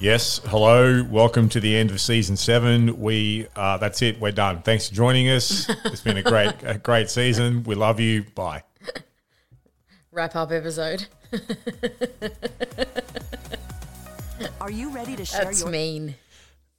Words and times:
Yes, 0.00 0.40
hello. 0.46 1.04
Welcome 1.04 1.50
to 1.50 1.60
the 1.60 1.76
end 1.76 1.90
of 1.90 2.00
season 2.00 2.34
seven. 2.36 2.98
We 3.00 3.46
uh, 3.54 3.76
that's 3.76 4.00
it. 4.00 4.18
We're 4.18 4.32
done. 4.32 4.62
Thanks 4.62 4.88
for 4.88 4.94
joining 4.94 5.28
us. 5.28 5.68
It's 5.84 6.00
been 6.00 6.16
a 6.16 6.22
great, 6.22 6.54
a 6.62 6.78
great 6.78 7.10
season. 7.10 7.64
We 7.64 7.74
love 7.74 8.00
you. 8.00 8.24
Bye. 8.34 8.62
Wrap 10.10 10.34
up 10.36 10.52
episode. 10.52 11.06
Are 14.60 14.70
you 14.70 14.88
ready 14.90 15.16
to 15.16 15.24
share 15.24 15.44
That's 15.44 15.60
your 15.60 15.70
mean. 15.70 16.14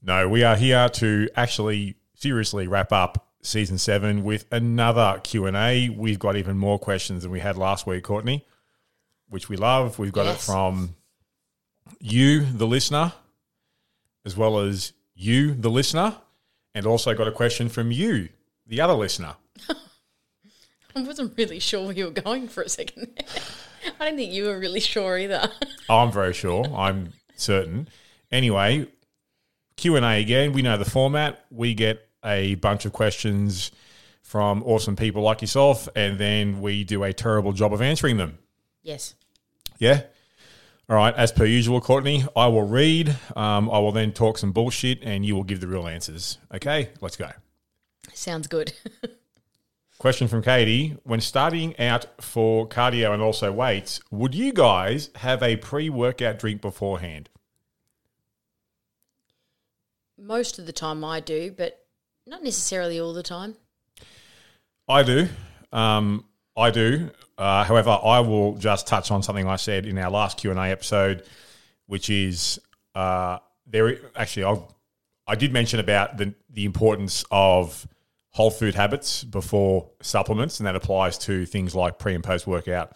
No, 0.01 0.27
we 0.27 0.43
are 0.43 0.55
here 0.55 0.89
to 0.89 1.29
actually 1.35 1.95
seriously 2.15 2.67
wrap 2.67 2.91
up 2.91 3.27
season 3.43 3.77
seven 3.77 4.23
with 4.23 4.45
another 4.51 5.21
Q 5.23 5.45
and 5.45 5.55
A. 5.55 5.89
We've 5.89 6.19
got 6.19 6.35
even 6.37 6.57
more 6.57 6.79
questions 6.79 7.21
than 7.21 7.31
we 7.31 7.39
had 7.39 7.55
last 7.55 7.85
week, 7.85 8.03
Courtney, 8.03 8.47
which 9.29 9.47
we 9.47 9.57
love. 9.57 9.99
We've 9.99 10.11
got 10.11 10.25
Yes. 10.25 10.37
it 10.41 10.51
from 10.51 10.95
you, 11.99 12.45
the 12.45 12.67
listener, 12.67 13.13
as 14.25 14.37
well 14.37 14.59
as 14.59 14.93
you, 15.15 15.53
the 15.53 15.69
listener, 15.69 16.17
and 16.73 16.85
also 16.85 17.13
got 17.13 17.27
a 17.27 17.31
question 17.31 17.69
from 17.69 17.91
you, 17.91 18.29
the 18.65 18.81
other 18.81 18.93
listener. 18.93 19.35
I 20.95 21.01
wasn't 21.01 21.37
really 21.37 21.59
sure 21.59 21.85
where 21.85 21.95
you 21.95 22.05
were 22.05 22.11
going 22.11 22.47
for 22.47 22.63
a 22.63 22.69
second. 22.69 23.07
I 23.99 24.09
don't 24.09 24.17
think 24.17 24.31
you 24.33 24.45
were 24.45 24.59
really 24.59 24.79
sure 24.79 25.17
either. 25.17 25.49
I'm 25.89 26.11
very 26.11 26.33
sure. 26.33 26.65
I'm 26.75 27.13
certain. 27.35 27.87
Anyway, 28.31 28.87
Q 29.77 29.95
and 29.95 30.05
A 30.05 30.19
again. 30.21 30.53
We 30.53 30.61
know 30.61 30.77
the 30.77 30.89
format. 30.89 31.45
We 31.49 31.73
get 31.73 32.07
a 32.23 32.55
bunch 32.55 32.85
of 32.85 32.93
questions 32.93 33.71
from 34.21 34.63
awesome 34.63 34.95
people 34.95 35.23
like 35.23 35.41
yourself, 35.41 35.89
and 35.95 36.19
then 36.19 36.61
we 36.61 36.83
do 36.83 37.03
a 37.03 37.11
terrible 37.13 37.53
job 37.53 37.73
of 37.73 37.81
answering 37.81 38.17
them. 38.17 38.37
yes. 38.83 39.15
Yeah. 39.79 40.03
All 40.91 40.97
right. 40.97 41.15
As 41.15 41.31
per 41.31 41.45
usual, 41.45 41.79
Courtney, 41.79 42.25
I 42.35 42.47
will 42.47 42.67
read. 42.67 43.15
Um, 43.37 43.69
I 43.69 43.79
will 43.79 43.93
then 43.93 44.11
talk 44.11 44.37
some 44.37 44.51
bullshit, 44.51 44.99
and 45.01 45.25
you 45.25 45.37
will 45.37 45.45
give 45.45 45.61
the 45.61 45.67
real 45.67 45.87
answers. 45.87 46.37
Okay. 46.53 46.89
Let's 46.99 47.15
go. 47.15 47.29
Sounds 48.13 48.47
good. 48.47 48.73
Question 49.99 50.27
from 50.27 50.41
Katie. 50.41 50.97
When 51.03 51.21
starting 51.21 51.79
out 51.79 52.07
for 52.21 52.67
cardio 52.67 53.13
and 53.13 53.21
also 53.21 53.53
weights, 53.53 54.01
would 54.11 54.35
you 54.35 54.51
guys 54.51 55.11
have 55.15 55.41
a 55.41 55.55
pre 55.55 55.89
workout 55.89 56.39
drink 56.39 56.59
beforehand? 56.59 57.29
Most 60.17 60.59
of 60.59 60.65
the 60.65 60.73
time 60.73 61.05
I 61.05 61.21
do, 61.21 61.53
but 61.55 61.85
not 62.27 62.43
necessarily 62.43 62.99
all 62.99 63.13
the 63.13 63.23
time. 63.23 63.55
I 64.89 65.03
do. 65.03 65.29
Um, 65.71 66.25
I 66.55 66.71
do. 66.71 67.09
Uh, 67.37 67.63
however, 67.63 67.97
I 68.03 68.19
will 68.19 68.55
just 68.55 68.87
touch 68.87 69.11
on 69.11 69.23
something 69.23 69.47
I 69.47 69.55
said 69.55 69.85
in 69.85 69.97
our 69.97 70.11
last 70.11 70.37
Q 70.37 70.51
and 70.51 70.59
A 70.59 70.63
episode, 70.63 71.23
which 71.87 72.09
is 72.09 72.59
uh, 72.93 73.39
there. 73.65 73.97
Actually, 74.15 74.45
I 74.45 74.61
I 75.27 75.35
did 75.35 75.53
mention 75.53 75.79
about 75.79 76.17
the 76.17 76.33
the 76.49 76.65
importance 76.65 77.23
of 77.31 77.87
whole 78.31 78.51
food 78.51 78.75
habits 78.75 79.23
before 79.23 79.89
supplements, 80.01 80.59
and 80.59 80.67
that 80.67 80.75
applies 80.75 81.17
to 81.19 81.45
things 81.45 81.73
like 81.73 81.99
pre 81.99 82.15
and 82.15 82.23
post 82.23 82.47
workout 82.47 82.95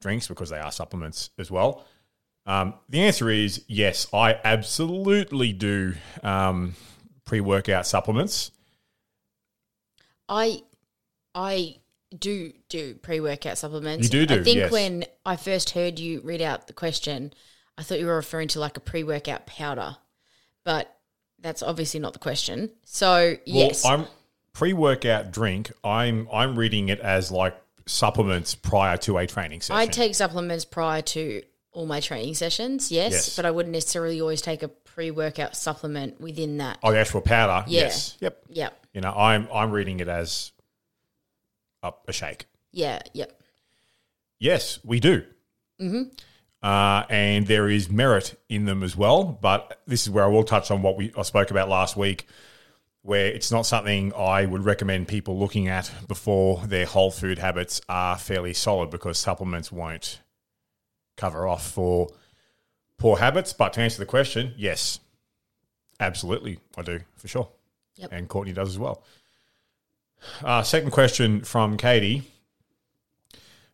drinks 0.00 0.26
because 0.26 0.50
they 0.50 0.58
are 0.58 0.72
supplements 0.72 1.30
as 1.38 1.50
well. 1.50 1.84
Um, 2.44 2.74
the 2.88 3.00
answer 3.02 3.30
is 3.30 3.64
yes. 3.68 4.08
I 4.12 4.38
absolutely 4.42 5.52
do 5.52 5.94
um, 6.22 6.74
pre 7.24 7.40
workout 7.40 7.86
supplements. 7.86 8.50
I 10.28 10.62
I 11.34 11.76
do 12.18 12.52
do 12.68 12.94
pre 12.94 13.20
workout 13.20 13.58
supplements. 13.58 14.04
You 14.04 14.10
do 14.10 14.26
do, 14.26 14.40
I 14.40 14.44
think 14.44 14.56
yes. 14.56 14.72
when 14.72 15.04
I 15.24 15.36
first 15.36 15.70
heard 15.70 15.98
you 15.98 16.20
read 16.22 16.42
out 16.42 16.66
the 16.66 16.72
question, 16.72 17.32
I 17.76 17.82
thought 17.82 17.98
you 17.98 18.06
were 18.06 18.16
referring 18.16 18.48
to 18.48 18.60
like 18.60 18.76
a 18.76 18.80
pre 18.80 19.02
workout 19.02 19.46
powder, 19.46 19.96
but 20.64 20.94
that's 21.40 21.62
obviously 21.62 22.00
not 22.00 22.12
the 22.12 22.18
question. 22.18 22.70
So 22.84 23.36
yes, 23.44 23.84
Well, 23.84 23.92
I'm 24.00 24.06
pre-workout 24.52 25.32
drink. 25.32 25.72
I'm 25.82 26.28
I'm 26.32 26.58
reading 26.58 26.88
it 26.88 27.00
as 27.00 27.30
like 27.30 27.56
supplements 27.86 28.54
prior 28.54 28.96
to 28.98 29.18
a 29.18 29.26
training 29.26 29.60
session. 29.60 29.76
I 29.76 29.86
take 29.86 30.14
supplements 30.14 30.64
prior 30.64 31.02
to 31.02 31.42
all 31.72 31.86
my 31.86 32.00
training 32.00 32.34
sessions, 32.34 32.92
yes, 32.92 33.12
Yes. 33.12 33.36
but 33.36 33.46
I 33.46 33.50
wouldn't 33.50 33.72
necessarily 33.72 34.20
always 34.20 34.42
take 34.42 34.62
a 34.62 34.68
pre-workout 34.68 35.56
supplement 35.56 36.20
within 36.20 36.58
that. 36.58 36.78
oh, 36.82 36.92
the 36.92 36.98
actual 36.98 37.22
powder. 37.22 37.64
Yeah. 37.68 37.80
Yes. 37.84 38.16
Yep. 38.20 38.42
Yep. 38.50 38.86
You 38.92 39.00
know, 39.00 39.12
I'm 39.12 39.48
I'm 39.52 39.70
reading 39.70 40.00
it 40.00 40.08
as 40.08 40.52
a, 41.82 41.92
a 42.08 42.12
shake. 42.12 42.46
Yeah, 42.72 43.00
yep. 43.12 43.40
Yes, 44.38 44.80
we 44.84 45.00
do. 45.00 45.24
Mm-hmm. 45.80 46.02
Uh, 46.62 47.04
and 47.10 47.46
there 47.46 47.68
is 47.68 47.90
merit 47.90 48.38
in 48.48 48.64
them 48.64 48.82
as 48.82 48.96
well. 48.96 49.24
But 49.24 49.80
this 49.86 50.02
is 50.02 50.10
where 50.10 50.24
I 50.24 50.28
will 50.28 50.44
touch 50.44 50.70
on 50.70 50.82
what 50.82 50.96
we 50.96 51.12
I 51.16 51.22
spoke 51.22 51.50
about 51.50 51.68
last 51.68 51.96
week, 51.96 52.26
where 53.02 53.26
it's 53.26 53.50
not 53.50 53.66
something 53.66 54.12
I 54.14 54.46
would 54.46 54.64
recommend 54.64 55.08
people 55.08 55.38
looking 55.38 55.68
at 55.68 55.90
before 56.06 56.62
their 56.66 56.86
whole 56.86 57.10
food 57.10 57.38
habits 57.38 57.80
are 57.88 58.16
fairly 58.16 58.54
solid 58.54 58.90
because 58.90 59.18
supplements 59.18 59.72
won't 59.72 60.20
cover 61.16 61.46
off 61.46 61.68
for 61.68 62.08
poor 62.96 63.18
habits. 63.18 63.52
But 63.52 63.72
to 63.74 63.80
answer 63.80 63.98
the 63.98 64.06
question, 64.06 64.54
yes, 64.56 65.00
absolutely, 65.98 66.60
I 66.76 66.82
do 66.82 67.00
for 67.16 67.28
sure. 67.28 67.48
Yep. 67.96 68.12
And 68.12 68.28
Courtney 68.28 68.52
does 68.52 68.70
as 68.70 68.78
well. 68.78 69.02
Uh, 70.44 70.62
second 70.62 70.90
question 70.90 71.42
from 71.42 71.76
Katie. 71.76 72.22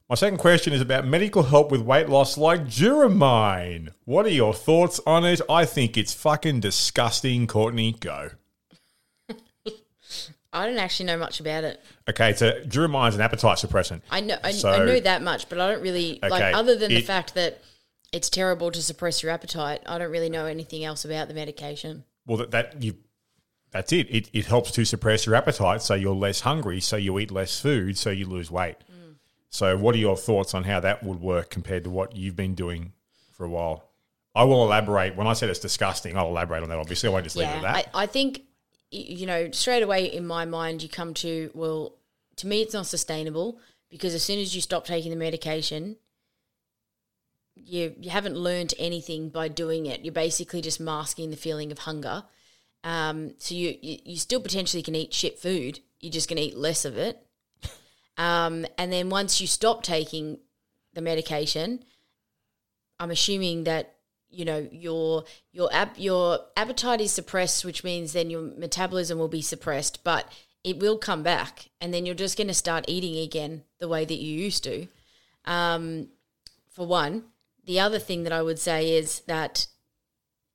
My 0.08 0.14
second 0.14 0.38
question 0.38 0.72
is 0.72 0.80
about 0.80 1.06
medical 1.06 1.42
help 1.42 1.70
with 1.70 1.82
weight 1.82 2.08
loss 2.08 2.38
like 2.38 2.64
Duromine. 2.66 3.90
What 4.06 4.24
are 4.24 4.30
your 4.30 4.54
thoughts 4.54 5.00
on 5.06 5.26
it? 5.26 5.40
I 5.50 5.66
think 5.66 5.98
it's 5.98 6.14
fucking 6.14 6.60
disgusting. 6.60 7.46
Courtney, 7.46 7.92
go. 7.92 8.30
I 10.52 10.66
don't 10.66 10.78
actually 10.78 11.06
know 11.06 11.18
much 11.18 11.40
about 11.40 11.64
it. 11.64 11.84
Okay, 12.08 12.32
so 12.32 12.52
Duromine's 12.66 13.16
an 13.16 13.20
appetite 13.20 13.58
suppressant. 13.58 14.00
I 14.10 14.20
know 14.20 14.38
I, 14.42 14.52
So- 14.52 14.70
I 14.70 14.78
know 14.84 14.98
that 14.98 15.20
much, 15.22 15.50
but 15.50 15.60
I 15.60 15.70
don't 15.70 15.82
really 15.82 16.18
Okay, 16.22 16.30
like 16.30 16.54
other 16.54 16.74
than 16.74 16.88
the 16.88 17.02
fact 17.02 17.34
that 17.34 17.60
it's 18.10 18.30
terrible 18.30 18.70
to 18.70 18.82
suppress 18.82 19.22
your 19.22 19.30
appetite. 19.30 19.82
I 19.84 19.98
don't 19.98 20.10
really 20.10 20.30
know 20.30 20.46
anything 20.46 20.84
else 20.84 21.04
about 21.04 21.28
the 21.28 21.34
medication. 21.34 22.04
Well, 22.26 22.38
that, 22.38 22.50
that 22.52 22.82
you, 22.82 22.96
that's 23.70 23.92
it. 23.92 24.08
it. 24.10 24.30
It 24.32 24.46
helps 24.46 24.70
to 24.72 24.84
suppress 24.84 25.26
your 25.26 25.34
appetite, 25.34 25.82
so 25.82 25.94
you're 25.94 26.14
less 26.14 26.40
hungry, 26.40 26.80
so 26.80 26.96
you 26.96 27.18
eat 27.18 27.30
less 27.30 27.60
food, 27.60 27.98
so 27.98 28.10
you 28.10 28.26
lose 28.26 28.50
weight. 28.50 28.76
Mm. 28.90 29.16
So, 29.50 29.76
what 29.76 29.94
are 29.94 29.98
your 29.98 30.16
thoughts 30.16 30.54
on 30.54 30.64
how 30.64 30.80
that 30.80 31.02
would 31.02 31.20
work 31.20 31.50
compared 31.50 31.84
to 31.84 31.90
what 31.90 32.16
you've 32.16 32.36
been 32.36 32.54
doing 32.54 32.92
for 33.32 33.44
a 33.44 33.48
while? 33.48 33.88
I 34.34 34.44
will 34.44 34.62
elaborate. 34.64 35.16
When 35.16 35.26
I 35.26 35.32
said 35.32 35.50
it's 35.50 35.58
disgusting, 35.58 36.16
I'll 36.16 36.28
elaborate 36.28 36.62
on 36.62 36.68
that. 36.68 36.78
Obviously, 36.78 37.08
I 37.08 37.12
won't 37.12 37.24
just 37.24 37.36
leave 37.36 37.48
it 37.48 37.56
at 37.56 37.62
that. 37.62 37.90
I, 37.94 38.04
I 38.04 38.06
think 38.06 38.42
you 38.90 39.26
know 39.26 39.50
straight 39.50 39.82
away 39.82 40.06
in 40.06 40.26
my 40.26 40.46
mind 40.46 40.82
you 40.82 40.88
come 40.88 41.12
to 41.14 41.50
well, 41.54 41.94
to 42.36 42.46
me 42.46 42.62
it's 42.62 42.72
not 42.72 42.86
sustainable 42.86 43.58
because 43.90 44.14
as 44.14 44.22
soon 44.22 44.38
as 44.38 44.54
you 44.54 44.62
stop 44.62 44.86
taking 44.86 45.10
the 45.10 45.16
medication, 45.16 45.96
you 47.54 47.94
you 47.98 48.10
haven't 48.10 48.36
learned 48.36 48.74
anything 48.78 49.28
by 49.28 49.48
doing 49.48 49.86
it. 49.86 50.04
You're 50.04 50.12
basically 50.12 50.60
just 50.60 50.80
masking 50.80 51.30
the 51.30 51.36
feeling 51.36 51.72
of 51.72 51.80
hunger. 51.80 52.24
Um, 52.84 53.34
so 53.38 53.54
you, 53.54 53.76
you 53.80 53.98
you 54.04 54.16
still 54.16 54.40
potentially 54.40 54.82
can 54.82 54.94
eat 54.94 55.12
shit 55.12 55.38
food. 55.38 55.80
You're 56.00 56.12
just 56.12 56.28
going 56.28 56.36
to 56.36 56.42
eat 56.42 56.56
less 56.56 56.84
of 56.84 56.96
it. 56.96 57.24
Um, 58.16 58.66
and 58.76 58.92
then 58.92 59.10
once 59.10 59.40
you 59.40 59.46
stop 59.46 59.84
taking 59.84 60.40
the 60.92 61.00
medication, 61.00 61.84
I'm 62.98 63.12
assuming 63.12 63.62
that 63.62 63.94
you 64.28 64.44
know 64.44 64.68
your 64.72 65.22
your 65.52 65.72
ap- 65.72 65.98
your 66.00 66.40
appetite 66.56 67.00
is 67.00 67.12
suppressed, 67.12 67.64
which 67.64 67.84
means 67.84 68.12
then 68.12 68.28
your 68.28 68.42
metabolism 68.42 69.18
will 69.18 69.28
be 69.28 69.40
suppressed, 69.40 70.02
but 70.02 70.32
it 70.64 70.80
will 70.80 70.98
come 70.98 71.22
back, 71.22 71.70
and 71.80 71.94
then 71.94 72.04
you're 72.04 72.14
just 72.14 72.36
going 72.36 72.48
to 72.48 72.54
start 72.54 72.86
eating 72.88 73.16
again 73.16 73.62
the 73.78 73.88
way 73.88 74.04
that 74.04 74.18
you 74.18 74.36
used 74.36 74.64
to. 74.64 74.88
Um, 75.44 76.08
for 76.70 76.86
one, 76.86 77.24
the 77.64 77.80
other 77.80 77.98
thing 77.98 78.24
that 78.24 78.32
I 78.32 78.42
would 78.42 78.58
say 78.58 78.92
is 78.94 79.20
that 79.20 79.68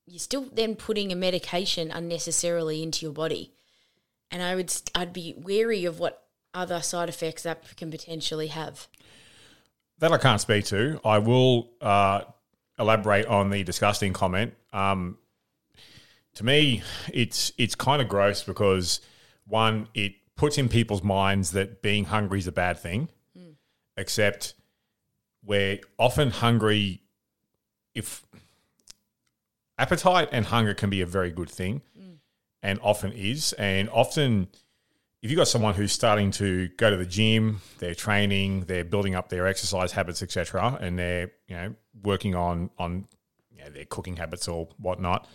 you're 0.06 0.20
still 0.20 0.48
then 0.54 0.76
putting 0.76 1.12
a 1.12 1.16
medication 1.16 1.92
unnecessarily 1.92 2.84
into 2.84 3.06
your 3.06 3.14
body, 3.14 3.54
and 4.32 4.42
I 4.42 4.56
would 4.56 4.74
I'd 4.96 5.14
be 5.14 5.34
wary 5.38 5.86
of 5.86 6.00
what 6.00 6.24
other 6.54 6.82
side 6.82 7.10
effects 7.10 7.44
that 7.44 7.76
can 7.78 7.90
potentially 7.90 8.48
have. 8.48 8.88
That 10.00 10.12
I 10.12 10.18
can't 10.18 10.42
speak 10.42 10.66
to. 10.66 11.00
I 11.06 11.20
will 11.20 11.72
uh, 11.82 12.22
elaborate 12.78 13.26
on 13.28 13.50
the 13.50 13.64
disgusting 13.64 14.14
comment. 14.14 14.54
Um, 14.72 15.18
to 16.36 16.44
me, 16.44 16.84
it's 17.14 17.52
it's 17.58 17.76
kind 17.76 18.02
of 18.02 18.10
gross 18.10 18.44
because 18.44 19.02
one, 19.46 19.88
it 19.94 20.14
puts 20.36 20.58
in 20.58 20.70
people's 20.70 21.04
minds 21.04 21.52
that 21.52 21.82
being 21.82 22.06
hungry 22.06 22.40
is 22.40 22.48
a 22.48 22.52
bad 22.52 22.80
thing, 22.80 23.10
except 23.98 24.56
we're 25.46 25.80
often 25.98 26.32
hungry. 26.32 27.02
If 27.94 28.26
appetite 29.78 30.30
and 30.32 30.46
hunger 30.46 30.74
can 30.74 30.90
be 30.90 31.02
a 31.02 31.06
very 31.06 31.32
good 31.32 31.50
thing, 31.50 31.82
mm. 32.00 32.18
and 32.62 32.80
often 32.82 33.12
is, 33.12 33.54
and 33.54 33.90
often 33.90 34.50
if 35.24 35.32
you've 35.32 35.38
got 35.38 35.48
someone 35.48 35.74
who's 35.74 35.94
starting 35.94 36.32
to 36.32 36.68
go 36.76 36.90
to 36.90 36.98
the 36.98 37.06
gym, 37.06 37.62
they're 37.80 37.96
training, 37.96 38.66
they're 38.66 38.84
building 38.84 39.16
up 39.16 39.30
their 39.30 39.48
exercise 39.48 39.94
habits, 39.94 40.22
etc., 40.22 40.78
and 40.82 41.00
they're 41.00 41.32
you 41.48 41.56
know 41.56 41.76
working 42.04 42.36
on 42.36 42.70
on 42.78 43.08
you 43.50 43.64
know, 43.64 43.70
their 43.70 43.86
cooking 43.86 44.18
habits 44.18 44.50
or 44.50 44.68
whatnot, 44.78 45.28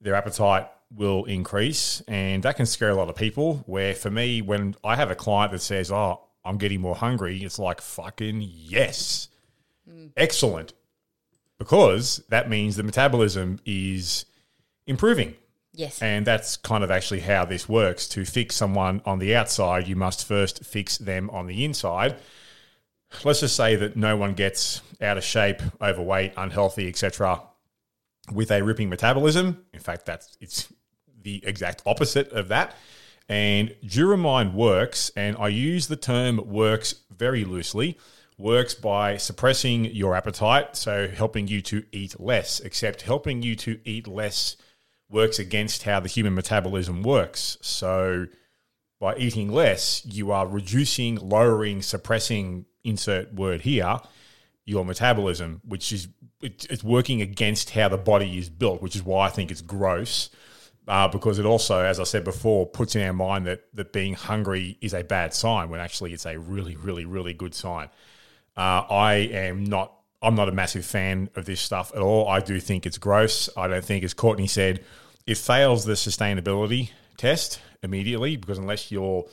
their 0.00 0.14
appetite 0.14 0.68
will 0.94 1.24
increase, 1.24 2.02
and 2.06 2.42
that 2.42 2.56
can 2.56 2.66
scare 2.66 2.90
a 2.90 2.94
lot 2.94 3.08
of 3.08 3.16
people. 3.16 3.64
Where 3.66 3.94
for 3.94 4.10
me, 4.10 4.42
when 4.42 4.76
I 4.84 4.94
have 4.96 5.10
a 5.10 5.14
client 5.14 5.52
that 5.52 5.60
says, 5.60 5.90
"Oh, 5.90 6.20
I'm 6.44 6.58
getting 6.58 6.82
more 6.82 6.94
hungry," 6.94 7.42
it's 7.42 7.58
like 7.58 7.80
fucking 7.80 8.42
yes, 8.46 9.28
mm. 9.90 10.12
excellent, 10.18 10.74
because 11.64 12.22
that 12.28 12.50
means 12.50 12.76
the 12.76 12.82
metabolism 12.82 13.58
is 13.64 14.26
improving. 14.86 15.34
Yes. 15.72 16.02
And 16.02 16.26
that's 16.26 16.58
kind 16.58 16.84
of 16.84 16.90
actually 16.90 17.20
how 17.20 17.46
this 17.46 17.66
works. 17.66 18.06
To 18.08 18.26
fix 18.26 18.54
someone 18.54 19.00
on 19.06 19.18
the 19.18 19.34
outside, 19.34 19.88
you 19.88 19.96
must 19.96 20.26
first 20.26 20.62
fix 20.62 20.98
them 20.98 21.30
on 21.30 21.46
the 21.46 21.64
inside. 21.64 22.16
Let's 23.24 23.40
just 23.40 23.56
say 23.56 23.76
that 23.76 23.96
no 23.96 24.14
one 24.14 24.34
gets 24.34 24.82
out 25.00 25.16
of 25.16 25.24
shape, 25.24 25.62
overweight, 25.80 26.34
unhealthy, 26.36 26.86
etc., 26.86 27.40
with 28.30 28.50
a 28.50 28.62
ripping 28.62 28.90
metabolism. 28.90 29.64
In 29.72 29.80
fact, 29.80 30.04
that's 30.04 30.36
it's 30.42 30.70
the 31.22 31.42
exact 31.46 31.82
opposite 31.86 32.30
of 32.32 32.48
that. 32.48 32.74
And 33.26 33.74
Duromine 33.82 34.52
works, 34.52 35.10
and 35.16 35.34
I 35.38 35.48
use 35.48 35.86
the 35.86 35.96
term 35.96 36.42
works 36.44 36.96
very 37.10 37.46
loosely. 37.46 37.96
Works 38.36 38.74
by 38.74 39.16
suppressing 39.16 39.84
your 39.84 40.16
appetite, 40.16 40.76
so 40.76 41.06
helping 41.06 41.46
you 41.46 41.60
to 41.62 41.84
eat 41.92 42.18
less, 42.18 42.58
except 42.60 43.02
helping 43.02 43.42
you 43.42 43.54
to 43.56 43.78
eat 43.84 44.08
less 44.08 44.56
works 45.08 45.38
against 45.38 45.84
how 45.84 46.00
the 46.00 46.08
human 46.08 46.34
metabolism 46.34 47.02
works. 47.02 47.56
So, 47.60 48.26
by 48.98 49.14
eating 49.16 49.52
less, 49.52 50.04
you 50.04 50.32
are 50.32 50.48
reducing, 50.48 51.16
lowering, 51.16 51.80
suppressing, 51.82 52.66
insert 52.82 53.32
word 53.32 53.60
here, 53.60 54.00
your 54.64 54.84
metabolism, 54.84 55.60
which 55.64 55.92
is 55.92 56.08
it, 56.40 56.66
it's 56.68 56.82
working 56.82 57.22
against 57.22 57.70
how 57.70 57.88
the 57.88 57.98
body 57.98 58.38
is 58.38 58.50
built, 58.50 58.82
which 58.82 58.96
is 58.96 59.02
why 59.02 59.26
I 59.26 59.30
think 59.30 59.50
it's 59.50 59.62
gross. 59.62 60.30
Uh, 60.86 61.08
because 61.08 61.38
it 61.38 61.46
also, 61.46 61.82
as 61.82 61.98
I 61.98 62.04
said 62.04 62.24
before, 62.24 62.66
puts 62.66 62.94
in 62.94 63.00
our 63.02 63.14
mind 63.14 63.46
that 63.46 63.64
that 63.72 63.92
being 63.92 64.12
hungry 64.12 64.76
is 64.82 64.92
a 64.92 65.02
bad 65.02 65.32
sign 65.32 65.70
when 65.70 65.80
actually 65.80 66.12
it's 66.12 66.26
a 66.26 66.38
really, 66.38 66.76
really, 66.76 67.06
really 67.06 67.32
good 67.32 67.54
sign. 67.54 67.88
Uh, 68.56 68.82
I 68.88 69.14
am 69.14 69.64
not. 69.64 69.92
I'm 70.22 70.36
not 70.36 70.48
a 70.48 70.52
massive 70.52 70.86
fan 70.86 71.28
of 71.34 71.44
this 71.44 71.60
stuff 71.60 71.92
at 71.94 72.00
all. 72.00 72.26
I 72.28 72.40
do 72.40 72.58
think 72.58 72.86
it's 72.86 72.96
gross. 72.96 73.50
I 73.58 73.68
don't 73.68 73.84
think, 73.84 74.04
as 74.04 74.14
Courtney 74.14 74.46
said, 74.46 74.82
it 75.26 75.36
fails 75.36 75.84
the 75.84 75.92
sustainability 75.92 76.92
test 77.18 77.60
immediately 77.82 78.36
because 78.36 78.56
unless 78.56 78.90
you're 78.90 79.26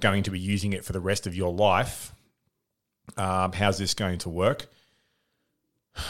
going 0.00 0.22
to 0.22 0.30
be 0.30 0.38
using 0.38 0.72
it 0.72 0.84
for 0.84 0.92
the 0.92 1.00
rest 1.00 1.26
of 1.26 1.34
your 1.34 1.52
life, 1.52 2.14
um, 3.16 3.50
how's 3.52 3.78
this 3.78 3.94
going 3.94 4.18
to 4.18 4.28
work? 4.28 4.66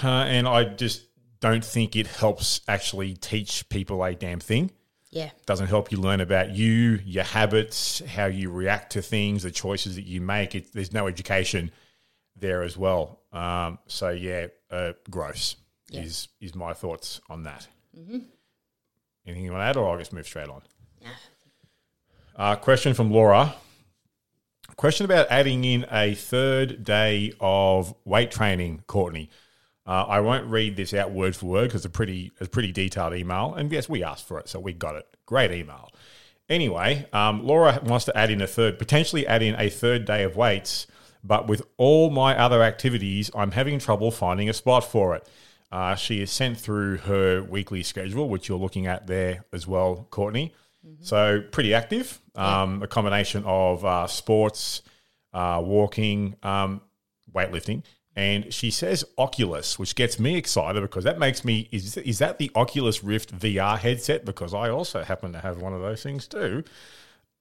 Uh, 0.03 0.09
and 0.09 0.47
I 0.47 0.65
just 0.65 1.07
don't 1.41 1.65
think 1.65 1.97
it 1.97 2.07
helps 2.07 2.61
actually 2.69 3.15
teach 3.15 3.69
people 3.71 4.05
a 4.05 4.15
damn 4.15 4.41
thing. 4.41 4.71
yeah. 5.11 5.31
Doesn't 5.47 5.69
help 5.69 5.93
you 5.93 5.99
learn 5.99 6.21
about 6.21 6.51
you, 6.51 7.01
your 7.05 7.25
habits, 7.25 8.03
how 8.05 8.27
you 8.27 8.51
react 8.51 8.93
to 8.93 9.03
things, 9.03 9.45
the 9.45 9.51
choices 9.51 9.97
that 9.97 10.05
you 10.05 10.21
make. 10.21 10.55
It, 10.55 10.73
there's 10.75 10.93
no 10.93 11.07
education 11.07 11.71
there 12.39 12.63
as 12.63 12.77
well. 12.77 13.21
Um, 13.33 13.79
so 13.87 14.11
yeah, 14.11 14.47
uh, 14.71 14.93
gross 15.11 15.57
Yeah. 15.91 16.03
is 16.03 16.29
is 16.41 16.55
my 16.55 16.73
thoughts 16.75 17.21
on 17.29 17.43
that. 17.45 17.67
Anything 19.27 19.45
you 19.45 19.51
want 19.53 19.63
to 19.63 19.65
add, 19.67 19.77
or 19.77 19.91
I'll 19.91 19.99
just 19.99 20.13
move 20.13 20.27
straight 20.27 20.49
on. 20.49 20.63
Uh, 22.37 22.55
question 22.57 22.95
from 22.95 23.11
Laura. 23.11 23.55
Question 24.77 25.05
about 25.07 25.27
adding 25.31 25.65
in 25.65 25.87
a 25.91 26.15
third 26.15 26.85
day 26.85 27.33
of 27.41 27.95
weight 28.05 28.31
training, 28.31 28.83
Courtney. 28.87 29.31
Uh, 29.87 30.05
I 30.09 30.21
won't 30.21 30.47
read 30.47 30.77
this 30.77 30.93
out 30.93 31.13
word 31.13 31.35
for 31.35 31.47
word 31.47 31.69
because 31.69 31.85
it's 31.85 31.87
a 31.87 31.91
pretty, 31.97 32.33
it's 32.39 32.49
a 32.49 32.51
pretty 32.51 32.73
detailed 32.73 33.15
email. 33.15 33.55
And 33.55 33.73
yes, 33.73 33.89
we 33.89 34.03
asked 34.05 34.27
for 34.29 34.39
it, 34.39 34.49
so 34.49 34.61
we 34.61 34.73
got 34.75 34.97
it. 34.97 35.07
Great 35.25 35.51
email. 35.53 35.91
Anyway, 36.49 37.07
um, 37.13 37.47
Laura 37.47 37.81
wants 37.85 38.05
to 38.05 38.17
add 38.17 38.31
in 38.31 38.43
a 38.43 38.47
third, 38.47 38.79
potentially 38.79 39.27
add 39.27 39.43
in 39.43 39.59
a 39.59 39.71
third 39.71 40.05
day 40.05 40.23
of 40.25 40.37
weights, 40.37 40.87
but 41.27 41.47
with 41.47 41.63
all 41.77 42.11
my 42.11 42.37
other 42.39 42.63
activities, 42.63 43.31
I'm 43.35 43.53
having 43.53 43.79
trouble 43.79 44.11
finding 44.11 44.49
a 44.49 44.53
spot 44.53 44.85
for 44.85 45.17
it. 45.17 45.29
Uh, 45.73 45.95
she 45.95 46.21
has 46.21 46.31
sent 46.31 46.59
through 46.59 46.99
her 46.99 47.43
weekly 47.43 47.83
schedule, 47.83 48.29
which 48.29 48.49
you're 48.49 48.59
looking 48.59 48.87
at 48.87 49.07
there 49.07 49.45
as 49.53 49.67
well, 49.67 50.07
Courtney. 50.11 50.55
So 51.01 51.43
pretty 51.51 51.75
active. 51.75 52.21
Um, 52.37 52.83
A 52.83 52.87
combination 52.87 53.43
of 53.45 53.85
uh, 53.85 54.07
sports, 54.07 54.83
uh, 55.33 55.61
walking, 55.65 56.37
um, 56.45 56.81
weightlifting, 57.35 57.83
and 58.15 58.53
she 58.55 58.71
says 58.71 59.05
Oculus, 59.19 59.79
which 59.79 59.95
gets 59.95 60.19
me 60.19 60.37
excited 60.37 60.81
because 60.81 61.05
that 61.05 61.19
makes 61.19 61.45
me 61.45 61.69
is 61.73 61.97
is 61.97 62.19
that 62.21 62.39
the 62.39 62.51
Oculus 62.55 63.03
Rift 63.03 63.37
VR 63.37 63.79
headset? 63.79 64.25
Because 64.25 64.55
I 64.55 64.71
also 64.71 65.03
happen 65.03 65.33
to 65.33 65.41
have 65.41 65.61
one 65.61 65.75
of 65.75 65.81
those 65.81 66.03
things 66.03 66.29
too. 66.29 66.63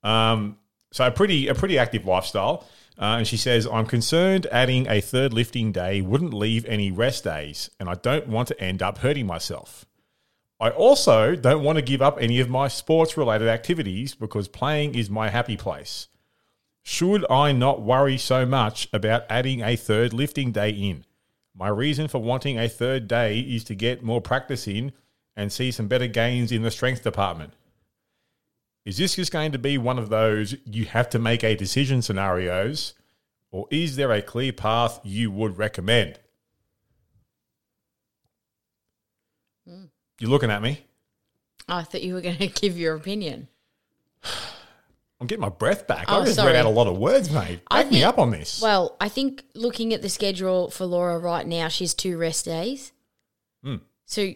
Um, 0.03 0.57
so 0.91 1.05
a 1.05 1.11
pretty 1.11 1.47
a 1.47 1.55
pretty 1.55 1.77
active 1.77 2.05
lifestyle. 2.05 2.65
Uh, 2.97 3.18
and 3.18 3.27
she 3.27 3.38
says, 3.38 3.68
I'm 3.68 3.86
concerned 3.86 4.47
adding 4.51 4.88
a 4.88 5.01
third 5.01 5.33
lifting 5.33 5.71
day 5.71 6.01
wouldn't 6.01 6.33
leave 6.33 6.65
any 6.65 6.92
rest 6.92 7.25
days, 7.25 7.69
and 7.80 7.89
I 7.89 7.95
don't 7.95 8.27
want 8.27 8.47
to 8.50 8.62
end 8.62 8.81
up 8.81 9.00
hurting 9.00 9.27
myself. 9.27 9.86
I 10.59 10.69
also 10.69 11.36
don't 11.36 11.63
want 11.63 11.77
to 11.77 11.81
give 11.81 12.01
up 12.01 12.18
any 12.21 12.39
of 12.39 12.50
my 12.50 12.69
sports 12.69 13.18
related 13.18 13.50
activities 13.50 14.15
because 14.15 14.47
playing 14.47 14.95
is 14.95 15.09
my 15.09 15.30
happy 15.30 15.57
place. 15.57 16.07
Should 16.81 17.25
I 17.30 17.51
not 17.51 17.81
worry 17.81 18.18
so 18.18 18.45
much 18.45 18.88
about 18.94 19.25
adding 19.30 19.62
a 19.62 19.75
third 19.75 20.13
lifting 20.13 20.53
day 20.53 20.69
in? 20.69 21.03
My 21.53 21.68
reason 21.68 22.07
for 22.07 22.19
wanting 22.19 22.57
a 22.57 22.69
third 22.69 23.07
day 23.07 23.39
is 23.39 23.63
to 23.65 23.75
get 23.75 24.03
more 24.03 24.21
practice 24.21 24.68
in 24.68 24.94
and 25.36 25.51
see 25.51 25.71
some 25.71 25.88
better 25.88 26.07
gains 26.07 26.51
in 26.51 26.62
the 26.62 26.71
strength 26.71 27.03
department. 27.03 27.54
Is 28.85 28.97
this 28.97 29.15
just 29.15 29.31
going 29.31 29.51
to 29.51 29.57
be 29.57 29.77
one 29.77 29.97
of 29.97 30.09
those 30.09 30.56
you 30.63 30.85
have 30.85 31.09
to 31.09 31.19
make 31.19 31.44
a 31.44 31.56
decision 31.56 32.04
scenarios, 32.04 32.94
or 33.51 33.68
is 33.71 33.95
there 33.95 34.11
a 34.11 34.21
clear 34.21 34.54
path 34.54 34.99
you 35.04 35.31
would 35.31 35.57
recommend? 35.57 36.19
You're 40.19 40.30
looking 40.30 40.51
at 40.51 40.61
me. 40.61 40.85
I 41.68 41.83
thought 41.83 42.04
you 42.04 42.13
were 42.13 42.21
going 42.21 42.37
to 42.37 42.47
give 42.47 42.77
your 42.77 42.95
opinion. 42.95 43.47
I'm 45.19 45.27
getting 45.27 45.42
my 45.42 45.49
breath 45.49 45.87
back. 45.87 46.06
Oh, 46.07 46.21
I 46.21 46.25
just 46.25 46.35
sorry. 46.35 46.51
read 46.51 46.59
out 46.59 46.65
a 46.65 46.69
lot 46.69 46.87
of 46.87 46.97
words, 46.97 47.31
mate. 47.31 47.61
I 47.71 47.83
Back 47.83 47.92
me 47.92 48.04
up 48.04 48.19
on 48.19 48.31
this. 48.31 48.61
Well, 48.61 48.97
I 48.99 49.07
think 49.07 49.44
looking 49.56 49.94
at 49.94 50.01
the 50.01 50.09
schedule 50.09 50.69
for 50.69 50.85
Laura 50.85 51.18
right 51.18 51.47
now, 51.47 51.69
she's 51.69 51.94
two 51.94 52.18
rest 52.18 52.45
days. 52.45 52.92
Hmm. 53.63 53.77
So 54.06 54.33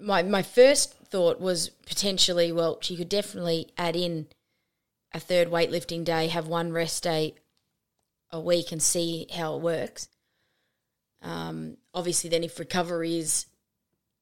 my 0.00 0.22
my 0.22 0.42
first 0.42 1.05
thought 1.16 1.40
was 1.40 1.70
potentially, 1.86 2.52
well, 2.52 2.76
she 2.82 2.94
could 2.94 3.08
definitely 3.08 3.72
add 3.78 3.96
in 3.96 4.26
a 5.14 5.18
third 5.18 5.48
weightlifting 5.48 6.04
day, 6.04 6.26
have 6.26 6.46
one 6.46 6.72
rest 6.72 7.02
day 7.04 7.34
a 8.30 8.38
week, 8.38 8.70
and 8.70 8.82
see 8.82 9.26
how 9.34 9.56
it 9.56 9.62
works. 9.62 10.10
Um, 11.22 11.78
obviously, 11.94 12.28
then 12.28 12.44
if 12.44 12.58
recovery 12.58 13.16
is 13.16 13.46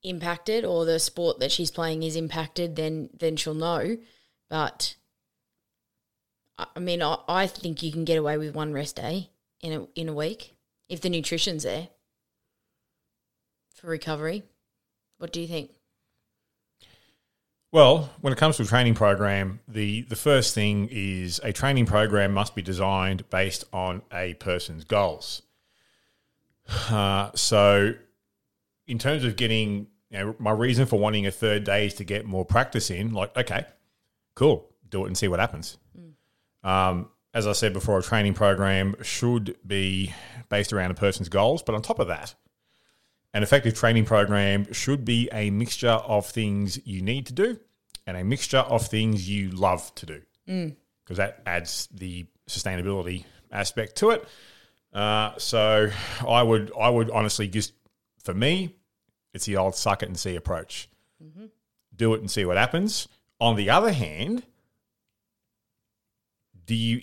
impacted 0.04 0.64
or 0.64 0.84
the 0.84 1.00
sport 1.00 1.40
that 1.40 1.50
she's 1.50 1.72
playing 1.72 2.04
is 2.04 2.14
impacted, 2.14 2.76
then 2.76 3.10
then 3.18 3.34
she'll 3.34 3.54
know. 3.54 3.98
But 4.48 4.94
I 6.56 6.78
mean, 6.78 7.02
I, 7.02 7.16
I 7.26 7.48
think 7.48 7.82
you 7.82 7.90
can 7.90 8.04
get 8.04 8.18
away 8.18 8.38
with 8.38 8.54
one 8.54 8.72
rest 8.72 8.94
day 8.94 9.30
in 9.62 9.72
a 9.72 10.00
in 10.00 10.08
a 10.08 10.14
week 10.14 10.54
if 10.88 11.00
the 11.00 11.10
nutrition's 11.10 11.64
there 11.64 11.88
for 13.74 13.88
recovery. 13.88 14.44
What 15.18 15.32
do 15.32 15.40
you 15.40 15.48
think? 15.48 15.72
Well, 17.74 18.08
when 18.20 18.32
it 18.32 18.36
comes 18.36 18.56
to 18.58 18.62
a 18.62 18.66
training 18.66 18.94
program, 18.94 19.58
the, 19.66 20.02
the 20.02 20.14
first 20.14 20.54
thing 20.54 20.88
is 20.92 21.40
a 21.42 21.52
training 21.52 21.86
program 21.86 22.32
must 22.32 22.54
be 22.54 22.62
designed 22.62 23.28
based 23.30 23.64
on 23.72 24.02
a 24.12 24.34
person's 24.34 24.84
goals. 24.84 25.42
Uh, 26.88 27.32
so, 27.34 27.94
in 28.86 29.00
terms 29.00 29.24
of 29.24 29.34
getting, 29.34 29.88
you 30.08 30.18
know, 30.18 30.36
my 30.38 30.52
reason 30.52 30.86
for 30.86 31.00
wanting 31.00 31.26
a 31.26 31.32
third 31.32 31.64
day 31.64 31.86
is 31.86 31.94
to 31.94 32.04
get 32.04 32.26
more 32.26 32.44
practice 32.44 32.92
in, 32.92 33.12
like, 33.12 33.36
okay, 33.36 33.64
cool, 34.36 34.70
do 34.88 35.02
it 35.02 35.08
and 35.08 35.18
see 35.18 35.26
what 35.26 35.40
happens. 35.40 35.76
Um, 36.62 37.10
as 37.34 37.48
I 37.48 37.54
said 37.54 37.72
before, 37.72 37.98
a 37.98 38.04
training 38.04 38.34
program 38.34 38.94
should 39.02 39.56
be 39.66 40.14
based 40.48 40.72
around 40.72 40.92
a 40.92 40.94
person's 40.94 41.28
goals, 41.28 41.60
but 41.64 41.74
on 41.74 41.82
top 41.82 41.98
of 41.98 42.06
that, 42.06 42.36
An 43.34 43.42
effective 43.42 43.74
training 43.74 44.04
program 44.04 44.72
should 44.72 45.04
be 45.04 45.28
a 45.32 45.50
mixture 45.50 45.88
of 45.88 46.24
things 46.26 46.78
you 46.86 47.02
need 47.02 47.26
to 47.26 47.32
do 47.32 47.58
and 48.06 48.16
a 48.16 48.24
mixture 48.24 48.58
of 48.58 48.86
things 48.86 49.28
you 49.28 49.50
love 49.50 49.92
to 49.96 50.06
do 50.06 50.22
because 51.02 51.16
that 51.16 51.42
adds 51.44 51.88
the 51.92 52.26
sustainability 52.48 53.24
aspect 53.50 53.96
to 53.96 54.10
it. 54.10 54.26
Uh, 54.92 55.32
so 55.36 55.90
I 56.26 56.42
would 56.42 56.70
I 56.78 56.88
would 56.88 57.10
honestly 57.10 57.48
just 57.48 57.72
for 58.22 58.32
me, 58.32 58.76
it's 59.32 59.46
the 59.46 59.56
old 59.56 59.74
suck 59.74 60.02
it 60.02 60.08
and 60.08 60.18
see 60.18 60.36
approach. 60.36 60.88
Do 61.96 62.14
it 62.14 62.20
and 62.20 62.30
see 62.30 62.44
what 62.44 62.56
happens. 62.56 63.08
On 63.40 63.56
the 63.56 63.70
other 63.70 63.92
hand, 63.92 64.44
do 66.66 66.74
you 66.74 67.02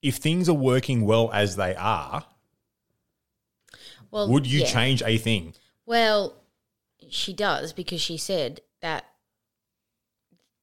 if 0.00 0.16
things 0.16 0.48
are 0.48 0.54
working 0.54 1.04
well 1.04 1.30
as 1.32 1.56
they 1.56 1.74
are, 1.76 2.24
Well, 4.12 4.28
would 4.28 4.46
you 4.46 4.60
yeah. 4.60 4.66
change 4.66 5.02
a 5.02 5.18
thing? 5.18 5.54
Well, 5.86 6.36
she 7.08 7.32
does 7.32 7.72
because 7.72 8.00
she 8.00 8.16
said 8.16 8.60
that 8.80 9.06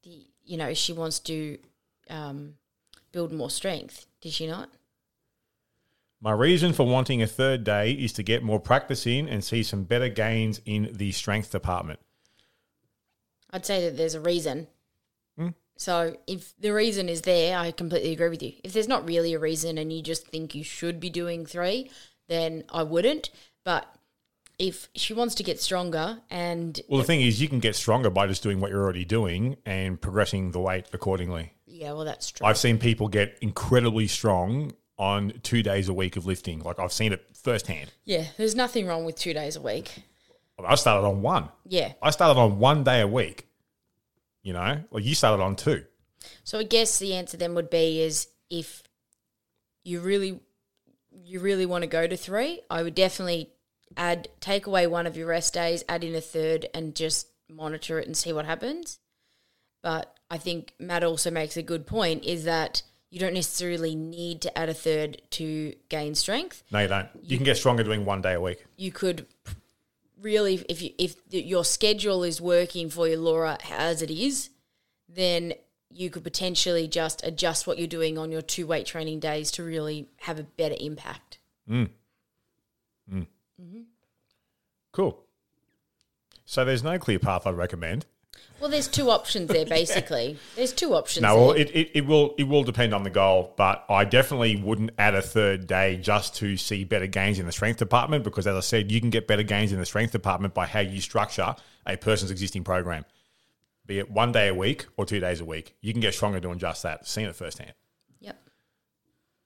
the 0.03 0.27
you 0.45 0.55
know 0.55 0.73
she 0.73 0.93
wants 0.93 1.19
to 1.21 1.57
um, 2.09 2.53
build 3.11 3.33
more 3.33 3.49
strength. 3.49 4.05
Did 4.21 4.31
she 4.31 4.47
not? 4.47 4.69
My 6.21 6.31
reason 6.31 6.73
for 6.73 6.85
wanting 6.85 7.21
a 7.21 7.27
third 7.27 7.63
day 7.63 7.91
is 7.91 8.11
to 8.13 8.23
get 8.23 8.43
more 8.43 8.59
practice 8.59 9.07
in 9.07 9.27
and 9.27 9.43
see 9.43 9.63
some 9.63 9.83
better 9.83 10.09
gains 10.09 10.61
in 10.65 10.89
the 10.93 11.11
strength 11.13 11.51
department. 11.51 11.99
I'd 13.51 13.65
say 13.65 13.85
that 13.85 13.97
there's 13.97 14.15
a 14.15 14.21
reason. 14.21 14.67
Hmm. 15.37 15.49
So 15.77 16.17
if 16.27 16.53
the 16.59 16.73
reason 16.73 17.07
is 17.07 17.21
there, 17.21 17.57
I 17.57 17.71
completely 17.71 18.11
agree 18.11 18.29
with 18.29 18.43
you. 18.43 18.53
If 18.65 18.73
there's 18.73 18.87
not 18.87 19.07
really 19.07 19.33
a 19.33 19.39
reason 19.39 19.77
and 19.77 19.93
you 19.93 20.03
just 20.03 20.27
think 20.27 20.53
you 20.53 20.63
should 20.63 20.99
be 20.99 21.09
doing 21.09 21.45
three, 21.45 21.89
then 22.29 22.63
I 22.69 22.83
wouldn't. 22.83 23.29
But 23.65 23.85
if 24.57 24.87
she 24.95 25.13
wants 25.13 25.35
to 25.35 25.43
get 25.43 25.59
stronger 25.61 26.19
and 26.29 26.79
Well, 26.87 26.99
the 26.99 27.03
thing 27.05 27.21
is, 27.21 27.41
you 27.41 27.47
can 27.49 27.59
get 27.59 27.75
stronger 27.75 28.09
by 28.09 28.27
just 28.27 28.41
doing 28.43 28.59
what 28.61 28.71
you're 28.71 28.81
already 28.81 29.05
doing 29.05 29.57
and 29.65 29.99
progressing 29.99 30.51
the 30.51 30.59
weight 30.59 30.85
accordingly. 30.93 31.51
yeah, 31.67 31.91
well 31.93 32.05
that's 32.05 32.31
true. 32.31 32.47
I've 32.47 32.57
seen 32.57 32.77
people 32.77 33.07
get 33.09 33.37
incredibly 33.41 34.07
strong 34.07 34.73
on 34.97 35.31
two 35.43 35.63
days 35.63 35.87
a 35.87 35.93
week 35.93 36.17
of 36.17 36.25
lifting. 36.25 36.59
Like 36.59 36.79
I've 36.79 36.91
seen 36.93 37.13
it 37.13 37.25
firsthand. 37.33 37.91
yeah, 38.05 38.25
there's 38.37 38.55
nothing 38.55 38.85
wrong 38.87 39.05
with 39.05 39.15
two 39.15 39.33
days 39.33 39.55
a 39.55 39.61
week. 39.61 39.91
I 40.65 40.75
started 40.75 41.07
on 41.07 41.21
one. 41.21 41.47
Yeah. 41.65 41.93
I 42.01 42.09
started 42.11 42.37
on 42.37 42.59
one 42.59 42.83
day 42.83 42.99
a 42.99 43.07
week. 43.07 43.47
You 44.43 44.51
know, 44.53 44.83
like 44.91 45.05
you 45.05 45.15
started 45.15 45.41
on 45.41 45.55
two. 45.55 45.85
So 46.43 46.59
I 46.59 46.63
guess 46.63 46.99
the 46.99 47.13
answer 47.13 47.37
then 47.37 47.55
would 47.55 47.69
be 47.69 48.01
is 48.01 48.27
if 48.49 48.83
you 49.85 50.01
really 50.01 50.41
you 51.29 51.39
really 51.39 51.65
want 51.65 51.83
to 51.83 51.87
go 51.87 52.07
to 52.07 52.17
three, 52.17 52.61
I 52.69 52.81
would 52.83 52.95
definitely 52.95 53.51
add 53.95 54.27
take 54.39 54.65
away 54.65 54.87
one 54.87 55.05
of 55.05 55.15
your 55.15 55.27
rest 55.27 55.53
days, 55.53 55.83
add 55.87 56.03
in 56.03 56.15
a 56.15 56.21
third, 56.21 56.67
and 56.73 56.95
just 56.95 57.27
monitor 57.49 57.99
it 57.99 58.07
and 58.07 58.17
see 58.17 58.33
what 58.33 58.45
happens. 58.45 58.99
But 59.83 60.15
I 60.29 60.37
think 60.37 60.73
Matt 60.79 61.03
also 61.03 61.31
makes 61.31 61.55
a 61.55 61.63
good 61.63 61.85
point 61.85 62.23
is 62.25 62.43
that 62.45 62.81
you 63.09 63.19
don't 63.19 63.33
necessarily 63.33 63.95
need 63.95 64.41
to 64.41 64.57
add 64.57 64.69
a 64.69 64.73
third 64.73 65.21
to 65.31 65.73
gain 65.89 66.15
strength. 66.15 66.63
No, 66.71 66.79
you 66.79 66.87
don't. 66.87 67.07
You 67.23 67.37
can 67.37 67.45
get 67.45 67.57
stronger 67.57 67.83
doing 67.83 68.05
one 68.05 68.21
day 68.21 68.33
a 68.33 68.41
week. 68.41 68.65
You 68.75 68.91
could 68.91 69.25
really, 70.21 70.65
if 70.67 70.81
you 70.81 70.91
if 70.97 71.15
your 71.29 71.63
schedule 71.63 72.23
is 72.23 72.41
working 72.41 72.89
for 72.89 73.07
you, 73.07 73.17
Laura, 73.17 73.57
as 73.71 74.01
it 74.01 74.11
is, 74.11 74.49
then 75.07 75.53
you 75.91 76.09
could 76.09 76.23
potentially 76.23 76.87
just 76.87 77.25
adjust 77.25 77.65
what 77.65 77.77
you're 77.77 77.87
doing 77.87 78.17
on 78.17 78.31
your 78.31 78.41
two 78.41 78.67
weight 78.67 78.85
training 78.85 79.19
days 79.19 79.51
to 79.51 79.63
really 79.63 80.07
have 80.21 80.39
a 80.39 80.43
better 80.43 80.75
impact. 80.79 81.39
Mm. 81.69 81.89
Mm. 83.11 83.27
Mm-hmm. 83.61 83.81
Cool. 84.91 85.23
So 86.45 86.65
there's 86.65 86.83
no 86.83 86.97
clear 86.97 87.19
path 87.19 87.45
I'd 87.45 87.55
recommend. 87.55 88.05
Well, 88.59 88.69
there's 88.69 88.87
two 88.87 89.09
options 89.09 89.47
there, 89.47 89.65
basically. 89.65 90.37
There's 90.55 90.73
two 90.73 90.93
options. 90.93 91.21
No, 91.21 91.35
well, 91.35 91.51
it, 91.51 91.69
it, 91.73 91.91
it 91.93 92.05
will 92.05 92.35
it 92.37 92.43
will 92.43 92.63
depend 92.63 92.93
on 92.93 93.03
the 93.03 93.09
goal, 93.09 93.53
but 93.55 93.85
I 93.89 94.03
definitely 94.03 94.57
wouldn't 94.57 94.91
add 94.97 95.15
a 95.15 95.21
third 95.21 95.65
day 95.65 95.95
just 95.95 96.35
to 96.37 96.57
see 96.57 96.83
better 96.83 97.07
gains 97.07 97.39
in 97.39 97.45
the 97.45 97.53
strength 97.53 97.79
department 97.79 98.25
because, 98.25 98.47
as 98.47 98.55
I 98.55 98.59
said, 98.59 98.91
you 98.91 98.99
can 98.99 99.11
get 99.11 99.27
better 99.27 99.43
gains 99.43 99.71
in 99.71 99.79
the 99.79 99.85
strength 99.85 100.11
department 100.11 100.53
by 100.53 100.65
how 100.65 100.81
you 100.81 100.99
structure 100.99 101.55
a 101.85 101.95
person's 101.95 102.31
existing 102.31 102.65
program, 102.65 103.05
be 103.89 103.97
it 103.97 104.09
one 104.09 104.31
day 104.31 104.47
a 104.47 104.53
week 104.53 104.85
or 104.97 105.05
two 105.05 105.19
days 105.19 105.41
a 105.41 105.45
week. 105.45 105.75
You 105.81 105.91
can 105.91 105.99
get 105.99 106.13
stronger 106.13 106.39
doing 106.39 106.59
just 106.59 106.83
that. 106.83 107.07
Seen 107.07 107.27
it 107.27 107.35
firsthand. 107.35 107.73
Yep. 108.21 108.39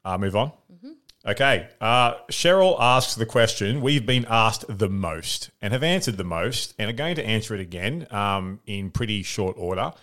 Uh, 0.04 0.18
move 0.18 0.36
on. 0.36 0.52
Okay. 1.26 1.70
Uh, 1.80 2.16
Cheryl 2.30 2.76
asks 2.78 3.16
the 3.16 3.26
question 3.26 3.80
we've 3.80 4.06
been 4.06 4.26
asked 4.30 4.66
the 4.68 4.90
most 4.90 5.50
and 5.62 5.72
have 5.72 5.82
answered 5.82 6.18
the 6.18 6.26
most 6.26 6.74
and 6.78 6.90
are 6.90 6.94
going 6.94 7.16
to 7.16 7.26
answer 7.26 7.56
it 7.56 7.62
again 7.62 8.06
um, 8.12 8.60
in 8.66 8.92
pretty 8.92 9.24
short 9.24 9.56
order. 9.58 9.94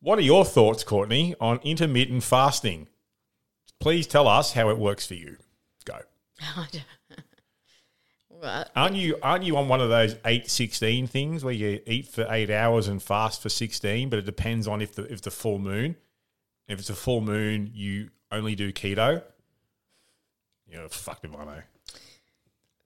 What 0.00 0.18
are 0.18 0.22
your 0.22 0.44
thoughts, 0.44 0.84
Courtney, 0.84 1.34
on 1.40 1.58
intermittent 1.62 2.22
fasting? 2.22 2.88
Please 3.80 4.06
tell 4.06 4.28
us 4.28 4.52
how 4.52 4.68
it 4.68 4.78
works 4.78 5.06
for 5.06 5.14
you. 5.14 5.38
Go. 5.86 5.98
Aren't 8.42 8.94
you 8.96 9.16
aren't 9.22 9.44
you 9.44 9.56
on 9.56 9.68
one 9.68 9.80
of 9.80 9.88
those 9.88 10.16
eight 10.24 10.50
sixteen 10.50 11.06
things 11.06 11.42
where 11.44 11.54
you 11.54 11.80
eat 11.86 12.06
for 12.08 12.26
eight 12.30 12.50
hours 12.50 12.86
and 12.88 13.02
fast 13.02 13.42
for 13.42 13.48
sixteen, 13.48 14.08
but 14.08 14.18
it 14.18 14.24
depends 14.26 14.68
on 14.68 14.80
if 14.80 14.94
the 14.94 15.02
if 15.12 15.22
the 15.22 15.30
full 15.30 15.58
moon. 15.58 15.96
If 16.68 16.78
it's 16.78 16.90
a 16.90 16.94
full 16.94 17.20
moon, 17.22 17.70
you 17.74 18.10
only 18.30 18.54
do 18.54 18.72
keto. 18.72 19.22
You're 20.70 20.88
fucked 20.90 21.24
if 21.24 21.34
I 21.34 21.44
know. 21.44 21.62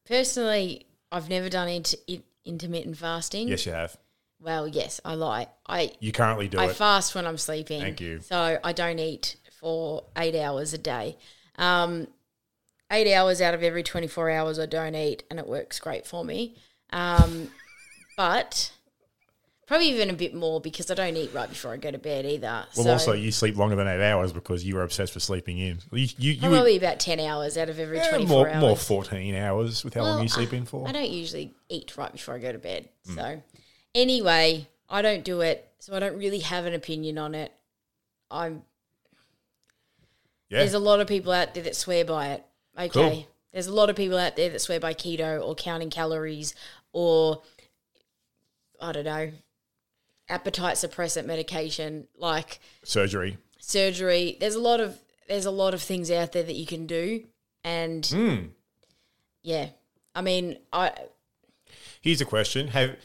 personally, 0.06 0.87
I've 1.11 1.28
never 1.28 1.49
done 1.49 1.68
inter- 1.68 1.99
intermittent 2.44 2.97
fasting. 2.97 3.49
Yes, 3.49 3.66
you 3.66 3.73
have. 3.73 3.97
Well, 4.40 4.66
yes, 4.66 5.00
I 5.04 5.14
lie. 5.14 5.49
I 5.66 5.92
You 6.00 6.12
currently 6.12 6.49
do 6.49 6.59
I 6.59 6.66
it. 6.66 6.76
fast 6.76 7.14
when 7.14 7.26
I'm 7.26 7.38
sleeping. 7.38 7.80
Thank 7.80 8.00
you. 8.00 8.21
So 8.21 8.59
I 8.62 8.73
don't 8.73 8.99
eat 8.99 9.37
for 9.61 10.04
eight 10.16 10.35
hours 10.35 10.73
a 10.73 10.78
day. 10.78 11.16
Um, 11.56 12.09
eight 12.93 13.13
hours 13.13 13.41
out 13.41 13.55
of 13.55 13.63
every 13.63 13.83
24 13.83 14.31
hours 14.31 14.59
I 14.59 14.67
don't 14.67 14.95
eat, 14.95 15.25
and 15.31 15.39
it 15.39 15.47
works 15.49 15.81
great 15.81 16.07
for 16.07 16.25
me. 16.25 16.57
Um, 16.91 17.51
but 18.17 18.71
probably 19.67 19.89
even 19.89 20.11
a 20.11 20.13
bit 20.13 20.35
more 20.35 20.61
because 20.61 20.91
I 20.91 20.95
don't 20.95 21.17
eat 21.17 21.33
right 21.33 21.49
before 21.49 21.73
I 21.73 21.79
go 21.79 21.91
to 21.91 21.99
bed 21.99 22.27
either. 22.27 22.67
well, 22.77 22.85
so 22.85 22.93
also 22.93 23.13
you 23.15 23.33
sleep 23.33 23.57
longer 23.57 23.75
than 23.75 23.89
eight 23.89 24.07
hours 24.07 24.33
because 24.33 24.65
you 24.65 24.75
were 24.75 24.83
obsessed 24.83 25.15
with 25.15 25.23
sleeping 25.23 25.59
in. 25.59 25.79
You, 25.91 26.09
you, 26.19 26.33
you 26.33 26.51
would, 26.51 26.57
probably 26.57 26.77
about 26.77 27.01
10 27.01 27.19
hours 27.21 27.57
out 27.57 27.71
of 27.71 27.79
every 27.79 27.99
eh, 27.99 28.11
24 28.11 28.29
more, 28.29 28.49
hours. 28.49 28.61
more 28.61 28.77
fourteen 28.77 29.35
hours 29.35 29.83
with 29.83 29.95
how 29.95 30.03
long 30.03 30.23
you 30.23 30.29
sleep 30.29 30.53
in 30.53 30.67
for. 30.67 30.87
I 30.87 30.93
don't 30.93 31.11
usually 31.11 31.55
eat 31.71 31.97
right 31.97 32.13
before 32.13 32.35
I 32.35 32.39
go 32.39 32.53
to 32.53 32.59
bed. 32.59 32.91
Hmm. 33.07 33.15
So, 33.15 33.43
anyway, 33.95 34.69
I 34.91 35.01
don't 35.01 35.25
do 35.25 35.41
it. 35.41 35.67
So, 35.79 35.97
I 35.97 36.01
don't 36.01 36.19
really 36.19 36.41
have 36.41 36.67
an 36.67 36.75
opinion 36.75 37.17
on 37.17 37.35
it. 37.35 37.53
I'm 38.31 38.63
Yeah, 40.51 40.59
There's 40.59 40.75
a 40.75 40.79
lot 40.79 41.01
of 41.01 41.07
people 41.07 41.33
out 41.33 41.55
there 41.55 41.63
that 41.65 41.77
swear 41.77 42.05
by 42.05 42.29
it. 42.29 42.45
Okay. 42.79 42.88
Cool. 42.88 43.26
There's 43.52 43.67
a 43.67 43.75
lot 43.75 43.91
of 43.91 43.97
people 43.97 44.17
out 44.17 44.37
there 44.37 44.49
that 44.50 44.61
swear 44.61 44.81
by 44.81 44.95
keto 44.95 45.45
or 45.47 45.55
counting 45.55 45.91
calories 45.91 46.55
or 46.93 47.43
I 48.81 48.93
don't 48.93 49.05
know, 49.05 49.31
appetite 50.29 50.76
suppressant 50.76 51.26
medication 51.26 52.09
like 52.17 52.61
surgery. 52.85 53.37
surgery. 53.59 54.37
There's 54.41 54.55
a 54.55 54.61
lot 54.61 54.81
of 54.81 54.99
there's 55.29 55.47
a 55.47 55.50
lot 55.50 55.75
of 55.75 55.83
things 55.83 56.11
out 56.11 56.33
there 56.33 56.43
that 56.43 56.55
you 56.55 56.67
can 56.67 56.87
do 56.87 57.25
and 57.62 58.05
Hmm. 58.07 58.37
yeah. 59.43 59.69
I 60.14 60.21
mean, 60.23 60.59
I 60.73 60.93
Here's 62.00 62.21
a 62.21 62.25
question: 62.26 62.69
Have 62.69 62.97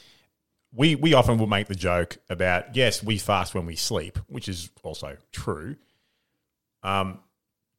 we 0.74 0.95
we 0.95 1.13
often 1.13 1.38
will 1.38 1.47
make 1.47 1.67
the 1.67 1.75
joke 1.75 2.17
about 2.29 2.75
yes, 2.75 3.03
we 3.03 3.17
fast 3.17 3.53
when 3.53 3.65
we 3.65 3.75
sleep, 3.75 4.17
which 4.27 4.50
is 4.50 4.69
also 4.83 5.17
true. 5.31 5.75
Um, 6.83 7.19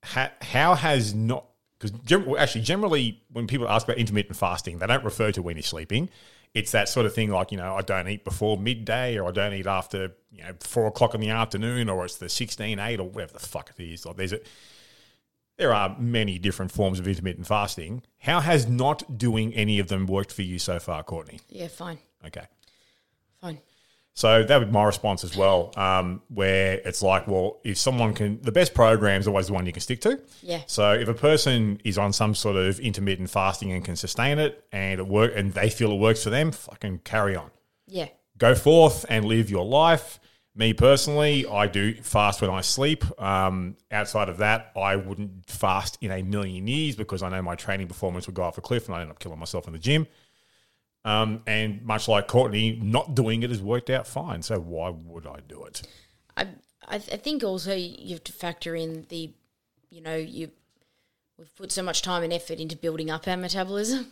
ha, 0.05 0.31
how 0.41 0.75
has 0.75 1.15
not 1.15 1.45
because 1.79 2.21
well, 2.27 2.39
actually 2.39 2.63
generally 2.63 3.23
when 3.33 3.47
people 3.47 3.69
ask 3.69 3.87
about 3.87 3.99
intermittent 3.99 4.37
fasting, 4.37 4.79
they 4.79 4.87
don't 4.87 5.05
refer 5.05 5.33
to 5.33 5.43
when 5.43 5.57
you're 5.57 5.63
sleeping. 5.63 6.09
It's 6.55 6.73
that 6.73 6.89
sort 6.89 7.05
of 7.07 7.15
thing 7.15 7.31
like 7.31 7.53
you 7.53 7.59
know 7.59 7.75
I 7.75 7.83
don't 7.83 8.09
eat 8.09 8.25
before 8.25 8.57
midday 8.57 9.19
or 9.19 9.29
I 9.29 9.33
don't 9.33 9.53
eat 9.53 9.67
after 9.67 10.15
you 10.33 10.43
know 10.43 10.55
four 10.61 10.87
o'clock 10.87 11.15
in 11.15 11.21
the 11.21 11.31
afternoon 11.31 11.89
or 11.89 12.05
it's 12.05 12.17
the 12.17 12.29
sixteen 12.29 12.79
eight 12.79 13.01
or 13.01 13.09
whatever 13.09 13.35
the 13.35 13.41
fuck 13.41 13.71
it 13.77 13.83
is. 13.83 14.07
Like 14.07 14.17
there's 14.17 14.33
a 14.33 14.41
there 15.59 15.75
are 15.75 15.97
many 15.99 16.39
different 16.39 16.71
forms 16.71 17.01
of 17.01 17.09
intermittent 17.09 17.47
fasting. 17.47 18.03
How 18.19 18.41
has 18.41 18.67
not 18.69 19.19
doing 19.19 19.53
any 19.55 19.79
of 19.79 19.89
them 19.89 20.07
worked 20.07 20.33
for 20.33 20.43
you 20.43 20.59
so 20.59 20.79
far, 20.79 21.03
Courtney? 21.03 21.41
yeah, 21.49 21.69
fine. 21.69 21.99
Okay. 22.25 22.47
Fine. 23.41 23.59
So 24.19 24.43
that 24.43 24.59
would 24.59 24.67
be 24.67 24.73
my 24.73 24.83
response 24.83 25.23
as 25.23 25.37
well, 25.37 25.73
um, 25.77 26.23
where 26.27 26.81
it's 26.85 27.03
like, 27.03 27.29
well, 27.29 27.61
if 27.63 27.79
someone 27.79 28.15
can, 28.15 28.43
the 28.43 28.51
best 28.51 28.75
program 28.75 29.21
is 29.21 29.29
always 29.29 29.47
the 29.47 29.53
one 29.53 29.65
you 29.65 29.71
can 29.71 29.81
stick 29.81 30.01
to. 30.01 30.19
Yeah. 30.43 30.63
So 30.67 30.93
if 30.93 31.07
a 31.07 31.15
person 31.15 31.81
is 31.85 31.99
on 31.99 32.13
some 32.13 32.35
sort 32.35 32.57
of 32.57 32.81
intermittent 32.81 33.31
fasting 33.31 33.71
and 33.71 33.85
can 33.85 33.95
sustain 33.95 34.41
it, 34.41 34.65
and 34.73 34.99
it 34.99 35.07
work, 35.07 35.35
and 35.37 35.55
they 35.55 35.71
feel 35.71 35.93
it 35.93 36.01
works 36.01 36.25
for 36.25 36.31
them, 36.31 36.51
fucking 36.51 37.03
carry 37.05 37.37
on. 37.37 37.53
Yeah. 37.87 38.09
Go 38.39 38.57
forth 38.57 39.07
and 39.09 39.25
live 39.25 39.51
your 39.51 39.65
life. 39.65 40.19
Me 40.57 40.73
personally, 40.73 41.47
I 41.47 41.69
do 41.69 41.95
fast 42.03 42.43
when 42.43 42.51
I 42.51 42.63
sleep. 42.63 43.05
Um, 43.23 43.77
outside 43.93 44.29
of 44.29 44.39
that, 44.39 44.73
I 44.77 44.97
wouldn't 44.97 45.49
fast 45.49 45.97
in 46.01 46.11
a 46.11 46.23
million 46.23 46.67
years 46.67 46.97
because 46.97 47.23
I 47.23 47.29
know 47.29 47.41
my 47.41 47.55
training 47.55 47.87
performance 47.87 48.27
would 48.27 48.35
go 48.35 48.43
off 48.43 48.59
a 48.59 48.63
cliff 48.63 48.87
and 48.87 48.97
I 48.97 49.03
end 49.03 49.11
up 49.11 49.21
killing 49.21 49.39
myself 49.39 49.69
in 49.69 49.75
the 49.75 49.79
gym. 49.79 50.09
Um, 51.05 51.43
and 51.47 51.83
much 51.85 52.09
like 52.09 52.29
Courtney, 52.29 52.79
not 52.83 53.15
doing 53.15 53.43
it 53.43 53.51
has 53.51 53.63
worked 53.63 53.89
out 53.89 54.07
fine. 54.07 54.43
So 54.43 54.59
why 54.59 54.91
would 54.91 55.27
I 55.27 55.41
do 55.47 55.65
it? 55.65 55.83
I 56.37 56.49
I, 56.87 56.99
th- 56.99 57.13
I 57.13 57.17
think 57.17 57.45
also 57.45 57.75
you 57.75 58.11
have 58.11 58.25
to 58.25 58.33
factor 58.33 58.75
in 58.75 59.07
the, 59.09 59.33
you 59.91 60.01
know, 60.01 60.17
you 60.17 60.51
we've 61.39 61.55
put 61.57 61.71
so 61.71 61.83
much 61.83 62.03
time 62.03 62.23
and 62.23 62.33
effort 62.33 62.59
into 62.59 62.77
building 62.77 63.11
up 63.11 63.29
our 63.29 63.37
metabolism. 63.37 64.09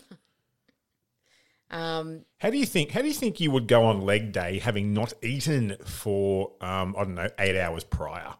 um, 1.70 2.24
How 2.38 2.50
do 2.50 2.58
you 2.58 2.66
think? 2.66 2.92
How 2.92 3.02
do 3.02 3.08
you 3.08 3.14
think 3.14 3.40
you 3.40 3.50
would 3.50 3.66
go 3.66 3.84
on 3.84 4.02
leg 4.02 4.32
day 4.32 4.58
having 4.58 4.94
not 4.94 5.12
eaten 5.22 5.76
for 5.84 6.52
um, 6.60 6.94
I 6.96 7.04
don't 7.04 7.14
know 7.14 7.28
eight 7.38 7.58
hours 7.58 7.84
prior? 7.84 8.34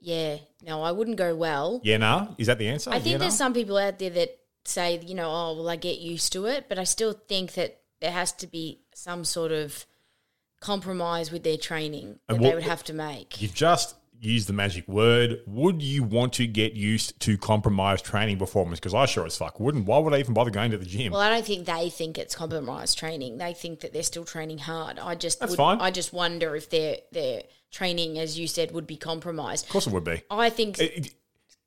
yeah, 0.00 0.38
no, 0.64 0.82
I 0.82 0.92
wouldn't 0.92 1.18
go 1.18 1.34
well. 1.34 1.80
Yeah, 1.84 1.98
nah. 1.98 2.28
Is 2.38 2.46
that 2.46 2.58
the 2.58 2.68
answer? 2.68 2.90
I 2.90 2.94
think 2.94 3.12
yeah, 3.12 3.18
there's 3.18 3.34
nah? 3.34 3.44
some 3.44 3.54
people 3.54 3.76
out 3.76 3.98
there 3.98 4.10
that 4.10 4.38
say, 4.64 4.98
you 5.00 5.14
know, 5.14 5.30
oh, 5.30 5.56
well, 5.56 5.68
I 5.68 5.76
get 5.76 5.98
used 5.98 6.32
to 6.34 6.46
it, 6.46 6.66
but 6.68 6.78
I 6.78 6.84
still 6.84 7.12
think 7.12 7.54
that 7.54 7.80
there 8.00 8.12
has 8.12 8.32
to 8.32 8.46
be 8.46 8.80
some 8.94 9.24
sort 9.24 9.52
of 9.52 9.86
compromise 10.60 11.30
with 11.30 11.42
their 11.42 11.56
training 11.56 12.18
that 12.28 12.36
And 12.36 12.44
they 12.44 12.54
would 12.54 12.62
have 12.62 12.84
to 12.84 12.92
make. 12.92 13.40
You've 13.40 13.54
just 13.54 13.94
used 14.18 14.46
the 14.48 14.52
magic 14.52 14.86
word. 14.86 15.40
Would 15.46 15.80
you 15.82 16.02
want 16.02 16.34
to 16.34 16.46
get 16.46 16.74
used 16.74 17.18
to 17.20 17.38
compromised 17.38 18.04
training 18.04 18.38
performance? 18.38 18.78
Because 18.78 18.92
I 18.94 19.06
sure 19.06 19.24
as 19.24 19.36
fuck 19.38 19.58
wouldn't. 19.58 19.86
Why 19.86 19.98
would 19.98 20.12
I 20.12 20.18
even 20.18 20.34
bother 20.34 20.50
going 20.50 20.70
to 20.72 20.78
the 20.78 20.84
gym? 20.84 21.12
Well, 21.12 21.22
I 21.22 21.30
don't 21.30 21.44
think 21.44 21.66
they 21.66 21.88
think 21.88 22.18
it's 22.18 22.34
compromised 22.34 22.98
training. 22.98 23.38
They 23.38 23.54
think 23.54 23.80
that 23.80 23.94
they're 23.94 24.02
still 24.02 24.24
training 24.24 24.58
hard. 24.58 24.98
I 24.98 25.14
just 25.14 25.40
That's 25.40 25.50
would, 25.52 25.56
fine. 25.56 25.80
I 25.80 25.90
just 25.90 26.12
wonder 26.12 26.54
if 26.54 26.68
their 26.68 26.98
their 27.12 27.44
training, 27.70 28.18
as 28.18 28.38
you 28.38 28.46
said, 28.46 28.72
would 28.72 28.86
be 28.86 28.96
compromised. 28.96 29.64
of 29.64 29.70
course 29.72 29.86
it 29.86 29.92
would 29.94 30.04
be. 30.04 30.22
I 30.30 30.50
think 30.50 30.78
It- 30.78 31.06
it- 31.06 31.14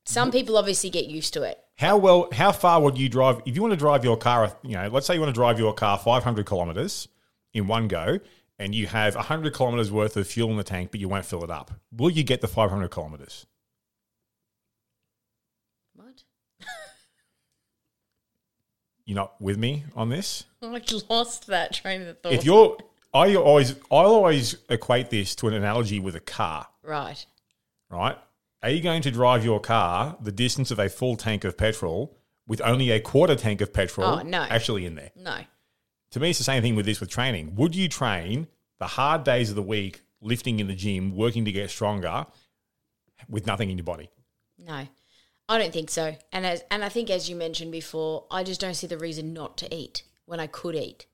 some 0.05 0.31
people 0.31 0.57
obviously 0.57 0.89
get 0.89 1.05
used 1.05 1.33
to 1.33 1.43
it. 1.43 1.62
How 1.75 1.97
well? 1.97 2.29
How 2.31 2.51
far 2.51 2.81
would 2.81 2.97
you 2.97 3.09
drive 3.09 3.41
if 3.45 3.55
you 3.55 3.61
want 3.61 3.71
to 3.71 3.77
drive 3.77 4.03
your 4.03 4.17
car? 4.17 4.55
You 4.63 4.73
know, 4.73 4.87
let's 4.89 5.07
say 5.07 5.15
you 5.15 5.19
want 5.19 5.33
to 5.33 5.39
drive 5.39 5.59
your 5.59 5.73
car 5.73 5.97
500 5.97 6.45
kilometers 6.45 7.07
in 7.53 7.67
one 7.67 7.87
go, 7.87 8.19
and 8.59 8.75
you 8.75 8.87
have 8.87 9.15
100 9.15 9.53
kilometers 9.53 9.91
worth 9.91 10.15
of 10.15 10.27
fuel 10.27 10.51
in 10.51 10.57
the 10.57 10.63
tank, 10.63 10.91
but 10.91 10.99
you 10.99 11.09
won't 11.09 11.25
fill 11.25 11.43
it 11.43 11.49
up. 11.49 11.71
Will 11.91 12.09
you 12.09 12.23
get 12.23 12.41
the 12.41 12.47
500 12.47 12.89
kilometers? 12.89 13.45
What? 15.95 16.23
You're 19.05 19.15
not 19.15 19.41
with 19.41 19.57
me 19.57 19.83
on 19.95 20.09
this. 20.09 20.45
I 20.61 20.81
lost 21.09 21.47
that 21.47 21.73
train 21.73 22.03
of 22.03 22.19
thought. 22.19 22.33
If 22.33 22.45
you're, 22.45 22.77
I 23.13 23.35
always, 23.35 23.71
I 23.71 23.95
always 23.95 24.55
equate 24.69 25.09
this 25.09 25.35
to 25.35 25.47
an 25.47 25.53
analogy 25.53 25.99
with 25.99 26.15
a 26.15 26.21
car. 26.21 26.67
right, 26.83 27.25
right? 27.89 28.17
Are 28.63 28.69
you 28.69 28.81
going 28.81 29.01
to 29.03 29.11
drive 29.11 29.43
your 29.45 29.59
car 29.59 30.17
the 30.21 30.31
distance 30.31 30.71
of 30.71 30.79
a 30.79 30.89
full 30.89 31.17
tank 31.17 31.43
of 31.43 31.57
petrol 31.57 32.17
with 32.47 32.61
only 32.61 32.89
a 32.91 32.99
quarter 32.99 33.35
tank 33.35 33.61
of 33.61 33.73
petrol 33.73 34.07
Oh, 34.07 34.21
no. 34.23 34.41
actually 34.43 34.85
in 34.85 34.95
there? 34.95 35.11
no, 35.15 35.39
To 36.11 36.19
me, 36.19 36.29
it's 36.29 36.39
the 36.39 36.45
same 36.45 36.61
thing 36.63 36.75
with 36.75 36.85
this 36.85 36.99
with 36.99 37.09
training. 37.09 37.55
Would 37.55 37.75
you 37.75 37.89
train 37.89 38.47
the 38.79 38.87
hard 38.87 39.23
days 39.23 39.49
of 39.49 39.55
the 39.55 39.61
week, 39.61 40.01
lifting 40.21 40.59
in 40.59 40.67
the 40.67 40.75
gym, 40.75 41.15
working 41.15 41.45
to 41.45 41.51
get 41.51 41.69
stronger, 41.69 42.25
with 43.29 43.45
nothing 43.45 43.69
in 43.69 43.77
your 43.77 43.85
body? 43.85 44.09
no, 44.57 44.87
I 45.49 45.57
don't 45.57 45.73
think 45.73 45.89
so. 45.89 46.15
And 46.31 46.45
as 46.45 46.63
and 46.71 46.85
I 46.85 46.89
think 46.89 47.09
as 47.09 47.29
you 47.29 47.35
mentioned 47.35 47.71
before, 47.73 48.25
I 48.31 48.43
just 48.43 48.61
don't 48.61 48.75
see 48.75 48.87
the 48.87 48.97
reason 48.97 49.33
not 49.33 49.57
to 49.57 49.75
eat 49.75 50.03
when 50.25 50.39
I 50.39 50.47
could 50.47 50.73
eat. 50.75 51.05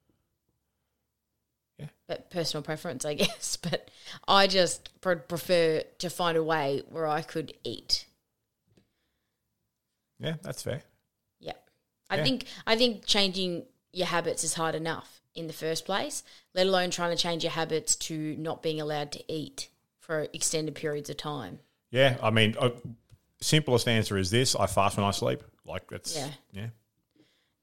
Yeah. 1.79 1.85
But 2.07 2.29
personal 2.29 2.61
preference, 2.61 3.05
I 3.05 3.13
guess. 3.23 3.55
But 3.57 3.89
I 4.27 4.47
just 4.47 4.89
pre- 5.01 5.15
prefer 5.15 5.81
to 5.99 6.09
find 6.09 6.37
a 6.37 6.43
way 6.43 6.83
where 6.89 7.07
I 7.07 7.21
could 7.21 7.53
eat. 7.63 8.05
Yeah, 10.19 10.35
that's 10.41 10.61
fair. 10.61 10.81
Yeah. 11.39 11.53
I 12.09 12.17
Yeah. 12.17 12.23
think 12.23 12.45
I 12.67 12.75
think 12.75 13.05
changing 13.05 13.65
your 13.93 14.07
habits 14.07 14.43
is 14.43 14.53
hard 14.53 14.75
enough 14.75 15.21
in 15.35 15.47
the 15.47 15.53
first 15.53 15.85
place, 15.85 16.23
let 16.53 16.67
alone 16.67 16.91
trying 16.91 17.15
to 17.15 17.21
change 17.21 17.43
your 17.43 17.51
habits 17.51 17.95
to 17.95 18.35
not 18.37 18.61
being 18.61 18.81
allowed 18.81 19.11
to 19.13 19.23
eat 19.31 19.69
for 19.99 20.27
extended 20.33 20.75
periods 20.75 21.09
of 21.09 21.17
time. 21.17 21.59
Yeah, 21.91 22.17
I 22.21 22.29
mean, 22.29 22.55
uh, 22.59 22.71
simplest 23.41 23.87
answer 23.87 24.17
is 24.17 24.29
this: 24.31 24.55
I 24.55 24.67
fast 24.67 24.97
when 24.97 25.05
I 25.05 25.11
sleep. 25.11 25.41
Like 25.65 25.87
that's 25.89 26.15
Yeah. 26.15 26.29
yeah, 26.51 26.67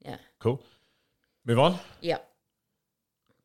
Yeah. 0.04 0.16
cool. 0.38 0.62
Move 1.44 1.58
on. 1.58 1.78
Yeah. 2.00 2.18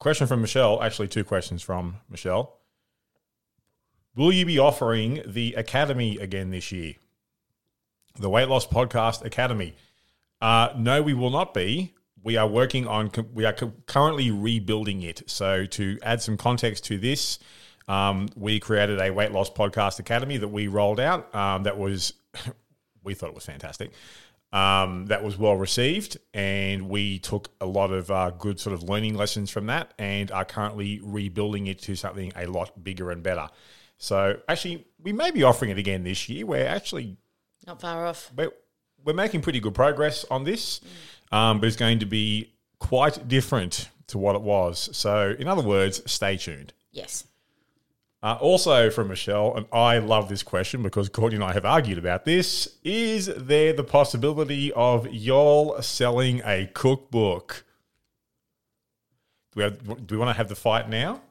Question 0.02 0.26
from 0.26 0.42
Michelle. 0.42 0.82
Actually, 0.82 1.10
two 1.10 1.24
questions 1.24 1.62
from 1.62 1.98
Michelle. 2.10 2.58
Will 4.16 4.32
you 4.32 4.48
be 4.48 4.58
offering 4.58 5.22
the 5.28 5.54
Academy 5.54 6.18
again 6.18 6.50
this 6.50 6.72
year? 6.72 6.96
The 8.18 8.28
Weight 8.28 8.50
Loss 8.50 8.66
Podcast 8.66 9.24
Academy. 9.24 9.76
Uh, 10.42 10.70
no, 10.76 11.04
we 11.04 11.14
will 11.14 11.30
not 11.30 11.54
be. 11.54 11.94
We 12.24 12.36
are 12.36 12.48
working 12.48 12.88
on, 12.88 13.12
we 13.32 13.46
are 13.46 13.54
currently 13.54 14.32
rebuilding 14.32 15.04
it. 15.04 15.22
So, 15.30 15.68
to 15.68 16.00
add 16.02 16.20
some 16.24 16.36
context 16.36 16.84
to 16.86 16.98
this, 16.98 17.38
um, 17.88 18.28
we 18.36 18.60
created 18.60 19.00
a 19.00 19.12
Weight 19.12 19.32
Loss 19.32 19.52
Podcast 19.52 20.00
Academy 20.00 20.38
that 20.38 20.48
we 20.48 20.68
rolled 20.68 21.00
out. 21.00 21.34
Um, 21.36 21.62
that 21.62 21.78
was, 21.78 22.14
we 23.04 23.14
thought 23.14 23.30
it 23.30 23.36
was 23.36 23.46
fantastic. 23.46 23.92
Um, 24.54 25.06
that 25.06 25.24
was 25.24 25.38
well 25.38 25.56
received, 25.56 26.18
and 26.34 26.90
we 26.90 27.20
took 27.20 27.50
a 27.62 27.66
lot 27.66 27.92
of 27.92 28.12
uh, 28.12 28.32
good 28.32 28.60
sort 28.60 28.74
of 28.74 28.84
learning 28.84 29.16
lessons 29.16 29.50
from 29.50 29.68
that, 29.68 29.94
and 29.98 30.30
are 30.30 30.44
currently 30.44 31.00
rebuilding 31.02 31.68
it 31.68 31.80
to 31.84 31.96
something 31.96 32.34
a 32.36 32.48
lot 32.48 32.84
bigger 32.84 33.12
and 33.12 33.24
better. 33.24 33.48
So, 33.98 34.40
actually, 34.50 34.88
we 35.02 35.14
may 35.14 35.32
be 35.32 35.44
offering 35.44 35.72
it 35.72 35.78
again 35.78 36.04
this 36.04 36.28
year. 36.28 36.46
We're 36.46 36.68
actually 36.68 37.16
Not 37.66 37.80
far 37.80 38.08
off. 38.08 38.30
we're, 38.36 38.52
we're 39.06 39.14
making 39.14 39.42
pretty 39.42 39.62
good 39.62 39.74
progress 39.74 40.26
on 40.30 40.44
this, 40.44 40.82
um, 41.32 41.62
but 41.62 41.68
it's 41.68 41.78
going 41.78 42.00
to 42.00 42.06
be 42.06 42.52
quite 42.80 43.28
different 43.30 43.90
to 44.08 44.18
what 44.18 44.36
it 44.36 44.42
was. 44.42 44.90
So, 44.98 45.34
in 45.40 45.48
other 45.48 45.62
words, 45.62 46.02
stay 46.12 46.36
tuned. 46.36 46.74
Yes. 46.92 47.26
Uh, 48.24 48.38
also 48.40 48.92
from 48.92 49.08
Michelle, 49.08 49.56
and 49.56 49.66
I 49.74 49.98
love 49.98 50.30
this 50.30 50.44
question 50.44 50.84
because 50.84 51.10
Courtney 51.10 51.36
and 51.36 51.44
I 51.44 51.54
have 51.54 51.66
argued 51.66 51.98
about 51.98 52.24
this. 52.24 52.78
Is 52.84 53.32
there 53.36 53.74
the 53.74 53.84
possibility 53.84 54.72
of 54.74 55.08
y'all 55.08 55.82
selling 55.82 56.42
a 56.46 56.70
cookbook? 56.72 57.66
Do 59.54 59.58
we, 59.58 59.64
have, 59.64 60.08
do 60.08 60.16
we 60.16 60.18
want 60.18 60.30
to 60.30 60.38
have 60.38 60.50
the 60.50 60.56
fight 60.56 60.88
now? 60.88 61.22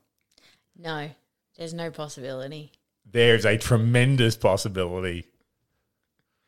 No. 0.77 1.11
There's 1.57 1.73
no 1.73 1.93
possibility. 1.93 2.73
There's 3.09 3.45
a 3.45 3.57
tremendous 3.57 4.35
possibility. 4.35 5.27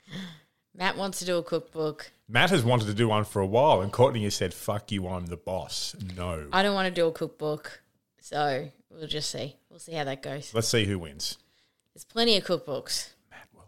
Matt 0.74 0.96
wants 0.96 1.20
to 1.20 1.24
do 1.24 1.37
a 1.37 1.42
cookbook. 1.42 2.11
Matt 2.28 2.50
has 2.50 2.64
wanted 2.64 2.87
to 2.87 2.94
do 2.94 3.09
one 3.09 3.24
for 3.24 3.40
a 3.40 3.46
while, 3.46 3.83
and 3.83 3.92
Courtney 3.92 4.24
has 4.24 4.35
said, 4.35 4.55
"Fuck 4.55 4.90
you, 4.90 5.07
I'm 5.07 5.26
the 5.26 5.37
boss." 5.37 5.94
No. 6.16 6.46
I 6.50 6.62
don't 6.62 6.74
want 6.74 6.88
to 6.88 6.94
do 6.98 7.07
a 7.07 7.12
cookbook. 7.12 7.83
So 8.22 8.70
we'll 8.94 9.07
just 9.07 9.31
see. 9.31 9.57
We'll 9.70 9.78
see 9.78 9.92
how 9.92 10.05
that 10.05 10.22
goes. 10.22 10.52
Let's 10.55 10.68
see 10.68 10.85
who 10.85 10.98
wins. 10.98 11.38
There's 11.94 12.05
plenty 12.05 12.37
of 12.37 12.44
cookbooks. 12.44 13.11
Matt 13.31 13.48
will 13.55 13.64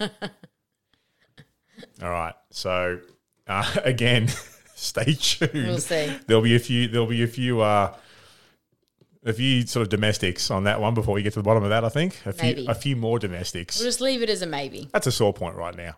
win. 0.00 0.10
All 2.02 2.10
right. 2.10 2.34
So 2.50 3.00
uh, 3.46 3.74
again, 3.84 4.28
stay 4.74 5.14
tuned. 5.14 5.52
We'll 5.52 5.78
see. 5.78 6.16
There'll 6.26 6.42
be 6.42 6.56
a 6.56 6.60
few. 6.60 6.88
There'll 6.88 7.06
be 7.06 7.22
a 7.22 7.28
few. 7.28 7.60
Uh, 7.60 7.94
a 9.24 9.32
few 9.32 9.66
sort 9.66 9.82
of 9.82 9.88
domestics 9.88 10.52
on 10.52 10.64
that 10.64 10.80
one 10.80 10.94
before 10.94 11.12
we 11.12 11.20
get 11.20 11.32
to 11.32 11.40
the 11.40 11.42
bottom 11.42 11.64
of 11.64 11.70
that. 11.70 11.84
I 11.84 11.88
think 11.88 12.16
a 12.26 12.32
few. 12.32 12.66
A 12.68 12.74
few 12.74 12.94
more 12.94 13.18
domestics. 13.18 13.76
We'll 13.76 13.88
just 13.88 14.00
leave 14.00 14.22
it 14.22 14.30
as 14.30 14.40
a 14.42 14.46
maybe. 14.46 14.88
That's 14.92 15.08
a 15.08 15.12
sore 15.12 15.32
point 15.32 15.56
right 15.56 15.76
now. 15.76 15.96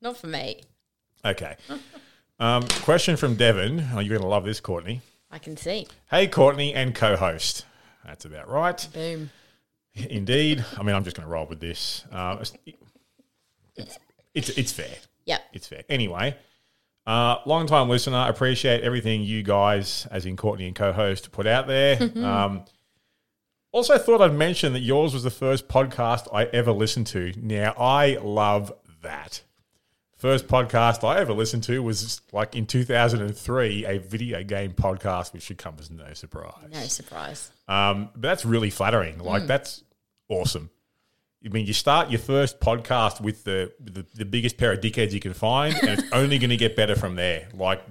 Not 0.00 0.16
for 0.16 0.26
me. 0.26 0.62
Okay. 1.22 1.56
Um, 2.38 2.66
question 2.82 3.18
from 3.18 3.34
Devon. 3.34 3.86
Oh, 3.92 3.98
you're 3.98 4.16
going 4.16 4.22
to 4.22 4.26
love 4.26 4.44
this, 4.44 4.60
Courtney. 4.60 5.02
I 5.30 5.38
can 5.38 5.56
see. 5.56 5.86
Hey, 6.10 6.26
Courtney 6.26 6.74
and 6.74 6.94
co-host. 6.94 7.64
That's 8.04 8.24
about 8.24 8.48
right. 8.48 8.88
Boom. 8.92 9.30
Indeed. 9.94 10.64
I 10.76 10.82
mean, 10.82 10.94
I'm 10.94 11.04
just 11.04 11.16
going 11.16 11.26
to 11.26 11.32
roll 11.32 11.46
with 11.46 11.60
this. 11.60 12.04
Uh, 12.10 12.36
it's, 12.40 13.98
it's 14.34 14.48
it's 14.50 14.72
fair. 14.72 14.94
Yep. 15.26 15.40
It's 15.52 15.66
fair. 15.66 15.82
Anyway, 15.88 16.36
uh, 17.06 17.36
long 17.46 17.66
time 17.66 17.88
listener. 17.88 18.26
Appreciate 18.28 18.82
everything 18.82 19.22
you 19.22 19.42
guys, 19.42 20.06
as 20.10 20.26
in 20.26 20.36
Courtney 20.36 20.66
and 20.66 20.74
co-host, 20.74 21.32
put 21.32 21.46
out 21.46 21.66
there. 21.66 22.00
um, 22.24 22.64
also, 23.72 23.98
thought 23.98 24.20
I'd 24.20 24.34
mention 24.34 24.72
that 24.72 24.80
yours 24.80 25.14
was 25.14 25.22
the 25.22 25.30
first 25.30 25.68
podcast 25.68 26.26
I 26.34 26.44
ever 26.46 26.72
listened 26.72 27.06
to. 27.08 27.32
Now, 27.36 27.72
I 27.78 28.18
love 28.20 28.72
that. 29.02 29.42
First 30.20 30.48
podcast 30.48 31.02
I 31.02 31.18
ever 31.18 31.32
listened 31.32 31.62
to 31.62 31.82
was 31.82 32.20
like 32.30 32.54
in 32.54 32.66
2003, 32.66 33.86
a 33.86 33.98
video 34.00 34.42
game 34.44 34.72
podcast, 34.72 35.32
which 35.32 35.44
should 35.44 35.56
come 35.56 35.76
as 35.80 35.90
no 35.90 36.12
surprise. 36.12 36.52
No 36.70 36.82
surprise. 36.82 37.50
Um, 37.66 38.10
but 38.12 38.20
that's 38.20 38.44
really 38.44 38.68
flattering. 38.68 39.18
Like 39.20 39.46
that's 39.46 39.82
awesome. 40.28 40.68
I 41.42 41.48
mean, 41.48 41.64
you 41.64 41.72
start 41.72 42.10
your 42.10 42.18
first 42.18 42.60
podcast 42.60 43.22
with 43.22 43.44
the, 43.44 43.72
the 43.80 44.04
the 44.14 44.26
biggest 44.26 44.58
pair 44.58 44.72
of 44.72 44.80
dickheads 44.80 45.12
you 45.12 45.20
can 45.20 45.32
find, 45.32 45.74
and 45.76 45.98
it's 45.98 46.02
only 46.12 46.38
going 46.38 46.50
to 46.50 46.58
get 46.58 46.76
better 46.76 46.96
from 46.96 47.16
there. 47.16 47.48
Like 47.54 47.82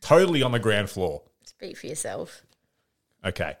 totally 0.00 0.42
on 0.42 0.52
the 0.52 0.58
ground 0.58 0.88
floor. 0.88 1.24
Speak 1.44 1.76
for 1.76 1.88
yourself. 1.88 2.40
Okay. 3.22 3.54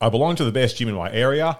I 0.00 0.10
belong 0.10 0.36
to 0.36 0.44
the 0.44 0.52
best 0.52 0.76
gym 0.76 0.88
in 0.88 0.94
my 0.94 1.10
area, 1.10 1.58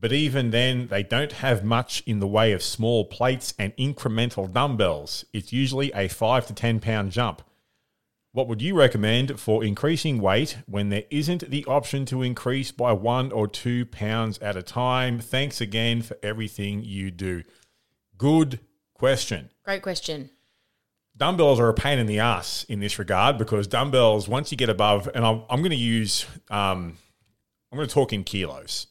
but 0.00 0.12
even 0.12 0.50
then, 0.50 0.88
they 0.88 1.02
don't 1.02 1.32
have 1.32 1.64
much 1.64 2.02
in 2.06 2.20
the 2.20 2.26
way 2.26 2.52
of 2.52 2.62
small 2.62 3.04
plates 3.04 3.52
and 3.58 3.76
incremental 3.76 4.50
dumbbells. 4.52 5.24
It's 5.32 5.52
usually 5.52 5.92
a 5.92 6.08
five 6.08 6.46
to 6.46 6.54
10 6.54 6.78
pound 6.80 7.10
jump. 7.10 7.42
What 8.32 8.46
would 8.46 8.62
you 8.62 8.76
recommend 8.78 9.40
for 9.40 9.64
increasing 9.64 10.20
weight 10.20 10.58
when 10.66 10.90
there 10.90 11.04
isn't 11.10 11.50
the 11.50 11.64
option 11.64 12.04
to 12.06 12.22
increase 12.22 12.70
by 12.70 12.92
one 12.92 13.32
or 13.32 13.48
two 13.48 13.86
pounds 13.86 14.38
at 14.38 14.56
a 14.56 14.62
time? 14.62 15.18
Thanks 15.18 15.60
again 15.60 16.02
for 16.02 16.16
everything 16.22 16.84
you 16.84 17.10
do. 17.10 17.42
Good 18.16 18.60
question. 18.94 19.50
Great 19.64 19.82
question. 19.82 20.30
Dumbbells 21.16 21.58
are 21.58 21.68
a 21.68 21.74
pain 21.74 21.98
in 21.98 22.06
the 22.06 22.20
ass 22.20 22.64
in 22.68 22.78
this 22.78 22.98
regard 23.00 23.38
because 23.38 23.66
dumbbells, 23.66 24.28
once 24.28 24.52
you 24.52 24.56
get 24.56 24.68
above, 24.68 25.08
and 25.12 25.24
I'm, 25.24 25.42
I'm 25.50 25.60
going 25.60 25.70
to 25.70 25.76
use, 25.76 26.24
um, 26.50 26.96
I'm 27.72 27.76
going 27.78 27.88
to 27.88 27.92
talk 27.92 28.12
in 28.12 28.22
kilos. 28.22 28.86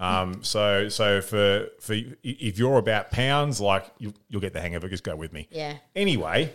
Um, 0.00 0.42
so, 0.42 0.88
so 0.88 1.20
for 1.20 1.68
for 1.78 1.94
if 2.22 2.58
you're 2.58 2.78
about 2.78 3.10
pounds, 3.10 3.60
like 3.60 3.84
you, 3.98 4.14
you'll 4.28 4.40
get 4.40 4.54
the 4.54 4.60
hang 4.60 4.74
of 4.74 4.82
it. 4.82 4.88
Just 4.88 5.04
go 5.04 5.14
with 5.14 5.32
me. 5.32 5.46
Yeah. 5.50 5.76
Anyway, 5.94 6.54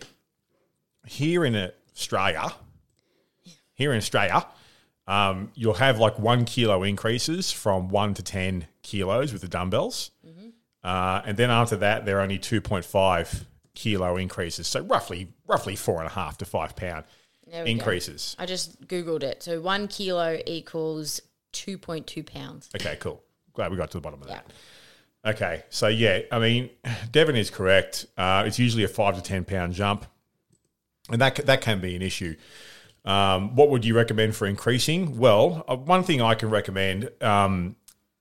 here 1.05 1.45
in 1.45 1.55
Australia, 1.95 2.51
here 3.75 3.91
in 3.91 3.97
Australia, 3.97 4.45
um, 5.07 5.51
you'll 5.53 5.75
have 5.75 5.99
like 5.99 6.17
one 6.17 6.45
kilo 6.45 6.81
increases 6.83 7.51
from 7.51 7.89
one 7.89 8.15
to 8.15 8.23
10 8.23 8.67
kilos 8.81 9.31
with 9.31 9.41
the 9.41 9.47
dumbbells. 9.47 10.11
Uh, 10.83 11.21
and 11.25 11.35
then 11.35 11.49
after 11.49 11.75
that, 11.77 12.05
they're 12.05 12.21
only 12.21 12.37
2.5 12.37 13.45
kilo 13.73 14.17
increases. 14.17 14.67
So 14.67 14.81
roughly, 14.81 15.29
roughly 15.47 15.75
four 15.75 15.97
and 15.97 16.07
a 16.07 16.13
half 16.13 16.37
to 16.39 16.45
five 16.45 16.75
pound 16.75 17.05
we 17.47 17.53
go. 17.53 17.63
increases. 17.63 18.35
I 18.37 18.45
just 18.45 18.87
Googled 18.87 19.23
it. 19.23 19.41
So 19.41 19.59
one 19.61 19.87
kilo 19.87 20.37
equals 20.45 21.21
2.2 21.53 22.25
pounds. 22.25 22.69
Okay, 22.75 22.97
cool. 22.99 23.23
Glad 23.55 23.71
we 23.71 23.77
got 23.77 23.89
to 23.91 23.97
the 23.97 24.01
bottom 24.01 24.21
of 24.21 24.27
Yeah. 24.29 24.35
that. 24.35 24.51
Okay, 25.35 25.63
so 25.69 25.87
yeah, 25.87 26.19
I 26.31 26.37
mean, 26.39 26.69
Devon 27.11 27.35
is 27.35 27.49
correct. 27.49 28.05
Uh, 28.15 28.43
it's 28.45 28.59
usually 28.59 28.83
a 28.83 28.87
five 28.87 29.15
to 29.15 29.23
ten 29.23 29.43
pound 29.43 29.73
jump, 29.73 30.05
and 31.09 31.19
that 31.19 31.35
that 31.47 31.61
can 31.61 31.79
be 31.81 31.95
an 31.95 32.01
issue. 32.03 32.35
Um, 33.05 33.55
what 33.55 33.69
would 33.69 33.85
you 33.85 33.95
recommend 33.95 34.35
for 34.35 34.45
increasing? 34.47 35.17
Well, 35.17 35.63
uh, 35.67 35.75
one 35.77 36.03
thing 36.03 36.21
I 36.21 36.33
can 36.35 36.49
recommend, 36.49 37.09
um, 37.21 37.75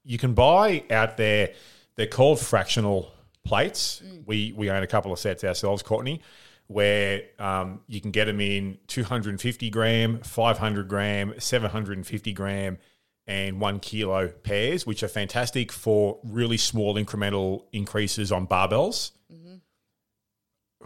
you 0.04 0.18
can 0.18 0.34
buy 0.34 0.84
out 0.90 1.16
there. 1.16 1.52
They're 1.96 2.06
called 2.06 2.40
fractional 2.40 3.12
plates. 3.44 4.02
We 4.26 4.52
we 4.56 4.70
own 4.70 4.82
a 4.82 4.86
couple 4.86 5.12
of 5.12 5.18
sets 5.18 5.44
ourselves, 5.44 5.82
Courtney, 5.82 6.22
where 6.68 7.22
um, 7.38 7.80
you 7.86 8.00
can 8.00 8.12
get 8.12 8.24
them 8.26 8.40
in 8.40 8.78
250 8.86 9.68
gram, 9.70 10.20
500 10.20 10.88
gram, 10.88 11.34
750 11.38 12.32
gram, 12.32 12.78
and 13.26 13.60
one 13.60 13.80
kilo 13.80 14.28
pairs, 14.28 14.86
which 14.86 15.02
are 15.02 15.08
fantastic 15.08 15.72
for 15.72 16.18
really 16.24 16.56
small 16.58 16.94
incremental 16.96 17.64
increases 17.72 18.30
on 18.30 18.46
barbells. 18.46 19.12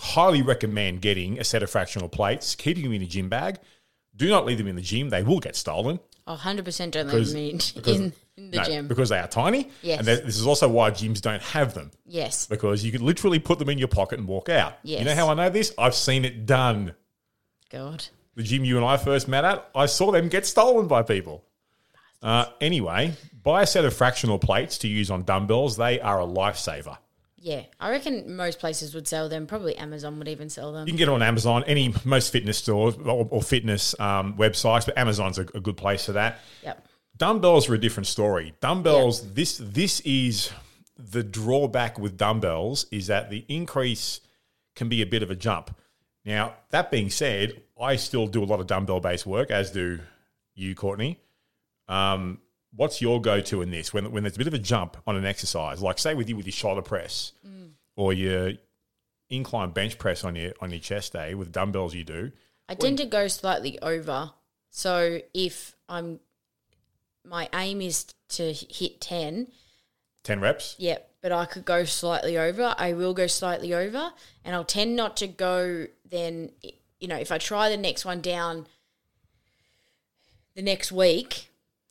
Highly 0.00 0.42
recommend 0.42 1.00
getting 1.02 1.40
a 1.40 1.44
set 1.44 1.62
of 1.64 1.70
fractional 1.70 2.08
plates, 2.08 2.54
keeping 2.54 2.84
them 2.84 2.92
in 2.92 3.02
a 3.02 3.06
gym 3.06 3.28
bag. 3.28 3.58
Do 4.14 4.28
not 4.28 4.46
leave 4.46 4.58
them 4.58 4.68
in 4.68 4.76
the 4.76 4.82
gym; 4.82 5.08
they 5.10 5.24
will 5.24 5.40
get 5.40 5.56
stolen. 5.56 5.98
Oh, 6.26 6.36
100% 6.36 6.90
don't 6.92 7.08
leave 7.12 7.32
me 7.34 7.58
because- 7.74 7.96
in, 7.98 8.12
in 8.36 8.50
the 8.52 8.58
No, 8.58 8.64
gym. 8.64 8.86
because 8.86 9.08
they 9.08 9.18
are 9.18 9.26
tiny. 9.26 9.70
Yes. 9.82 9.98
and 9.98 10.06
this 10.06 10.36
is 10.38 10.46
also 10.46 10.68
why 10.68 10.90
gyms 10.90 11.20
don't 11.22 11.40
have 11.42 11.72
them 11.74 11.90
Yes. 12.04 12.46
because 12.46 12.84
you 12.84 12.92
could 12.92 13.00
literally 13.00 13.38
put 13.38 13.58
them 13.58 13.70
in 13.70 13.78
your 13.78 13.88
pocket 13.88 14.18
and 14.18 14.28
walk 14.28 14.48
out. 14.50 14.74
Yes. 14.84 14.98
You 15.00 15.06
know 15.06 15.14
how 15.14 15.30
I 15.30 15.34
know 15.34 15.48
this? 15.50 15.72
I've 15.78 15.94
seen 15.94 16.24
it 16.26 16.44
done. 16.46 16.94
God. 17.70 18.04
The 18.36 18.42
gym 18.42 18.64
you 18.64 18.76
and 18.76 18.84
I 18.84 18.98
first 18.98 19.26
met 19.26 19.44
at, 19.44 19.68
I 19.74 19.86
saw 19.86 20.12
them 20.12 20.28
get 20.28 20.44
stolen 20.46 20.86
by 20.86 21.02
people. 21.02 21.44
Uh, 22.22 22.46
anyway, 22.60 23.12
buy 23.42 23.62
a 23.62 23.66
set 23.66 23.84
of 23.84 23.94
fractional 23.94 24.38
plates 24.38 24.78
to 24.78 24.88
use 24.88 25.10
on 25.10 25.24
dumbbells. 25.24 25.76
They 25.76 26.00
are 26.00 26.20
a 26.20 26.26
lifesaver. 26.26 26.98
Yeah. 27.36 27.62
I 27.78 27.90
reckon 27.90 28.34
most 28.34 28.58
places 28.58 28.94
would 28.94 29.06
sell 29.06 29.28
them. 29.28 29.46
Probably 29.46 29.76
Amazon 29.76 30.18
would 30.18 30.28
even 30.28 30.50
sell 30.50 30.72
them. 30.72 30.86
You 30.86 30.92
can 30.92 30.98
get 30.98 31.06
them 31.06 31.14
on 31.14 31.22
Amazon, 31.22 31.64
any 31.66 31.94
most 32.04 32.32
fitness 32.32 32.58
stores 32.58 32.96
or, 32.96 33.28
or 33.30 33.42
fitness 33.42 33.98
um, 34.00 34.34
websites, 34.34 34.86
but 34.86 34.98
Amazon's 34.98 35.38
a, 35.38 35.42
a 35.54 35.60
good 35.60 35.76
place 35.76 36.06
for 36.06 36.12
that. 36.12 36.40
Yep. 36.64 36.86
Dumbbells 37.16 37.68
are 37.68 37.74
a 37.74 37.78
different 37.78 38.06
story. 38.06 38.54
Dumbbells, 38.60 39.34
this 39.34 39.58
this 39.58 40.00
is 40.00 40.52
the 40.96 41.22
drawback 41.22 41.98
with 41.98 42.16
dumbbells 42.16 42.86
is 42.90 43.06
that 43.06 43.30
the 43.30 43.44
increase 43.48 44.20
can 44.74 44.88
be 44.88 45.02
a 45.02 45.06
bit 45.06 45.22
of 45.22 45.30
a 45.30 45.36
jump. 45.36 45.76
Now, 46.24 46.54
that 46.70 46.90
being 46.90 47.10
said, 47.10 47.62
I 47.80 47.96
still 47.96 48.26
do 48.26 48.42
a 48.42 48.46
lot 48.46 48.60
of 48.60 48.66
dumbbell 48.66 49.00
based 49.00 49.26
work, 49.26 49.50
as 49.50 49.70
do 49.70 50.00
you, 50.54 50.74
Courtney. 50.74 51.18
Um, 51.88 52.40
what's 52.74 53.00
your 53.00 53.20
go 53.20 53.40
to 53.40 53.62
in 53.62 53.70
this 53.70 53.92
when 53.92 54.10
when 54.12 54.22
there's 54.22 54.36
a 54.36 54.38
bit 54.38 54.46
of 54.46 54.54
a 54.54 54.58
jump 54.58 54.96
on 55.06 55.16
an 55.16 55.24
exercise, 55.24 55.82
like 55.82 55.98
say 55.98 56.14
with 56.14 56.28
you 56.28 56.36
with 56.36 56.46
your 56.46 56.52
shoulder 56.52 56.82
press 56.82 57.32
or 57.96 58.12
your 58.12 58.52
incline 59.30 59.70
bench 59.70 59.98
press 59.98 60.24
on 60.24 60.36
your 60.36 60.52
on 60.60 60.70
your 60.70 60.80
chest 60.80 61.12
day 61.12 61.34
with 61.34 61.52
dumbbells 61.52 61.94
you 61.94 62.04
do. 62.04 62.32
I 62.68 62.74
tend 62.74 62.98
to 62.98 63.06
go 63.06 63.28
slightly 63.28 63.80
over. 63.80 64.32
So 64.70 65.20
if 65.32 65.74
I'm, 65.88 66.20
my 67.24 67.48
aim 67.54 67.80
is 67.80 68.06
to 68.30 68.52
hit 68.52 69.00
10, 69.00 69.48
Ten 70.22 70.40
reps. 70.40 70.74
Yep, 70.78 71.10
but 71.22 71.32
I 71.32 71.46
could 71.46 71.64
go 71.64 71.84
slightly 71.84 72.36
over. 72.36 72.74
I 72.76 72.92
will 72.92 73.14
go 73.14 73.26
slightly 73.26 73.72
over, 73.72 74.12
and 74.44 74.54
I'll 74.54 74.64
tend 74.64 74.94
not 74.94 75.16
to 75.18 75.26
go 75.26 75.86
then. 76.04 76.50
You 77.00 77.08
know, 77.08 77.16
if 77.16 77.32
I 77.32 77.38
try 77.38 77.70
the 77.70 77.78
next 77.78 78.04
one 78.04 78.20
down 78.20 78.66
the 80.54 80.60
next 80.60 80.92
week, 80.92 81.47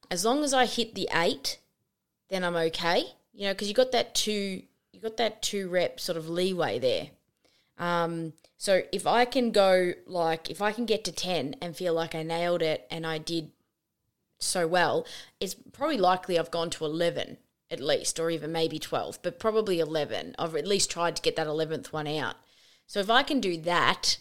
as 0.10 0.26
long 0.26 0.44
as 0.44 0.54
I 0.54 0.66
hit 0.66 0.96
the 0.96 1.10
eight, 1.14 1.60
then 2.30 2.44
I'm 2.44 2.56
okay. 2.56 3.06
You 3.34 3.46
know, 3.48 3.54
because 3.54 3.68
you 3.68 3.74
got 3.74 3.92
that 3.92 4.16
two, 4.16 4.64
you 4.92 5.00
got 5.02 5.18
that 5.18 5.42
two 5.42 5.70
rep 5.70 6.00
sort 6.00 6.18
of 6.18 6.30
leeway 6.30 6.80
there. 6.80 7.10
Um, 7.78 8.34
so 8.58 8.82
if 8.92 9.06
I 9.06 9.26
can 9.26 9.52
go 9.52 9.94
like 10.08 10.50
if 10.50 10.62
I 10.62 10.72
can 10.72 10.86
get 10.86 11.04
to 11.06 11.12
ten 11.12 11.56
and 11.62 11.76
feel 11.76 11.94
like 11.94 12.16
I 12.16 12.24
nailed 12.24 12.62
it 12.62 12.88
and 12.90 13.06
I 13.06 13.20
did 13.20 13.52
so 14.40 14.68
well, 14.68 15.06
it's 15.40 15.56
probably 15.74 15.98
likely 15.98 16.38
I've 16.38 16.52
gone 16.52 16.70
to 16.72 16.86
11 16.86 17.38
at 17.70 17.80
least, 17.82 18.20
or 18.20 18.30
even 18.30 18.52
maybe 18.52 18.80
12, 18.80 19.20
but 19.22 19.40
probably 19.40 19.80
11. 19.80 20.36
I've 20.40 20.56
at 20.56 20.68
least 20.68 20.90
tried 20.90 21.16
to 21.18 21.22
get 21.22 21.36
that 21.36 21.48
11th 21.48 21.92
one 21.92 22.08
out. 22.08 22.36
So 22.86 23.00
if 23.00 23.10
I 23.10 23.24
can 23.24 23.42
do 23.42 23.58
that, 23.62 24.20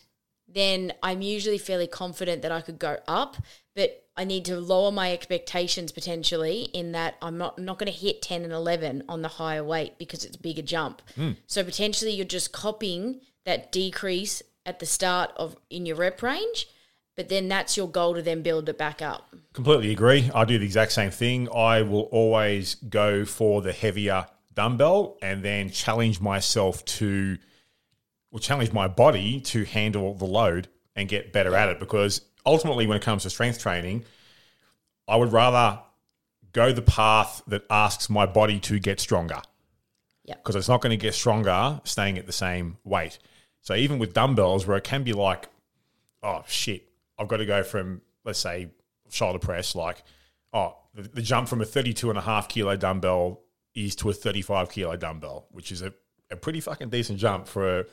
then 0.48 0.92
I'm 1.02 1.22
usually 1.22 1.58
fairly 1.58 1.86
confident 1.86 2.42
that 2.42 2.50
I 2.50 2.60
could 2.60 2.78
go 2.78 2.98
up, 3.06 3.36
but 3.74 4.05
I 4.16 4.24
need 4.24 4.46
to 4.46 4.58
lower 4.58 4.90
my 4.90 5.12
expectations 5.12 5.92
potentially 5.92 6.62
in 6.72 6.92
that 6.92 7.16
I'm 7.20 7.36
not, 7.36 7.58
not 7.58 7.78
going 7.78 7.92
to 7.92 7.98
hit 7.98 8.22
10 8.22 8.44
and 8.44 8.52
11 8.52 9.04
on 9.08 9.22
the 9.22 9.28
higher 9.28 9.62
weight 9.62 9.98
because 9.98 10.24
it's 10.24 10.36
a 10.36 10.40
bigger 10.40 10.62
jump. 10.62 11.02
Hmm. 11.14 11.32
So 11.46 11.62
potentially 11.62 12.12
you're 12.12 12.24
just 12.24 12.52
copying 12.52 13.20
that 13.44 13.70
decrease 13.72 14.42
at 14.64 14.78
the 14.78 14.86
start 14.86 15.32
of 15.36 15.56
in 15.70 15.84
your 15.84 15.96
rep 15.96 16.22
range, 16.22 16.66
but 17.14 17.28
then 17.28 17.48
that's 17.48 17.76
your 17.76 17.88
goal 17.88 18.14
to 18.14 18.22
then 18.22 18.42
build 18.42 18.68
it 18.68 18.78
back 18.78 19.02
up. 19.02 19.34
Completely 19.52 19.92
agree. 19.92 20.30
I 20.34 20.44
do 20.44 20.58
the 20.58 20.64
exact 20.64 20.92
same 20.92 21.10
thing. 21.10 21.48
I 21.54 21.82
will 21.82 22.08
always 22.12 22.74
go 22.74 23.24
for 23.24 23.60
the 23.60 23.72
heavier 23.72 24.26
dumbbell 24.54 25.18
and 25.20 25.42
then 25.42 25.70
challenge 25.70 26.20
myself 26.20 26.84
to, 26.86 27.36
or 28.30 28.40
challenge 28.40 28.72
my 28.72 28.88
body 28.88 29.40
to 29.40 29.64
handle 29.64 30.14
the 30.14 30.24
load 30.24 30.68
and 30.94 31.08
get 31.08 31.32
better 31.32 31.54
at 31.54 31.68
it. 31.68 31.78
Because 31.78 32.22
ultimately, 32.46 32.86
when 32.86 32.96
it 32.96 33.02
comes 33.02 33.24
to 33.24 33.30
strength 33.30 33.58
training, 33.60 34.04
I 35.08 35.16
would 35.16 35.32
rather 35.32 35.80
go 36.52 36.72
the 36.72 36.82
path 36.82 37.42
that 37.46 37.64
asks 37.68 38.08
my 38.08 38.24
body 38.24 38.58
to 38.60 38.78
get 38.78 38.98
stronger 39.00 39.42
Yep. 40.24 40.38
because 40.42 40.56
it's 40.56 40.68
not 40.68 40.80
going 40.80 40.90
to 40.90 40.96
get 40.96 41.14
stronger 41.14 41.80
staying 41.84 42.18
at 42.18 42.26
the 42.26 42.32
same 42.32 42.78
weight. 42.84 43.18
So 43.60 43.74
even 43.74 43.98
with 43.98 44.14
dumbbells, 44.14 44.66
where 44.66 44.76
it 44.76 44.84
can 44.84 45.02
be 45.02 45.12
like, 45.12 45.48
oh 46.22 46.42
shit, 46.46 46.88
I've 47.18 47.28
got 47.28 47.38
to 47.38 47.46
go 47.46 47.62
from 47.62 48.00
let's 48.24 48.38
say 48.38 48.70
shoulder 49.10 49.38
press, 49.38 49.74
like 49.74 50.02
oh 50.52 50.76
the, 50.94 51.02
the 51.02 51.22
jump 51.22 51.48
from 51.48 51.60
a 51.60 51.64
32 51.64 52.08
and 52.08 52.18
a 52.18 52.22
half 52.22 52.48
kilo 52.48 52.76
dumbbell 52.76 53.42
is 53.74 53.94
to 53.96 54.08
a 54.10 54.12
35 54.12 54.70
kilo 54.70 54.96
dumbbell, 54.96 55.46
which 55.50 55.70
is 55.70 55.82
a, 55.82 55.92
a 56.30 56.36
pretty 56.36 56.60
fucking 56.60 56.88
decent 56.88 57.18
jump 57.18 57.46
for 57.46 57.80
a, 57.80 57.84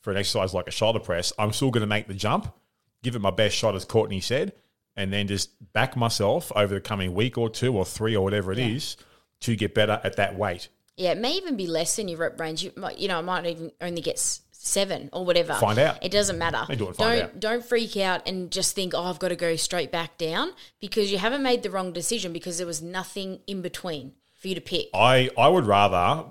for 0.00 0.12
an 0.12 0.16
exercise 0.16 0.54
like 0.54 0.68
a 0.68 0.70
shoulder 0.70 1.00
press. 1.00 1.32
I'm 1.38 1.52
still 1.52 1.70
going 1.70 1.80
to 1.80 1.86
make 1.88 2.06
the 2.06 2.14
jump, 2.14 2.54
give 3.02 3.14
it 3.14 3.20
my 3.20 3.30
best 3.30 3.56
shot, 3.56 3.74
as 3.74 3.84
Courtney 3.84 4.20
said, 4.20 4.52
and 4.96 5.12
then 5.12 5.26
just 5.26 5.50
back 5.72 5.96
myself 5.96 6.50
over 6.56 6.74
the 6.74 6.80
coming 6.80 7.14
week 7.14 7.36
or 7.38 7.50
two 7.50 7.76
or 7.76 7.84
three 7.84 8.16
or 8.16 8.24
whatever 8.24 8.52
it 8.52 8.58
is 8.58 8.96
to 9.40 9.56
get 9.56 9.74
better 9.74 10.00
at 10.02 10.16
that 10.16 10.36
weight. 10.36 10.68
Yeah, 10.96 11.12
it 11.12 11.18
may 11.18 11.32
even 11.32 11.56
be 11.56 11.66
less 11.66 11.96
than 11.96 12.08
your 12.08 12.18
rep 12.18 12.40
range. 12.40 12.62
You 12.62 12.72
might, 12.76 12.98
you 12.98 13.08
know, 13.08 13.18
I 13.18 13.20
might 13.20 13.46
even 13.46 13.70
only 13.80 14.00
get 14.00 14.18
seven 14.18 15.10
or 15.12 15.24
whatever. 15.24 15.54
Find 15.54 15.78
out. 15.78 16.02
It 16.02 16.10
doesn't 16.10 16.38
matter. 16.38 16.64
Do 16.74 16.88
it, 16.88 16.96
don't 16.96 17.22
out. 17.22 17.40
don't 17.40 17.64
freak 17.64 17.96
out 17.96 18.26
and 18.26 18.50
just 18.50 18.74
think, 18.74 18.94
oh, 18.94 19.04
I've 19.04 19.18
got 19.18 19.28
to 19.28 19.36
go 19.36 19.56
straight 19.56 19.92
back 19.92 20.16
down 20.18 20.52
because 20.80 21.12
you 21.12 21.18
haven't 21.18 21.42
made 21.42 21.62
the 21.62 21.70
wrong 21.70 21.92
decision 21.92 22.32
because 22.32 22.58
there 22.58 22.66
was 22.66 22.82
nothing 22.82 23.40
in 23.46 23.62
between 23.62 24.12
for 24.34 24.48
you 24.48 24.54
to 24.54 24.60
pick. 24.60 24.88
I 24.94 25.30
I 25.36 25.48
would 25.48 25.66
rather 25.66 26.24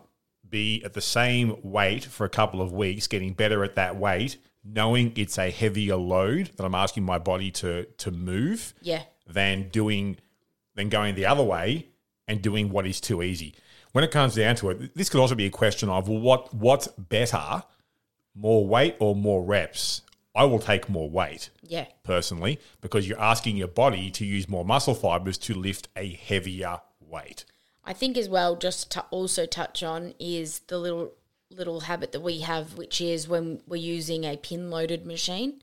be 0.48 0.84
at 0.84 0.94
the 0.94 1.02
same 1.02 1.58
weight 1.64 2.06
for 2.06 2.26
a 2.26 2.30
couple 2.30 2.62
of 2.62 2.72
weeks, 2.72 3.08
getting 3.08 3.34
better 3.34 3.64
at 3.64 3.76
that 3.76 3.96
weight, 3.98 4.38
knowing 4.66 5.14
it's 5.16 5.38
a 5.38 5.52
heavier 5.52 5.96
load 5.96 6.52
that 6.58 6.66
I'm 6.66 6.76
asking 6.76 7.04
my 7.04 7.20
body 7.20 7.52
to 7.52 7.86
to 7.86 8.12
move, 8.12 8.74
Yeah, 8.82 9.04
than 9.28 9.70
doing 9.70 10.18
than 10.76 10.90
going 10.90 11.16
the 11.16 11.26
other 11.28 11.44
way 11.44 11.88
and 12.28 12.42
doing 12.42 12.70
what 12.70 12.86
is 12.88 13.00
too 13.00 13.22
easy. 13.22 13.54
When 13.92 14.04
it 14.04 14.12
comes 14.12 14.36
down 14.36 14.56
to 14.58 14.72
it, 14.72 14.96
this 14.96 15.10
could 15.10 15.22
also 15.22 15.36
be 15.36 15.46
a 15.46 15.50
question 15.52 15.88
of 15.90 16.10
well, 16.10 16.20
what 16.20 16.54
what's 16.54 16.88
better, 16.88 17.64
more 18.34 18.66
weight 18.68 18.96
or 19.00 19.16
more 19.16 19.44
reps? 19.44 20.02
I 20.38 20.44
will 20.44 20.60
take 20.60 20.90
more 20.90 21.10
weight 21.10 21.50
Yeah. 21.62 21.86
personally 22.04 22.60
because 22.82 23.08
you're 23.08 23.22
asking 23.22 23.56
your 23.56 23.70
body 23.70 24.12
to 24.12 24.26
use 24.26 24.50
more 24.50 24.66
muscle 24.66 24.94
fibers 24.94 25.38
to 25.40 25.54
lift 25.54 25.88
a 25.96 26.10
heavier 26.10 26.82
weight. 27.00 27.46
I 27.86 27.94
think 27.94 28.18
as 28.18 28.28
well, 28.28 28.58
just 28.58 28.92
to 28.92 29.06
also 29.12 29.46
touch 29.46 29.82
on 29.82 30.14
is 30.20 30.60
the 30.68 30.78
little 30.78 31.14
little 31.56 31.82
habit 31.82 32.12
that 32.12 32.22
we 32.22 32.40
have, 32.40 32.78
which 32.78 33.02
is 33.02 33.28
when 33.28 33.62
we're 33.68 33.76
using 33.78 34.24
a 34.24 34.38
pin 34.38 34.70
loaded 34.70 35.06
machine. 35.06 35.62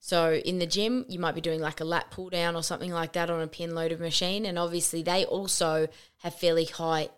So 0.00 0.34
in 0.34 0.58
the 0.58 0.66
gym, 0.66 1.04
you 1.08 1.18
might 1.18 1.34
be 1.34 1.40
doing 1.40 1.60
like 1.60 1.80
a 1.80 1.84
lat 1.84 2.10
pull 2.10 2.30
down 2.30 2.54
or 2.54 2.62
something 2.62 2.92
like 2.92 3.12
that 3.14 3.30
on 3.30 3.40
a 3.40 3.48
pin 3.48 3.74
loaded 3.74 4.00
machine, 4.00 4.46
and 4.46 4.58
obviously 4.58 5.02
they 5.02 5.24
also 5.24 5.88
have 6.18 6.34
fairly 6.34 6.66
high 6.66 7.08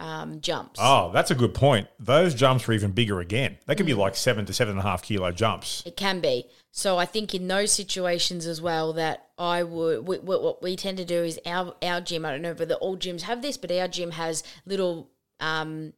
um, 0.00 0.40
jumps. 0.40 0.80
Oh, 0.82 1.10
that's 1.12 1.30
a 1.30 1.34
good 1.34 1.54
point. 1.54 1.86
Those 1.98 2.34
jumps 2.34 2.68
are 2.68 2.72
even 2.72 2.92
bigger 2.92 3.20
again. 3.20 3.58
They 3.66 3.74
could 3.74 3.86
be 3.86 3.94
like 3.94 4.16
seven 4.16 4.46
to 4.46 4.52
seven 4.52 4.72
and 4.72 4.80
a 4.80 4.82
half 4.82 5.02
kilo 5.02 5.30
jumps. 5.30 5.82
It 5.86 5.96
can 5.96 6.20
be. 6.20 6.46
So 6.72 6.98
I 6.98 7.04
think 7.04 7.34
in 7.34 7.48
those 7.48 7.70
situations 7.70 8.46
as 8.46 8.60
well 8.62 8.94
that 8.94 9.28
I 9.38 9.62
would 9.62 10.06
we, 10.06 10.18
what 10.18 10.42
what 10.42 10.62
we 10.62 10.76
tend 10.76 10.96
to 10.98 11.04
do 11.04 11.22
is 11.22 11.38
our 11.44 11.74
our 11.82 12.00
gym. 12.00 12.24
I 12.24 12.30
don't 12.30 12.42
know 12.42 12.54
whether 12.54 12.74
all 12.76 12.96
gyms 12.96 13.22
have 13.22 13.42
this, 13.42 13.56
but 13.56 13.70
our 13.70 13.88
gym 13.88 14.12
has 14.12 14.42
little 14.64 15.10
um 15.38 15.92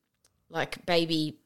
like 0.52 0.84
baby 0.86 1.38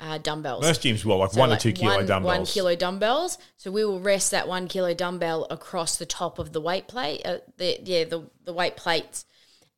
uh, 0.00 0.18
dumbbells. 0.18 0.62
Most 0.64 0.82
gyms 0.82 1.04
will 1.04 1.18
like 1.18 1.32
So 1.32 1.40
one 1.40 1.50
like 1.50 1.58
to 1.60 1.72
two 1.72 1.78
kilo 1.80 1.96
one- 1.96 2.06
dumbbells. 2.06 2.38
One 2.38 2.46
kilo 2.46 2.74
dumbbells. 2.76 3.38
So 3.56 3.70
we 3.70 3.84
will 3.84 4.00
rest 4.00 4.30
that 4.30 4.48
one 4.48 4.66
kilo 4.68 4.94
dumbbell 4.94 5.46
across 5.50 5.96
the 5.96 6.06
top 6.06 6.38
of 6.38 6.52
the 6.52 6.60
weight 6.60 6.88
plate. 6.88 7.22
Uh, 7.24 7.38
the 7.58 7.78
yeah 7.84 8.04
the 8.04 8.24
the 8.44 8.52
weight 8.52 8.76
plates. 8.76 9.26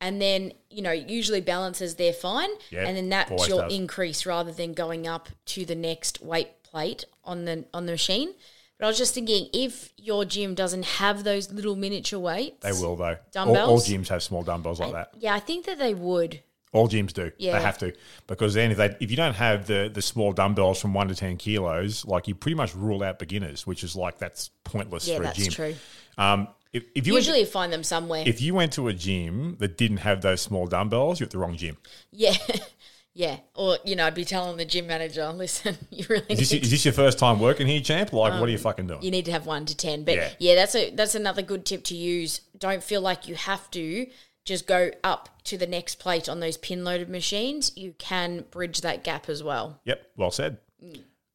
And 0.00 0.20
then 0.20 0.52
you 0.70 0.82
know 0.82 0.92
usually 0.92 1.40
balances 1.40 1.94
they're 1.94 2.12
fine, 2.12 2.50
Yeah, 2.70 2.86
and 2.86 2.96
then 2.96 3.08
that's 3.08 3.48
your 3.48 3.62
does. 3.62 3.74
increase 3.74 4.26
rather 4.26 4.52
than 4.52 4.74
going 4.74 5.06
up 5.08 5.30
to 5.46 5.64
the 5.64 5.74
next 5.74 6.20
weight 6.22 6.62
plate 6.62 7.06
on 7.24 7.46
the 7.46 7.64
on 7.72 7.86
the 7.86 7.92
machine. 7.92 8.34
But 8.78 8.84
I 8.84 8.88
was 8.88 8.98
just 8.98 9.14
thinking, 9.14 9.48
if 9.54 9.94
your 9.96 10.26
gym 10.26 10.54
doesn't 10.54 10.84
have 10.84 11.24
those 11.24 11.50
little 11.50 11.76
miniature 11.76 12.18
weights, 12.20 12.58
They 12.60 12.72
will 12.72 12.94
though. 12.94 13.16
All, 13.36 13.56
all 13.56 13.78
gyms 13.80 14.08
have 14.08 14.22
small 14.22 14.42
dumbbells 14.42 14.80
like 14.80 14.92
that. 14.92 15.12
Yeah, 15.18 15.34
I 15.34 15.40
think 15.40 15.64
that 15.64 15.78
they 15.78 15.94
would. 15.94 16.42
All 16.72 16.88
gyms 16.88 17.12
do. 17.12 17.30
Yeah. 17.38 17.56
They 17.58 17.64
have 17.64 17.78
to 17.78 17.92
because 18.26 18.54
then 18.54 18.70
if 18.72 18.76
they 18.76 18.94
if 19.00 19.10
you 19.10 19.16
don't 19.16 19.34
have 19.34 19.66
the 19.66 19.90
the 19.92 20.02
small 20.02 20.32
dumbbells 20.32 20.80
from 20.80 20.92
one 20.94 21.08
to 21.08 21.14
ten 21.14 21.36
kilos, 21.36 22.04
like 22.04 22.28
you 22.28 22.34
pretty 22.34 22.56
much 22.56 22.74
rule 22.74 23.02
out 23.02 23.18
beginners, 23.18 23.66
which 23.66 23.82
is 23.84 23.96
like 23.96 24.18
that's 24.18 24.50
pointless 24.64 25.08
Yeah, 25.08 25.16
for 25.16 25.22
a 25.22 25.26
that's 25.26 25.38
gym. 25.38 25.52
true. 25.52 25.74
Um, 26.18 26.48
if, 26.72 26.84
if 26.94 27.06
you 27.06 27.14
went 27.14 27.24
Usually, 27.24 27.40
you 27.40 27.46
find 27.46 27.72
them 27.72 27.82
somewhere. 27.84 28.24
if 28.26 28.42
you 28.42 28.52
went 28.52 28.72
to 28.74 28.88
a 28.88 28.92
gym 28.92 29.56
that 29.60 29.78
didn't 29.78 29.98
have 29.98 30.20
those 30.20 30.42
small 30.42 30.66
dumbbells, 30.66 31.20
you're 31.20 31.26
at 31.26 31.30
the 31.30 31.38
wrong 31.38 31.56
gym. 31.56 31.78
yeah, 32.10 32.34
yeah. 33.14 33.36
Or 33.54 33.78
you 33.84 33.96
know, 33.96 34.04
I'd 34.06 34.14
be 34.14 34.24
telling 34.24 34.56
the 34.58 34.64
gym 34.66 34.86
manager, 34.88 35.30
"Listen, 35.32 35.78
you 35.90 36.04
really 36.10 36.26
Is 36.28 36.38
this, 36.40 36.52
is 36.52 36.70
this 36.70 36.84
your 36.84 36.92
first 36.94 37.18
time 37.18 37.40
working 37.40 37.66
here, 37.66 37.80
champ? 37.80 38.12
Like, 38.12 38.38
what 38.38 38.48
are 38.48 38.52
you 38.52 38.58
fucking 38.58 38.88
doing? 38.88 39.02
you 39.02 39.10
need 39.10 39.24
to 39.26 39.32
have 39.32 39.46
one 39.46 39.64
to 39.66 39.76
ten. 39.76 40.04
But 40.04 40.16
Yeah. 40.16 40.30
yeah. 40.38 40.54
that's 40.56 40.74
a 40.74 40.90
that's 40.90 41.14
another 41.14 41.40
good 41.42 41.64
tip 41.64 41.84
to 41.84 41.94
use. 41.96 42.40
Don't 42.58 42.82
feel 42.82 43.00
like 43.00 43.28
you 43.28 43.34
have 43.36 43.70
to 43.70 44.06
just 44.46 44.66
go 44.66 44.90
up 45.04 45.28
to 45.44 45.58
the 45.58 45.66
next 45.66 45.96
plate 45.98 46.28
on 46.28 46.40
those 46.40 46.56
pin 46.56 46.84
loaded 46.84 47.10
machines. 47.10 47.72
You 47.76 47.94
can 47.98 48.44
bridge 48.50 48.80
that 48.80 49.04
gap 49.04 49.28
as 49.28 49.42
well. 49.42 49.80
Yep, 49.84 50.02
well 50.16 50.30
said. 50.30 50.58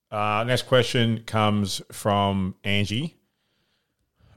Uh, 0.09 0.43
next 0.47 0.63
question 0.63 1.23
comes 1.25 1.81
from 1.91 2.55
Angie. 2.63 3.17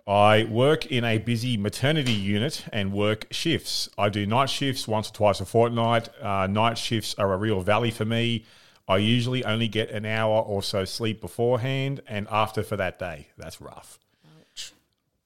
I 0.07 0.45
work 0.45 0.87
in 0.87 1.03
a 1.03 1.17
busy 1.17 1.57
maternity 1.57 2.13
unit 2.13 2.65
and 2.73 2.93
work 2.93 3.27
shifts. 3.31 3.89
I 3.97 4.11
do 4.11 4.27
night 4.27 4.51
shifts 4.51 4.87
once 4.87 5.09
or 5.09 5.15
twice 5.15 5.41
a 5.41 5.47
fortnight. 5.47 6.11
Uh, 6.21 6.47
night 6.47 6.77
shifts 6.77 7.15
are 7.17 7.33
a 7.33 7.39
real 7.39 7.63
valley 7.63 7.91
for 7.91 8.05
me. 8.05 8.45
I 8.87 8.99
usually 8.99 9.45
only 9.45 9.67
get 9.67 9.91
an 9.91 10.05
hour 10.05 10.43
or 10.43 10.63
so 10.63 10.85
sleep 10.85 11.23
beforehand 11.23 12.03
and 12.07 12.29
after 12.31 12.63
for 12.63 12.77
that 12.77 12.99
day. 12.99 13.29
That's 13.39 13.63
rough. 13.63 13.99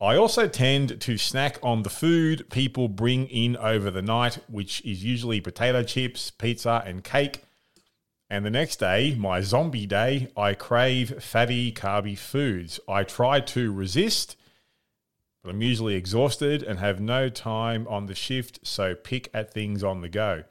I 0.01 0.15
also 0.15 0.47
tend 0.47 1.01
to 1.01 1.19
snack 1.19 1.59
on 1.61 1.83
the 1.83 1.91
food 1.91 2.49
people 2.51 2.87
bring 2.89 3.27
in 3.27 3.57
over 3.57 3.91
the 3.91 4.03
night, 4.03 4.39
which 4.49 4.81
is 4.85 5.03
usually 5.03 5.41
potato 5.41 5.83
chips, 5.83 6.31
pizza, 6.31 6.85
and 6.87 7.03
cake. 7.03 7.45
And 8.31 8.45
the 8.45 8.51
next 8.51 8.77
day, 8.77 9.17
my 9.19 9.41
zombie 9.41 9.87
day, 9.87 10.31
I 10.37 10.55
crave 10.55 11.21
fatty, 11.23 11.73
carby 11.73 12.17
foods. 12.17 12.79
I 12.89 13.03
try 13.03 13.41
to 13.41 13.73
resist, 13.73 14.37
but 15.43 15.51
I'm 15.51 15.63
usually 15.63 15.95
exhausted 15.95 16.63
and 16.63 16.79
have 16.79 17.01
no 17.01 17.29
time 17.29 17.89
on 17.89 18.07
the 18.07 18.15
shift, 18.15 18.61
so 18.63 18.95
pick 18.95 19.29
at 19.35 19.53
things 19.53 19.83
on 19.83 20.01
the 20.01 20.09
go. 20.09 20.45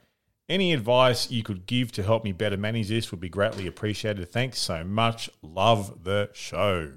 Any 0.46 0.74
advice 0.74 1.30
you 1.30 1.42
could 1.42 1.64
give 1.64 1.90
to 1.92 2.02
help 2.02 2.22
me 2.22 2.32
better 2.32 2.58
manage 2.58 2.88
this 2.88 3.10
would 3.10 3.20
be 3.20 3.30
greatly 3.30 3.66
appreciated. 3.66 4.30
Thanks 4.30 4.58
so 4.58 4.84
much. 4.84 5.30
Love 5.40 6.04
the 6.04 6.28
show. 6.34 6.92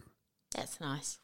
That's 0.53 0.81
nice. 0.81 1.20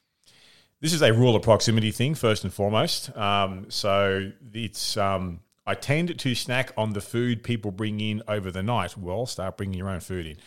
This 0.79 0.93
is 0.93 1.01
a 1.01 1.11
rule 1.11 1.35
of 1.35 1.41
proximity 1.41 1.91
thing, 1.91 2.13
first 2.13 2.43
and 2.43 2.53
foremost. 2.53 3.15
Um, 3.17 3.65
so 3.69 4.31
it's 4.53 4.95
um, 4.95 5.39
I 5.65 5.73
tend 5.73 6.17
to 6.19 6.35
snack 6.35 6.71
on 6.77 6.93
the 6.93 7.01
food 7.01 7.43
people 7.43 7.71
bring 7.71 7.99
in 7.99 8.21
over 8.27 8.51
the 8.51 8.61
night. 8.61 8.95
Well, 8.95 9.25
start 9.25 9.57
bringing 9.57 9.77
your 9.77 9.89
own 9.89 9.99
food 9.99 10.27
in. 10.27 10.37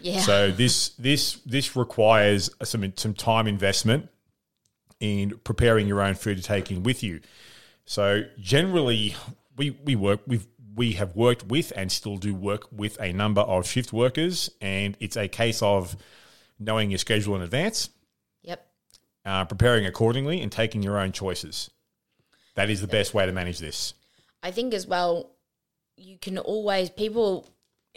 Yeah. 0.00 0.20
So 0.20 0.50
this 0.52 0.90
this 0.90 1.34
this 1.44 1.74
requires 1.74 2.50
some 2.62 2.92
some 2.96 3.14
time 3.14 3.46
investment 3.46 4.08
in 5.00 5.38
preparing 5.44 5.88
your 5.88 6.00
own 6.00 6.14
food 6.14 6.36
to 6.36 6.42
take 6.42 6.70
in 6.70 6.82
with 6.82 7.02
you. 7.02 7.20
So 7.84 8.22
generally, 8.38 9.16
we 9.56 9.70
we 9.70 9.96
work 9.96 10.20
with 10.26 10.46
we 10.76 10.92
have 10.92 11.16
worked 11.16 11.46
with 11.46 11.72
and 11.74 11.90
still 11.90 12.16
do 12.16 12.32
work 12.32 12.68
with 12.70 12.98
a 13.00 13.12
number 13.12 13.40
of 13.40 13.66
shift 13.66 13.92
workers, 13.92 14.50
and 14.60 14.96
it's 15.00 15.16
a 15.16 15.26
case 15.26 15.62
of 15.62 15.96
knowing 16.60 16.90
your 16.90 16.98
schedule 16.98 17.34
in 17.34 17.42
advance. 17.42 17.90
Uh, 19.24 19.44
preparing 19.44 19.86
accordingly 19.86 20.40
and 20.40 20.50
taking 20.50 20.82
your 20.82 20.98
own 20.98 21.12
choices. 21.12 21.70
That 22.54 22.70
is 22.70 22.80
the 22.80 22.88
best 22.88 23.14
way 23.14 23.26
to 23.26 23.32
manage 23.32 23.58
this. 23.58 23.94
I 24.42 24.50
think 24.50 24.74
as 24.74 24.86
well, 24.86 25.30
you 25.96 26.18
can 26.18 26.38
always 26.38 26.90
people 26.90 27.48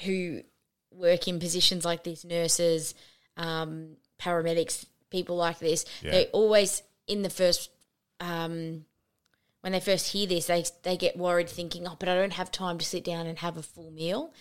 who 0.03 0.41
work 0.91 1.27
in 1.27 1.39
positions 1.39 1.85
like 1.85 2.03
this, 2.03 2.23
nurses, 2.23 2.93
um, 3.37 3.95
paramedics, 4.21 4.85
people 5.09 5.35
like 5.37 5.59
this, 5.59 5.85
Yeah. 6.01 6.11
they 6.11 6.25
always 6.27 6.83
in 7.07 7.21
the 7.23 7.29
first 7.29 7.69
um, 8.19 8.85
when 9.61 9.71
they 9.73 9.79
first 9.79 10.11
hear 10.11 10.27
this, 10.27 10.47
they 10.47 10.65
they 10.83 10.97
get 10.97 11.17
worried, 11.17 11.49
thinking, 11.49 11.87
"Oh, 11.87 11.95
but 11.97 12.09
I 12.09 12.15
don't 12.15 12.33
have 12.33 12.51
time 12.51 12.77
to 12.77 12.85
sit 12.85 13.03
down 13.03 13.27
and 13.27 13.39
have 13.39 13.57
a 13.57 13.63
full 13.63 13.91
meal." 13.91 14.33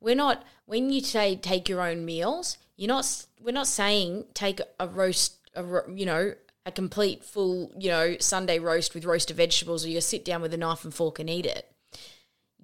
We're 0.00 0.14
not 0.14 0.42
when 0.64 0.90
you 0.90 1.00
say 1.02 1.36
take 1.36 1.68
your 1.68 1.82
own 1.82 2.04
meals. 2.06 2.56
You're 2.76 2.88
not. 2.88 3.26
We're 3.40 3.52
not 3.52 3.66
saying 3.66 4.24
take 4.34 4.60
a 4.78 4.88
roast. 4.88 5.36
A, 5.54 5.64
you 5.92 6.06
know, 6.06 6.34
a 6.64 6.72
complete 6.72 7.24
full. 7.24 7.72
You 7.78 7.90
know, 7.90 8.16
Sunday 8.20 8.58
roast 8.58 8.94
with 8.94 9.04
roasted 9.04 9.36
vegetables, 9.36 9.84
or 9.84 9.88
you 9.88 10.00
sit 10.00 10.24
down 10.24 10.42
with 10.42 10.54
a 10.54 10.58
knife 10.58 10.84
and 10.84 10.94
fork 10.94 11.18
and 11.18 11.30
eat 11.30 11.46
it 11.46 11.70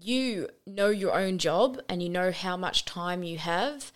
you 0.00 0.48
know 0.66 0.88
your 0.88 1.14
own 1.14 1.38
job 1.38 1.80
and 1.88 2.02
you 2.02 2.08
know 2.08 2.30
how 2.30 2.56
much 2.56 2.84
time 2.84 3.22
you 3.22 3.38
have, 3.38 3.92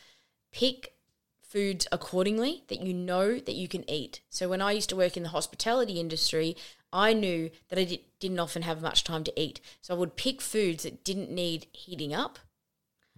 pick 0.52 0.94
foods 1.42 1.86
accordingly 1.90 2.64
that 2.68 2.80
you 2.80 2.94
know 2.94 3.38
that 3.38 3.54
you 3.54 3.68
can 3.68 3.88
eat. 3.90 4.20
So 4.30 4.48
when 4.48 4.62
I 4.62 4.72
used 4.72 4.88
to 4.90 4.96
work 4.96 5.16
in 5.16 5.24
the 5.24 5.30
hospitality 5.30 5.98
industry, 5.98 6.56
I 6.92 7.12
knew 7.12 7.50
that 7.68 7.78
I 7.78 8.00
didn't 8.18 8.40
often 8.40 8.62
have 8.62 8.82
much 8.82 9.04
time 9.04 9.24
to 9.24 9.40
eat. 9.40 9.60
So 9.82 9.94
I 9.94 9.98
would 9.98 10.16
pick 10.16 10.40
foods 10.40 10.84
that 10.84 11.04
didn't 11.04 11.30
need 11.30 11.66
heating 11.72 12.14
up. 12.14 12.38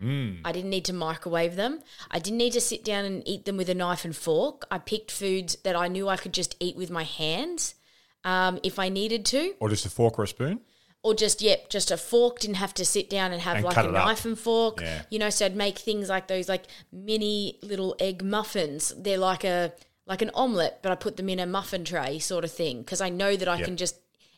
I 0.00 0.50
didn't 0.52 0.70
need 0.70 0.84
to 0.86 0.92
microwave 0.92 1.54
them. 1.54 1.80
I 2.10 2.18
didn't 2.18 2.38
need 2.38 2.54
to 2.54 2.60
sit 2.60 2.84
down 2.84 3.04
and 3.04 3.22
eat 3.26 3.44
them 3.44 3.56
with 3.56 3.68
a 3.68 3.74
knife 3.74 4.04
and 4.04 4.16
fork. 4.16 4.66
I 4.70 4.78
picked 4.78 5.12
foods 5.12 5.56
that 5.62 5.76
I 5.76 5.86
knew 5.88 6.08
I 6.08 6.16
could 6.16 6.32
just 6.32 6.56
eat 6.58 6.74
with 6.76 6.90
my 6.90 7.04
hands 7.04 7.76
um, 8.24 8.58
if 8.64 8.78
I 8.80 8.88
needed 8.88 9.24
to 9.26 9.54
Or 9.60 9.68
just 9.68 9.86
a 9.86 9.90
fork 9.90 10.18
or 10.18 10.24
a 10.24 10.28
spoon. 10.28 10.60
or 11.04 11.14
just 11.14 11.40
yep, 11.40 11.68
just 11.68 11.90
a 11.92 11.96
fork. 11.96 12.40
Didn't 12.40 12.56
have 12.56 12.74
to 12.74 12.84
sit 12.84 13.10
down 13.10 13.30
and 13.32 13.40
have 13.42 13.56
And 13.56 13.64
like 13.64 13.76
a 13.76 13.80
it 13.80 13.86
up. 13.86 13.92
knife 14.06 14.24
and 14.24 14.36
fork. 14.38 14.80
Yeah. 14.80 15.02
You 15.10 15.20
know, 15.20 15.30
so 15.30 15.46
I'd 15.46 15.54
make 15.56 15.78
things 15.78 16.08
like 16.08 16.26
those 16.26 16.48
like 16.48 16.64
mini 16.90 17.58
little 17.62 17.94
egg 18.00 18.22
muffins. 18.24 18.92
They're 18.96 19.18
like 19.18 19.44
a 19.44 19.72
like 20.06 20.20
an 20.22 20.30
omelette, 20.34 20.80
but 20.82 20.90
I 20.90 20.96
put 20.96 21.16
them 21.16 21.28
in 21.28 21.38
a 21.38 21.46
muffin 21.46 21.84
tray 21.84 22.18
sort 22.18 22.42
of 22.44 22.50
thing 22.50 22.78
because 22.82 23.00
I 23.00 23.08
know 23.08 23.36
that 23.36 23.46
I 23.46 23.58
Yep. 23.58 23.64
can 23.66 23.76
just 23.76 23.96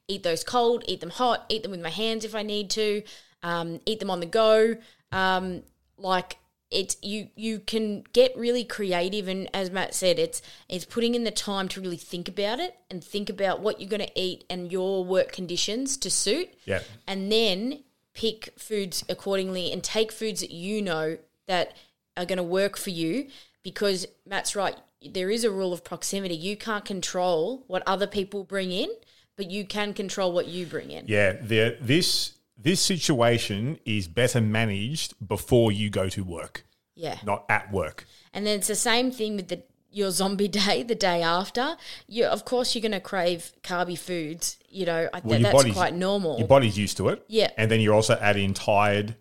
eat 0.09 0.23
those 0.23 0.45
cold, 0.45 0.85
eat 0.87 1.01
them 1.01 1.09
hot, 1.11 1.47
eat 1.49 1.63
them 1.63 1.71
with 1.71 1.81
my 1.81 1.89
hands 1.89 2.23
if 2.27 2.35
I 2.35 2.43
need 2.43 2.69
to, 2.71 3.03
um, 3.43 3.81
eat 3.87 3.99
them 3.99 4.11
on 4.11 4.21
the 4.21 4.27
go. 4.27 4.77
Um, 5.15 5.63
like 5.97 6.39
it's 6.71 6.97
you 7.03 7.29
you 7.37 7.61
can 7.61 8.05
get 8.13 8.37
really 8.37 8.65
creative 8.65 9.29
and 9.29 9.49
as 9.55 9.71
Matt 9.71 9.95
said, 9.95 10.19
it's 10.19 10.43
it's 10.69 10.85
putting 10.85 11.15
in 11.15 11.25
the 11.25 11.31
time 11.31 11.69
to 11.69 11.81
really 11.81 11.97
think 11.97 12.29
about 12.29 12.59
it 12.59 12.75
and 12.91 13.03
think 13.03 13.31
about 13.31 13.61
what 13.61 13.81
you're 13.81 13.89
going 13.89 14.01
to 14.07 14.21
eat 14.21 14.45
and 14.51 14.73
your 14.73 15.05
work 15.05 15.31
conditions 15.33 15.97
to 15.99 16.11
suit 16.11 16.49
Yeah. 16.65 16.81
and 17.07 17.31
then 17.31 17.85
pick 18.13 18.53
foods 18.59 19.05
accordingly 19.09 19.73
and 19.73 19.83
take 19.85 20.11
foods 20.13 20.41
that 20.41 20.51
you 20.51 20.83
know 20.83 21.19
that 21.47 21.77
are 22.17 22.25
going 22.25 22.39
to 22.39 22.43
work 22.45 22.77
for 22.77 22.91
you 22.91 23.29
because 23.63 24.07
Matt's 24.27 24.55
right 24.57 24.77
there 25.05 25.31
is 25.31 25.45
a 25.45 25.51
rule 25.51 25.73
of 25.73 25.85
proximity 25.85 26.35
you 26.35 26.57
can't 26.57 26.85
control 26.85 27.65
what 27.67 27.83
other 27.87 28.07
people 28.07 28.45
bring 28.45 28.71
in 28.71 28.89
but 29.37 29.51
you 29.51 29.67
can 29.67 29.93
control 29.95 30.33
what 30.33 30.47
you 30.47 30.65
bring 30.65 30.91
in 30.93 31.05
Yeah. 31.09 31.33
The, 31.33 31.77
this 31.81 32.34
this 32.57 32.81
situation 32.81 33.79
is 33.85 34.09
better 34.09 34.41
managed 34.41 35.15
before 35.27 35.73
you 35.73 35.91
go 35.91 36.09
to 36.09 36.23
work, 36.25 36.65
yeah 36.95 37.19
not 37.25 37.45
at 37.49 37.73
work. 37.73 38.07
and 38.33 38.47
then 38.47 38.59
it's 38.59 38.69
the 38.69 38.75
same 38.75 39.11
thing 39.11 39.37
with 39.37 39.49
the 39.49 39.63
your 39.91 40.11
zombie 40.11 40.49
day 40.63 40.83
the 40.83 40.95
day 40.95 41.23
after, 41.23 41.77
you 42.09 42.25
of 42.27 42.45
course 42.45 42.75
you're 42.75 42.83
going 42.83 42.93
to 42.93 43.01
crave 43.01 43.53
carby 43.63 43.97
foods. 43.99 44.59
You 44.69 44.87
know, 44.87 45.09
I, 45.15 45.21
Well, 45.23 45.41
your 45.41 45.53
that's 45.53 45.73
quite 45.73 45.95
normal. 45.95 46.37
Your 46.39 46.49
body's 46.49 46.77
used 46.77 46.97
to 46.97 47.09
it. 47.11 47.25
Yeah. 47.29 47.51
And 47.57 47.71
then 47.71 47.81
you're 47.81 47.95
also 47.95 48.15
add 48.21 48.37
in 48.37 48.55
tired 48.55 49.15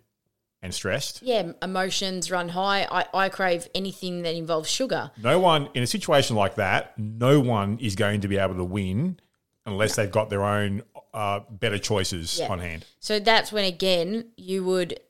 and 0.62 0.74
stressed. 0.74 1.22
yeah, 1.22 1.52
emotions 1.62 2.30
run 2.30 2.48
high. 2.48 2.88
I, 2.90 3.04
I 3.14 3.28
crave 3.28 3.68
anything 3.74 4.22
that 4.22 4.34
involves 4.34 4.68
sugar. 4.68 5.10
No 5.22 5.38
one 5.38 5.68
in 5.74 5.82
a 5.82 5.86
situation 5.86 6.34
like 6.34 6.54
that, 6.56 6.98
no 6.98 7.38
one 7.38 7.78
is 7.80 7.94
going 7.94 8.22
to 8.22 8.28
be 8.28 8.38
able 8.38 8.56
to 8.56 8.64
win 8.64 9.20
unless 9.66 9.94
they've 9.94 10.10
got 10.10 10.28
their 10.30 10.42
own 10.42 10.82
uh, 11.14 11.40
better 11.48 11.78
choices 11.78 12.38
Yeah. 12.38 12.48
on 12.52 12.58
hand. 12.58 12.84
So 12.98 13.18
that's 13.18 13.52
when 13.52 13.64
again 13.64 14.32
you 14.36 14.64
would 14.64 15.00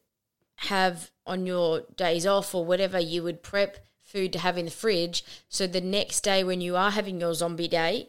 have 0.57 1.11
on 1.27 1.47
your 1.47 1.81
days 1.97 2.27
off 2.27 2.55
or 2.55 2.65
whatever 2.65 3.01
you 3.01 3.23
would 3.25 3.43
prep 3.43 3.85
food 4.03 4.33
to 4.35 4.39
have 4.39 4.57
in 4.57 4.67
the 4.67 4.71
fridge. 4.71 5.25
So 5.49 5.67
the 5.67 5.81
next 5.81 6.21
day 6.21 6.45
when 6.45 6.61
you 6.61 6.77
are 6.77 6.91
having 6.93 7.21
your 7.21 7.35
zombie 7.35 7.67
day, 7.69 8.09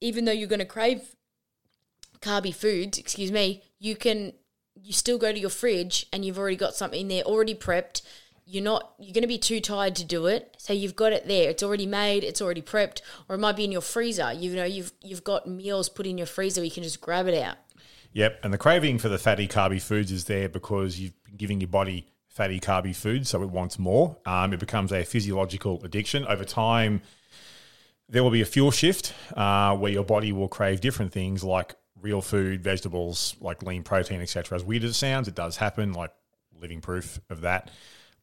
even 0.00 0.24
though 0.24 0.32
you're 0.32 0.48
going 0.48 0.60
to 0.60 0.64
crave 0.64 1.16
carby 2.20 2.54
foods, 2.54 2.96
excuse 2.96 3.32
me, 3.32 3.62
you 3.78 3.96
can 3.96 4.32
you 4.80 4.92
still 4.92 5.18
go 5.18 5.32
to 5.32 5.38
your 5.38 5.50
fridge 5.50 6.06
and 6.12 6.24
you've 6.24 6.38
already 6.38 6.56
got 6.56 6.74
something 6.74 7.08
there 7.08 7.22
already 7.24 7.54
prepped. 7.54 8.02
You're 8.48 8.62
not 8.62 8.94
you're 8.98 9.12
going 9.12 9.22
to 9.22 9.28
be 9.28 9.38
too 9.38 9.60
tired 9.60 9.96
to 9.96 10.04
do 10.04 10.26
it, 10.26 10.54
so 10.58 10.72
you've 10.72 10.96
got 10.96 11.12
it 11.12 11.26
there. 11.26 11.50
It's 11.50 11.62
already 11.62 11.86
made, 11.86 12.22
it's 12.22 12.40
already 12.40 12.62
prepped, 12.62 13.00
or 13.28 13.34
it 13.34 13.38
might 13.38 13.56
be 13.56 13.64
in 13.64 13.72
your 13.72 13.80
freezer. 13.80 14.32
You 14.32 14.54
know, 14.54 14.64
you've 14.64 14.92
you've 15.02 15.24
got 15.24 15.48
meals 15.48 15.88
put 15.88 16.06
in 16.06 16.16
your 16.16 16.28
freezer. 16.28 16.62
You 16.62 16.70
can 16.70 16.84
just 16.84 17.00
grab 17.00 17.26
it 17.26 17.42
out. 17.42 17.56
Yep. 18.12 18.40
And 18.44 18.52
the 18.54 18.58
craving 18.58 18.98
for 18.98 19.08
the 19.08 19.18
fatty, 19.18 19.46
carby 19.46 19.82
foods 19.82 20.10
is 20.10 20.24
there 20.24 20.48
because 20.48 20.98
you've 20.98 21.22
been 21.24 21.36
giving 21.36 21.60
your 21.60 21.68
body 21.68 22.08
fatty, 22.28 22.60
carby 22.60 22.94
foods, 22.94 23.30
so 23.30 23.42
it 23.42 23.50
wants 23.50 23.78
more. 23.78 24.16
Um, 24.24 24.52
it 24.52 24.60
becomes 24.60 24.92
a 24.92 25.04
physiological 25.04 25.82
addiction. 25.84 26.24
Over 26.26 26.44
time, 26.44 27.02
there 28.08 28.22
will 28.22 28.30
be 28.30 28.42
a 28.42 28.46
fuel 28.46 28.70
shift 28.70 29.12
uh, 29.36 29.76
where 29.76 29.90
your 29.90 30.04
body 30.04 30.32
will 30.32 30.48
crave 30.48 30.80
different 30.80 31.12
things 31.12 31.42
like 31.42 31.74
real 32.00 32.22
food, 32.22 32.62
vegetables, 32.62 33.34
like 33.40 33.62
lean 33.62 33.82
protein, 33.82 34.20
etc. 34.20 34.56
As 34.56 34.64
weird 34.64 34.84
as 34.84 34.90
it 34.90 34.94
sounds, 34.94 35.28
it 35.28 35.34
does 35.34 35.56
happen, 35.56 35.92
like 35.92 36.12
living 36.60 36.80
proof 36.80 37.20
of 37.30 37.40
that. 37.40 37.70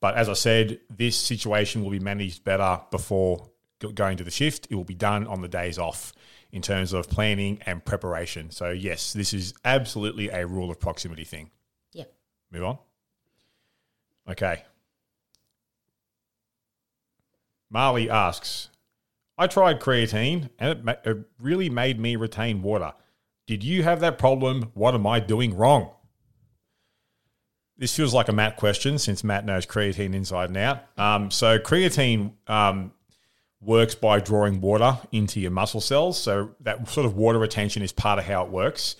But 0.04 0.16
as 0.16 0.28
I 0.28 0.34
said, 0.34 0.82
this 0.90 1.16
situation 1.16 1.82
will 1.82 1.90
be 1.90 1.98
managed 1.98 2.44
better 2.44 2.82
before 2.92 3.50
going 3.96 4.18
to 4.18 4.26
the 4.26 4.32
shift. 4.32 4.68
It 4.70 4.76
will 4.76 4.84
be 4.84 4.94
done 4.94 5.26
on 5.28 5.42
the 5.42 5.48
days 5.48 5.80
off 5.80 6.12
in 6.52 6.62
terms 6.62 6.92
of 6.92 7.10
planning 7.10 7.62
and 7.66 7.86
preparation. 7.86 8.52
So, 8.52 8.72
yes, 8.72 9.14
this 9.14 9.34
is 9.34 9.54
absolutely 9.64 10.28
a 10.28 10.46
rule 10.46 10.70
of 10.70 10.78
proximity 10.78 11.24
thing. 11.24 11.52
Yeah. 11.94 12.04
Move 12.52 12.64
on. 12.66 12.78
Okay. 14.30 14.66
Marley 17.70 18.10
asks, 18.10 18.72
I 19.38 19.48
tried 19.48 19.80
creatine 19.80 20.50
and 20.60 20.70
it, 20.70 20.84
ma- 20.84 20.96
it 21.06 21.18
really 21.40 21.70
made 21.70 21.98
me 21.98 22.18
retain 22.18 22.62
water. 22.62 22.92
Did 23.48 23.64
you 23.64 23.84
have 23.84 24.02
that 24.02 24.18
problem? 24.18 24.72
What 24.74 24.96
am 24.96 25.08
I 25.08 25.22
doing 25.22 25.56
wrong? 25.56 25.92
This 27.78 27.96
feels 27.96 28.14
like 28.14 28.30
a 28.30 28.34
Matt 28.34 28.58
question 28.58 28.98
since 29.00 29.24
Matt 29.24 29.46
knows 29.46 29.66
creatine 29.66 30.14
inside 30.14 30.50
and 30.50 30.58
out. 30.58 30.84
Um, 30.98 31.32
so, 31.32 31.58
creatine 31.58 32.34
um, 32.48 32.92
works 33.62 33.96
by 33.96 34.20
drawing 34.20 34.62
water 34.62 35.00
into 35.12 35.40
your 35.40 35.52
muscle 35.52 35.82
cells. 35.82 36.22
So, 36.22 36.52
that 36.62 36.88
sort 36.88 37.06
of 37.06 37.16
water 37.16 37.40
retention 37.40 37.82
is 37.82 37.92
part 37.92 38.20
of 38.20 38.26
how 38.26 38.46
it 38.46 38.52
works. 38.52 38.96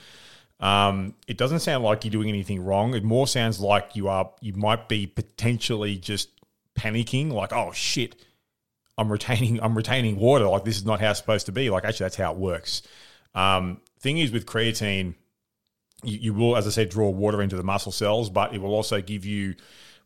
Um, 0.60 1.16
it 1.28 1.38
doesn't 1.38 1.60
sound 1.60 1.84
like 1.84 2.04
you're 2.04 2.12
doing 2.12 2.30
anything 2.30 2.64
wrong. 2.64 2.96
It 2.96 3.04
more 3.04 3.28
sounds 3.28 3.60
like 3.60 3.96
you 3.96 4.08
are. 4.08 4.32
You 4.40 4.54
might 4.54 4.88
be 4.88 5.06
potentially 5.06 5.98
just 5.98 6.30
panicking, 6.76 7.32
like, 7.32 7.52
"Oh 7.52 7.72
shit, 7.74 8.16
I'm 8.98 9.12
retaining. 9.12 9.62
I'm 9.62 9.76
retaining 9.76 10.16
water. 10.16 10.48
Like 10.48 10.64
this 10.64 10.78
is 10.78 10.86
not 10.86 11.02
how 11.02 11.12
it's 11.12 11.20
supposed 11.20 11.46
to 11.48 11.52
be. 11.52 11.70
Like 11.70 11.84
actually, 11.84 12.06
that's 12.06 12.16
how 12.16 12.32
it 12.32 12.38
works." 12.38 12.82
Um, 13.36 13.82
thing 14.00 14.20
is 14.20 14.32
with 14.32 14.46
creatine, 14.46 15.16
you, 16.04 16.20
you 16.20 16.34
will, 16.34 16.56
as 16.58 16.68
I 16.68 16.70
said, 16.70 16.90
draw 16.90 17.10
water 17.10 17.42
into 17.42 17.56
the 17.56 17.64
muscle 17.64 17.92
cells, 17.92 18.30
but 18.30 18.54
it 18.54 18.62
will 18.62 18.74
also 18.74 19.02
give 19.02 19.26
you, 19.26 19.56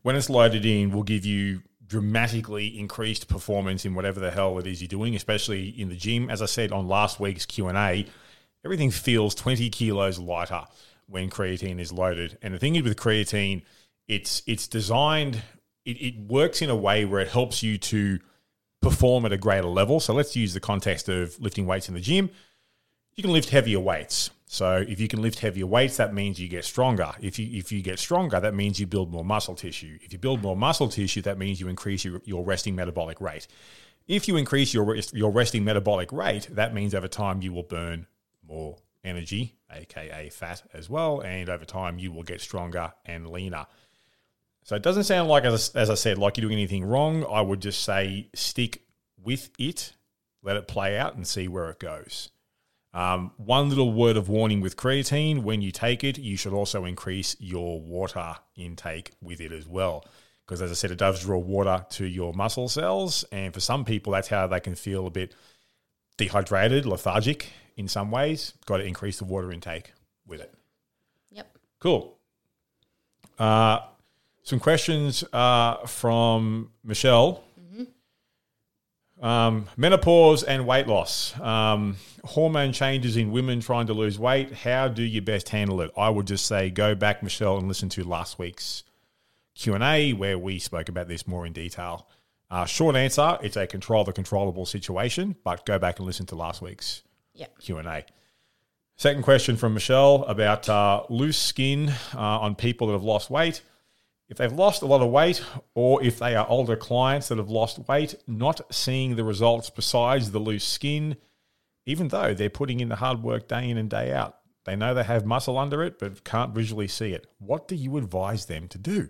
when 0.02 0.16
it's 0.16 0.30
loaded 0.30 0.64
in, 0.64 0.90
will 0.90 1.02
give 1.02 1.24
you 1.24 1.62
dramatically 1.86 2.78
increased 2.78 3.28
performance 3.28 3.84
in 3.84 3.94
whatever 3.94 4.20
the 4.20 4.30
hell 4.30 4.58
it 4.58 4.66
is 4.66 4.80
you're 4.80 4.88
doing, 4.88 5.14
especially 5.14 5.68
in 5.68 5.88
the 5.88 5.96
gym. 5.96 6.30
As 6.30 6.42
I 6.42 6.46
said 6.46 6.70
on 6.70 6.86
last 6.86 7.18
week's 7.18 7.46
Q 7.46 7.68
and 7.68 7.78
A, 7.78 8.06
everything 8.64 8.90
feels 8.90 9.34
20 9.34 9.70
kilos 9.70 10.18
lighter 10.18 10.64
when 11.06 11.30
creatine 11.30 11.80
is 11.80 11.92
loaded. 11.92 12.38
And 12.42 12.54
the 12.54 12.58
thing 12.58 12.76
is 12.76 12.82
with 12.82 12.96
creatine, 12.96 13.62
it's 14.06 14.42
it's 14.46 14.68
designed, 14.68 15.42
it, 15.84 15.96
it 15.96 16.18
works 16.18 16.62
in 16.62 16.70
a 16.70 16.76
way 16.76 17.04
where 17.04 17.20
it 17.20 17.28
helps 17.28 17.62
you 17.62 17.78
to 17.78 18.18
perform 18.80 19.24
at 19.24 19.32
a 19.32 19.38
greater 19.38 19.66
level. 19.66 20.00
So 20.00 20.14
let's 20.14 20.36
use 20.36 20.54
the 20.54 20.60
context 20.60 21.08
of 21.08 21.40
lifting 21.40 21.66
weights 21.66 21.88
in 21.88 21.94
the 21.94 22.00
gym. 22.00 22.30
You 23.16 23.22
can 23.22 23.32
lift 23.32 23.50
heavier 23.50 23.80
weights. 23.80 24.30
So 24.50 24.84
if 24.88 24.98
you 24.98 25.08
can 25.08 25.20
lift 25.20 25.40
heavier 25.40 25.66
weights, 25.66 25.98
that 25.98 26.14
means 26.14 26.40
you 26.40 26.48
get 26.48 26.64
stronger. 26.64 27.12
If 27.20 27.38
you 27.38 27.48
if 27.58 27.70
you 27.70 27.82
get 27.82 27.98
stronger, 27.98 28.40
that 28.40 28.54
means 28.54 28.80
you 28.80 28.86
build 28.86 29.12
more 29.12 29.24
muscle 29.24 29.54
tissue. 29.54 29.98
If 30.02 30.12
you 30.12 30.18
build 30.18 30.42
more 30.42 30.56
muscle 30.56 30.88
tissue, 30.88 31.20
that 31.22 31.38
means 31.38 31.60
you 31.60 31.68
increase 31.68 32.02
your, 32.02 32.22
your 32.24 32.42
resting 32.42 32.74
metabolic 32.74 33.20
rate. 33.20 33.46
If 34.06 34.26
you 34.26 34.38
increase 34.38 34.72
your 34.72 34.96
your 35.12 35.30
resting 35.30 35.64
metabolic 35.64 36.12
rate, 36.12 36.48
that 36.52 36.72
means 36.72 36.94
over 36.94 37.08
time 37.08 37.42
you 37.42 37.52
will 37.52 37.62
burn 37.62 38.06
more 38.42 38.78
energy, 39.04 39.58
aka 39.70 40.30
fat 40.30 40.62
as 40.72 40.88
well, 40.88 41.20
and 41.20 41.50
over 41.50 41.66
time 41.66 41.98
you 41.98 42.10
will 42.10 42.22
get 42.22 42.40
stronger 42.40 42.92
and 43.04 43.28
leaner. 43.28 43.66
So 44.64 44.76
it 44.76 44.82
doesn't 44.82 45.04
sound 45.04 45.28
like, 45.28 45.44
as, 45.44 45.70
as 45.74 45.88
I 45.88 45.94
said, 45.94 46.18
like 46.18 46.36
you're 46.36 46.48
doing 46.48 46.58
anything 46.58 46.84
wrong. 46.84 47.24
I 47.24 47.40
would 47.40 47.60
just 47.60 47.84
say 47.84 48.28
stick 48.34 48.82
with 49.22 49.50
it, 49.58 49.94
let 50.42 50.56
it 50.56 50.68
play 50.68 50.98
out, 50.98 51.16
and 51.16 51.26
see 51.26 51.48
where 51.48 51.70
it 51.70 51.78
goes. 51.78 52.30
Um, 52.98 53.30
one 53.36 53.68
little 53.68 53.92
word 53.92 54.16
of 54.16 54.28
warning 54.28 54.60
with 54.60 54.76
creatine 54.76 55.44
when 55.44 55.62
you 55.62 55.70
take 55.70 56.02
it, 56.02 56.18
you 56.18 56.36
should 56.36 56.52
also 56.52 56.84
increase 56.84 57.36
your 57.38 57.80
water 57.80 58.34
intake 58.56 59.12
with 59.22 59.40
it 59.40 59.52
as 59.52 59.68
well. 59.68 60.04
Because 60.44 60.60
as 60.60 60.72
I 60.72 60.74
said, 60.74 60.90
it 60.90 60.98
does 60.98 61.22
draw 61.22 61.38
water 61.38 61.86
to 61.90 62.04
your 62.04 62.32
muscle 62.32 62.68
cells. 62.68 63.24
And 63.30 63.54
for 63.54 63.60
some 63.60 63.84
people, 63.84 64.14
that's 64.14 64.26
how 64.26 64.48
they 64.48 64.58
can 64.58 64.74
feel 64.74 65.06
a 65.06 65.10
bit 65.10 65.36
dehydrated, 66.16 66.86
lethargic 66.86 67.52
in 67.76 67.86
some 67.86 68.10
ways. 68.10 68.54
Got 68.66 68.78
to 68.78 68.84
increase 68.84 69.18
the 69.18 69.26
water 69.26 69.52
intake 69.52 69.92
with 70.26 70.40
it. 70.40 70.52
Yep. 71.30 71.56
Cool. 71.78 72.18
Uh, 73.38 73.78
some 74.42 74.58
questions 74.58 75.22
uh, 75.32 75.86
from 75.86 76.72
Michelle. 76.82 77.44
Um, 79.20 79.66
menopause 79.76 80.44
and 80.44 80.66
weight 80.66 80.86
loss. 80.86 81.38
Um, 81.40 81.96
hormone 82.24 82.72
changes 82.72 83.16
in 83.16 83.32
women 83.32 83.60
trying 83.60 83.86
to 83.88 83.94
lose 83.94 84.18
weight. 84.18 84.52
How 84.52 84.88
do 84.88 85.02
you 85.02 85.20
best 85.20 85.48
handle 85.48 85.80
it? 85.80 85.90
I 85.96 86.08
would 86.08 86.26
just 86.26 86.46
say 86.46 86.70
go 86.70 86.94
back, 86.94 87.22
Michelle, 87.22 87.58
and 87.58 87.66
listen 87.66 87.88
to 87.90 88.04
last 88.04 88.38
week's 88.38 88.84
Q 89.54 89.74
and 89.74 89.82
A 89.82 90.12
where 90.12 90.38
we 90.38 90.58
spoke 90.60 90.88
about 90.88 91.08
this 91.08 91.26
more 91.26 91.46
in 91.46 91.52
detail. 91.52 92.08
Uh, 92.50 92.64
short 92.64 92.94
answer: 92.96 93.38
It's 93.42 93.56
a 93.56 93.66
control 93.66 94.04
the 94.04 94.12
controllable 94.12 94.66
situation, 94.66 95.34
but 95.42 95.66
go 95.66 95.78
back 95.78 95.98
and 95.98 96.06
listen 96.06 96.26
to 96.26 96.36
last 96.36 96.62
week's 96.62 97.02
Yep. 97.34 97.58
Q 97.60 97.78
and 97.78 97.88
A. 97.88 98.04
Second 98.96 99.22
question 99.22 99.56
from 99.56 99.74
Michelle 99.74 100.24
about 100.24 100.68
uh, 100.68 101.04
loose 101.08 101.38
skin 101.38 101.90
uh, 102.14 102.18
on 102.18 102.54
people 102.56 102.88
that 102.88 102.94
have 102.94 103.04
lost 103.04 103.30
weight. 103.30 103.62
If 104.28 104.36
they've 104.36 104.52
lost 104.52 104.82
a 104.82 104.86
lot 104.86 105.00
of 105.00 105.10
weight, 105.10 105.42
or 105.74 106.02
if 106.02 106.18
they 106.18 106.36
are 106.36 106.46
older 106.48 106.76
clients 106.76 107.28
that 107.28 107.38
have 107.38 107.48
lost 107.48 107.88
weight, 107.88 108.14
not 108.26 108.60
seeing 108.70 109.16
the 109.16 109.24
results 109.24 109.70
besides 109.70 110.30
the 110.30 110.38
loose 110.38 110.66
skin, 110.66 111.16
even 111.86 112.08
though 112.08 112.34
they're 112.34 112.50
putting 112.50 112.80
in 112.80 112.90
the 112.90 112.96
hard 112.96 113.22
work 113.22 113.48
day 113.48 113.70
in 113.70 113.78
and 113.78 113.88
day 113.88 114.12
out, 114.12 114.36
they 114.66 114.76
know 114.76 114.92
they 114.92 115.04
have 115.04 115.24
muscle 115.24 115.56
under 115.56 115.82
it, 115.82 115.98
but 115.98 116.24
can't 116.24 116.54
visually 116.54 116.88
see 116.88 117.12
it. 117.12 117.26
What 117.38 117.66
do 117.66 117.74
you 117.74 117.96
advise 117.96 118.44
them 118.44 118.68
to 118.68 118.76
do? 118.76 119.08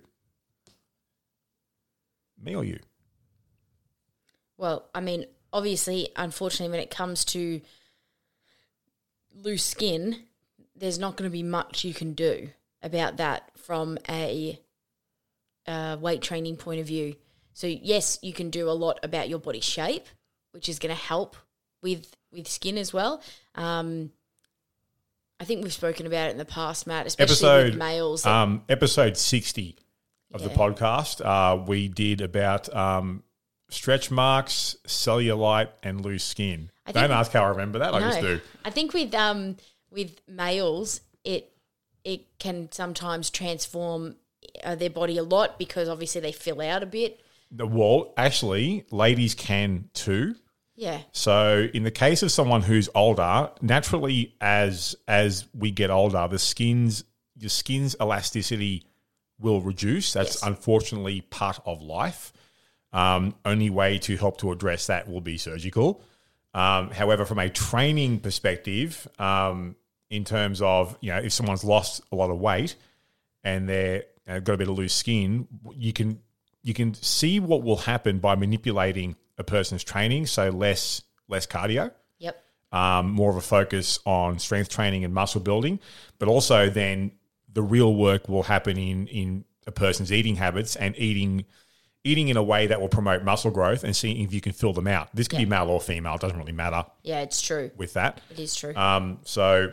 Me 2.41 2.55
or 2.55 2.63
you? 2.63 2.79
Well, 4.57 4.89
I 4.95 5.01
mean, 5.01 5.27
obviously, 5.53 6.11
unfortunately, 6.15 6.71
when 6.71 6.81
it 6.81 6.91
comes 6.91 7.25
to 7.27 7.61
loose 9.35 9.65
skin, 9.65 10.27
there's 10.77 10.99
not 11.01 11.17
going 11.17 11.29
to 11.29 11.33
be 11.33 11.43
much 11.43 11.85
you 11.85 11.93
can 11.93 12.13
do 12.13 12.51
about 12.81 13.17
that 13.17 13.51
from 13.57 13.99
a 14.09 14.61
uh, 15.69 15.97
weight 16.01 16.23
training 16.23 16.57
point 16.57 16.81
of 16.81 16.87
view. 16.87 17.15
So 17.53 17.67
yes, 17.69 18.19
you 18.23 18.33
can 18.33 18.51
do 18.51 18.69
a 18.69 18.73
lot 18.73 18.99
about 19.05 19.29
your 19.29 19.39
body 19.39 19.61
shape, 19.61 20.07
which 20.53 20.69
is 20.69 20.79
going 20.81 20.95
to 20.95 21.01
help 21.01 21.37
with 21.83 22.17
with 22.33 22.49
skin 22.49 22.77
as 22.79 22.93
well. 22.93 23.23
Um, 23.55 24.11
I 25.41 25.45
think 25.45 25.63
we've 25.63 25.73
spoken 25.73 26.07
about 26.07 26.29
it 26.29 26.33
in 26.33 26.39
the 26.39 26.45
past, 26.45 26.87
Matt, 26.87 27.07
especially 27.07 27.33
Episode 27.33 27.65
with 27.71 27.77
males. 27.77 28.27
Um, 28.27 28.63
episode 28.69 29.17
sixty 29.17 29.77
of 30.33 30.43
the 30.43 30.49
podcast, 30.51 31.25
uh, 31.25 31.63
we 31.65 31.89
did 31.89 32.21
about 32.21 32.75
um, 32.75 33.23
stretch 33.71 34.11
marks, 34.11 34.77
cellulite, 34.87 35.69
and 35.83 36.05
loose 36.05 36.25
skin. 36.25 36.71
I 36.87 36.93
think- 36.93 37.03
Don't 37.09 37.13
ask 37.17 37.33
how 37.33 37.45
I 37.45 37.49
remember 37.49 37.79
that. 37.79 37.95
I 37.95 38.01
just 38.01 38.21
do. 38.21 38.41
I 38.65 38.71
think 38.71 38.93
with 38.95 39.15
um 39.15 39.57
with 39.91 40.21
males, 40.29 41.01
it 41.25 41.53
it 42.05 42.39
can 42.39 42.71
sometimes 42.73 43.31
transform 43.31 44.17
uh, 44.65 44.75
their 44.75 44.91
body 44.91 45.19
a 45.19 45.23
lot 45.23 45.59
because 45.59 45.89
obviously 45.89 46.21
they 46.21 46.33
fill 46.33 46.61
out 46.61 46.83
a 46.83 46.87
bit. 46.87 47.21
The 47.51 47.67
well, 47.67 48.13
actually, 48.17 48.85
ladies 48.91 49.35
can 49.35 49.89
too. 49.95 50.35
Yeah. 50.77 51.01
So 51.13 51.67
in 51.75 51.83
the 51.83 51.91
case 51.91 52.23
of 52.23 52.31
someone 52.31 52.63
who's 52.63 52.89
older, 52.95 53.51
naturally 53.61 54.35
as 54.41 54.95
as 55.09 55.47
we 55.55 55.71
get 55.71 55.91
older, 55.91 56.29
the 56.29 56.39
skin's 56.39 57.05
your 57.37 57.51
skin's 57.51 57.97
elasticity 58.01 58.85
will 59.41 59.61
reduce. 59.61 60.13
That's 60.13 60.37
Yes. 60.37 60.43
unfortunately 60.43 61.21
part 61.23 61.61
of 61.65 61.81
life. 61.83 62.33
Um, 62.93 63.35
only 63.45 63.71
way 63.71 63.99
to 63.99 64.17
help 64.17 64.39
to 64.39 64.51
address 64.53 64.87
that 64.87 65.09
will 65.09 65.21
be 65.21 65.37
surgical. 65.37 66.03
Um, 66.55 66.91
however, 66.91 67.25
from 67.25 67.39
a 67.39 67.51
training 67.51 68.21
perspective, 68.21 69.07
um, 69.19 69.77
in 70.11 70.25
terms 70.25 70.63
of 70.63 70.97
you 71.01 71.11
know 71.13 71.19
if 71.19 71.33
someone's 71.33 71.65
lost 71.65 72.03
a 72.13 72.17
lot 72.17 72.31
of 72.31 72.39
weight 72.39 72.75
and 73.45 73.69
they're 73.69 74.05
uh, 74.29 74.39
got 74.41 74.55
a 74.55 74.57
bit 74.59 74.69
of 74.69 74.77
loose 74.77 74.95
skin, 74.95 75.49
you 75.75 75.93
can 75.93 76.21
you 76.63 76.75
can 76.75 76.93
see 76.95 77.41
what 77.41 77.63
will 77.63 77.77
happen 77.79 78.19
by 78.19 78.35
manipulating 78.35 79.17
a 79.39 79.45
person's 79.45 79.83
training. 79.85 80.27
So 80.27 80.51
less 80.51 81.03
less 81.29 81.47
cardio, 81.47 81.93
Yep. 82.19 82.43
um, 82.73 83.11
more 83.11 83.31
of 83.31 83.37
a 83.37 83.41
focus 83.41 83.99
on 84.05 84.39
strength 84.39 84.69
training 84.71 85.05
and 85.05 85.13
muscle 85.15 85.41
building, 85.41 85.79
but 86.19 86.29
also 86.29 86.69
then 86.71 87.13
the 87.53 87.63
real 87.63 87.95
work 87.95 88.29
will 88.29 88.43
happen 88.45 88.77
in 88.77 89.07
in 89.09 89.45
a 89.67 89.73
person's 89.73 90.13
eating 90.13 90.37
habits 90.37 90.77
and 90.77 90.95
eating 90.99 91.45
eating 92.05 92.29
in 92.29 92.37
a 92.37 92.43
way 92.43 92.67
that 92.67 92.81
will 92.81 92.89
promote 92.89 93.23
muscle 93.23 93.51
growth 93.51 93.85
and 93.85 93.95
seeing 93.95 94.23
if 94.23 94.33
you 94.33 94.41
can 94.41 94.53
fill 94.53 94.73
them 94.73 94.87
out. 94.87 95.09
This 95.15 95.29
could 95.29 95.39
be 95.39 95.45
male 95.47 95.69
or 95.69 95.81
female; 95.81 96.15
it 96.15 96.21
doesn't 96.21 96.39
really 96.39 96.53
matter 96.53 96.85
Yeah, 97.03 97.21
it's 97.21 97.41
true. 97.43 97.71
with 97.77 97.93
that. 97.95 98.21
It 98.31 98.39
is 98.39 98.55
true. 98.55 98.75
Um, 98.75 99.19
so 99.25 99.73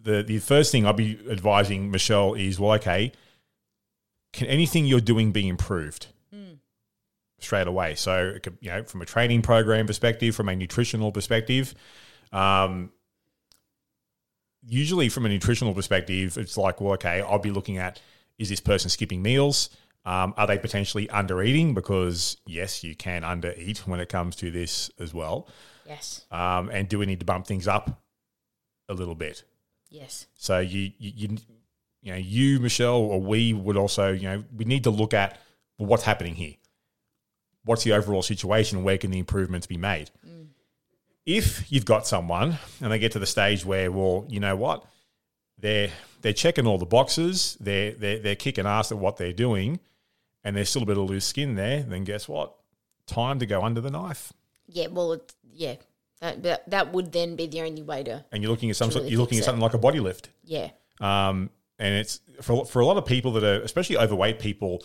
the 0.00 0.22
the 0.22 0.38
first 0.38 0.72
thing 0.72 0.86
I'll 0.86 0.92
be 0.92 1.18
advising 1.30 1.90
Michelle 1.90 2.34
is 2.34 2.58
well, 2.60 2.72
okay, 2.72 3.12
can 4.36 4.46
anything 4.46 4.84
you're 4.84 5.00
doing 5.00 5.32
be 5.32 5.48
improved 5.48 6.08
straight 7.38 7.66
away? 7.66 7.94
So 7.94 8.32
it 8.36 8.42
could, 8.42 8.58
you 8.60 8.70
know, 8.70 8.84
from 8.84 9.02
a 9.02 9.06
training 9.06 9.42
program 9.42 9.86
perspective, 9.86 10.36
from 10.36 10.48
a 10.48 10.54
nutritional 10.54 11.10
perspective, 11.10 11.74
um, 12.32 12.92
usually 14.66 15.08
from 15.08 15.26
a 15.26 15.28
nutritional 15.28 15.74
perspective, 15.74 16.36
it's 16.36 16.56
like 16.56 16.80
well, 16.80 16.94
okay, 16.94 17.22
I'll 17.22 17.38
be 17.38 17.50
looking 17.50 17.78
at 17.78 18.00
is 18.38 18.48
this 18.48 18.60
person 18.60 18.90
skipping 18.90 19.22
meals? 19.22 19.70
Um, 20.04 20.34
are 20.36 20.46
they 20.46 20.58
potentially 20.58 21.08
under 21.10 21.42
eating? 21.42 21.74
Because 21.74 22.36
yes, 22.46 22.84
you 22.84 22.94
can 22.94 23.24
under 23.24 23.54
eat 23.56 23.78
when 23.86 23.98
it 23.98 24.08
comes 24.08 24.36
to 24.36 24.50
this 24.50 24.90
as 25.00 25.12
well. 25.12 25.48
yes. 25.86 26.26
Um, 26.30 26.68
and 26.68 26.88
do 26.88 26.98
we 26.98 27.06
need 27.06 27.20
to 27.20 27.26
bump 27.26 27.46
things 27.46 27.66
up 27.66 28.02
a 28.88 28.94
little 28.94 29.16
bit? 29.16 29.42
Yes. 29.88 30.26
So 30.36 30.58
you, 30.58 30.92
you, 30.98 31.12
you, 31.14 31.38
you 32.06 32.12
know, 32.12 32.18
you, 32.18 32.60
Michelle, 32.60 33.00
or 33.00 33.20
we 33.20 33.52
would 33.52 33.76
also, 33.76 34.12
you 34.12 34.28
know, 34.28 34.44
we 34.56 34.64
need 34.64 34.84
to 34.84 34.90
look 34.90 35.12
at 35.12 35.40
well, 35.76 35.88
what's 35.88 36.04
happening 36.04 36.36
here. 36.36 36.54
What's 37.64 37.82
the 37.82 37.94
overall 37.94 38.22
situation? 38.22 38.84
Where 38.84 38.96
can 38.96 39.10
the 39.10 39.18
improvements 39.18 39.66
be 39.66 39.76
made? 39.76 40.12
If 41.26 41.70
you've 41.72 41.84
got 41.84 42.06
someone 42.06 42.58
and 42.80 42.92
they 42.92 43.00
get 43.00 43.10
to 43.12 43.18
the 43.18 43.26
stage 43.26 43.64
where, 43.64 43.90
well, 43.90 44.24
you 44.28 44.38
know 44.38 44.54
what, 44.54 44.84
they're 45.58 45.90
they're 46.22 46.32
checking 46.32 46.64
all 46.64 46.78
the 46.78 46.86
boxes, 46.86 47.56
they're 47.58 47.90
they're, 47.90 48.20
they're 48.20 48.36
kicking 48.36 48.66
ass 48.66 48.92
at 48.92 48.98
what 48.98 49.16
they're 49.16 49.32
doing, 49.32 49.80
and 50.44 50.54
there's 50.54 50.68
still 50.68 50.84
a 50.84 50.86
bit 50.86 50.96
of 50.96 51.10
loose 51.10 51.24
skin 51.24 51.56
there, 51.56 51.82
then 51.82 52.04
guess 52.04 52.28
what? 52.28 52.54
Time 53.06 53.40
to 53.40 53.46
go 53.46 53.62
under 53.62 53.80
the 53.80 53.90
knife. 53.90 54.32
Yeah. 54.68 54.86
Well, 54.86 55.20
yeah. 55.52 55.74
That, 56.20 56.44
that 56.44 56.70
that 56.70 56.92
would 56.92 57.10
then 57.10 57.34
be 57.34 57.48
the 57.48 57.62
only 57.62 57.82
way 57.82 58.04
to. 58.04 58.24
And 58.30 58.44
you're 58.44 58.52
looking 58.52 58.70
at 58.70 58.76
some 58.76 58.92
sort, 58.92 59.02
really 59.02 59.10
you're 59.10 59.20
looking 59.20 59.38
at 59.38 59.40
fix 59.40 59.46
it. 59.46 59.50
something 59.50 59.62
like 59.62 59.74
a 59.74 59.78
body 59.78 59.98
lift. 59.98 60.28
Yeah. 60.44 60.70
Um, 61.00 61.50
and 61.78 61.94
it's 61.94 62.20
for 62.40 62.64
for 62.64 62.80
a 62.80 62.86
lot 62.86 62.96
of 62.96 63.06
people 63.06 63.32
that 63.32 63.44
are, 63.44 63.62
especially 63.62 63.98
overweight 63.98 64.38
people, 64.38 64.82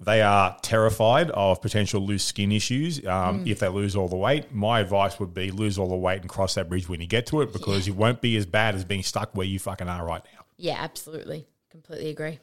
they 0.00 0.22
are 0.22 0.56
terrified 0.62 1.30
of 1.30 1.62
potential 1.62 2.00
loose 2.00 2.24
skin 2.24 2.52
issues 2.52 3.04
um, 3.06 3.44
if 3.46 3.60
they 3.60 3.68
lose 3.68 3.96
all 3.96 4.08
the 4.08 4.16
weight. 4.16 4.52
My 4.52 4.80
advice 4.80 5.18
would 5.20 5.32
be 5.32 5.50
lose 5.50 5.78
all 5.78 5.88
the 5.88 5.96
weight 5.96 6.20
and 6.20 6.28
cross 6.28 6.54
that 6.54 6.68
bridge 6.68 6.88
when 6.88 7.00
you 7.00 7.06
get 7.06 7.26
to 7.26 7.40
it 7.42 7.52
because 7.52 7.86
you 7.86 7.94
won't 7.94 8.20
be 8.20 8.36
as 8.36 8.46
bad 8.46 8.74
as 8.74 8.84
being 8.84 9.02
stuck 9.02 9.34
where 9.34 9.46
you 9.46 9.58
fucking 9.58 9.88
are 9.88 10.04
right 10.04 10.22
now. 10.34 10.44
Yeah. 10.56 10.76
Absolutely. 10.78 11.46
Completely 11.70 12.10
agree. 12.10 12.38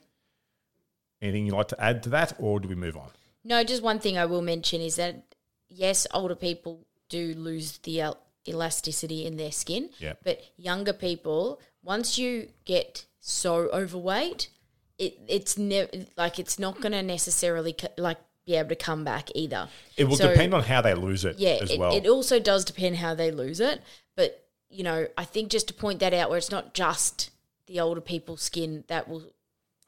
Anything 1.21 1.45
you'd 1.45 1.55
like 1.55 1.67
to 1.69 1.81
add 1.81 2.03
to 2.03 2.09
that, 2.09 2.33
or 2.39 2.59
do 2.59 2.67
we 2.67 2.75
move 2.75 2.97
on? 2.97 3.09
No, 3.43 3.63
just 3.63 3.83
one 3.83 3.99
thing 3.99 4.17
I 4.17 4.25
will 4.25 4.41
mention 4.41 4.81
is 4.81 4.95
that 4.95 5.35
yes, 5.69 6.07
older 6.13 6.35
people 6.35 6.85
do 7.09 7.33
lose 7.35 7.77
the 7.79 8.01
el- 8.01 8.19
elasticity 8.47 9.25
in 9.25 9.37
their 9.37 9.51
skin. 9.51 9.89
Yeah. 9.99 10.13
But 10.23 10.41
younger 10.57 10.93
people, 10.93 11.61
once 11.83 12.17
you 12.17 12.49
get 12.65 13.05
so 13.21 13.69
overweight, 13.69 14.49
it 14.97 15.17
it's 15.27 15.57
never 15.57 15.89
like 16.17 16.39
it's 16.39 16.59
not 16.59 16.81
going 16.81 16.91
to 16.91 17.01
necessarily 17.01 17.73
co- 17.73 17.87
like 17.97 18.17
be 18.45 18.55
able 18.55 18.69
to 18.69 18.75
come 18.75 19.03
back 19.03 19.29
either. 19.35 19.69
It 19.95 20.05
will 20.05 20.17
So- 20.17 20.29
depend 20.29 20.53
on 20.53 20.63
how 20.63 20.81
they 20.81 20.93
lose 20.95 21.23
it 21.23 21.37
Yeah, 21.39 21.59
as 21.61 21.71
it, 21.71 21.79
well. 21.79 21.95
it 21.95 22.07
also 22.07 22.39
does 22.39 22.65
depend 22.65 22.97
how 22.97 23.13
they 23.15 23.31
lose 23.31 23.59
it. 23.59 23.81
But 24.15 24.43
you 24.69 24.83
know, 24.83 25.07
I 25.17 25.23
think 25.25 25.49
just 25.49 25.67
to 25.69 25.73
point 25.73 25.99
that 25.99 26.13
out, 26.13 26.29
where 26.29 26.37
it's 26.37 26.51
not 26.51 26.73
just 26.73 27.29
the 27.67 27.79
older 27.79 28.01
people's 28.01 28.41
skin 28.41 28.83
that 28.87 29.07
will 29.07 29.31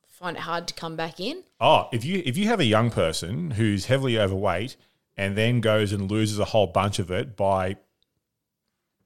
find 0.07 0.37
it 0.37 0.41
hard 0.41 0.67
to 0.67 0.73
come 0.73 0.95
back 0.95 1.19
in. 1.19 1.43
Oh, 1.59 1.89
if 1.91 2.05
you 2.05 2.21
if 2.25 2.37
you 2.37 2.47
have 2.47 2.59
a 2.59 2.65
young 2.65 2.91
person 2.91 3.51
who's 3.51 3.85
heavily 3.85 4.17
overweight 4.19 4.75
and 5.17 5.35
then 5.35 5.59
goes 5.61 5.91
and 5.91 6.09
loses 6.09 6.37
a 6.39 6.45
whole 6.45 6.67
bunch 6.67 6.99
of 6.99 7.09
it 7.11 7.35
by 7.35 7.77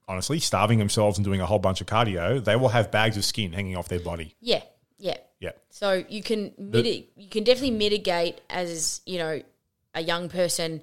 honestly 0.07 0.39
starving 0.39 0.79
themselves 0.79 1.17
and 1.17 1.25
doing 1.25 1.41
a 1.41 1.45
whole 1.45 1.59
bunch 1.59 1.81
of 1.81 1.87
cardio, 1.87 2.43
they 2.43 2.55
will 2.55 2.69
have 2.69 2.91
bags 2.91 3.17
of 3.17 3.25
skin 3.25 3.53
hanging 3.53 3.75
off 3.75 3.89
their 3.89 3.99
body. 3.99 4.35
Yeah, 4.39 4.61
yeah. 4.97 5.17
Yeah. 5.39 5.51
So 5.69 6.03
you 6.09 6.23
can 6.23 6.53
miti- 6.57 7.09
you 7.15 7.29
can 7.29 7.43
definitely 7.43 7.71
mitigate 7.71 8.41
as 8.49 9.01
you 9.05 9.19
know 9.19 9.41
a 9.93 10.01
young 10.01 10.29
person 10.29 10.81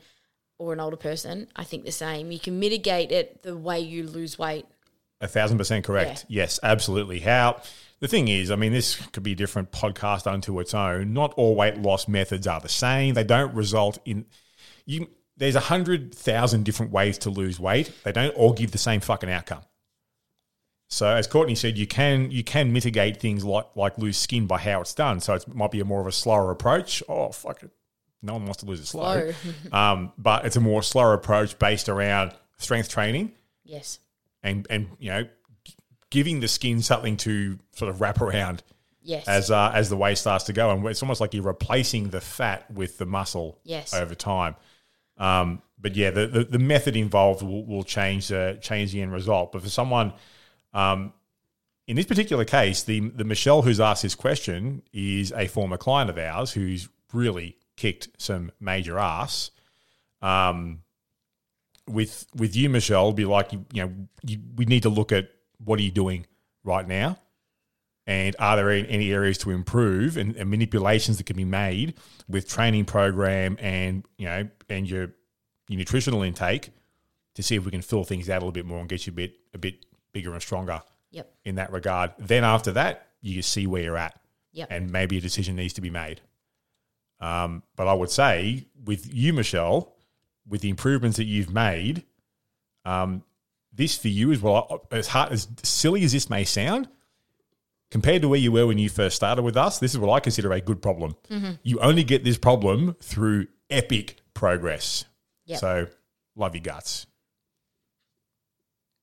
or 0.59 0.73
an 0.73 0.81
older 0.81 0.97
person. 0.97 1.49
I 1.57 1.65
think 1.65 1.85
the 1.85 1.93
same. 1.93 2.31
You 2.31 2.39
can 2.39 2.61
mitigate 2.61 3.11
it 3.11 3.43
the 3.43 3.57
way 3.57 3.81
you 3.81 4.05
lose 4.05 4.39
weight. 4.39 4.67
A 5.21 5.29
thousand 5.29 5.59
percent 5.59 5.85
correct. 5.85 6.27
Yes, 6.29 6.61
absolutely. 6.63 7.21
How 7.21 7.63
the 8.01 8.09
thing 8.09 8.29
is, 8.29 8.51
I 8.51 8.57
mean, 8.57 8.73
this 8.73 8.97
could 9.07 9.23
be 9.23 9.33
a 9.33 9.37
different 9.37 9.73
podcast 9.73 10.31
unto 10.31 10.61
its 10.61 10.75
own. 10.75 11.13
Not 11.13 11.35
all 11.35 11.55
weight 11.55 11.79
loss 11.79 12.07
methods 12.07 12.47
are 12.47 12.61
the 12.61 12.69
same. 12.69 13.15
They 13.15 13.25
don't 13.25 13.55
result 13.55 13.99
in 14.05 14.27
you. 14.87 15.09
There's 15.37 15.57
a 15.57 15.61
hundred 15.61 16.15
thousand 16.15 16.65
different 16.65 16.93
ways 16.93 17.19
to 17.19 17.31
lose 17.31 17.59
weight. 17.59 17.93
They 18.05 18.13
don't 18.13 18.35
all 18.37 18.53
give 18.53 18.71
the 18.71 18.79
same 18.79 19.01
fucking 19.01 19.31
outcome. 19.31 19.63
So, 20.89 21.09
as 21.09 21.27
Courtney 21.27 21.55
said, 21.57 21.77
you 21.77 21.87
can 21.87 22.31
you 22.31 22.45
can 22.45 22.73
mitigate 22.73 23.19
things 23.21 23.45
like 23.45 23.67
like 23.75 23.99
loose 23.99 24.19
skin 24.19 24.47
by 24.47 24.59
how 24.59 24.81
it's 24.81 24.95
done. 24.95 25.21
So 25.21 25.35
it 25.35 25.53
might 25.53 25.71
be 25.71 25.81
a 25.81 25.85
more 25.85 26.01
of 26.01 26.07
a 26.07 26.13
slower 26.13 26.51
approach. 26.51 27.03
Oh 27.09 27.31
fuck 27.33 27.63
it, 27.63 27.71
no 28.23 28.35
one 28.35 28.45
wants 28.45 28.59
to 28.59 28.67
lose 28.67 28.81
it 28.81 28.87
slow. 28.87 29.33
um, 29.73 30.13
but 30.19 30.45
it's 30.47 30.57
a 30.57 30.61
more 30.61 30.83
slower 30.83 31.15
approach 31.15 31.59
based 31.59 31.89
around 31.89 32.33
strength 32.59 32.89
training 32.89 33.33
Yes. 33.65 33.99
and 34.43 34.67
and 34.71 34.89
you 35.01 35.11
know 35.11 35.27
giving 36.11 36.39
the 36.39 36.49
skin 36.49 36.81
something 36.81 37.17
to 37.17 37.59
sort 37.75 37.89
of 37.91 38.01
wrap 38.01 38.21
around 38.21 38.63
Yes. 39.03 39.27
as 39.27 39.51
uh, 39.51 39.73
as 39.75 39.89
the 39.91 39.97
way 39.97 40.15
starts 40.15 40.45
to 40.45 40.53
go, 40.53 40.71
and 40.71 40.87
it's 40.87 41.03
almost 41.03 41.21
like 41.21 41.35
you're 41.35 41.43
replacing 41.43 42.11
the 42.11 42.21
fat 42.21 42.71
with 42.71 42.99
the 42.99 43.07
muscle 43.07 43.59
Yes. 43.65 43.93
over 43.93 44.15
time. 44.15 44.55
Um, 45.19 45.63
but 45.79 45.97
yeah, 45.97 46.11
the, 46.11 46.27
the, 46.27 46.45
the 46.45 46.59
method 46.59 46.97
involved 46.97 47.43
will, 47.43 47.65
will 47.67 47.85
change 47.85 48.29
the 48.29 48.59
change 48.61 48.93
the 48.93 49.03
end 49.03 49.13
result. 49.13 49.53
But 49.53 49.63
for 49.63 49.69
someone, 49.69 50.13
um, 50.73 51.13
in 51.87 51.97
this 51.97 52.07
particular 52.07 52.45
case, 52.45 52.83
the 52.83 53.01
the 53.01 53.25
Michelle 53.25 53.63
who's 53.63 53.81
asked 53.81 54.03
this 54.03 54.15
question 54.15 54.83
is 54.93 55.33
a 55.33 55.47
former 55.47 55.77
client 55.77 56.11
of 56.11 56.19
ours 56.19 56.53
who's 56.53 56.89
really 57.13 57.57
kicked 57.77 58.09
some 58.19 58.51
major 58.61 58.99
ass. 58.99 59.51
Um, 60.23 60.81
with 61.87 62.27
with 62.35 62.57
you, 62.57 62.71
Michelle, 62.71 63.13
be 63.13 63.25
like 63.25 63.53
you, 63.53 63.67
you 63.73 63.83
know 63.83 63.93
you, 64.23 64.39
we 64.57 64.65
need 64.65 64.85
to 64.85 64.89
look 64.89 65.13
at 65.13 65.29
what 65.63 65.79
are 65.79 65.83
you 65.83 65.91
doing 65.91 66.27
right 66.65 66.87
now, 66.87 67.19
and 68.07 68.37
are 68.39 68.57
there 68.57 68.71
any- 68.71 69.11
areas 69.13 69.39
to 69.39 69.51
improve 69.51 70.17
and, 70.17 70.37
and 70.37 70.51
manipulations 70.51 71.17
that 71.19 71.25
can 71.25 71.37
be 71.37 71.45
made 71.45 71.95
with 72.29 72.49
training 72.49 72.85
program 72.85 73.57
and 73.61 74.05
you 74.19 74.27
know 74.27 74.49
and 74.69 74.89
your 74.89 75.13
your 75.69 75.79
nutritional 75.79 76.23
intake 76.23 76.71
to 77.35 77.43
see 77.43 77.55
if 77.57 77.65
we 77.65 77.71
can 77.71 77.83
fill 77.83 78.05
things 78.05 78.29
out 78.29 78.37
a 78.37 78.41
little 78.41 78.53
bit 78.53 78.67
more 78.67 78.79
and 78.81 78.89
get 78.89 79.07
you 79.07 79.11
a 79.13 79.15
bit 79.17 79.35
a 79.55 79.59
bit 79.59 79.87
bigger 80.13 80.33
and 80.33 80.43
stronger 80.43 80.81
Yep. 81.11 81.33
in 81.45 81.55
that 81.57 81.71
regard. 81.73 82.13
Then 82.19 82.43
after 82.45 82.73
that, 82.73 83.07
you 83.21 83.41
see 83.43 83.67
where 83.69 83.83
you're 83.83 83.97
at, 83.97 84.19
Yep. 84.53 84.69
and 84.71 84.91
maybe 84.91 85.17
a 85.19 85.21
decision 85.21 85.55
needs 85.57 85.73
to 85.75 85.81
be 85.81 85.91
made. 85.91 86.21
Um, 87.21 87.63
but 87.77 87.87
I 87.89 87.95
would 87.95 88.11
say 88.11 88.67
with 88.85 89.13
you, 89.15 89.33
Michelle, 89.33 89.95
with 90.47 90.61
the 90.61 90.69
improvements 90.71 91.17
that 91.17 91.25
you've 91.25 91.51
made, 91.53 92.05
um, 92.85 93.23
this 93.73 93.97
for 93.97 94.09
you 94.09 94.31
as 94.33 94.41
well. 94.41 94.87
As 94.91 95.09
hard 95.09 95.33
as 95.33 95.49
silly 95.63 96.05
as 96.05 96.13
this 96.13 96.29
may 96.29 96.45
sound, 96.45 96.89
compared 97.91 98.23
to 98.23 98.29
where 98.29 98.39
you 98.39 98.53
were 98.53 98.67
when 98.67 98.79
you 98.79 98.89
first 98.89 99.17
started 99.17 99.43
with 99.43 99.57
us, 99.57 99.79
this 99.79 99.93
is 99.93 99.99
what 99.99 100.13
I 100.13 100.21
consider 100.21 100.53
a 100.53 100.61
good 100.61 100.83
problem. 100.83 101.17
You 101.63 101.79
only 101.81 102.05
get 102.05 102.25
this 102.25 102.39
problem 102.39 102.97
through 103.01 103.47
epic 103.71 104.17
progress. 104.35 105.05
Yep. 105.47 105.61
So, 105.61 105.87
love 106.37 106.55
your 106.55 106.63
guts. 106.63 107.07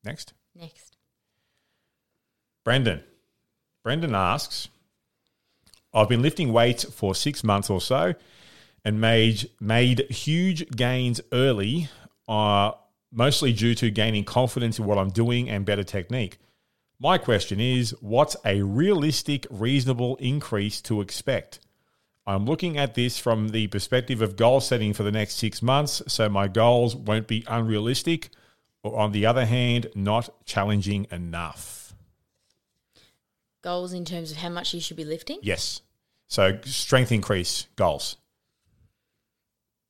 Next. 0.04 0.34
Next. 0.56 0.98
Brendan. 2.64 3.04
Brendan 3.84 4.14
asks, 4.14 4.68
I've 5.94 6.10
been 6.10 6.22
lifting 6.22 6.54
weights 6.54 6.84
for 6.84 7.16
six 7.16 7.44
months 7.44 7.70
or 7.70 7.82
so 7.82 8.14
and 8.84 9.00
made 9.02 9.50
made 9.60 10.00
huge 10.10 10.70
gains 10.72 11.22
early, 11.32 11.90
uh, 12.28 12.72
mostly 13.12 13.54
due 13.54 13.76
to 13.76 13.90
gaining 13.92 14.24
confidence 14.24 14.80
in 14.80 14.86
what 14.86 14.98
I'm 14.98 15.10
doing 15.10 15.50
and 15.50 15.66
better 15.66 15.84
technique. 15.84 16.38
My 17.02 17.18
question 17.18 17.60
is, 17.60 17.96
what's 18.00 18.36
a 18.46 18.62
realistic, 18.62 19.48
reasonable 19.50 20.18
increase 20.18 20.80
to 20.82 21.02
expect? 21.02 21.58
I'm 22.28 22.46
looking 22.46 22.78
at 22.78 22.94
this 22.94 23.18
from 23.18 23.50
the 23.50 23.66
perspective 23.70 24.22
of 24.22 24.36
goal 24.36 24.62
setting 24.62 24.94
for 24.94 25.02
the 25.02 25.12
next 25.12 25.38
six 25.38 25.64
months, 25.64 26.04
so 26.06 26.30
my 26.30 26.48
goals 26.48 26.96
won't 26.96 27.28
be 27.28 27.44
unrealistic, 27.48 28.30
or 28.84 29.00
on 29.00 29.14
the 29.14 29.26
other 29.26 29.48
hand, 29.48 29.88
not 29.96 30.46
challenging 30.46 31.08
enough. 31.10 31.96
Goals 33.64 33.94
in 33.94 34.06
terms 34.06 34.30
of 34.30 34.38
how 34.38 34.50
much 34.50 34.72
you 34.72 34.80
should 34.80 34.98
be 34.98 35.04
lifting. 35.04 35.40
Yes. 35.42 35.82
So 36.28 36.60
strength 36.66 37.12
increase 37.12 37.66
goals. 37.78 38.18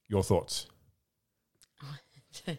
Your 0.08 0.24
thoughts? 0.24 0.68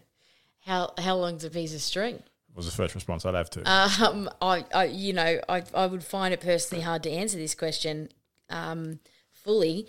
How 0.61 0.93
how 0.99 1.17
long's 1.17 1.43
a 1.43 1.51
piece 1.51 1.75
of 1.75 1.81
string? 1.81 2.23
Was 2.55 2.67
the 2.67 2.73
first 2.73 2.95
response 2.95 3.25
I'd 3.25 3.35
have 3.35 3.51
to. 3.51 3.63
Um, 3.71 4.29
I, 4.43 4.65
I, 4.75 4.85
you 4.85 5.15
know, 5.15 5.41
I, 5.49 5.63
I 5.75 5.87
would 5.87 6.05
find 6.05 6.35
it 6.35 6.41
personally 6.41 6.85
hard 6.85 7.03
to 7.05 7.11
answer 7.11 7.39
this 7.39 7.55
question 7.55 8.11
um, 8.51 9.01
fully. 9.33 9.87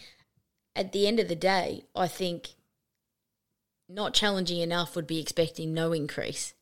At 0.76 0.94
the 0.94 1.06
end 1.06 1.20
of 1.20 1.28
the 1.28 1.36
day, 1.36 1.84
I 1.94 2.08
think 2.08 2.52
not 3.90 4.14
challenging 4.14 4.62
enough 4.62 4.96
would 4.96 5.08
be 5.08 5.20
expecting 5.20 5.74
no 5.74 5.92
increase. 5.92 6.54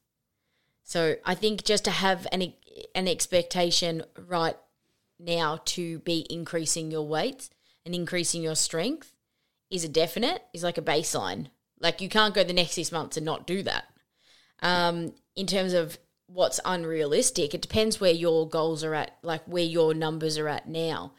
So 0.84 1.16
I 1.24 1.36
think 1.36 1.64
just 1.64 1.86
to 1.86 1.91
have 1.91 2.28
an 2.32 2.54
an 2.95 3.08
expectation 3.08 4.04
right 4.28 4.58
now 5.20 5.60
to 5.66 5.99
be 5.99 6.26
increasing 6.30 6.89
your 6.89 7.08
weights 7.08 7.49
and 7.86 7.93
increasing 7.93 8.41
your 8.41 8.56
strength 8.56 9.14
is 9.70 9.84
a 9.84 9.89
definite, 9.89 10.43
is 10.54 10.64
like 10.64 10.78
a 10.78 10.82
baseline. 10.82 11.47
Like 11.80 12.02
you 12.02 12.10
can't 12.10 12.34
go 12.34 12.43
the 12.43 12.54
next 12.54 12.74
six 12.74 12.91
months 12.91 13.18
and 13.18 13.26
not 13.26 13.47
do 13.47 13.64
that. 13.64 13.86
Um, 14.62 15.14
in 15.36 15.48
terms 15.48 15.74
of 15.74 15.98
what's 16.28 16.60
unrealistic, 16.66 17.54
it 17.54 17.62
depends 17.62 18.00
where 18.00 18.12
your 18.12 18.48
goals 18.48 18.84
are 18.84 18.96
at, 18.96 19.18
like 19.22 19.44
where 19.46 19.64
your 19.64 19.94
numbers 19.94 20.38
are 20.38 20.48
at 20.48 20.68
now, 20.68 21.14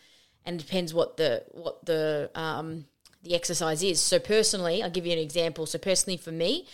and 0.44 0.60
it 0.60 0.64
depends 0.64 0.94
what 0.94 1.16
the 1.16 1.44
what 1.50 1.84
the 1.84 2.30
um, 2.34 2.86
the 3.22 3.34
exercise 3.34 3.82
is. 3.82 4.00
So 4.00 4.18
personally, 4.18 4.82
I'll 4.82 4.90
give 4.90 5.06
you 5.06 5.12
an 5.12 5.18
example. 5.18 5.66
So 5.66 5.78
personally, 5.78 6.16
for 6.16 6.32
me, 6.32 6.66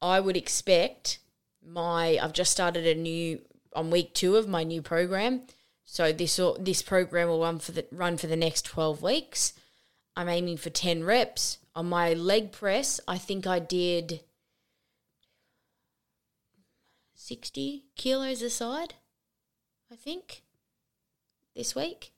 I 0.00 0.20
would 0.20 0.36
expect 0.36 1.18
my 1.64 2.18
I've 2.22 2.32
just 2.32 2.52
started 2.52 2.86
a 2.86 2.94
new 2.94 3.40
on 3.74 3.90
week 3.90 4.14
two 4.14 4.36
of 4.36 4.48
my 4.48 4.64
new 4.64 4.82
program. 4.82 5.42
So 5.84 6.12
this 6.12 6.40
this 6.58 6.82
program 6.82 7.28
will 7.28 7.40
run 7.40 7.58
for 7.58 7.72
the 7.72 7.86
run 7.92 8.16
for 8.16 8.26
the 8.26 8.36
next 8.36 8.64
twelve 8.64 9.02
weeks. 9.02 9.52
I'm 10.16 10.28
aiming 10.28 10.56
for 10.56 10.70
ten 10.70 11.04
reps 11.04 11.58
on 11.74 11.88
my 11.88 12.14
leg 12.14 12.52
press. 12.52 13.00
I 13.06 13.18
think 13.18 13.46
I 13.46 13.58
did 13.58 14.20
60 17.30 17.84
kilos 17.94 18.42
aside, 18.42 18.94
I 19.88 19.94
think, 19.94 20.42
this 21.54 21.76
week. 21.76 22.10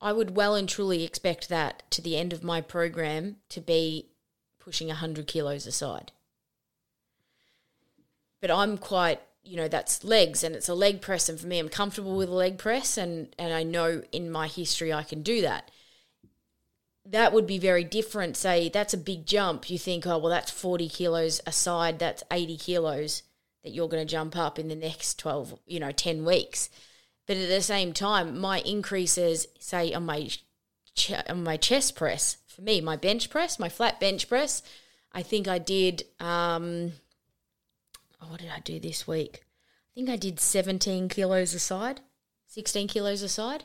I 0.00 0.10
would 0.10 0.34
well 0.34 0.56
and 0.56 0.68
truly 0.68 1.04
expect 1.04 1.48
that 1.50 1.88
to 1.92 2.02
the 2.02 2.16
end 2.16 2.32
of 2.32 2.42
my 2.42 2.60
program 2.60 3.36
to 3.50 3.60
be 3.60 4.08
pushing 4.58 4.88
100 4.88 5.28
kilos 5.28 5.68
aside. 5.68 6.10
But 8.40 8.50
I'm 8.50 8.76
quite, 8.76 9.20
you 9.44 9.56
know, 9.56 9.68
that's 9.68 10.02
legs 10.02 10.42
and 10.42 10.56
it's 10.56 10.68
a 10.68 10.74
leg 10.74 11.00
press. 11.00 11.28
And 11.28 11.38
for 11.38 11.46
me, 11.46 11.60
I'm 11.60 11.68
comfortable 11.68 12.16
with 12.16 12.28
a 12.28 12.34
leg 12.34 12.58
press 12.58 12.98
and, 12.98 13.32
and 13.38 13.54
I 13.54 13.62
know 13.62 14.02
in 14.10 14.32
my 14.32 14.48
history 14.48 14.92
I 14.92 15.04
can 15.04 15.22
do 15.22 15.42
that. 15.42 15.70
That 17.04 17.32
would 17.32 17.46
be 17.46 17.60
very 17.60 17.84
different. 17.84 18.36
Say 18.36 18.68
that's 18.68 18.94
a 18.94 18.98
big 18.98 19.26
jump. 19.26 19.70
You 19.70 19.78
think, 19.78 20.08
oh, 20.08 20.18
well, 20.18 20.30
that's 20.30 20.50
40 20.50 20.88
kilos 20.88 21.40
aside, 21.46 22.00
that's 22.00 22.24
80 22.32 22.56
kilos 22.56 23.22
that 23.66 23.74
you're 23.74 23.88
going 23.88 24.06
to 24.06 24.08
jump 24.08 24.36
up 24.36 24.60
in 24.60 24.68
the 24.68 24.76
next 24.76 25.18
12, 25.18 25.58
you 25.66 25.80
know, 25.80 25.90
10 25.90 26.24
weeks. 26.24 26.70
But 27.26 27.36
at 27.36 27.48
the 27.48 27.60
same 27.60 27.92
time, 27.92 28.38
my 28.38 28.60
increases, 28.60 29.48
say 29.58 29.92
on 29.92 30.06
my 30.06 30.28
ch- 30.94 31.12
on 31.28 31.42
my 31.42 31.56
chest 31.56 31.96
press, 31.96 32.36
for 32.46 32.62
me, 32.62 32.80
my 32.80 32.94
bench 32.94 33.28
press, 33.28 33.58
my 33.58 33.68
flat 33.68 33.98
bench 33.98 34.28
press, 34.28 34.62
I 35.10 35.22
think 35.22 35.48
I 35.48 35.58
did. 35.58 36.04
Um, 36.20 36.92
oh, 38.22 38.28
what 38.28 38.38
did 38.38 38.50
I 38.54 38.60
do 38.60 38.78
this 38.78 39.08
week? 39.08 39.40
I 39.42 39.90
think 39.96 40.10
I 40.10 40.16
did 40.16 40.38
17 40.38 41.08
kilos 41.08 41.52
aside, 41.52 42.02
16 42.46 42.86
kilos 42.86 43.22
aside. 43.22 43.64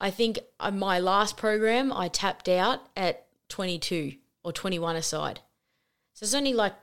I 0.00 0.10
think 0.12 0.38
on 0.60 0.78
my 0.78 1.00
last 1.00 1.36
program, 1.36 1.92
I 1.92 2.06
tapped 2.06 2.48
out 2.48 2.88
at 2.96 3.26
22 3.48 4.12
or 4.44 4.52
21 4.52 4.94
aside. 4.94 5.40
So 6.14 6.22
it's 6.22 6.34
only 6.34 6.54
like 6.54 6.74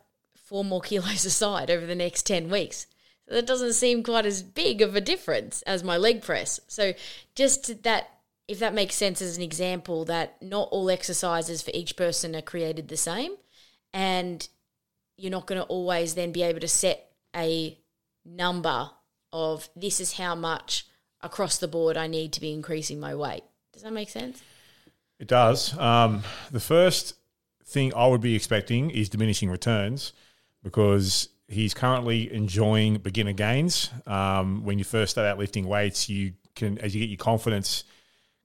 four 0.48 0.64
more 0.64 0.82
kilos 0.82 1.26
aside 1.26 1.70
over 1.70 1.86
the 1.86 1.96
next 1.96 2.26
10 2.26 2.50
weeks. 2.50 2.88
So 3.28 3.36
that 3.36 3.46
doesn't 3.46 3.74
seem 3.74 4.04
quite 4.04 4.26
as 4.26 4.42
big 4.42 4.82
of 4.82 4.96
a 4.96 5.02
difference 5.02 5.62
as 5.64 5.84
my 5.84 5.98
leg 5.98 6.22
press. 6.22 6.60
So 6.68 6.94
just 7.36 7.84
that 7.84 8.10
if 8.48 8.60
that 8.60 8.74
makes 8.74 8.96
sense 8.96 9.22
as 9.22 9.36
an 9.36 9.44
example 9.44 10.06
that 10.06 10.42
not 10.42 10.70
all 10.72 10.90
exercises 10.90 11.62
for 11.62 11.72
each 11.74 11.98
person 11.98 12.34
are 12.34 12.42
created 12.42 12.88
the 12.88 12.96
same 12.96 13.34
and 13.94 14.48
you're 15.18 15.32
not 15.32 15.48
going 15.48 15.60
to 15.60 15.68
always 15.68 16.16
then 16.16 16.32
be 16.32 16.44
able 16.44 16.62
to 16.62 16.68
set 16.68 17.12
a 17.36 17.78
number 18.26 18.90
of 19.34 19.68
this 19.76 20.00
is 20.00 20.14
how 20.14 20.34
much 20.34 20.88
across 21.20 21.58
the 21.58 21.68
board 21.68 21.98
I 21.98 22.08
need 22.08 22.32
to 22.34 22.42
be 22.42 22.54
increasing 22.54 23.02
my 23.02 23.14
weight. 23.16 23.44
Does 23.74 23.84
that 23.84 23.92
make 23.92 24.10
sense? 24.10 24.42
It 25.20 25.28
does. 25.28 25.78
Um, 25.78 26.24
the 26.50 26.62
first 26.62 27.16
thing 27.66 27.94
I 27.94 28.08
would 28.08 28.22
be 28.22 28.36
expecting 28.36 28.92
is 28.92 29.10
diminishing 29.10 29.50
returns 29.50 30.14
because 30.64 31.30
he's 31.48 31.74
currently 31.74 32.32
enjoying 32.34 32.98
beginner 32.98 33.34
gains. 33.34 33.90
Um, 34.06 34.64
when 34.64 34.78
you 34.78 34.84
first 34.84 35.12
start 35.12 35.28
out 35.28 35.38
lifting 35.38 35.68
weights, 35.68 36.10
you 36.10 36.34
can, 36.56 36.78
as 36.80 36.94
you 36.94 37.02
get 37.02 37.10
your 37.10 37.18
confidence 37.18 37.84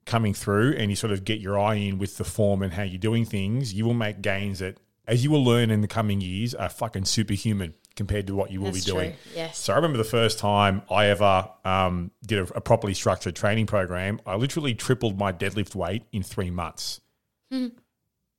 coming 0.05 0.33
through 0.33 0.75
and 0.77 0.89
you 0.89 0.95
sort 0.95 1.13
of 1.13 1.23
get 1.23 1.39
your 1.39 1.59
eye 1.59 1.75
in 1.75 1.97
with 1.97 2.17
the 2.17 2.23
form 2.23 2.61
and 2.61 2.73
how 2.73 2.83
you're 2.83 2.97
doing 2.97 3.25
things, 3.25 3.73
you 3.73 3.85
will 3.85 3.93
make 3.93 4.21
gains 4.21 4.59
that, 4.59 4.77
as 5.07 5.23
you 5.23 5.31
will 5.31 5.43
learn 5.43 5.69
in 5.71 5.81
the 5.81 5.87
coming 5.87 6.21
years, 6.21 6.53
are 6.55 6.69
fucking 6.69 7.05
superhuman 7.05 7.73
compared 7.95 8.25
to 8.25 8.33
what 8.33 8.51
you 8.51 8.59
will 8.59 8.71
That's 8.71 8.85
be 8.85 8.91
doing. 8.91 9.11
true, 9.11 9.31
yes. 9.35 9.57
So 9.57 9.73
I 9.73 9.75
remember 9.75 9.97
the 9.97 10.03
first 10.03 10.39
time 10.39 10.81
I 10.89 11.07
ever 11.07 11.49
um, 11.63 12.11
did 12.25 12.39
a, 12.39 12.57
a 12.57 12.61
properly 12.61 12.93
structured 12.93 13.35
training 13.35 13.67
program, 13.67 14.19
I 14.25 14.35
literally 14.35 14.73
tripled 14.73 15.17
my 15.17 15.31
deadlift 15.31 15.75
weight 15.75 16.03
in 16.11 16.23
three 16.23 16.49
months. 16.49 17.01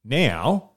Now, 0.05 0.73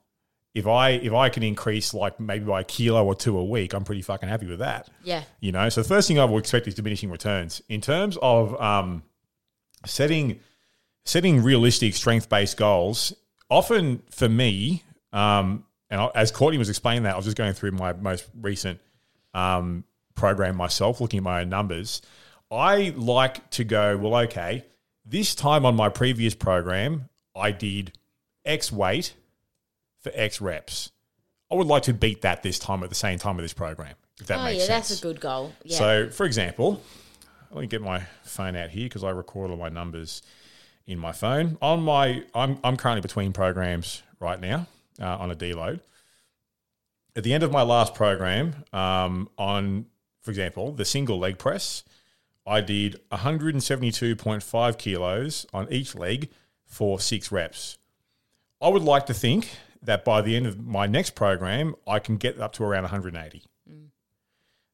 if 0.58 0.66
I 0.66 0.90
if 0.90 1.12
I 1.12 1.28
can 1.28 1.44
increase 1.44 1.94
like 1.94 2.18
maybe 2.18 2.44
by 2.44 2.62
a 2.62 2.64
kilo 2.64 3.04
or 3.06 3.14
two 3.14 3.38
a 3.38 3.44
week, 3.44 3.72
I'm 3.72 3.84
pretty 3.84 4.02
fucking 4.02 4.28
happy 4.28 4.46
with 4.46 4.58
that. 4.58 4.88
Yeah. 5.04 5.22
You 5.40 5.52
know, 5.52 5.68
so 5.68 5.82
the 5.82 5.88
first 5.88 6.08
thing 6.08 6.18
I 6.18 6.24
will 6.24 6.38
expect 6.38 6.66
is 6.66 6.74
diminishing 6.74 7.10
returns. 7.10 7.62
In 7.68 7.80
terms 7.80 8.18
of 8.20 8.60
um, 8.60 9.04
setting 9.86 10.40
setting 11.04 11.42
realistic 11.44 11.94
strength 11.94 12.28
based 12.28 12.56
goals, 12.56 13.12
often 13.48 14.02
for 14.10 14.28
me, 14.28 14.82
um, 15.12 15.64
and 15.90 16.00
I, 16.00 16.10
as 16.16 16.32
Courtney 16.32 16.58
was 16.58 16.68
explaining 16.68 17.04
that, 17.04 17.14
I 17.14 17.16
was 17.16 17.24
just 17.24 17.36
going 17.36 17.52
through 17.52 17.70
my 17.72 17.92
most 17.92 18.28
recent 18.40 18.80
um, 19.34 19.84
program 20.16 20.56
myself, 20.56 21.00
looking 21.00 21.18
at 21.18 21.22
my 21.22 21.42
own 21.42 21.48
numbers. 21.48 22.02
I 22.50 22.92
like 22.96 23.48
to 23.50 23.64
go, 23.64 23.96
well, 23.96 24.16
okay, 24.22 24.64
this 25.04 25.36
time 25.36 25.64
on 25.64 25.76
my 25.76 25.88
previous 25.88 26.34
program, 26.34 27.08
I 27.36 27.52
did 27.52 27.92
X 28.44 28.72
weight 28.72 29.14
for 30.00 30.12
X 30.14 30.40
reps. 30.40 30.90
I 31.50 31.54
would 31.54 31.66
like 31.66 31.84
to 31.84 31.94
beat 31.94 32.22
that 32.22 32.42
this 32.42 32.58
time 32.58 32.82
at 32.82 32.88
the 32.88 32.94
same 32.94 33.18
time 33.18 33.36
of 33.36 33.42
this 33.42 33.54
program, 33.54 33.94
if 34.20 34.26
that 34.26 34.40
oh, 34.40 34.44
makes 34.44 34.60
yeah, 34.60 34.66
sense. 34.66 34.88
that's 34.88 35.00
a 35.00 35.02
good 35.02 35.20
goal. 35.20 35.52
Yeah. 35.64 35.78
So, 35.78 36.10
for 36.10 36.26
example, 36.26 36.82
let 37.50 37.62
me 37.62 37.66
get 37.66 37.80
my 37.80 38.00
phone 38.22 38.54
out 38.56 38.70
here 38.70 38.84
because 38.84 39.02
I 39.02 39.10
record 39.10 39.50
all 39.50 39.56
my 39.56 39.70
numbers 39.70 40.22
in 40.86 40.98
my 40.98 41.12
phone. 41.12 41.56
On 41.62 41.82
my, 41.82 42.24
I'm 42.34 42.58
I'm 42.62 42.76
currently 42.76 43.00
between 43.00 43.32
programs 43.32 44.02
right 44.20 44.40
now 44.40 44.66
uh, 45.00 45.16
on 45.16 45.30
a 45.30 45.36
deload. 45.36 45.80
At 47.16 47.24
the 47.24 47.32
end 47.32 47.42
of 47.42 47.50
my 47.50 47.62
last 47.62 47.94
program, 47.94 48.64
um, 48.72 49.28
on 49.38 49.86
for 50.20 50.30
example 50.30 50.72
the 50.72 50.84
single 50.84 51.18
leg 51.18 51.38
press, 51.38 51.82
I 52.46 52.60
did 52.60 53.00
172.5 53.10 54.78
kilos 54.78 55.46
on 55.52 55.66
each 55.70 55.94
leg 55.94 56.30
for 56.64 57.00
six 57.00 57.32
reps. 57.32 57.78
I 58.60 58.68
would 58.68 58.82
like 58.82 59.06
to 59.06 59.14
think 59.14 59.50
that 59.82 60.04
by 60.04 60.22
the 60.22 60.36
end 60.36 60.46
of 60.46 60.58
my 60.64 60.86
next 60.86 61.14
program, 61.14 61.74
I 61.86 61.98
can 61.98 62.16
get 62.16 62.40
up 62.40 62.52
to 62.54 62.64
around 62.64 62.82
180. 62.84 63.42
Mm. 63.70 63.88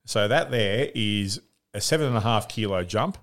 So 0.06 0.28
that 0.28 0.50
there 0.50 0.90
is 0.94 1.40
a 1.72 1.80
seven 1.80 2.06
and 2.06 2.16
a 2.16 2.20
half 2.20 2.48
kilo 2.48 2.84
jump 2.84 3.18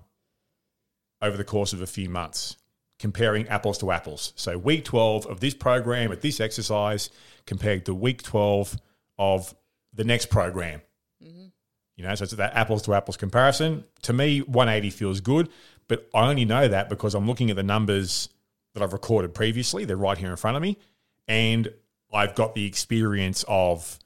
over 1.20 1.36
the 1.36 1.44
course 1.44 1.72
of 1.72 1.80
a 1.80 1.86
few 1.86 2.08
months, 2.08 2.56
comparing 2.98 3.48
apples 3.48 3.78
to 3.78 3.90
apples. 3.90 4.32
So 4.36 4.58
week 4.58 4.84
12 4.84 5.26
of 5.26 5.40
this 5.40 5.54
program 5.54 6.12
at 6.12 6.20
this 6.20 6.40
exercise 6.40 7.10
compared 7.46 7.86
to 7.86 7.94
week 7.94 8.22
12 8.22 8.76
of 9.18 9.54
the 9.92 10.04
next 10.04 10.26
program. 10.26 10.82
Mm-hmm. 11.22 11.46
You 11.96 12.04
know, 12.04 12.14
so 12.14 12.24
it's 12.24 12.32
that 12.32 12.54
apples 12.54 12.82
to 12.82 12.94
apples 12.94 13.16
comparison. 13.16 13.84
To 14.02 14.12
me, 14.12 14.40
180 14.40 14.90
feels 14.90 15.20
good, 15.20 15.48
but 15.88 16.08
I 16.14 16.28
only 16.28 16.44
know 16.44 16.66
that 16.66 16.88
because 16.88 17.14
I'm 17.14 17.26
looking 17.26 17.50
at 17.50 17.56
the 17.56 17.62
numbers 17.62 18.28
that 18.74 18.82
I've 18.82 18.92
recorded 18.92 19.34
previously. 19.34 19.84
They're 19.84 19.96
right 19.96 20.18
here 20.18 20.30
in 20.30 20.36
front 20.36 20.56
of 20.56 20.62
me. 20.62 20.78
And 21.28 21.72
I've 22.12 22.34
got 22.34 22.54
the 22.54 22.66
experience 22.66 23.44
of 23.48 23.98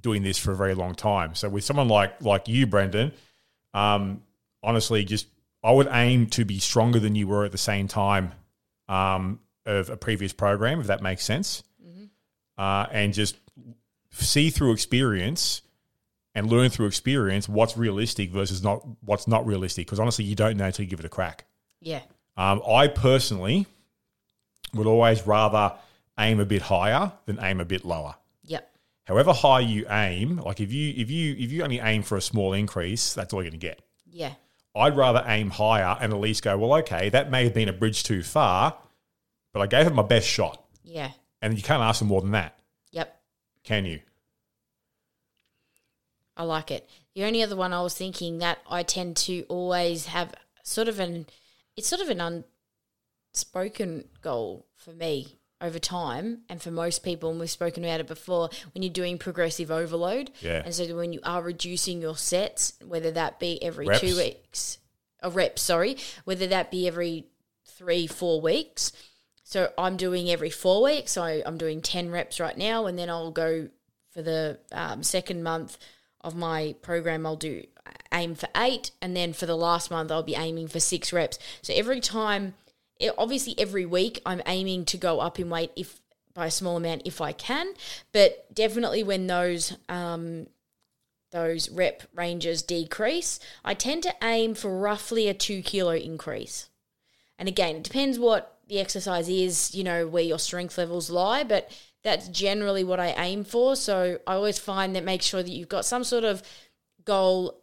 doing 0.00 0.22
this 0.22 0.38
for 0.38 0.52
a 0.52 0.56
very 0.56 0.74
long 0.74 0.94
time. 0.94 1.34
So 1.34 1.48
with 1.48 1.64
someone 1.64 1.88
like 1.88 2.22
like 2.22 2.48
you, 2.48 2.66
Brendan, 2.66 3.12
um, 3.74 4.22
honestly, 4.62 5.04
just 5.04 5.26
I 5.62 5.72
would 5.72 5.88
aim 5.90 6.26
to 6.28 6.44
be 6.44 6.58
stronger 6.58 6.98
than 6.98 7.14
you 7.14 7.28
were 7.28 7.44
at 7.44 7.52
the 7.52 7.58
same 7.58 7.88
time 7.88 8.32
um, 8.88 9.40
of 9.64 9.90
a 9.90 9.96
previous 9.96 10.32
program, 10.32 10.80
if 10.80 10.88
that 10.88 11.02
makes 11.02 11.24
sense, 11.24 11.62
uh, 12.58 12.86
and 12.90 13.14
just 13.14 13.36
see 14.10 14.50
through 14.50 14.72
experience 14.72 15.62
and 16.34 16.50
learn 16.50 16.70
through 16.70 16.86
experience 16.86 17.48
what's 17.48 17.76
realistic 17.76 18.30
versus 18.30 18.62
not 18.62 18.82
what's 19.02 19.28
not 19.28 19.46
realistic. 19.46 19.86
Because 19.86 20.00
honestly, 20.00 20.24
you 20.24 20.34
don't 20.34 20.56
know 20.56 20.66
until 20.66 20.84
you 20.84 20.90
give 20.90 21.00
it 21.00 21.06
a 21.06 21.10
crack. 21.10 21.44
Yeah. 21.80 22.00
Um, 22.36 22.62
I 22.66 22.88
personally 22.88 23.66
would 24.74 24.86
always 24.86 25.26
rather 25.26 25.74
aim 26.18 26.40
a 26.40 26.44
bit 26.44 26.62
higher 26.62 27.12
than 27.26 27.38
aim 27.42 27.60
a 27.60 27.64
bit 27.64 27.84
lower. 27.84 28.14
Yep. 28.44 28.68
However 29.04 29.32
high 29.32 29.60
you 29.60 29.86
aim, 29.90 30.36
like 30.38 30.60
if 30.60 30.72
you 30.72 30.92
if 30.96 31.10
you 31.10 31.34
if 31.38 31.50
you 31.52 31.62
only 31.62 31.80
aim 31.80 32.02
for 32.02 32.16
a 32.16 32.20
small 32.22 32.52
increase, 32.52 33.14
that's 33.14 33.32
all 33.32 33.42
you're 33.42 33.50
going 33.50 33.60
to 33.60 33.66
get. 33.66 33.80
Yeah. 34.10 34.34
I'd 34.74 34.96
rather 34.96 35.22
aim 35.26 35.50
higher 35.50 35.96
and 36.00 36.12
at 36.12 36.18
least 36.20 36.42
go, 36.42 36.56
well, 36.56 36.74
okay, 36.80 37.10
that 37.10 37.30
may 37.30 37.44
have 37.44 37.52
been 37.54 37.68
a 37.68 37.72
bridge 37.74 38.04
too 38.04 38.22
far, 38.22 38.76
but 39.52 39.60
I 39.60 39.66
gave 39.66 39.86
it 39.86 39.94
my 39.94 40.02
best 40.02 40.26
shot. 40.26 40.64
Yeah. 40.82 41.10
And 41.42 41.56
you 41.56 41.62
can't 41.62 41.82
ask 41.82 41.98
for 41.98 42.04
more 42.06 42.22
than 42.22 42.30
that, 42.30 42.58
Yep. 42.92 43.20
can 43.64 43.84
you? 43.84 44.00
I 46.36 46.44
like 46.44 46.70
it. 46.70 46.88
The 47.14 47.24
only 47.24 47.42
other 47.42 47.56
one 47.56 47.72
I 47.72 47.82
was 47.82 47.94
thinking 47.94 48.38
that 48.38 48.58
I 48.68 48.82
tend 48.82 49.16
to 49.18 49.42
always 49.48 50.06
have 50.06 50.32
sort 50.62 50.88
of 50.88 50.98
an 51.00 51.26
it's 51.76 51.88
sort 51.88 52.00
of 52.00 52.08
an 52.08 52.44
unspoken 53.34 54.08
goal 54.22 54.66
for 54.76 54.92
me 54.92 55.38
over 55.62 55.78
time 55.78 56.40
and 56.48 56.60
for 56.60 56.70
most 56.72 57.02
people 57.04 57.30
and 57.30 57.38
we've 57.40 57.48
spoken 57.48 57.84
about 57.84 58.00
it 58.00 58.06
before 58.08 58.50
when 58.74 58.82
you're 58.82 58.92
doing 58.92 59.16
progressive 59.16 59.70
overload 59.70 60.30
Yeah. 60.40 60.62
and 60.64 60.74
so 60.74 60.84
when 60.96 61.12
you 61.12 61.20
are 61.22 61.40
reducing 61.40 62.02
your 62.02 62.16
sets 62.16 62.74
whether 62.84 63.12
that 63.12 63.38
be 63.38 63.62
every 63.62 63.86
Reps. 63.86 64.00
two 64.00 64.16
weeks 64.16 64.78
a 65.20 65.30
rep 65.30 65.58
sorry 65.58 65.96
whether 66.24 66.48
that 66.48 66.70
be 66.72 66.88
every 66.88 67.26
three 67.64 68.08
four 68.08 68.40
weeks 68.40 68.92
so 69.44 69.70
i'm 69.78 69.96
doing 69.96 70.28
every 70.30 70.50
four 70.50 70.82
weeks 70.82 71.12
so 71.12 71.22
i'm 71.46 71.56
doing 71.58 71.80
10 71.80 72.10
reps 72.10 72.40
right 72.40 72.58
now 72.58 72.86
and 72.86 72.98
then 72.98 73.08
i'll 73.08 73.30
go 73.30 73.68
for 74.10 74.20
the 74.20 74.58
um, 74.72 75.02
second 75.04 75.42
month 75.44 75.78
of 76.22 76.34
my 76.34 76.74
program 76.82 77.24
i'll 77.24 77.36
do 77.36 77.62
aim 78.12 78.34
for 78.34 78.48
eight 78.56 78.90
and 79.00 79.16
then 79.16 79.32
for 79.32 79.46
the 79.46 79.56
last 79.56 79.90
month 79.92 80.10
i'll 80.10 80.22
be 80.24 80.34
aiming 80.34 80.66
for 80.66 80.80
six 80.80 81.12
reps 81.12 81.38
so 81.62 81.72
every 81.72 82.00
time 82.00 82.54
obviously 83.18 83.54
every 83.58 83.86
week 83.86 84.20
i'm 84.26 84.42
aiming 84.46 84.84
to 84.84 84.96
go 84.96 85.20
up 85.20 85.38
in 85.38 85.50
weight 85.50 85.70
if 85.76 86.00
by 86.34 86.46
a 86.46 86.50
small 86.50 86.76
amount 86.76 87.02
if 87.04 87.20
i 87.20 87.32
can 87.32 87.74
but 88.12 88.52
definitely 88.54 89.02
when 89.02 89.26
those 89.26 89.76
um, 89.88 90.46
those 91.30 91.70
rep 91.70 92.02
ranges 92.14 92.62
decrease 92.62 93.40
i 93.64 93.74
tend 93.74 94.02
to 94.02 94.14
aim 94.22 94.54
for 94.54 94.78
roughly 94.78 95.28
a 95.28 95.34
two 95.34 95.62
kilo 95.62 95.94
increase. 95.94 96.68
And 97.38 97.48
again 97.48 97.76
it 97.76 97.82
depends 97.84 98.18
what 98.18 98.58
the 98.68 98.78
exercise 98.78 99.28
is 99.28 99.74
you 99.74 99.84
know 99.84 100.06
where 100.06 100.22
your 100.22 100.38
strength 100.38 100.78
levels 100.78 101.10
lie 101.10 101.42
but 101.44 101.70
that's 102.04 102.28
generally 102.28 102.84
what 102.84 103.00
i 103.00 103.08
aim 103.08 103.44
for. 103.44 103.76
So 103.76 104.18
i 104.26 104.34
always 104.34 104.58
find 104.58 104.94
that 104.94 105.04
make 105.04 105.22
sure 105.22 105.42
that 105.42 105.50
you've 105.50 105.68
got 105.68 105.84
some 105.84 106.04
sort 106.04 106.24
of 106.24 106.42
goal 107.04 107.60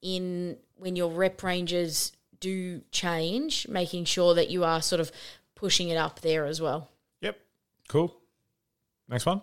in 0.00 0.56
when 0.76 0.96
your 0.96 1.10
rep 1.10 1.42
ranges 1.42 2.12
do 2.42 2.82
change, 2.90 3.66
making 3.68 4.04
sure 4.04 4.34
that 4.34 4.50
you 4.50 4.64
are 4.64 4.82
sort 4.82 5.00
of 5.00 5.10
pushing 5.54 5.88
it 5.88 5.96
up 5.96 6.20
there 6.20 6.44
as 6.44 6.60
well. 6.60 6.90
Yep. 7.22 7.38
Cool. 7.88 8.14
Next 9.08 9.24
one. 9.24 9.40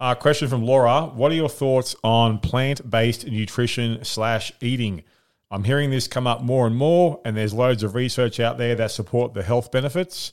Uh, 0.00 0.14
question 0.14 0.48
from 0.48 0.64
Laura. 0.64 1.06
What 1.06 1.32
are 1.32 1.34
your 1.34 1.48
thoughts 1.48 1.94
on 2.04 2.38
plant 2.38 2.88
based 2.88 3.26
nutrition 3.26 4.04
slash 4.04 4.52
eating? 4.60 5.02
I'm 5.50 5.64
hearing 5.64 5.90
this 5.90 6.08
come 6.08 6.26
up 6.26 6.42
more 6.42 6.66
and 6.66 6.76
more, 6.76 7.20
and 7.24 7.36
there's 7.36 7.54
loads 7.54 7.82
of 7.82 7.94
research 7.94 8.40
out 8.40 8.58
there 8.58 8.74
that 8.76 8.90
support 8.90 9.34
the 9.34 9.42
health 9.42 9.70
benefits. 9.70 10.32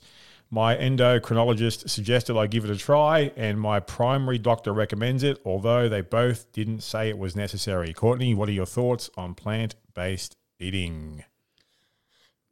My 0.50 0.76
endocrinologist 0.76 1.88
suggested 1.88 2.36
I 2.36 2.46
give 2.46 2.64
it 2.64 2.70
a 2.70 2.76
try, 2.76 3.32
and 3.36 3.58
my 3.58 3.80
primary 3.80 4.38
doctor 4.38 4.72
recommends 4.72 5.22
it, 5.22 5.40
although 5.44 5.88
they 5.88 6.02
both 6.02 6.52
didn't 6.52 6.82
say 6.82 7.08
it 7.08 7.18
was 7.18 7.34
necessary. 7.34 7.92
Courtney, 7.94 8.34
what 8.34 8.48
are 8.48 8.52
your 8.52 8.66
thoughts 8.66 9.10
on 9.16 9.34
plant 9.34 9.74
based 9.94 10.36
eating? 10.62 11.24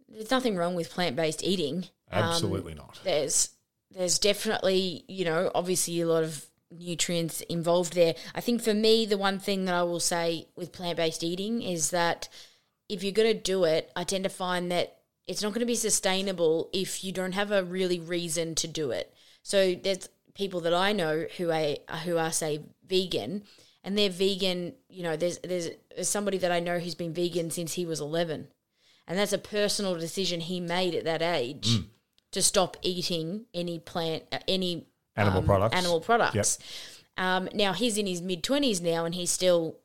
There's 0.08 0.30
nothing 0.30 0.56
wrong 0.56 0.74
with 0.74 0.90
plant 0.90 1.16
based 1.16 1.44
eating. 1.44 1.86
Um, 2.10 2.24
Absolutely 2.24 2.74
not. 2.74 2.98
there's 3.04 3.50
there's 3.92 4.18
definitely 4.18 5.04
you 5.08 5.24
know 5.24 5.50
obviously 5.54 6.00
a 6.00 6.06
lot 6.06 6.24
of 6.24 6.44
nutrients 6.70 7.40
involved 7.42 7.94
there. 7.94 8.14
I 8.34 8.40
think 8.40 8.62
for 8.62 8.74
me 8.74 9.06
the 9.06 9.18
one 9.18 9.38
thing 9.38 9.64
that 9.64 9.74
I 9.74 9.82
will 9.82 10.00
say 10.00 10.48
with 10.56 10.72
plant 10.72 10.96
based 10.96 11.24
eating 11.24 11.62
is 11.62 11.90
that 11.90 12.28
if 12.88 13.04
you're 13.04 13.12
going 13.12 13.32
to 13.32 13.40
do 13.40 13.64
it, 13.64 13.90
I 13.94 14.04
tend 14.04 14.24
to 14.24 14.30
find 14.30 14.70
that 14.72 14.98
it's 15.26 15.42
not 15.42 15.50
going 15.50 15.60
to 15.60 15.66
be 15.66 15.76
sustainable 15.76 16.70
if 16.72 17.04
you 17.04 17.12
don't 17.12 17.32
have 17.32 17.52
a 17.52 17.62
really 17.62 18.00
reason 18.00 18.56
to 18.56 18.66
do 18.66 18.90
it. 18.90 19.14
So 19.42 19.74
there's 19.74 20.08
people 20.34 20.60
that 20.62 20.74
I 20.74 20.92
know 20.92 21.26
who 21.36 21.50
are 21.50 21.76
who 22.04 22.18
are 22.18 22.32
say 22.32 22.60
vegan 22.86 23.44
and 23.82 23.96
they're 23.96 24.10
vegan, 24.10 24.74
you 24.88 25.02
know, 25.02 25.16
there's 25.16 25.38
there's, 25.38 25.70
there's 25.94 26.08
somebody 26.08 26.38
that 26.38 26.52
I 26.52 26.60
know 26.60 26.78
who's 26.78 26.94
been 26.94 27.14
vegan 27.14 27.50
since 27.50 27.74
he 27.74 27.86
was 27.86 28.00
11. 28.00 28.48
And 29.06 29.18
that's 29.18 29.32
a 29.32 29.38
personal 29.38 29.96
decision 29.96 30.40
he 30.40 30.60
made 30.60 30.94
at 30.94 31.04
that 31.04 31.22
age 31.22 31.80
to 32.32 32.42
stop 32.42 32.76
eating 32.82 33.46
any 33.52 33.78
plant 33.78 34.24
uh, 34.32 34.38
any 34.46 34.86
Animal 35.16 35.40
um, 35.40 35.46
products. 35.46 35.76
Animal 35.76 36.00
products. 36.00 36.58
Um, 37.16 37.48
now 37.52 37.72
he's 37.72 37.98
in 37.98 38.06
his 38.06 38.22
mid 38.22 38.42
20s 38.42 38.80
now 38.80 39.04
and 39.04 39.14
he's 39.14 39.30
still 39.30 39.76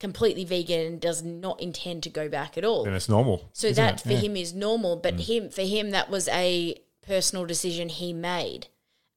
completely 0.00 0.44
vegan 0.44 0.80
and 0.80 1.00
does 1.00 1.22
not 1.22 1.60
intend 1.60 2.02
to 2.02 2.10
go 2.10 2.28
back 2.28 2.58
at 2.58 2.64
all. 2.64 2.84
And 2.84 2.94
it's 2.96 3.08
normal. 3.08 3.48
So 3.52 3.70
that 3.72 3.94
it? 3.94 4.00
for 4.00 4.12
Yeah. 4.12 4.18
Mm. 4.18 4.22
him 4.22 4.36
is 4.36 4.52
normal, 4.52 4.96
but 4.96 5.20
him 5.20 5.48
for 5.48 5.62
him 5.62 5.90
that 5.90 6.10
was 6.10 6.28
a 6.28 6.74
personal 7.06 7.46
decision 7.46 7.88
he 7.88 8.12
made. 8.12 8.66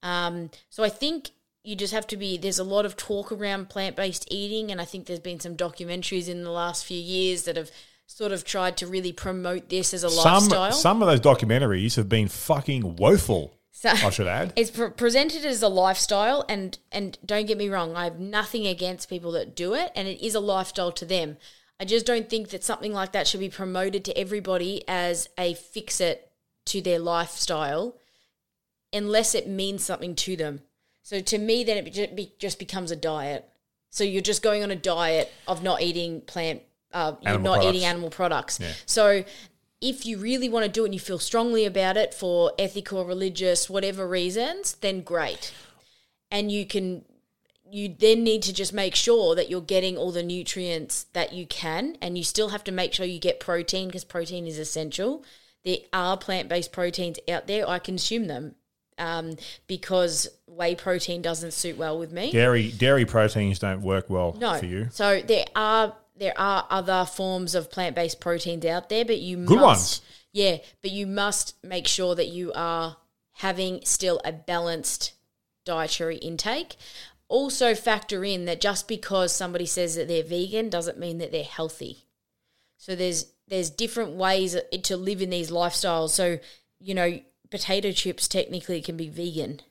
Um, 0.03 0.51
so 0.69 0.83
I 0.83 0.89
think 0.89 1.31
you 1.65 1.75
just 1.75 1.93
have 1.93 2.07
to 2.07 2.17
be. 2.17 2.37
There's 2.37 2.59
a 2.59 2.63
lot 2.63 2.85
of 2.85 2.95
talk 2.95 3.31
around 3.31 3.69
plant 3.69 3.95
based 3.95 4.27
eating, 4.31 4.71
and 4.71 4.79
I 4.79 4.85
think 4.85 5.05
there's 5.05 5.19
been 5.19 5.39
some 5.39 5.57
documentaries 5.57 6.27
in 6.27 6.43
the 6.43 6.51
last 6.51 6.85
few 6.85 6.99
years 6.99 7.43
that 7.43 7.57
have 7.57 7.71
sort 8.07 8.31
of 8.31 8.43
tried 8.45 8.77
to 8.77 8.87
really 8.87 9.11
promote 9.11 9.69
this 9.69 9.93
as 9.93 10.03
a 10.03 10.09
some 10.09 10.33
lifestyle. 10.33 10.71
some 10.71 11.01
of 11.01 11.07
those 11.07 11.19
documentaries 11.19 11.95
have 11.95 12.07
been 12.07 12.27
fucking 12.27 12.95
woeful. 12.97 13.57
So- 13.71 13.89
I 13.89 14.09
should 14.09 14.27
add. 14.27 14.53
it's 14.57 14.71
pre- 14.71 14.91
presented 14.91 15.45
as 15.45 15.61
a 15.61 15.67
lifestyle 15.67 16.45
and 16.47 16.77
and 16.91 17.17
don't 17.25 17.45
get 17.45 17.57
me 17.57 17.67
wrong 17.67 17.95
i 17.95 18.05
have 18.05 18.19
nothing 18.19 18.65
against 18.65 19.09
people 19.09 19.33
that 19.33 19.53
do 19.55 19.73
it 19.73 19.91
and 19.95 20.07
it 20.07 20.25
is 20.25 20.33
a 20.33 20.39
lifestyle 20.39 20.93
to 20.93 21.05
them 21.05 21.37
i 21.79 21.83
just 21.83 22.05
don't 22.05 22.29
think 22.29 22.49
that 22.49 22.63
something 22.63 22.93
like 22.93 23.11
that 23.11 23.27
should 23.27 23.41
be 23.41 23.49
promoted 23.49 24.05
to 24.05 24.17
everybody 24.17 24.81
as 24.87 25.27
a 25.37 25.53
fix 25.55 25.99
it 25.99 26.31
to 26.65 26.81
their 26.81 26.99
lifestyle 26.99 27.97
unless 28.93 29.35
it 29.35 29.47
means 29.47 29.83
something 29.83 30.15
to 30.15 30.37
them 30.37 30.61
so 31.05 31.19
to 31.21 31.37
me 31.37 31.63
then 31.63 31.77
it 31.85 32.39
just 32.39 32.57
becomes 32.59 32.89
a 32.91 32.95
diet 32.95 33.47
so 33.91 34.03
you're 34.03 34.21
just 34.33 34.41
going 34.41 34.63
on 34.63 34.71
a 34.71 34.75
diet 34.75 35.31
of 35.47 35.61
not 35.63 35.81
eating 35.81 36.21
plant 36.21 36.61
uh, 36.93 37.13
you're 37.21 37.33
Animal 37.33 37.43
not 37.43 37.55
products. 37.57 37.75
eating 37.75 37.85
animal 37.87 38.09
products 38.09 38.59
Yeah. 38.59 38.71
so 38.85 39.23
if 39.81 40.05
you 40.05 40.17
really 40.17 40.49
want 40.49 40.65
to 40.65 40.71
do 40.71 40.83
it 40.83 40.87
and 40.87 40.93
you 40.93 40.99
feel 40.99 41.19
strongly 41.19 41.65
about 41.65 41.95
it 41.97 42.13
for 42.13 42.53
ethical, 42.57 43.05
religious, 43.05 43.69
whatever 43.69 44.07
reasons, 44.07 44.73
then 44.81 45.01
great. 45.01 45.53
And 46.31 46.51
you 46.51 46.65
can 46.65 47.03
you 47.69 47.93
then 47.99 48.23
need 48.23 48.41
to 48.43 48.53
just 48.53 48.73
make 48.73 48.95
sure 48.95 49.35
that 49.35 49.49
you're 49.49 49.61
getting 49.61 49.97
all 49.97 50.11
the 50.11 50.23
nutrients 50.23 51.05
that 51.13 51.33
you 51.33 51.45
can 51.45 51.97
and 52.01 52.17
you 52.17 52.23
still 52.23 52.49
have 52.49 52.63
to 52.63 52.71
make 52.71 52.93
sure 52.93 53.05
you 53.05 53.19
get 53.19 53.39
protein 53.39 53.87
because 53.89 54.05
protein 54.05 54.47
is 54.47 54.57
essential. 54.57 55.23
There 55.65 55.77
are 55.91 56.15
plant-based 56.15 56.71
proteins 56.71 57.19
out 57.27 57.45
there. 57.47 57.67
I 57.67 57.77
consume 57.79 58.25
them 58.27 58.55
um, 58.97 59.35
because 59.67 60.27
whey 60.55 60.75
protein 60.75 61.21
doesn't 61.21 61.51
suit 61.51 61.77
well 61.77 61.97
with 61.99 62.11
me. 62.11 62.31
Dairy 62.31 62.71
dairy 62.71 63.05
proteins 63.05 63.59
don't 63.59 63.81
work 63.81 64.09
well 64.09 64.33
No. 64.39 64.57
for 64.57 64.65
you. 64.65 64.87
So 64.91 65.21
there 65.21 65.45
are 65.55 65.95
there 66.15 66.33
are 66.37 66.65
other 66.69 67.05
forms 67.05 67.55
of 67.55 67.69
plant 67.69 67.95
based 67.95 68.19
proteins 68.19 68.65
out 68.65 68.89
there, 68.89 69.03
but 69.05 69.19
you 69.19 69.37
Good 69.37 69.59
must, 69.59 69.61
ones. 69.61 70.01
Yeah, 70.31 70.57
but 70.81 70.91
you 70.91 71.07
must 71.07 71.55
make 71.63 71.87
sure 71.87 72.15
that 72.15 72.27
you 72.27 72.51
are 72.55 72.97
having 73.33 73.81
still 73.83 74.21
a 74.23 74.31
balanced 74.31 75.13
dietary 75.65 76.17
intake. 76.17 76.77
Also 77.27 77.73
factor 77.75 78.23
in 78.23 78.45
that 78.45 78.61
just 78.61 78.87
because 78.87 79.33
somebody 79.33 79.65
says 79.65 79.95
that 79.95 80.07
they're 80.07 80.23
vegan 80.23 80.69
doesn't 80.69 80.99
mean 80.99 81.17
that 81.17 81.31
they're 81.31 81.43
healthy. 81.43 82.05
So 82.77 82.95
there's 82.95 83.33
there's 83.47 83.69
different 83.69 84.11
ways 84.11 84.55
to 84.83 84.97
live 84.97 85.21
in 85.21 85.29
these 85.29 85.51
lifestyles. 85.51 86.09
So, 86.11 86.39
you 86.79 86.93
know, 86.93 87.19
potato 87.51 87.91
chips 87.91 88.27
technically 88.27 88.81
can 88.81 88.97
be 88.97 89.09
vegan. 89.09 89.61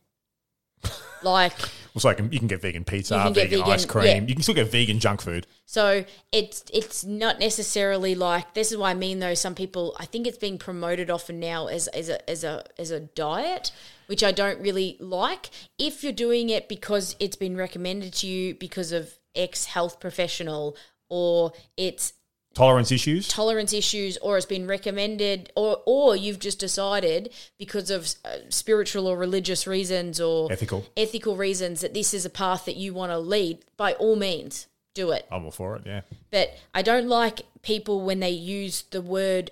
Like 1.22 1.54
It's 1.94 2.04
like 2.04 2.18
you 2.18 2.38
can 2.38 2.48
get 2.48 2.60
vegan 2.60 2.84
pizza, 2.84 3.14
You 3.16 3.22
can 3.22 3.32
get 3.32 3.50
vegan, 3.50 3.62
ice 3.72 3.86
cream. 3.86 4.04
yeah. 4.04 4.20
You 4.20 4.34
can 4.34 4.42
still 4.42 4.54
get 4.54 4.70
vegan 4.70 4.98
junk 5.00 5.22
food. 5.22 5.46
So 5.64 6.04
it's 6.32 6.64
it's 6.72 7.04
not 7.04 7.38
necessarily 7.38 8.14
like 8.14 8.52
this 8.54 8.70
is 8.72 8.76
why 8.76 8.90
I 8.90 8.94
mean 8.94 9.20
though. 9.20 9.34
Some 9.34 9.54
people 9.54 9.96
I 9.98 10.04
think 10.04 10.26
it's 10.26 10.36
being 10.38 10.58
promoted 10.58 11.08
often 11.10 11.40
now 11.40 11.66
as 11.68 11.88
as 11.88 12.08
a 12.10 12.28
as 12.28 12.44
a 12.44 12.64
as 12.78 12.90
a 12.90 13.00
diet, 13.00 13.72
which 14.06 14.22
I 14.22 14.32
don't 14.32 14.60
really 14.60 14.96
like. 15.00 15.48
If 15.78 16.04
you're 16.04 16.12
doing 16.12 16.50
it 16.50 16.68
because 16.68 17.16
it's 17.18 17.36
been 17.36 17.56
recommended 17.56 18.12
to 18.14 18.26
you 18.26 18.54
because 18.54 18.92
of 18.92 19.18
ex 19.34 19.64
health 19.64 19.98
professional 20.00 20.76
or 21.08 21.52
it's 21.76 22.12
Tolerance 22.54 22.92
issues. 22.92 23.28
tolerance 23.28 23.72
issues 23.72 24.16
or 24.18 24.36
it's 24.36 24.46
been 24.46 24.66
recommended 24.66 25.52
or 25.56 25.82
or 25.86 26.14
you've 26.14 26.38
just 26.38 26.58
decided 26.60 27.32
because 27.58 27.90
of 27.90 28.14
uh, 28.24 28.36
spiritual 28.48 29.06
or 29.06 29.16
religious 29.16 29.66
reasons 29.66 30.20
or 30.20 30.50
Ethical. 30.52 30.86
ethical 30.96 31.36
reasons 31.36 31.80
that 31.80 31.94
this 31.94 32.14
is 32.14 32.24
a 32.24 32.30
path 32.30 32.64
that 32.66 32.76
you 32.76 32.94
want 32.94 33.10
to 33.10 33.18
lead 33.18 33.64
by 33.76 33.92
all 33.94 34.14
means 34.16 34.66
do 34.94 35.10
it 35.10 35.26
I'm 35.32 35.44
all 35.44 35.50
for 35.50 35.74
it. 35.76 35.82
Yeah. 35.84 36.02
but 36.30 36.56
I 36.72 36.82
don't 36.82 37.08
like 37.08 37.42
people 37.62 38.00
when 38.02 38.20
they 38.20 38.30
use 38.30 38.82
the 38.90 39.02
word 39.02 39.50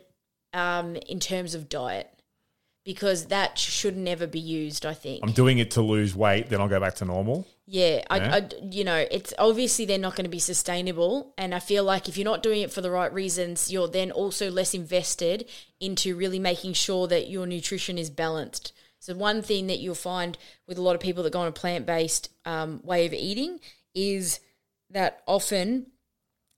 um, 0.54 0.96
in 1.08 1.18
terms 1.18 1.54
of 1.56 1.68
diet 1.68 2.08
because 2.84 3.26
that 3.26 3.58
should 3.58 3.96
never 3.96 4.26
be 4.26 4.40
used. 4.40 4.84
I 4.86 4.94
think. 4.94 5.20
I'm 5.22 5.32
doing 5.32 5.58
it 5.58 5.70
to 5.72 5.82
lose 5.82 6.14
weight, 6.14 6.48
then 6.50 6.60
I'll 6.60 6.68
go 6.68 6.80
back 6.80 6.96
to 6.96 7.04
normal. 7.04 7.46
Yeah, 7.72 8.04
I, 8.10 8.16
Yeah. 8.18 8.34
I, 8.34 8.48
you 8.70 8.84
know, 8.84 9.06
it's 9.10 9.32
obviously 9.38 9.86
they're 9.86 9.96
not 9.96 10.14
going 10.14 10.26
to 10.26 10.30
be 10.30 10.38
sustainable, 10.38 11.32
and 11.38 11.54
I 11.54 11.58
feel 11.58 11.84
like 11.84 12.06
if 12.06 12.18
you're 12.18 12.24
not 12.26 12.42
doing 12.42 12.60
it 12.60 12.70
for 12.70 12.82
the 12.82 12.90
right 12.90 13.10
reasons, 13.10 13.72
you're 13.72 13.88
then 13.88 14.10
also 14.10 14.50
less 14.50 14.74
invested 14.74 15.48
into 15.80 16.14
really 16.14 16.38
making 16.38 16.74
sure 16.74 17.08
that 17.08 17.30
your 17.30 17.46
nutrition 17.46 17.96
is 17.96 18.10
balanced. 18.10 18.74
So 18.98 19.14
one 19.14 19.40
thing 19.40 19.68
that 19.68 19.78
you'll 19.78 19.94
find 19.94 20.36
with 20.66 20.76
a 20.76 20.82
lot 20.82 20.94
of 20.94 21.00
people 21.00 21.22
that 21.22 21.32
go 21.32 21.40
on 21.40 21.48
a 21.48 21.52
plant 21.52 21.86
based 21.86 22.28
um, 22.44 22.82
way 22.84 23.06
of 23.06 23.14
eating 23.14 23.58
is 23.94 24.40
that 24.90 25.22
often 25.26 25.86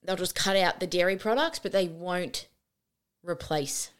they'll 0.03 0.17
just 0.17 0.35
cut 0.35 0.57
out 0.57 0.81
the 0.81 0.89
dairy 0.89 1.17
products, 1.17 1.61
but 1.61 1.71
they 1.71 1.87
won't 1.87 2.49
replace. 3.23 3.91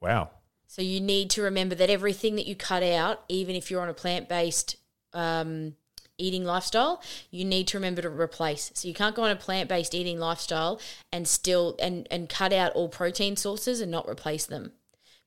Wow. 0.00 0.30
So 0.68 0.80
you 0.80 1.02
need 1.02 1.28
to 1.30 1.42
remember 1.42 1.74
that 1.74 1.90
everything 1.90 2.36
that 2.36 2.46
you 2.46 2.56
cut 2.56 2.82
out, 2.82 3.24
even 3.28 3.56
if 3.56 3.70
you're 3.70 3.82
on 3.82 3.90
a 3.90 3.94
plant 3.94 4.26
based 4.26 4.76
um, 5.12 5.74
eating 6.18 6.44
lifestyle, 6.44 7.02
you 7.30 7.44
need 7.44 7.66
to 7.68 7.76
remember 7.76 8.02
to 8.02 8.08
replace. 8.08 8.70
So 8.74 8.86
you 8.88 8.94
can't 8.94 9.16
go 9.16 9.24
on 9.24 9.30
a 9.30 9.36
plant 9.36 9.68
based 9.68 9.94
eating 9.94 10.18
lifestyle 10.18 10.80
and 11.12 11.26
still 11.26 11.76
and 11.80 12.06
and 12.10 12.28
cut 12.28 12.52
out 12.52 12.72
all 12.72 12.88
protein 12.88 13.36
sources 13.36 13.80
and 13.80 13.90
not 13.90 14.08
replace 14.08 14.46
them, 14.46 14.72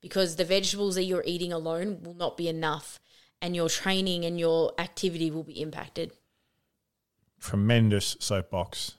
because 0.01 0.35
the 0.35 0.45
vegetables 0.45 0.95
that 0.95 1.03
you're 1.03 1.23
eating 1.25 1.51
alone 1.51 1.99
will 2.03 2.13
not 2.13 2.37
be 2.37 2.47
enough, 2.47 2.99
and 3.41 3.55
your 3.55 3.69
training 3.69 4.25
and 4.25 4.39
your 4.39 4.73
activity 4.77 5.29
will 5.29 5.43
be 5.43 5.61
impacted. 5.61 6.11
Tremendous 7.39 8.17
soapbox. 8.19 8.95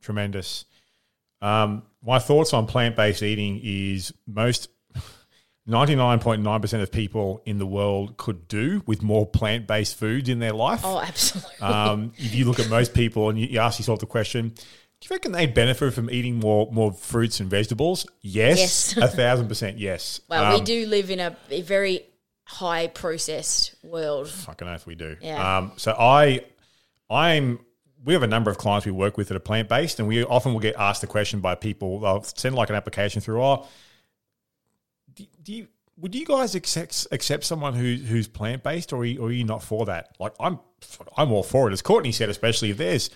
Tremendous. 0.00 0.64
Um, 1.40 1.82
my 2.02 2.18
thoughts 2.18 2.52
on 2.52 2.66
plant 2.66 2.96
based 2.96 3.22
eating 3.22 3.60
is 3.62 4.12
most 4.26 4.68
99.9% 5.68 6.82
of 6.82 6.90
people 6.90 7.42
in 7.44 7.58
the 7.58 7.66
world 7.66 8.16
could 8.16 8.48
do 8.48 8.82
with 8.86 9.02
more 9.02 9.26
plant 9.26 9.66
based 9.66 9.96
foods 9.96 10.28
in 10.28 10.38
their 10.38 10.52
life. 10.52 10.80
Oh, 10.84 10.98
absolutely. 11.00 11.50
Um, 11.60 12.12
if 12.16 12.34
you 12.34 12.46
look 12.46 12.58
at 12.58 12.68
most 12.70 12.94
people 12.94 13.28
and 13.28 13.38
you, 13.38 13.46
you 13.48 13.58
ask 13.60 13.78
yourself 13.78 14.00
the 14.00 14.06
question, 14.06 14.48
do 14.48 15.06
you 15.08 15.14
reckon 15.14 15.32
they 15.32 15.46
benefit 15.46 15.92
from 15.94 16.10
eating 16.10 16.36
more 16.40 16.68
more 16.72 16.92
fruits 16.92 17.38
and 17.40 17.48
vegetables? 17.50 18.06
Yes, 18.22 18.94
Yes. 18.96 18.96
a 18.96 19.08
thousand 19.08 19.48
percent 19.48 19.78
yes. 19.78 20.20
well, 20.28 20.52
we 20.54 20.58
Um, 20.58 20.64
do 20.64 20.86
live 20.86 21.10
in 21.10 21.20
a, 21.20 21.36
a 21.50 21.60
very 21.62 22.00
high 22.44 22.86
processed 22.88 23.74
world. 23.84 24.28
Fucking 24.30 24.66
oath 24.66 24.86
we 24.86 24.94
do. 24.94 25.16
Yeah. 25.20 25.58
Um, 25.58 25.72
so 25.76 25.92
I, 25.92 26.40
I'm. 27.10 27.60
We 28.04 28.12
have 28.14 28.22
a 28.22 28.28
number 28.28 28.48
of 28.50 28.58
clients 28.58 28.86
we 28.86 28.92
work 28.92 29.16
with 29.16 29.28
that 29.28 29.36
are 29.36 29.40
plant 29.40 29.68
based, 29.68 29.98
and 29.98 30.06
we 30.08 30.24
often 30.24 30.52
will 30.52 30.60
get 30.60 30.76
asked 30.78 31.00
the 31.00 31.08
question 31.08 31.40
by 31.40 31.56
people. 31.56 32.00
They'll 32.00 32.22
send 32.22 32.54
like 32.54 32.70
an 32.70 32.76
application 32.76 33.20
through. 33.20 33.42
Oh, 33.42 33.66
do, 35.42 35.52
you 35.52 35.68
would 35.98 36.14
you 36.14 36.24
guys 36.24 36.54
accept 36.54 37.06
accept 37.10 37.44
someone 37.44 37.74
who 37.74 37.96
who's 37.96 38.28
plant 38.28 38.62
based, 38.62 38.92
or 38.92 38.98
or 38.98 39.02
are 39.02 39.32
you 39.32 39.44
not 39.44 39.62
for 39.62 39.86
that? 39.86 40.14
Like 40.18 40.34
I'm, 40.38 40.60
I'm 41.16 41.32
all 41.32 41.42
for 41.42 41.68
it. 41.68 41.72
As 41.72 41.82
Courtney 41.82 42.12
said, 42.12 42.28
especially 42.28 42.70
if 42.70 42.76
there's 42.76 43.10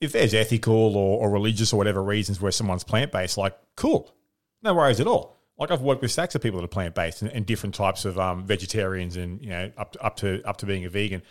if 0.00 0.12
there's 0.12 0.34
ethical 0.34 0.96
or, 0.96 1.20
or 1.20 1.30
religious 1.30 1.72
or 1.72 1.76
whatever 1.76 2.02
reasons 2.02 2.40
where 2.40 2.50
someone's 2.50 2.84
plant 2.84 3.12
based, 3.12 3.36
like 3.36 3.56
cool, 3.76 4.14
no 4.62 4.74
worries 4.74 5.00
at 5.00 5.06
all. 5.06 5.36
Like 5.58 5.70
I've 5.70 5.82
worked 5.82 6.02
with 6.02 6.10
stacks 6.10 6.34
of 6.34 6.42
people 6.42 6.60
that 6.60 6.64
are 6.64 6.68
plant 6.68 6.94
based 6.94 7.22
and, 7.22 7.30
and 7.30 7.44
different 7.44 7.74
types 7.74 8.04
of 8.04 8.18
um, 8.18 8.46
vegetarians, 8.46 9.16
and 9.16 9.42
you 9.42 9.50
know 9.50 9.70
up 9.76 9.92
to, 9.92 10.02
up 10.02 10.16
to 10.16 10.42
up 10.44 10.56
to 10.58 10.66
being 10.66 10.84
a 10.84 10.88
vegan. 10.88 11.22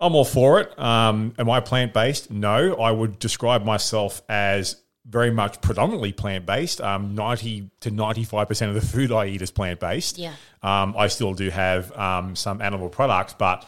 I'm 0.00 0.14
all 0.14 0.24
for 0.24 0.60
it. 0.60 0.76
Um, 0.78 1.34
am 1.38 1.48
I 1.50 1.60
plant 1.60 1.92
based? 1.92 2.30
No, 2.30 2.74
I 2.74 2.90
would 2.90 3.18
describe 3.18 3.64
myself 3.64 4.22
as 4.28 4.82
very 5.04 5.30
much 5.30 5.60
predominantly 5.60 6.12
plant 6.12 6.46
based. 6.46 6.80
Um, 6.80 7.14
Ninety 7.14 7.70
to 7.80 7.90
ninety 7.90 8.24
five 8.24 8.48
percent 8.48 8.74
of 8.74 8.80
the 8.80 8.86
food 8.86 9.10
I 9.10 9.26
eat 9.26 9.42
is 9.42 9.50
plant 9.50 9.80
based. 9.80 10.18
Yeah. 10.18 10.34
Um, 10.62 10.94
I 10.96 11.08
still 11.08 11.34
do 11.34 11.50
have 11.50 11.90
um, 11.98 12.36
some 12.36 12.62
animal 12.62 12.88
products, 12.88 13.34
but 13.34 13.66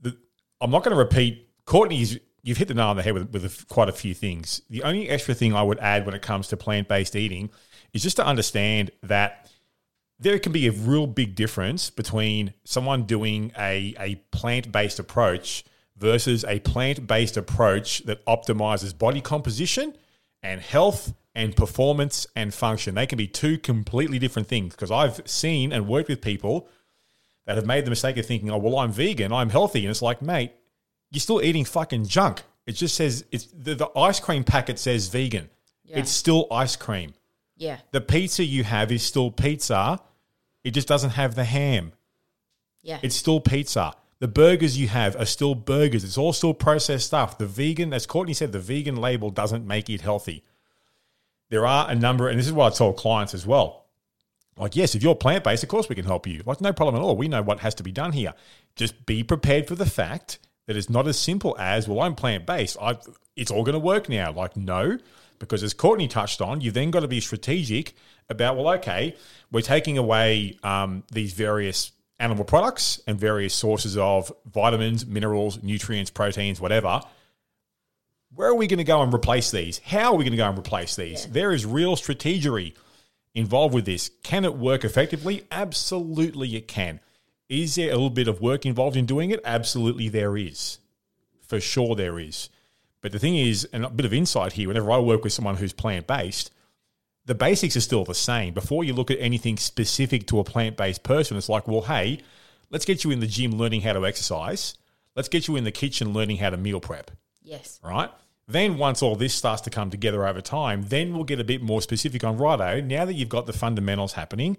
the, 0.00 0.16
I'm 0.60 0.70
not 0.70 0.82
going 0.82 0.96
to 0.96 1.02
repeat. 1.02 1.48
Courtney's, 1.66 2.18
you've 2.42 2.58
hit 2.58 2.68
the 2.68 2.74
nail 2.74 2.88
on 2.88 2.96
the 2.96 3.02
head 3.02 3.14
with, 3.14 3.30
with 3.30 3.44
a, 3.44 3.66
quite 3.66 3.88
a 3.88 3.92
few 3.92 4.14
things. 4.14 4.62
The 4.70 4.82
only 4.82 5.08
extra 5.08 5.34
thing 5.34 5.54
I 5.54 5.62
would 5.62 5.78
add 5.78 6.06
when 6.06 6.14
it 6.14 6.22
comes 6.22 6.48
to 6.48 6.56
plant 6.56 6.88
based 6.88 7.16
eating 7.16 7.50
is 7.92 8.02
just 8.02 8.16
to 8.16 8.26
understand 8.26 8.90
that 9.02 9.50
there 10.18 10.38
can 10.38 10.52
be 10.52 10.66
a 10.66 10.72
real 10.72 11.06
big 11.06 11.34
difference 11.34 11.90
between 11.90 12.54
someone 12.64 13.04
doing 13.04 13.52
a, 13.58 13.94
a 13.98 14.14
plant 14.30 14.70
based 14.72 14.98
approach 14.98 15.64
versus 15.96 16.44
a 16.44 16.60
plant 16.60 17.06
based 17.06 17.36
approach 17.36 18.00
that 18.04 18.24
optimizes 18.26 18.96
body 18.96 19.20
composition 19.20 19.94
and 20.44 20.60
health 20.60 21.14
and 21.34 21.56
performance 21.56 22.26
and 22.36 22.54
function. 22.54 22.94
They 22.94 23.06
can 23.06 23.16
be 23.16 23.26
two 23.26 23.58
completely 23.58 24.20
different 24.20 24.46
things 24.46 24.74
because 24.74 24.90
I've 24.90 25.20
seen 25.28 25.72
and 25.72 25.88
worked 25.88 26.08
with 26.08 26.20
people 26.20 26.68
that 27.46 27.56
have 27.56 27.66
made 27.66 27.84
the 27.84 27.90
mistake 27.90 28.16
of 28.18 28.26
thinking, 28.26 28.50
oh, 28.50 28.58
well, 28.58 28.78
I'm 28.78 28.92
vegan, 28.92 29.32
I'm 29.32 29.50
healthy. 29.50 29.80
And 29.80 29.90
it's 29.90 30.02
like, 30.02 30.22
mate, 30.22 30.52
you're 31.10 31.20
still 31.20 31.42
eating 31.42 31.64
fucking 31.64 32.06
junk. 32.06 32.42
It 32.66 32.72
just 32.72 32.94
says, 32.94 33.24
it's 33.32 33.46
the, 33.46 33.74
the 33.74 33.90
ice 33.98 34.20
cream 34.20 34.44
packet 34.44 34.78
says 34.78 35.08
vegan. 35.08 35.50
Yeah. 35.82 35.98
It's 35.98 36.10
still 36.10 36.46
ice 36.50 36.76
cream. 36.76 37.14
Yeah. 37.56 37.78
The 37.90 38.00
pizza 38.00 38.44
you 38.44 38.64
have 38.64 38.92
is 38.92 39.02
still 39.02 39.30
pizza. 39.30 40.00
It 40.62 40.70
just 40.72 40.88
doesn't 40.88 41.10
have 41.10 41.34
the 41.34 41.44
ham. 41.44 41.92
Yeah. 42.82 43.00
It's 43.02 43.16
still 43.16 43.40
pizza. 43.40 43.92
The 44.24 44.28
burgers 44.28 44.78
you 44.78 44.88
have 44.88 45.16
are 45.16 45.26
still 45.26 45.54
burgers. 45.54 46.02
It's 46.02 46.16
all 46.16 46.32
still 46.32 46.54
processed 46.54 47.08
stuff. 47.08 47.36
The 47.36 47.44
vegan, 47.44 47.92
as 47.92 48.06
Courtney 48.06 48.32
said, 48.32 48.52
the 48.52 48.58
vegan 48.58 48.96
label 48.96 49.28
doesn't 49.28 49.66
make 49.66 49.90
it 49.90 50.00
healthy. 50.00 50.42
There 51.50 51.66
are 51.66 51.90
a 51.90 51.94
number, 51.94 52.28
and 52.28 52.38
this 52.38 52.46
is 52.46 52.52
what 52.54 52.72
I 52.72 52.74
tell 52.74 52.94
clients 52.94 53.34
as 53.34 53.46
well. 53.46 53.84
Like, 54.56 54.76
yes, 54.76 54.94
if 54.94 55.02
you're 55.02 55.14
plant 55.14 55.44
based, 55.44 55.62
of 55.62 55.68
course 55.68 55.90
we 55.90 55.94
can 55.94 56.06
help 56.06 56.26
you. 56.26 56.42
Like, 56.46 56.62
no 56.62 56.72
problem 56.72 56.96
at 56.96 57.02
all. 57.02 57.18
We 57.18 57.28
know 57.28 57.42
what 57.42 57.60
has 57.60 57.74
to 57.74 57.82
be 57.82 57.92
done 57.92 58.12
here. 58.12 58.32
Just 58.76 59.04
be 59.04 59.22
prepared 59.22 59.68
for 59.68 59.74
the 59.74 59.84
fact 59.84 60.38
that 60.64 60.74
it's 60.74 60.88
not 60.88 61.06
as 61.06 61.18
simple 61.18 61.54
as, 61.58 61.86
well, 61.86 62.00
I'm 62.00 62.14
plant 62.14 62.46
based. 62.46 62.78
It's 63.36 63.50
all 63.50 63.62
going 63.62 63.74
to 63.74 63.78
work 63.78 64.08
now. 64.08 64.32
Like, 64.32 64.56
no, 64.56 64.96
because 65.38 65.62
as 65.62 65.74
Courtney 65.74 66.08
touched 66.08 66.40
on, 66.40 66.62
you've 66.62 66.72
then 66.72 66.90
got 66.90 67.00
to 67.00 67.08
be 67.08 67.20
strategic 67.20 67.92
about, 68.30 68.56
well, 68.56 68.70
okay, 68.76 69.16
we're 69.52 69.60
taking 69.60 69.98
away 69.98 70.56
um, 70.62 71.04
these 71.12 71.34
various 71.34 71.92
animal 72.24 72.44
products 72.44 73.00
and 73.06 73.20
various 73.20 73.54
sources 73.54 73.96
of 73.98 74.32
vitamins, 74.50 75.04
minerals, 75.04 75.62
nutrients, 75.62 76.10
proteins, 76.10 76.60
whatever. 76.60 77.02
Where 78.34 78.48
are 78.48 78.54
we 78.54 78.66
going 78.66 78.78
to 78.78 78.84
go 78.84 79.02
and 79.02 79.12
replace 79.12 79.50
these? 79.50 79.78
How 79.84 80.12
are 80.12 80.16
we 80.16 80.24
going 80.24 80.32
to 80.32 80.38
go 80.38 80.48
and 80.48 80.58
replace 80.58 80.96
these? 80.96 81.26
There 81.26 81.52
is 81.52 81.66
real 81.66 81.96
strategery 81.96 82.74
involved 83.34 83.74
with 83.74 83.84
this. 83.84 84.10
Can 84.22 84.44
it 84.44 84.56
work 84.56 84.84
effectively? 84.84 85.44
Absolutely, 85.52 86.56
it 86.56 86.66
can. 86.66 87.00
Is 87.48 87.74
there 87.74 87.90
a 87.90 87.92
little 87.92 88.10
bit 88.10 88.26
of 88.26 88.40
work 88.40 88.64
involved 88.64 88.96
in 88.96 89.06
doing 89.06 89.30
it? 89.30 89.40
Absolutely, 89.44 90.08
there 90.08 90.36
is. 90.36 90.78
For 91.46 91.60
sure, 91.60 91.94
there 91.94 92.18
is. 92.18 92.48
But 93.02 93.12
the 93.12 93.18
thing 93.18 93.36
is, 93.36 93.68
and 93.70 93.84
a 93.84 93.90
bit 93.90 94.06
of 94.06 94.14
insight 94.14 94.54
here, 94.54 94.68
whenever 94.68 94.90
I 94.90 94.98
work 94.98 95.24
with 95.24 95.34
someone 95.34 95.56
who's 95.56 95.74
plant 95.74 96.06
based, 96.06 96.50
the 97.26 97.34
basics 97.34 97.76
are 97.76 97.80
still 97.80 98.04
the 98.04 98.14
same. 98.14 98.54
Before 98.54 98.84
you 98.84 98.92
look 98.92 99.10
at 99.10 99.18
anything 99.20 99.56
specific 99.56 100.26
to 100.28 100.40
a 100.40 100.44
plant 100.44 100.76
based 100.76 101.02
person, 101.02 101.36
it's 101.36 101.48
like, 101.48 101.66
well, 101.66 101.82
hey, 101.82 102.20
let's 102.70 102.84
get 102.84 103.04
you 103.04 103.10
in 103.10 103.20
the 103.20 103.26
gym 103.26 103.52
learning 103.52 103.82
how 103.82 103.92
to 103.94 104.06
exercise. 104.06 104.76
Let's 105.16 105.28
get 105.28 105.48
you 105.48 105.56
in 105.56 105.64
the 105.64 105.72
kitchen 105.72 106.12
learning 106.12 106.38
how 106.38 106.50
to 106.50 106.56
meal 106.56 106.80
prep 106.80 107.10
yes. 107.44 107.78
right? 107.84 108.10
Then 108.48 108.76
once 108.76 109.02
all 109.02 109.16
this 109.16 109.34
starts 109.34 109.62
to 109.62 109.70
come 109.70 109.90
together 109.90 110.26
over 110.26 110.40
time, 110.40 110.82
then 110.88 111.14
we'll 111.14 111.24
get 111.24 111.40
a 111.40 111.44
bit 111.44 111.62
more 111.62 111.80
specific 111.80 112.24
on 112.24 112.36
righto. 112.36 112.80
Now 112.80 113.04
that 113.04 113.14
you've 113.14 113.28
got 113.28 113.46
the 113.46 113.52
fundamentals 113.52 114.14
happening, 114.14 114.56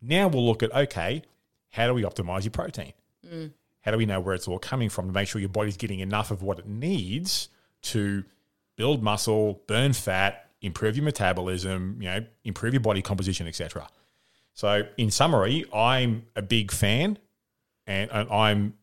now 0.00 0.28
we'll 0.28 0.46
look 0.46 0.62
at 0.62 0.74
okay, 0.74 1.22
how 1.70 1.86
do 1.86 1.94
we 1.94 2.02
optimize 2.02 2.44
your 2.44 2.52
protein? 2.52 2.92
Mm. 3.26 3.52
How 3.82 3.90
do 3.90 3.98
we 3.98 4.06
know 4.06 4.20
where 4.20 4.34
it's 4.34 4.48
all 4.48 4.58
coming 4.58 4.88
from 4.88 5.06
to 5.06 5.12
make 5.12 5.28
sure 5.28 5.40
your 5.40 5.48
body's 5.48 5.76
getting 5.76 6.00
enough 6.00 6.30
of 6.30 6.42
what 6.42 6.58
it 6.58 6.66
needs 6.66 7.48
to 7.82 8.24
build 8.76 9.02
muscle, 9.02 9.62
burn 9.66 9.92
fat, 9.92 10.49
improve 10.62 10.96
your 10.96 11.04
metabolism, 11.04 11.96
you 12.00 12.08
know, 12.08 12.24
improve 12.44 12.74
your 12.74 12.80
body 12.80 13.02
composition, 13.02 13.46
etc. 13.46 13.88
So, 14.54 14.82
in 14.96 15.10
summary, 15.10 15.64
I'm 15.74 16.26
a 16.36 16.42
big 16.42 16.70
fan, 16.70 17.18
and, 17.86 18.10
and 18.10 18.30
I'm 18.30 18.74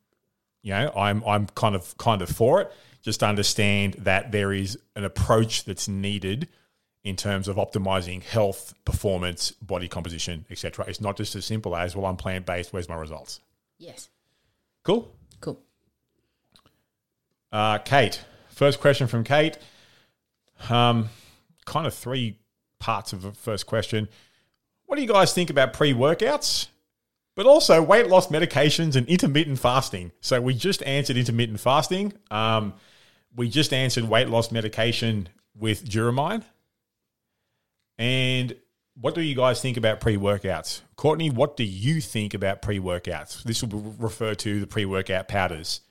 you 0.68 0.74
know, 0.74 0.92
I'm 0.96 1.24
I'm 1.26 1.48
kind 1.48 1.76
of 1.76 1.98
kind 1.98 2.22
of 2.22 2.30
for 2.30 2.62
it. 2.62 2.72
Just 3.02 3.24
understand 3.24 3.94
that 4.00 4.34
there 4.34 4.52
is 4.52 4.78
an 4.96 5.06
approach 5.06 5.64
that's 5.64 5.88
needed 5.88 6.50
in 7.06 7.16
terms 7.16 7.48
of 7.48 7.56
optimizing 7.56 8.22
health, 8.22 8.74
performance, 8.84 9.52
body 9.52 9.88
composition, 9.88 10.46
etc. 10.50 10.84
It's 10.90 11.00
not 11.00 11.16
just 11.16 11.36
as 11.36 11.46
simple 11.46 11.74
as 11.74 11.96
well. 11.96 12.06
I'm 12.06 12.18
plant 12.18 12.46
based. 12.46 12.74
Where's 12.74 12.90
my 12.90 12.96
results? 12.96 13.40
Yes. 13.78 14.10
Cool. 14.84 15.10
Cool. 15.40 15.62
Uh, 17.50 17.78
Kate, 17.78 18.22
first 18.50 18.82
question 18.82 19.08
from 19.08 19.24
Kate. 19.24 19.58
Um, 20.70 21.10
kind 21.68 21.86
of 21.86 21.94
three 21.94 22.40
parts 22.80 23.14
of 23.14 23.22
the 23.22 23.32
first 23.32 23.68
question. 23.68 24.10
What 24.86 24.96
do 24.96 25.02
you 25.04 25.08
guys 25.08 25.34
think 25.34 25.52
about 25.52 25.74
pre 25.74 25.94
workouts? 25.94 26.70
But 27.36 27.46
also 27.46 27.84
weight 27.84 28.08
loss 28.08 28.28
medications 28.28 28.96
and 28.96 29.08
intermittent 29.08 29.60
fasting. 29.60 30.12
So 30.22 30.42
we 30.42 30.56
just 30.56 30.82
answered 30.82 31.18
intermittent 31.18 31.60
fasting. 31.60 32.14
Um, 32.32 32.74
we 33.36 33.48
just 33.48 33.74
answered 33.74 34.06
weight 34.06 34.28
loss 34.28 34.52
medication 34.52 35.30
with 35.56 35.88
Duromine. 35.88 36.44
And 38.00 38.56
what 39.00 39.14
do 39.14 39.22
you 39.22 39.36
guys 39.36 39.62
think 39.62 39.78
about 39.78 40.00
pre 40.00 40.18
workouts? 40.18 40.82
Courtney, 40.96 41.30
what 41.30 41.58
do 41.58 41.64
you 41.64 42.02
think 42.02 42.34
about 42.34 42.64
pre 42.64 42.80
workouts? 42.80 43.44
This 43.44 43.62
will 43.62 43.96
refer 44.00 44.34
to 44.34 44.60
the 44.60 44.68
pre 44.68 44.86
workout 44.86 45.28
powders. 45.28 45.82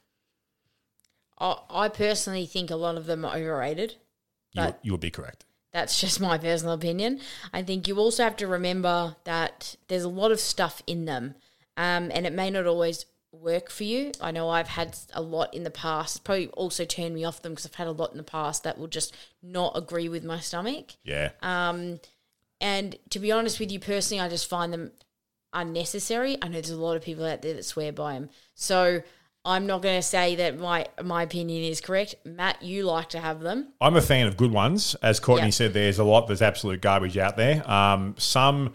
I, 1.38 1.58
I 1.70 1.88
personally 1.90 2.46
think 2.46 2.70
a 2.70 2.76
lot 2.76 2.96
of 2.96 3.06
them 3.06 3.24
are 3.24 3.36
overrated. 3.36 3.96
You, 4.52 4.74
you 4.82 4.92
would 4.92 5.00
be 5.00 5.10
correct. 5.10 5.45
That's 5.76 6.00
just 6.00 6.22
my 6.22 6.38
personal 6.38 6.72
opinion. 6.72 7.20
I 7.52 7.62
think 7.62 7.86
you 7.86 7.98
also 7.98 8.24
have 8.24 8.36
to 8.36 8.46
remember 8.46 9.14
that 9.24 9.76
there's 9.88 10.04
a 10.04 10.08
lot 10.08 10.32
of 10.32 10.40
stuff 10.40 10.82
in 10.86 11.04
them, 11.04 11.34
um, 11.76 12.10
and 12.14 12.24
it 12.24 12.32
may 12.32 12.48
not 12.48 12.66
always 12.66 13.04
work 13.30 13.68
for 13.68 13.84
you. 13.84 14.12
I 14.18 14.30
know 14.30 14.48
I've 14.48 14.68
had 14.68 14.96
a 15.12 15.20
lot 15.20 15.52
in 15.52 15.64
the 15.64 15.70
past. 15.70 16.24
Probably 16.24 16.48
also 16.48 16.86
turned 16.86 17.14
me 17.14 17.24
off 17.24 17.42
them 17.42 17.52
because 17.52 17.66
I've 17.66 17.74
had 17.74 17.88
a 17.88 17.92
lot 17.92 18.12
in 18.12 18.16
the 18.16 18.22
past 18.22 18.64
that 18.64 18.78
will 18.78 18.86
just 18.86 19.14
not 19.42 19.76
agree 19.76 20.08
with 20.08 20.24
my 20.24 20.40
stomach. 20.40 20.92
Yeah. 21.04 21.32
And 21.42 22.96
to 23.10 23.18
be 23.18 23.30
honest 23.30 23.60
with 23.60 23.70
you 23.70 23.78
personally, 23.78 24.22
I 24.22 24.30
just 24.30 24.48
find 24.48 24.72
them 24.72 24.92
unnecessary. 25.52 26.38
I 26.40 26.48
know 26.48 26.54
there's 26.54 26.70
a 26.70 26.76
lot 26.76 26.96
of 26.96 27.02
people 27.02 27.26
out 27.26 27.42
there 27.42 27.52
that 27.52 27.66
swear 27.66 27.92
by 27.92 28.14
them. 28.14 28.30
So 28.54 29.02
I'm 29.46 29.66
not 29.66 29.80
going 29.80 29.96
to 29.96 30.02
say 30.02 30.34
that 30.36 30.58
my 30.58 30.86
my 31.02 31.22
opinion 31.22 31.62
is 31.62 31.80
correct. 31.80 32.16
Matt, 32.24 32.62
you 32.62 32.84
like 32.84 33.10
to 33.10 33.20
have 33.20 33.40
them. 33.40 33.72
I'm 33.80 33.96
a 33.96 34.02
fan 34.02 34.26
of 34.26 34.36
good 34.36 34.50
ones. 34.50 34.96
As 35.02 35.20
Courtney 35.20 35.46
Yeah. 35.46 35.50
said, 35.52 35.72
there's 35.72 35.98
a 36.00 36.04
lot 36.04 36.26
there's 36.26 36.42
absolute 36.42 36.80
garbage 36.82 37.16
out 37.16 37.36
there. 37.36 37.68
Um, 37.70 38.14
some 38.18 38.74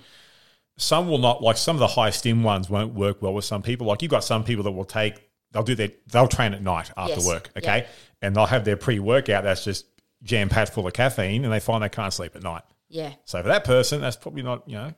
some 0.78 1.09
will 1.09 1.17
not 1.17 1.43
like 1.43 1.57
some 1.57 1.76
of 1.76 1.80
the 1.82 1.88
high 1.88 2.09
stim 2.09 2.41
ones 2.43 2.69
won't 2.69 2.93
work 2.93 3.22
well 3.22 3.34
with 3.34 3.45
some 3.45 3.61
people. 3.61 3.86
Like 3.88 4.01
you've 4.01 4.11
got 4.11 4.24
some 4.24 4.43
people 4.43 4.63
that 4.63 4.72
will 4.72 4.86
take 4.86 5.30
they'll 5.51 5.63
do 5.63 5.76
their 5.76 5.89
they'll 6.11 6.28
train 6.30 6.53
at 6.53 6.61
night 6.61 6.89
after 6.95 7.15
Yes. 7.15 7.28
work, 7.28 7.49
okay, 7.57 7.80
Yeah. 7.80 7.88
and 8.22 8.36
they'll 8.36 8.45
have 8.45 8.63
their 8.63 8.78
pre 8.78 8.99
workout 8.99 9.43
that's 9.43 9.63
just 9.65 9.86
jam 10.24 10.47
packed 10.49 10.72
full 10.74 10.88
of 10.88 10.93
caffeine, 10.93 11.43
and 11.43 11.51
they 11.53 11.59
find 11.59 11.84
they 11.84 11.89
can't 11.89 12.13
sleep 12.13 12.36
at 12.36 12.43
night. 12.43 12.63
Yeah. 12.88 13.11
So 13.26 13.41
for 13.41 13.47
that 13.49 13.63
person, 13.65 13.99
that's 14.01 14.15
probably 14.15 14.41
not 14.43 14.63
you 14.67 14.76
know 14.76 14.93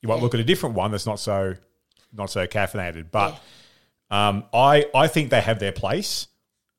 you 0.00 0.08
might 0.08 0.16
Yeah. 0.16 0.22
look 0.22 0.34
at 0.34 0.40
a 0.40 0.44
different 0.44 0.74
one 0.74 0.90
that's 0.92 1.06
not 1.06 1.20
so 1.20 1.54
not 2.12 2.30
so 2.30 2.46
caffeinated, 2.46 3.10
but. 3.10 3.38
Um, 4.10 4.44
I 4.52 4.86
I 4.94 5.06
think 5.06 5.30
they 5.30 5.40
have 5.40 5.58
their 5.58 5.72
place. 5.72 6.28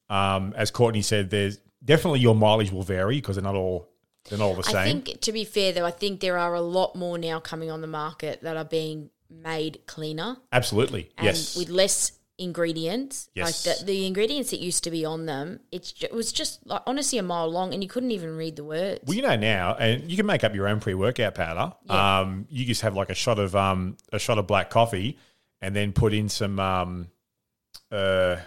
Um, 0.09 0.53
as 0.57 0.71
Courtney 0.71 1.01
said, 1.01 1.29
there's 1.29 1.59
definitely 1.83 2.19
your 2.19 2.35
mileage 2.35 2.71
will 2.71 2.83
vary 2.83 3.15
because 3.15 3.37
they're 3.37 3.43
not 3.43 3.55
all 3.55 3.89
they're 4.29 4.37
not 4.39 4.45
all 4.45 4.55
the 4.55 4.63
same. 4.63 4.75
I 4.75 5.01
think, 5.01 5.21
to 5.21 5.31
be 5.31 5.45
fair, 5.45 5.71
though, 5.71 5.85
I 5.85 5.91
think 5.91 6.19
there 6.19 6.37
are 6.37 6.53
a 6.53 6.61
lot 6.61 6.95
more 6.95 7.17
now 7.17 7.39
coming 7.39 7.71
on 7.71 7.81
the 7.81 7.87
market 7.87 8.41
that 8.43 8.57
are 8.57 8.65
being 8.65 9.09
made 9.29 9.79
cleaner 9.87 10.37
Absolutely, 10.51 11.09
and 11.17 11.25
yes. 11.25 11.55
with 11.55 11.69
less 11.69 12.11
ingredients. 12.37 13.29
Yes. 13.35 13.65
Like 13.65 13.79
the, 13.79 13.85
the 13.85 14.05
ingredients 14.05 14.51
that 14.51 14.59
used 14.59 14.83
to 14.83 14.91
be 14.91 15.05
on 15.05 15.25
them, 15.25 15.59
it's 15.71 15.93
it 16.01 16.13
was 16.13 16.33
just 16.33 16.65
like 16.67 16.81
honestly 16.85 17.17
a 17.17 17.23
mile 17.23 17.49
long, 17.49 17.73
and 17.73 17.81
you 17.81 17.89
couldn't 17.89 18.11
even 18.11 18.35
read 18.35 18.57
the 18.57 18.63
words. 18.63 18.99
well, 19.05 19.15
you 19.15 19.21
know 19.21 19.35
now, 19.35 19.75
and 19.75 20.09
you 20.09 20.17
can 20.17 20.25
make 20.25 20.43
up 20.43 20.53
your 20.53 20.67
own 20.67 20.79
pre-workout 20.79 21.35
powder. 21.35 21.73
Yeah. 21.85 22.19
Um, 22.19 22.47
you 22.49 22.65
just 22.65 22.81
have 22.81 22.95
like 22.95 23.09
a 23.09 23.15
shot 23.15 23.39
of 23.39 23.55
um 23.55 23.97
a 24.11 24.19
shot 24.19 24.37
of 24.37 24.47
black 24.47 24.69
coffee, 24.69 25.17
and 25.61 25.75
then 25.75 25.93
put 25.93 26.13
in 26.13 26.29
some 26.29 26.59
um 26.59 27.07
uh 27.91 28.37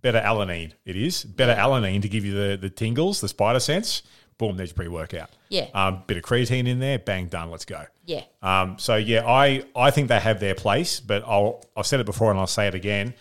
beta 0.00 0.20
alanine. 0.20 0.72
It 0.84 0.96
is 0.96 1.24
beta 1.24 1.54
alanine 1.54 2.02
to 2.02 2.08
give 2.08 2.24
you 2.24 2.34
the 2.34 2.56
the 2.56 2.70
tingles, 2.70 3.20
the 3.20 3.28
spider 3.28 3.60
sense. 3.60 4.02
Boom, 4.36 4.56
there's 4.56 4.70
your 4.70 4.74
pre-workout. 4.74 5.30
Yeah. 5.48 5.68
Um, 5.74 6.02
bit 6.08 6.16
of 6.16 6.24
creatine 6.24 6.66
in 6.66 6.80
there, 6.80 6.98
bang, 6.98 7.28
done. 7.28 7.52
Let's 7.52 7.64
go. 7.64 7.84
yeah, 8.04 8.22
Um, 8.42 8.76
so 8.80 8.96
yeah, 8.96 9.24
I, 9.24 9.62
I 9.76 9.92
think 9.92 10.08
they 10.08 10.18
have 10.18 10.40
their 10.40 10.56
place, 10.56 10.98
but 10.98 11.22
I'll 11.24 11.64
I've 11.76 11.86
said 11.86 12.00
it 12.00 12.06
before 12.06 12.30
and 12.32 12.40
I'll 12.40 12.48
say 12.48 12.66
it 12.66 12.74
again. 12.74 13.14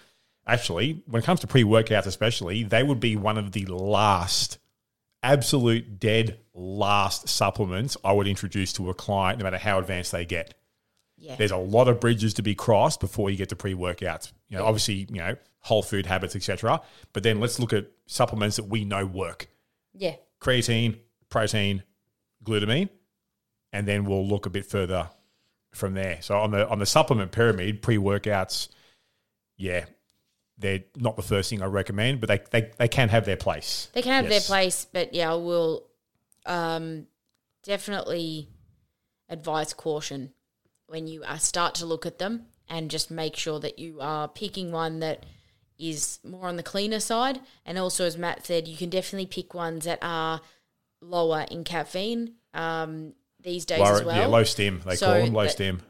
Actually, 0.47 1.03
when 1.05 1.21
it 1.21 1.25
comes 1.25 1.39
to 1.41 1.47
pre 1.47 1.63
workouts, 1.63 2.07
especially, 2.07 2.63
they 2.63 2.81
would 2.81 2.99
be 2.99 3.15
one 3.15 3.37
of 3.37 3.51
the 3.51 3.65
last, 3.67 4.57
absolute 5.21 5.99
dead 5.99 6.39
last 6.55 7.29
supplements 7.29 7.95
I 8.03 8.11
would 8.11 8.27
introduce 8.27 8.73
to 8.73 8.89
a 8.89 8.93
client, 8.95 9.37
no 9.37 9.43
matter 9.43 9.57
how 9.59 9.77
advanced 9.77 10.11
they 10.11 10.25
get. 10.25 10.55
Yeah, 11.23 11.35
There's 11.37 11.51
a 11.51 11.57
lot 11.57 11.87
of 11.87 12.01
bridges 12.01 12.33
to 12.33 12.41
be 12.41 12.53
crossed 12.53 12.99
before 12.99 13.29
you 13.29 13.37
get 13.37 13.47
to 13.49 13.55
pre 13.55 13.73
workouts. 13.73 14.33
You 14.49 14.57
know, 14.57 14.65
obviously, 14.65 15.07
you 15.09 15.19
know, 15.19 15.37
whole 15.59 15.81
food 15.81 16.05
habits, 16.05 16.35
etc. 16.35 16.81
But 17.13 17.23
then 17.23 17.39
let's 17.39 17.59
look 17.59 17.71
at 17.71 17.87
supplements 18.07 18.57
that 18.57 18.65
we 18.65 18.83
know 18.83 19.05
work: 19.05 19.47
yeah, 19.93 20.15
creatine, 20.41 20.99
protein, 21.29 21.83
glutamine, 22.43 22.89
and 23.71 23.87
then 23.87 24.03
we'll 24.03 24.27
look 24.27 24.45
a 24.45 24.49
bit 24.49 24.65
further 24.65 25.09
from 25.73 25.93
there. 25.93 26.17
So 26.21 26.37
on 26.37 26.51
the 26.51 26.67
on 26.67 26.79
the 26.79 26.85
supplement 26.85 27.31
pyramid, 27.31 27.81
pre 27.81 27.95
workouts, 27.95 28.67
yeah, 29.55 29.85
they're 30.57 30.83
not 30.97 31.15
the 31.15 31.21
first 31.21 31.49
thing 31.49 31.61
I 31.61 31.67
recommend, 31.67 32.19
but 32.19 32.27
they 32.27 32.41
they, 32.51 32.71
they 32.77 32.87
can 32.89 33.07
have 33.07 33.23
their 33.23 33.37
place. 33.37 33.87
they 33.93 34.01
can 34.01 34.11
have 34.11 34.29
Yes. 34.29 34.47
their 34.47 34.53
place, 34.55 34.85
but 34.91 35.13
yeah, 35.13 35.31
I 35.31 35.35
will 35.35 35.87
um, 36.45 37.07
definitely 37.63 38.49
advise 39.29 39.73
caution 39.73 40.33
when 40.93 41.07
you 41.07 41.23
uh, 41.23 41.37
start 41.37 41.73
to 41.73 41.87
look 41.87 42.05
at 42.05 42.19
them, 42.19 42.45
and 42.69 42.91
just 42.91 43.09
make 43.09 43.35
sure 43.35 43.59
that 43.59 43.79
you 43.79 43.97
are 43.99 44.27
picking 44.27 44.71
one 44.71 44.99
that 44.99 45.25
is 45.79 46.19
more 46.23 46.47
on 46.47 46.55
the 46.55 46.61
cleaner 46.63 46.99
side. 46.99 47.39
And 47.65 47.79
also, 47.79 48.05
as 48.05 48.15
Matt 48.15 48.45
said, 48.45 48.67
you 48.67 48.77
can 48.77 48.91
definitely 48.91 49.25
pick 49.25 49.55
ones 49.55 49.85
that 49.85 49.97
are 50.03 50.39
lower 51.01 51.45
in 51.49 51.63
caffeine 51.63 52.35
um, 52.53 53.13
these 53.41 53.65
days 53.65 53.79
Low, 53.79 53.95
as 53.95 54.03
well. 54.03 54.15
Yeah, 54.15 54.27
low 54.27 54.43
stim. 54.43 54.81
They 54.85 54.95
So 54.95 55.07
call 55.07 55.25
them 55.25 55.33
low 55.33 55.47
stim. 55.47 55.81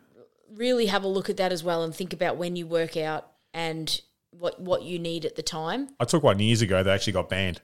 really 0.55 0.85
have 0.85 1.03
a 1.03 1.07
look 1.09 1.29
at 1.29 1.35
that 1.35 1.51
as 1.51 1.65
well 1.65 1.83
and 1.83 1.93
think 1.93 2.13
about 2.13 2.37
when 2.37 2.55
you 2.55 2.65
work 2.65 2.95
out 2.95 3.27
and 3.53 4.01
what 4.31 4.59
what 4.59 4.83
you 4.83 4.97
need 4.99 5.25
at 5.25 5.35
the 5.35 5.43
time. 5.43 5.89
I 5.99 6.05
took 6.05 6.23
one 6.23 6.39
years 6.39 6.61
ago 6.61 6.81
that 6.81 6.93
actually 6.95 7.13
got 7.13 7.27
banned 7.29 7.59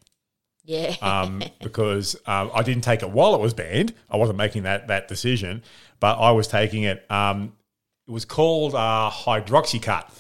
Yeah. 0.70 0.96
um, 1.02 1.42
because 1.64 2.16
um, 2.28 2.52
I 2.54 2.62
didn't 2.62 2.84
take 2.84 3.02
it 3.02 3.10
while 3.10 3.34
it 3.34 3.42
was 3.42 3.56
banned. 3.56 3.94
I 4.10 4.18
wasn't 4.18 4.38
making 4.38 4.64
that 4.64 4.88
that 4.88 5.08
decision, 5.08 5.64
but 6.00 6.20
I 6.20 6.32
was 6.32 6.48
taking 6.48 6.84
it. 6.84 7.10
Um, 7.12 7.54
it 8.08 8.12
was 8.12 8.24
called 8.24 8.76
uh, 8.76 9.10
Hydroxycut. 9.12 10.12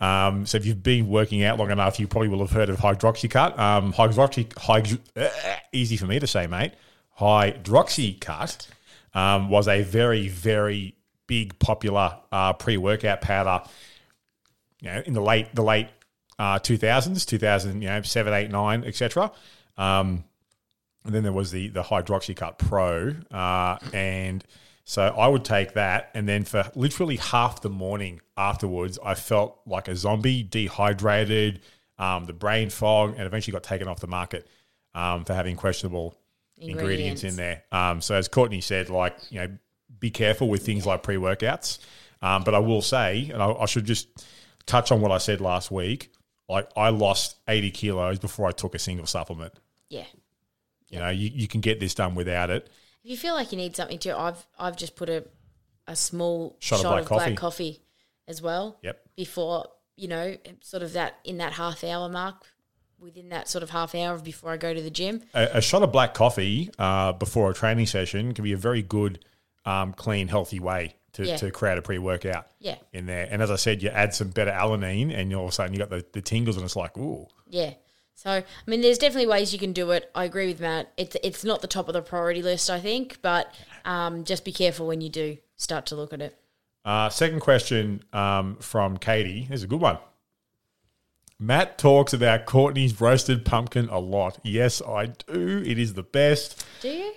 Um, 0.00 0.46
so 0.46 0.56
if 0.56 0.64
you've 0.64 0.82
been 0.82 1.08
working 1.08 1.42
out 1.44 1.58
long 1.58 1.70
enough, 1.70 2.00
you 2.00 2.06
probably 2.06 2.28
will 2.28 2.38
have 2.38 2.50
heard 2.50 2.70
of 2.70 2.78
Hydroxycut. 2.78 3.58
Um, 3.58 3.92
hydroxy, 3.92 4.56
hydro, 4.56 4.98
uh, 5.16 5.28
easy 5.72 5.96
for 5.96 6.06
me 6.06 6.18
to 6.20 6.26
say, 6.26 6.46
mate. 6.46 6.72
Hydroxycut 7.18 8.68
um, 9.12 9.50
was 9.50 9.66
a 9.66 9.82
very, 9.82 10.28
very 10.28 10.94
big, 11.26 11.58
popular 11.58 12.16
uh, 12.32 12.52
pre-workout 12.54 13.20
powder. 13.20 13.62
You 14.80 14.90
know, 14.90 15.02
in 15.04 15.12
the 15.12 15.20
late 15.20 15.54
the 15.54 15.62
late 15.62 15.88
uh, 16.38 16.60
2000s, 16.60 17.26
2000, 17.26 17.82
you 17.82 17.88
know, 17.88 18.00
seven, 18.02 18.32
eight, 18.32 18.50
nine, 18.50 18.84
etc. 18.84 19.32
Um, 19.78 20.24
and 21.04 21.14
then 21.14 21.22
there 21.22 21.32
was 21.32 21.50
the 21.50 21.68
the 21.68 21.82
Hydroxycut 21.82 22.58
Pro, 22.58 23.14
uh, 23.30 23.78
and 23.94 24.44
so 24.84 25.02
I 25.02 25.28
would 25.28 25.44
take 25.44 25.74
that, 25.74 26.10
and 26.14 26.28
then 26.28 26.44
for 26.44 26.70
literally 26.74 27.16
half 27.16 27.62
the 27.62 27.70
morning 27.70 28.20
afterwards, 28.36 28.98
I 29.04 29.14
felt 29.14 29.60
like 29.66 29.88
a 29.88 29.96
zombie, 29.96 30.42
dehydrated, 30.42 31.60
um, 31.98 32.26
the 32.26 32.32
brain 32.32 32.68
fog, 32.70 33.14
and 33.16 33.22
eventually 33.22 33.52
got 33.52 33.62
taken 33.62 33.88
off 33.88 34.00
the 34.00 34.06
market 34.06 34.46
um, 34.94 35.24
for 35.24 35.34
having 35.34 35.56
questionable 35.56 36.16
ingredients, 36.56 37.22
Ingredients. 37.22 37.24
in 37.24 37.36
there. 37.36 37.62
Um, 37.70 38.00
so 38.00 38.14
as 38.16 38.28
Courtney 38.28 38.60
said, 38.60 38.90
like 38.90 39.16
you 39.30 39.40
know, 39.40 39.48
be 40.00 40.10
careful 40.10 40.48
with 40.48 40.64
things 40.64 40.84
like 40.86 41.02
pre 41.02 41.16
workouts. 41.16 41.78
Um, 42.20 42.42
but 42.42 42.54
I 42.54 42.58
will 42.58 42.82
say, 42.82 43.30
and 43.32 43.42
I, 43.42 43.52
I 43.52 43.66
should 43.66 43.84
just 43.84 44.08
touch 44.66 44.90
on 44.90 45.00
what 45.00 45.12
I 45.12 45.18
said 45.18 45.40
last 45.40 45.70
week. 45.70 46.12
Like 46.48 46.68
I 46.76 46.90
lost 46.90 47.36
eighty 47.48 47.70
kilos 47.70 48.18
before 48.18 48.48
I 48.48 48.52
took 48.52 48.74
a 48.74 48.78
single 48.78 49.06
supplement. 49.06 49.54
Yeah. 49.90 50.04
You 50.88 50.98
know, 51.00 51.08
you, 51.10 51.30
you 51.32 51.48
can 51.48 51.60
get 51.60 51.80
this 51.80 51.94
done 51.94 52.14
without 52.14 52.50
it. 52.50 52.68
If 53.04 53.10
you 53.10 53.16
feel 53.16 53.34
like 53.34 53.52
you 53.52 53.58
need 53.58 53.76
something 53.76 53.98
to, 54.00 54.16
I've 54.18 54.46
I've 54.58 54.76
just 54.76 54.96
put 54.96 55.08
a 55.10 55.24
a 55.86 55.96
small 55.96 56.56
Shot 56.60 56.80
shot, 56.80 56.98
of 56.98 57.02
of, 57.04 57.08
black 57.08 57.26
black, 57.26 57.36
coffee. 57.36 57.72
coffee. 57.74 57.82
as 58.26 58.42
well. 58.42 58.78
Yep. 58.82 59.00
Before 59.16 59.66
you 59.96 60.06
know, 60.08 60.36
sort 60.60 60.82
of 60.82 60.92
that 60.92 61.14
in 61.24 61.38
that 61.38 61.52
half 61.54 61.82
hour 61.82 62.08
mark, 62.08 62.44
within 63.00 63.30
that 63.30 63.48
sort 63.48 63.62
of 63.62 63.70
half 63.70 63.94
hour 63.94 64.16
before 64.18 64.50
I 64.52 64.56
go 64.56 64.72
to 64.72 64.80
the 64.82 64.90
gym. 64.90 65.22
A, 65.34 65.48
a 65.54 65.60
shot 65.60 65.82
of 65.82 65.90
black 65.92 66.14
coffee 66.14 66.70
uh, 66.78 67.12
before 67.12 67.50
a 67.50 67.54
training 67.54 67.86
session 67.86 68.32
can 68.34 68.44
be 68.44 68.52
a 68.52 68.56
very 68.56 68.82
good, 68.82 69.24
um, 69.64 69.92
clean, 69.94 70.28
healthy 70.28 70.60
way 70.60 70.94
to, 71.14 71.24
Yeah. 71.26 71.36
to 71.38 71.50
create 71.50 71.78
a 71.78 71.82
pre 71.82 71.98
workout 71.98 72.46
Yeah. 72.60 72.76
in 72.92 73.06
there. 73.06 73.26
And 73.30 73.42
as 73.42 73.50
I 73.50 73.56
said, 73.56 73.82
you 73.82 73.88
add 73.88 74.14
some 74.14 74.28
beta 74.30 74.52
alanine, 74.52 75.12
and 75.12 75.34
all 75.34 75.44
of 75.46 75.50
a 75.50 75.52
sudden 75.52 75.72
you 75.72 75.78
got 75.80 75.90
the, 75.90 76.04
the 76.12 76.20
tingles, 76.22 76.56
and 76.56 76.64
it's 76.64 76.76
like, 76.76 76.96
ooh, 76.96 77.26
Yeah. 77.48 77.74
So 78.18 78.30
I 78.30 78.44
mean, 78.66 78.80
there's 78.80 78.98
definitely 78.98 79.28
ways 79.28 79.52
you 79.52 79.60
can 79.60 79.72
do 79.72 79.92
it. 79.92 80.10
I 80.12 80.24
agree 80.24 80.48
with 80.48 80.58
Matt. 80.58 80.92
It's 80.96 81.16
it's 81.22 81.44
not 81.44 81.60
the 81.62 81.68
top 81.68 81.86
of 81.86 81.94
the 81.94 82.02
priority 82.02 82.42
list, 82.42 82.68
I 82.68 82.80
think, 82.80 83.18
but 83.22 83.54
um, 83.84 84.24
just 84.24 84.44
be 84.44 84.50
careful 84.50 84.88
when 84.88 85.00
you 85.00 85.08
do 85.08 85.36
start 85.56 85.86
to 85.86 85.94
look 85.94 86.12
at 86.12 86.20
it. 86.20 86.36
Uh, 86.84 87.08
second 87.10 87.38
question 87.38 88.02
um, 88.12 88.56
from 88.56 88.96
Katie. 88.96 89.46
is 89.52 89.62
a 89.62 89.68
good 89.68 89.80
one. 89.80 89.98
Matt 91.38 91.78
talks 91.78 92.12
about 92.12 92.44
Courtney's 92.44 93.00
roasted 93.00 93.44
pumpkin 93.44 93.88
a 93.88 94.00
lot. 94.00 94.40
Yes, 94.42 94.82
I 94.82 95.06
do. 95.06 95.62
It 95.64 95.78
is 95.78 95.94
the 95.94 96.02
best. 96.02 96.66
Do 96.80 96.88
you? 96.88 97.12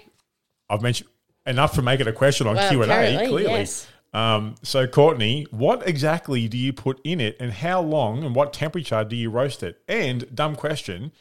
I've 0.70 0.84
mentioned 0.84 1.10
enough 1.48 1.74
to 1.74 1.82
make 1.82 2.00
it 2.00 2.06
a 2.06 2.14
question 2.14 2.46
on 2.46 2.58
Well, 2.58 2.70
Q 2.70 2.84
and 2.84 2.92
A. 2.92 3.28
Clearly, 3.28 3.44
yes. 3.46 3.88
Um, 4.14 4.56
so 4.62 4.88
Courtney, 4.88 5.48
what 5.52 5.88
exactly 5.88 6.48
do 6.48 6.58
you 6.58 6.74
put 6.74 7.00
in 7.04 7.22
it, 7.22 7.38
and 7.40 7.52
how 7.52 7.82
long 7.82 8.24
and 8.24 8.36
what 8.36 8.54
temperature 8.54 9.04
do 9.04 9.16
you 9.16 9.30
roast 9.30 9.64
it? 9.64 9.82
And 9.88 10.34
dumb 10.36 10.56
question: 10.56 11.12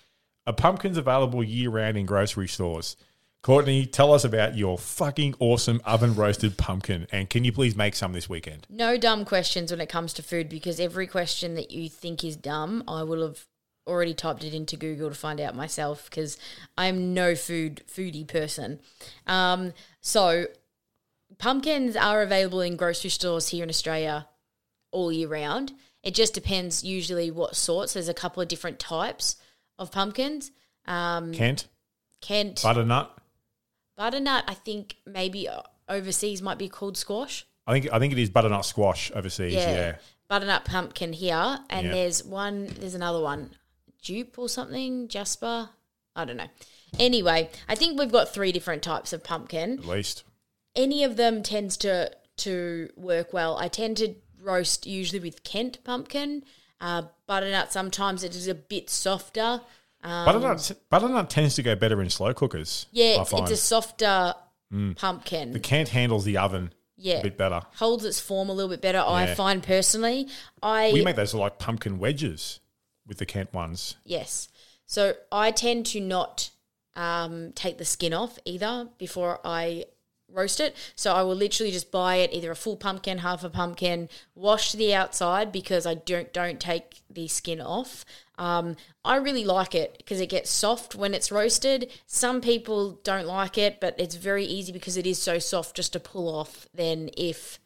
Are 0.47 0.53
pumpkins 0.53 0.99
available 0.99 1.45
year 1.45 1.70
round 1.70 1.97
in 1.97 2.07
grocery 2.07 2.49
stores? 2.49 2.97
Courtney, 3.43 3.86
tell 3.86 4.12
us 4.12 4.22
about 4.22 4.55
your 4.55 4.76
fucking 4.76 5.34
awesome 5.38 5.80
oven 5.86 6.14
roasted 6.14 6.59
pumpkin, 6.59 7.07
and 7.11 7.30
can 7.30 7.43
you 7.45 7.53
please 7.53 7.74
make 7.74 7.95
some 7.95 8.12
this 8.12 8.28
weekend? 8.28 8.66
No 8.68 8.99
dumb 8.99 9.24
questions 9.24 9.70
when 9.70 9.80
it 9.80 9.88
comes 9.88 10.12
to 10.14 10.22
food 10.22 10.49
because 10.49 10.78
every 10.78 11.07
question 11.07 11.55
that 11.55 11.70
you 11.70 11.88
think 11.88 12.22
is 12.22 12.36
dumb, 12.36 12.84
I 12.86 13.03
will 13.03 13.22
have 13.22 13.47
already 13.86 14.12
typed 14.12 14.45
it 14.45 14.53
into 14.53 14.76
Google 14.76 15.09
to 15.09 15.14
find 15.14 15.41
out 15.41 15.55
myself 15.55 16.09
because 16.11 16.36
I'm 16.76 17.14
no 17.14 17.34
food 17.34 17.82
foodie 17.91 18.26
person. 18.26 18.80
Um, 19.26 19.72
so 20.03 20.47
pumpkins 21.41 21.97
are 21.97 22.22
available 22.22 22.61
in 22.61 22.76
grocery 22.76 23.11
stores 23.11 23.49
here 23.49 23.64
in 23.64 23.68
Australia 23.70 24.28
all 24.93 25.11
year 25.11 25.28
round. 25.28 25.72
It 26.03 26.14
just 26.14 26.34
depends 26.34 26.84
usually 26.84 27.30
what 27.30 27.57
sorts. 27.57 27.95
There's 27.95 28.09
a 28.09 28.14
couple 28.14 28.43
of 28.43 28.49
different 28.49 28.78
types 28.78 29.36
of 29.78 29.91
pumpkins. 29.91 30.51
Um, 30.86 31.32
Kent, 31.32 31.66
Kent, 32.20 32.62
butternut. 32.62 33.11
butternut, 33.97 34.45
I 34.49 34.55
think 34.55 34.97
maybe 35.07 35.49
uh, 35.49 35.62
overseas 35.88 36.41
might 36.43 36.59
be 36.59 36.68
called 36.68 36.97
squash. 36.97 37.47
I 37.66 37.72
think 37.72 37.93
I 37.93 37.99
think 37.99 38.12
it 38.12 38.18
is 38.18 38.30
butternut 38.30 38.64
squash 38.64 39.12
overseas. 39.14 39.53
Yeah, 39.55 39.97
butternut 40.28 40.64
pumpkin 40.64 41.12
here, 41.12 41.59
and 41.68 41.86
Yeah. 41.86 41.93
there's 41.93 42.24
one. 42.24 42.66
There's 42.78 42.95
another 42.95 43.20
one, 43.20 43.55
dupe 44.03 44.38
or 44.38 44.49
something, 44.49 45.09
Jasper. 45.09 45.68
I 46.16 46.24
don't 46.24 46.36
know. 46.38 46.49
Anyway, 46.99 47.51
I 47.68 47.74
think 47.76 47.99
we've 47.99 48.11
got 48.11 48.32
three 48.34 48.51
different 48.53 48.82
types 48.82 49.12
of 49.12 49.22
pumpkin. 49.22 49.78
at 49.78 49.84
least. 49.84 50.24
Any 50.75 51.05
of 51.05 51.16
them 51.16 51.43
tends 51.43 51.77
to 51.79 52.12
to 52.39 52.89
work 52.97 53.33
well. 53.33 53.57
I 53.59 53.68
tend 53.68 53.99
to 53.99 54.14
roast 54.43 54.87
usually 54.87 55.21
with 55.21 55.45
Kent 55.45 55.83
pumpkin. 55.85 56.45
Uh, 56.81 57.03
butternut 57.27 57.73
sometimes 57.73 58.25
it 58.25 58.35
is 58.35 58.49
a 58.49 58.55
bit 58.55 58.89
softer. 58.89 59.61
butternut 60.03 60.73
butternut 60.89 61.29
tends 61.29 61.55
to 61.57 61.62
go 61.62 61.75
better 61.77 62.01
in 62.01 62.11
slow 62.11 62.33
cookers. 62.33 62.87
Um, 62.87 62.91
Yeah, 62.93 63.21
it's, 63.21 63.33
it's 63.33 63.51
a 63.51 63.57
softer 63.57 64.35
pumpkin. 64.97 65.53
the 65.53 65.61
Kent 65.61 65.91
handles 65.91 66.25
the 66.25 66.39
oven 66.39 66.73
yeah, 66.97 67.18
a 67.18 67.23
bit 67.23 67.37
better. 67.37 67.62
holds 67.77 68.05
its 68.05 68.21
form 68.21 68.49
a 68.49 68.53
little 68.53 68.71
bit 68.71 68.81
better. 68.81 69.03
I 69.05 69.35
find 69.35 69.62
personally. 69.62 70.29
I 70.62 70.91
We 70.93 71.05
make 71.05 71.16
those 71.16 71.35
like 71.35 71.59
pumpkin 71.59 71.99
wedges 71.99 72.61
with 73.07 73.18
the 73.18 73.27
Kent 73.27 73.53
ones. 73.53 73.97
Yes. 74.05 74.49
So 74.87 75.14
I 75.31 75.51
tend 75.51 75.87
to 75.87 76.01
not 76.01 76.51
um, 76.97 77.53
take 77.53 77.79
the 77.79 77.85
skin 77.85 78.12
off 78.12 78.39
either 78.45 78.89
before 78.99 79.41
I 79.45 79.85
roast 80.33 80.61
it. 80.61 80.76
So 80.95 81.14
I 81.14 81.22
will 81.22 81.35
literally 81.35 81.72
just 81.72 81.91
buy 81.91 82.16
it 82.16 82.33
either 82.33 82.51
a 82.51 82.57
full 82.57 82.76
pumpkin, 82.76 83.18
half 83.18 83.45
a 83.45 83.51
pumpkin, 83.51 84.09
wash 84.35 84.72
the 84.72 84.95
outside 84.95 85.53
because 85.53 85.87
I 85.87 85.95
don't 85.95 86.33
don't 86.33 86.61
take 86.61 87.03
the 87.11 87.28
skin 87.28 87.61
off. 87.61 88.05
Um, 88.39 88.76
I 89.05 89.16
really 89.16 89.45
like 89.45 89.74
it 89.74 89.97
because 89.99 90.20
it 90.20 90.28
gets 90.28 90.51
soft 90.51 90.95
when 90.95 91.12
it's 91.12 91.31
roasted. 91.31 91.91
Some 92.07 92.41
people 92.41 93.01
don't 93.05 93.26
like 93.26 93.59
it, 93.59 93.81
but 93.81 93.95
it's 93.99 94.14
very 94.14 94.45
easy 94.45 94.72
because 94.72 94.97
it 94.97 95.07
is 95.07 95.20
so 95.20 95.39
soft 95.39 95.76
just 95.76 95.93
to 95.93 96.01
pull 96.01 96.35
off. 96.35 96.66
Then 96.72 97.11
if 97.16 97.59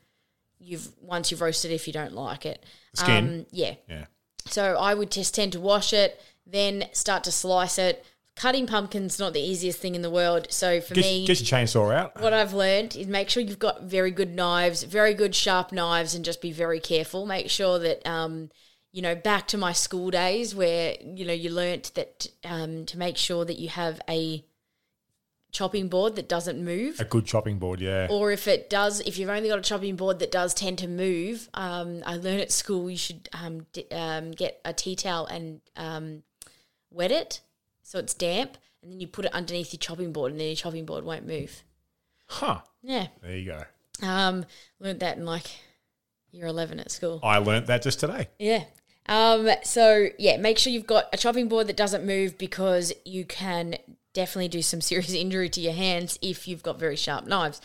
you've 0.59 0.89
once 1.01 1.31
you've 1.31 1.41
roasted, 1.41 1.71
if 1.71 1.87
you 1.87 1.93
don't 1.93 2.13
like 2.13 2.45
it, 2.45 2.65
Skin? 2.95 3.29
um, 3.29 3.47
yeah. 3.51 3.75
Yeah. 3.89 4.07
So 4.47 4.77
I 4.77 4.95
would 4.95 5.11
just 5.11 5.35
tend 5.35 5.53
to 5.53 5.61
wash 5.61 5.93
it, 5.93 6.21
then 6.47 6.85
start 6.93 7.25
to 7.25 7.33
slice 7.33 7.79
it. 7.79 8.05
Cutting 8.37 8.67
pumpkin's 8.67 9.19
not 9.19 9.33
the 9.33 9.41
easiest 9.41 9.79
thing 9.79 9.95
in 9.95 10.03
the 10.03 10.11
world. 10.11 10.49
So 10.51 10.81
for 10.81 10.95
Get, 10.95 11.03
me, 11.05 11.27
get 11.27 11.41
your 11.41 11.47
chainsaw 11.61 11.95
out. 11.95 12.21
what 12.21 12.33
I've 12.33 12.53
learned 12.53 12.97
is 12.97 13.07
make 13.07 13.29
sure 13.31 13.43
you've 13.43 13.61
got 13.61 13.85
very 13.85 14.11
good 14.11 14.35
knives, 14.35 14.83
very 14.83 15.15
good 15.15 15.35
sharp 15.35 15.71
knives, 15.71 16.15
and 16.15 16.25
just 16.25 16.41
be 16.41 16.51
very 16.51 16.81
careful. 16.81 17.27
Make 17.27 17.49
sure 17.49 17.79
that 17.79 18.07
um, 18.07 18.51
you 18.91 19.03
know, 19.03 19.15
back 19.15 19.47
to 19.49 19.57
my 19.57 19.73
school 19.73 20.11
days 20.11 20.55
where 20.55 20.97
you 21.01 21.25
know 21.25 21.33
you 21.33 21.51
learnt 21.51 21.93
that 21.95 22.27
um, 22.45 22.87
to 22.87 22.99
make 22.99 23.17
sure 23.17 23.45
that 23.45 23.59
you 23.59 23.69
have 23.69 24.01
a 24.09 24.45
chopping 25.53 25.87
board 25.89 26.17
that 26.17 26.29
doesn't 26.29 26.63
move 26.63 26.99
A 26.99 27.05
good 27.05 27.27
chopping 27.27 27.61
board, 27.61 27.81
yeah. 27.81 28.09
or 28.11 28.33
if 28.33 28.49
it 28.49 28.69
does, 28.69 28.99
if 29.01 29.19
you've 29.19 29.31
only 29.31 29.49
got 29.49 29.61
a 29.61 29.63
chopping 29.63 29.95
board 29.95 30.19
that 30.19 30.33
does 30.33 30.53
tend 30.53 30.79
to 30.79 30.89
move, 30.89 31.49
um, 31.55 32.03
I 32.05 32.17
learned 32.17 32.41
at 32.41 32.51
school 32.51 32.91
you 32.91 32.97
should 32.97 33.29
um, 33.33 33.65
d- 33.73 33.87
um, 33.93 34.33
get 34.33 34.61
a 34.65 34.73
tea 34.73 34.97
towel 34.97 35.27
and 35.27 35.61
um, 35.77 36.25
wet 36.91 37.13
it 37.13 37.41
so 37.95 38.01
it's 38.01 38.15
damp, 38.15 38.59
and 38.83 38.91
then 38.91 38.99
you 39.01 39.07
put 39.07 39.25
it 39.25 39.33
underneath 39.33 39.73
your 39.73 39.79
chopping 39.79 40.13
board, 40.13 40.33
and 40.33 40.41
then 40.41 40.49
your 40.49 40.57
chopping 40.57 40.85
board 40.85 41.05
won't 41.05 41.27
move. 41.27 41.63
Huh. 42.27 42.59
Yeah, 42.83 43.07
There 43.23 43.37
you 43.37 43.45
go. 43.47 43.63
um, 44.07 44.45
learned 44.81 44.99
that 45.01 45.17
in 45.17 45.25
like 45.25 45.47
year 46.33 46.47
eleven 46.47 46.81
at 46.81 46.91
school. 46.91 47.21
I 47.23 47.39
learnt 47.39 47.67
that 47.67 47.83
just 47.83 48.01
today. 48.01 48.29
Yeah. 48.39 48.65
Um, 49.07 49.49
so 49.63 50.09
yeah, 50.19 50.39
make 50.39 50.59
sure 50.59 50.73
you've 50.73 50.87
got 50.89 51.07
a 51.13 51.17
chopping 51.17 51.49
board 51.49 51.69
that 51.69 51.77
doesn't 51.77 52.05
move 52.05 52.37
because 52.37 52.93
you 53.05 53.25
can 53.25 53.77
definitely 54.13 54.49
do 54.49 54.61
some 54.63 54.81
serious 54.91 55.13
injury 55.15 55.49
to 55.51 55.61
your 55.61 55.73
hands 55.75 56.19
if 56.21 56.49
you've 56.49 56.63
got 56.65 56.79
very 56.81 56.97
sharp 56.97 57.27
knives. 57.27 57.61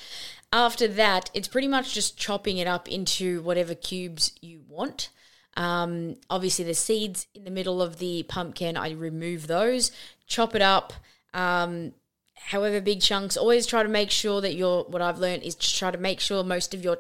After 0.54 0.88
that, 0.88 1.32
it's 1.34 1.48
pretty 1.48 1.68
much 1.68 1.94
just 1.94 2.18
chopping 2.18 2.58
it 2.58 2.68
up 2.68 2.88
into 2.88 3.42
whatever 3.42 3.74
cubes 3.74 4.32
you 4.42 4.62
want. 4.68 5.10
Um, 5.58 6.16
obviously, 6.30 6.64
the 6.66 6.74
seeds 6.76 7.28
in 7.36 7.44
the 7.44 7.52
middle 7.52 7.82
of 7.82 7.98
the 8.00 8.24
pumpkin, 8.24 8.78
I 8.78 8.92
remove 8.92 9.48
those, 9.48 9.92
chop 10.30 10.56
it 10.56 10.62
up. 10.62 10.94
Um, 11.34 11.92
however 12.36 12.80
big 12.80 13.02
chunks, 13.02 13.36
always 13.36 13.66
try 13.66 13.84
to 13.84 13.90
make 13.90 14.12
sure 14.12 14.40
that 14.40 14.56
your 14.56 14.86
what 14.86 15.02
I've 15.02 15.20
learned 15.20 15.44
is 15.44 15.56
to 15.56 15.76
try 15.76 15.92
to 15.92 15.98
make 15.98 16.22
sure 16.22 16.44
most 16.44 16.74
of 16.74 16.84
your 16.84 16.98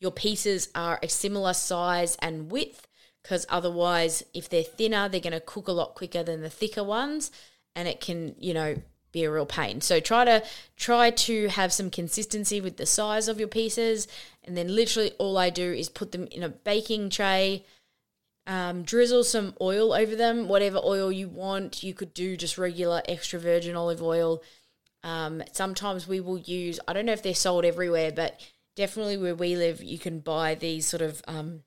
your 0.00 0.12
pieces 0.12 0.68
are 0.74 0.98
a 1.02 1.08
similar 1.08 1.52
size 1.52 2.16
and 2.22 2.50
width 2.50 2.86
because 3.22 3.44
otherwise 3.48 4.22
if 4.32 4.48
they're 4.48 4.62
thinner 4.62 5.08
they're 5.08 5.20
going 5.20 5.32
to 5.32 5.40
cook 5.40 5.68
a 5.68 5.72
lot 5.72 5.94
quicker 5.94 6.22
than 6.22 6.40
the 6.40 6.48
thicker 6.48 6.84
ones 6.84 7.30
and 7.74 7.88
it 7.88 8.00
can 8.00 8.34
you 8.38 8.54
know 8.54 8.76
be 9.10 9.24
a 9.24 9.30
real 9.30 9.46
pain 9.46 9.80
so 9.80 9.98
try 9.98 10.24
to 10.24 10.42
try 10.76 11.10
to 11.10 11.48
have 11.48 11.72
some 11.72 11.90
consistency 11.90 12.60
with 12.60 12.76
the 12.76 12.86
size 12.86 13.26
of 13.26 13.38
your 13.38 13.48
pieces 13.48 14.06
and 14.44 14.56
then 14.56 14.74
literally 14.74 15.10
all 15.18 15.36
i 15.36 15.50
do 15.50 15.72
is 15.72 15.88
put 15.88 16.12
them 16.12 16.28
in 16.30 16.42
a 16.42 16.48
baking 16.48 17.10
tray 17.10 17.64
um, 18.48 18.82
drizzle 18.82 19.22
some 19.22 19.54
oil 19.60 19.92
over 19.92 20.16
them. 20.16 20.48
Whatever 20.48 20.80
oil 20.82 21.12
you 21.12 21.28
want 21.28 21.84
you 21.84 21.94
could 21.94 22.12
do 22.14 22.36
just 22.36 22.58
regular 22.58 23.02
extra 23.06 23.38
virgin 23.38 23.76
olive 23.76 24.02
oil. 24.02 24.42
Um, 25.04 25.44
sometimes 25.52 26.08
we 26.08 26.18
will 26.18 26.38
use 26.38 26.80
i 26.88 26.92
don't 26.92 27.06
know 27.06 27.12
if 27.12 27.22
they're 27.22 27.32
sold 27.32 27.64
everywhere 27.64 28.10
but 28.10 28.40
definitely 28.74 29.16
where 29.16 29.34
we 29.34 29.54
live 29.54 29.80
you 29.80 29.96
can 29.96 30.18
buy 30.18 30.56
these 30.56 30.88
sort 30.88 31.02
of 31.02 31.22
um, 31.28 31.62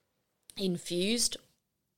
infused 0.58 1.38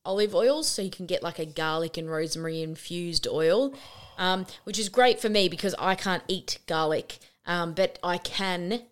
olive 0.05 0.35
oils. 0.35 0.67
So 0.67 0.83
you 0.83 0.91
can 0.91 1.07
get 1.07 1.23
like 1.23 1.39
a 1.39 1.45
garlic 1.45 1.97
and 1.97 2.09
rosemary 2.09 2.61
infused 2.61 3.27
oil 3.27 3.73
um, 4.17 4.45
which 4.63 4.77
is 4.77 4.89
great 4.89 5.19
for 5.19 5.29
me 5.29 5.49
because 5.49 5.73
i 5.79 5.95
can't 5.95 6.23
eat 6.27 6.59
garlic 6.67 7.17
um, 7.45 7.73
but 7.73 7.97
i 8.03 8.17
can 8.17 8.83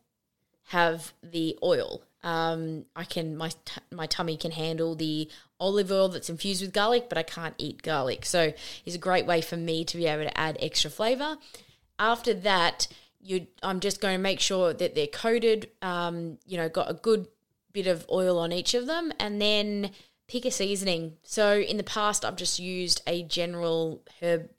have 0.70 1.14
the 1.22 1.58
oil. 1.62 2.02
Um, 2.24 2.86
i 2.96 3.04
can 3.04 3.36
my, 3.36 3.50
t- 3.50 3.82
my 3.92 4.08
tummy 4.08 4.38
can 4.38 4.52
handle 4.52 4.96
the 4.96 5.30
olive 5.62 5.92
oil 5.92 6.10
that's 6.10 6.30
infused 6.30 6.62
with 6.62 6.74
garlic 6.74 7.08
but 7.08 7.18
i 7.18 7.24
can't 7.24 7.56
eat 7.58 7.82
garlic 7.84 8.26
so 8.26 8.52
it's 8.86 8.96
a 8.96 9.00
great 9.00 9.26
way 9.26 9.40
for 9.40 9.56
me 9.56 9.86
to 9.86 9.96
be 9.96 10.08
able 10.08 10.24
to 10.24 10.38
add 10.38 10.58
extra 10.60 10.90
flavor 10.90 11.38
after 12.00 12.34
that 12.34 12.88
you 13.22 13.46
i'm 13.62 13.80
just 13.80 14.02
going 14.02 14.16
to 14.16 14.22
make 14.22 14.40
sure 14.40 14.74
that 14.74 14.96
they're 14.96 15.08
coated 15.08 15.70
um, 15.82 16.38
you 16.46 16.58
know 16.58 16.68
got 16.68 16.90
a 16.90 16.96
good 16.96 17.28
bit 17.72 17.88
of 17.88 18.06
oil 18.12 18.38
on 18.40 18.52
each 18.52 18.74
of 18.74 18.88
them 18.88 19.14
and 19.20 19.40
then 19.42 19.92
pick 20.28 20.46
a 20.46 20.52
seasoning 20.52 21.14
so 21.24 21.60
in 21.60 21.78
the 21.78 21.84
past 21.84 22.26
i've 22.26 22.36
just 22.36 22.60
used 22.60 23.02
a 23.06 23.24
general 23.24 24.02
herb 24.22 24.50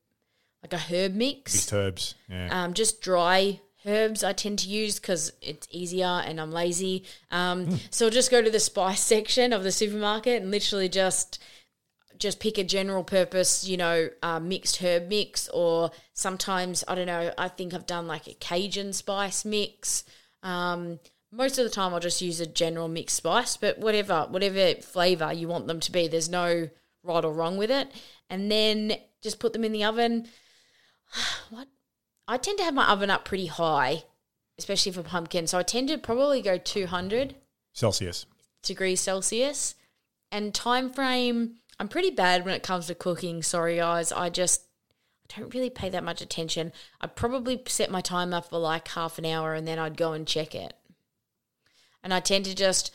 like 0.62 0.72
a 0.72 0.78
herb 0.78 1.14
mix 1.14 1.52
Mixed 1.54 1.72
herbs. 1.72 2.14
Yeah. 2.28 2.64
um, 2.64 2.74
just 2.74 3.02
dry 3.02 3.60
herbs 3.86 4.24
I 4.24 4.32
tend 4.32 4.58
to 4.60 4.68
use 4.68 4.98
because 4.98 5.32
it's 5.40 5.66
easier 5.70 6.06
and 6.06 6.40
I'm 6.40 6.52
lazy. 6.52 7.04
Um, 7.30 7.78
So 7.90 8.06
I'll 8.06 8.12
just 8.12 8.30
go 8.30 8.42
to 8.42 8.50
the 8.50 8.60
spice 8.60 9.00
section 9.04 9.52
of 9.52 9.62
the 9.62 9.72
supermarket 9.72 10.42
and 10.42 10.50
literally 10.50 10.88
just 10.88 11.38
just 12.18 12.38
pick 12.38 12.56
a 12.56 12.62
general 12.62 13.02
purpose, 13.02 13.66
you 13.66 13.76
know, 13.76 14.08
uh, 14.22 14.38
mixed 14.38 14.76
herb 14.76 15.08
mix, 15.08 15.48
or 15.48 15.90
sometimes 16.14 16.84
I 16.86 16.94
don't 16.94 17.06
know. 17.06 17.32
I 17.36 17.48
think 17.48 17.74
I've 17.74 17.86
done 17.86 18.06
like 18.06 18.28
a 18.28 18.34
Cajun 18.34 18.92
spice 18.92 19.44
mix. 19.44 20.04
Um, 20.44 21.00
most 21.32 21.58
of 21.58 21.64
the 21.64 21.70
time, 21.70 21.92
I'll 21.92 22.00
just 22.00 22.22
use 22.22 22.40
a 22.40 22.46
general 22.46 22.86
mixed 22.86 23.16
spice, 23.16 23.56
but 23.56 23.78
whatever, 23.78 24.26
whatever 24.30 24.80
flavor 24.80 25.32
you 25.32 25.48
want 25.48 25.66
them 25.66 25.80
to 25.80 25.90
be, 25.90 26.06
there's 26.06 26.28
no 26.28 26.68
right 27.02 27.24
or 27.24 27.32
wrong 27.32 27.56
with 27.56 27.70
it. 27.70 27.90
And 28.30 28.50
then 28.50 28.94
just 29.22 29.40
put 29.40 29.52
them 29.52 29.64
in 29.64 29.72
the 29.72 29.84
oven. 29.84 30.28
what 31.50 31.66
I 32.28 32.36
tend 32.36 32.58
to 32.58 32.64
have 32.64 32.74
my 32.74 32.88
oven 32.88 33.10
up 33.10 33.24
pretty 33.24 33.46
high, 33.46 34.04
especially 34.58 34.92
for 34.92 35.02
pumpkin. 35.02 35.46
So 35.46 35.58
I 35.58 35.62
tend 35.62 35.88
to 35.88 35.98
probably 35.98 36.42
go 36.42 36.58
200. 36.58 37.34
Celsius. 37.72 38.26
degrees 38.62 39.00
Celsius. 39.00 39.74
And 40.30 40.54
time 40.54 40.90
frame, 40.90 41.56
I'm 41.78 41.88
pretty 41.88 42.10
bad 42.10 42.44
when 42.44 42.54
it 42.54 42.62
comes 42.62 42.86
to 42.86 42.94
cooking. 42.94 43.42
Sorry, 43.42 43.76
guys. 43.76 44.12
I 44.12 44.30
just 44.30 44.62
I 45.34 45.40
don't 45.40 45.54
really 45.54 45.70
pay 45.70 45.88
that 45.88 46.04
much 46.04 46.20
attention. 46.20 46.72
I 47.00 47.06
probably 47.06 47.62
set 47.66 47.90
my 47.90 48.00
timer 48.00 48.40
for 48.40 48.58
like 48.58 48.88
half 48.88 49.18
an 49.18 49.26
hour 49.26 49.54
and 49.54 49.66
then 49.66 49.78
I'd 49.78 49.96
go 49.96 50.12
and 50.12 50.26
check 50.26 50.54
it. 50.54 50.74
And 52.02 52.12
I 52.12 52.20
tend 52.20 52.44
to 52.46 52.54
just, 52.54 52.92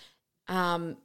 um, 0.48 0.98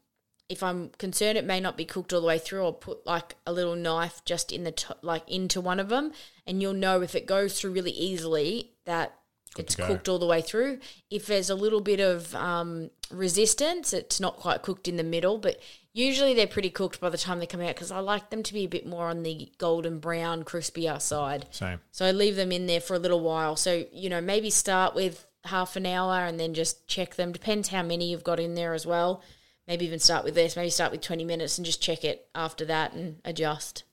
if 0.53 0.63
I'm 0.63 0.91
concerned 0.99 1.39
it 1.39 1.47
may 1.47 1.61
not 1.61 1.79
be 1.79 1.87
cooked 1.87 2.13
all 2.13 2.21
the 2.21 2.27
way 2.27 2.39
through, 2.39 2.63
I'll 2.63 2.73
put 2.75 3.07
like 3.07 3.37
a 3.47 3.53
little 3.53 3.75
knife 3.75 4.23
just 4.27 4.53
in 4.53 4.65
the 4.65 4.73
to- 4.73 4.97
like 5.01 5.29
into 5.29 5.61
one 5.63 5.81
of 5.81 5.89
them, 5.89 6.13
and 6.47 6.61
you'll 6.61 6.75
know 6.75 7.01
if 7.01 7.15
it 7.15 7.27
goes 7.27 7.59
through 7.59 7.73
really 7.73 7.91
easily 7.91 8.73
that 8.85 9.15
it's 9.57 9.75
cooked 9.75 10.09
all 10.09 10.19
the 10.19 10.27
way 10.27 10.43
through. 10.43 10.79
If 11.11 11.27
there's 11.27 11.49
a 11.49 11.55
little 11.55 11.81
bit 11.81 12.01
of 12.01 12.35
um, 12.35 12.91
resistance, 13.11 13.95
it's 13.95 14.21
not 14.21 14.37
quite 14.37 14.63
cooked 14.63 14.89
in 14.89 14.97
the 14.97 15.03
middle, 15.03 15.39
but 15.39 15.59
usually 15.95 16.35
they're 16.35 16.47
pretty 16.47 16.71
cooked 16.71 17.01
by 17.01 17.09
the 17.09 17.19
time 17.19 17.39
they 17.39 17.47
come 17.47 17.61
out 17.63 17.75
because 17.75 17.91
I 17.91 18.01
like 18.01 18.29
them 18.29 18.43
to 18.43 18.53
be 18.53 18.65
a 18.65 18.69
bit 18.69 18.87
more 18.87 19.09
on 19.09 19.23
the 19.23 19.51
golden 19.57 20.01
brown, 20.01 20.45
crispier 20.45 21.01
side. 21.01 21.47
Same. 21.51 21.81
So 21.93 22.05
I 22.05 22.13
leave 22.13 22.37
them 22.37 22.53
in 22.53 22.67
there 22.67 22.81
for 22.81 22.95
a 22.95 22.99
little 22.99 23.21
while. 23.21 23.57
So, 23.57 23.85
you 23.91 24.11
know, 24.11 24.21
maybe 24.21 24.51
start 24.51 24.95
with 24.95 25.27
half 25.45 25.77
an 25.77 25.87
hour 25.87 26.25
and 26.27 26.39
then 26.39 26.53
just 26.55 26.87
check 26.87 27.17
them. 27.17 27.33
Depends 27.33 27.69
how 27.69 27.83
many 27.83 28.11
you've 28.11 28.25
got 28.25 28.41
in 28.41 28.55
there 28.55 28.75
as 28.75 28.87
well. 28.87 29.23
Maybe 29.67 29.85
even 29.85 29.99
start 29.99 30.25
with 30.25 30.35
this. 30.35 30.57
Maybe 30.57 30.71
start 30.71 30.93
with 30.93 31.01
20 31.01 31.25
minutes 31.25 31.59
and 31.59 31.65
just 31.65 31.81
check 31.83 32.05
it 32.05 32.29
after 32.35 32.65
that 32.67 32.93
and 32.93 33.21
adjust. 33.25 33.85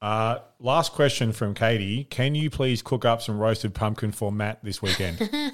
Uh, 0.00 0.38
last 0.60 0.92
question 0.92 1.32
from 1.32 1.54
Katie. 1.54 2.04
Can 2.04 2.34
you 2.34 2.50
please 2.50 2.82
cook 2.82 3.04
up 3.04 3.20
some 3.20 3.38
roasted 3.38 3.74
pumpkin 3.74 4.12
for 4.12 4.30
Matt 4.30 4.62
this 4.62 4.80
weekend? 4.80 5.28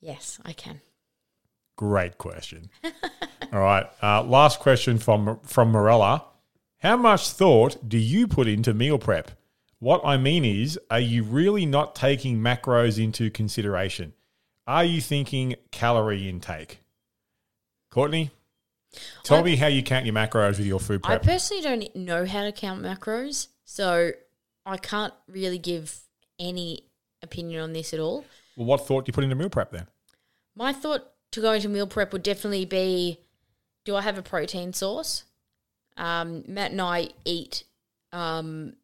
Yes, 0.00 0.40
I 0.44 0.52
can. 0.52 0.80
Great 1.76 2.18
question. 2.18 2.70
All 3.52 3.60
right. 3.60 3.86
Uh, 4.02 4.22
last 4.22 4.60
question 4.60 4.98
from 4.98 5.38
from 5.42 5.70
Morella. 5.70 6.24
How 6.78 6.96
much 6.96 7.30
thought 7.30 7.88
do 7.88 7.98
you 7.98 8.26
put 8.26 8.48
into 8.48 8.72
meal 8.72 8.98
prep? 8.98 9.32
What 9.78 10.00
I 10.04 10.16
mean 10.16 10.44
is, 10.44 10.78
are 10.90 11.00
you 11.00 11.22
really 11.22 11.66
not 11.66 11.94
taking 11.94 12.38
macros 12.38 13.02
into 13.02 13.30
consideration? 13.30 14.14
Are 14.66 14.84
you 14.84 15.00
thinking 15.00 15.56
calorie 15.70 16.28
intake? 16.28 16.79
Courtney, 17.90 18.30
tell 19.22 19.38
I- 19.38 19.42
me 19.42 19.56
how 19.56 19.66
you 19.66 19.82
count 19.82 20.06
your 20.06 20.14
macros 20.14 20.58
with 20.58 20.66
your 20.66 20.80
food 20.80 21.02
prep. 21.02 21.22
I 21.22 21.24
personally 21.24 21.62
don't 21.62 21.96
know 21.96 22.24
how 22.24 22.44
to 22.44 22.52
count 22.52 22.82
macros, 22.82 23.48
so 23.64 24.12
I 24.64 24.76
can't 24.76 25.14
really 25.28 25.58
give 25.58 26.00
any 26.38 26.84
opinion 27.22 27.62
on 27.62 27.72
this 27.72 27.92
at 27.92 28.00
all. 28.00 28.24
well, 28.56 28.66
what 28.66 28.86
thought 28.86 29.04
do 29.04 29.10
you 29.10 29.12
put 29.12 29.24
into 29.24 29.36
meal 29.36 29.50
prep 29.50 29.72
then? 29.72 29.86
My 30.54 30.72
thought 30.72 31.12
to 31.32 31.40
go 31.40 31.52
into 31.52 31.68
meal 31.68 31.86
prep 31.86 32.12
would 32.12 32.22
definitely 32.22 32.64
be 32.64 33.20
do 33.84 33.96
I 33.96 34.02
have 34.02 34.18
a 34.18 34.22
protein 34.22 34.72
source? 34.72 35.24
Um, 35.96 36.44
Matt 36.46 36.70
and 36.72 36.80
I 36.80 37.08
eat 37.24 37.64
um, 38.12 38.74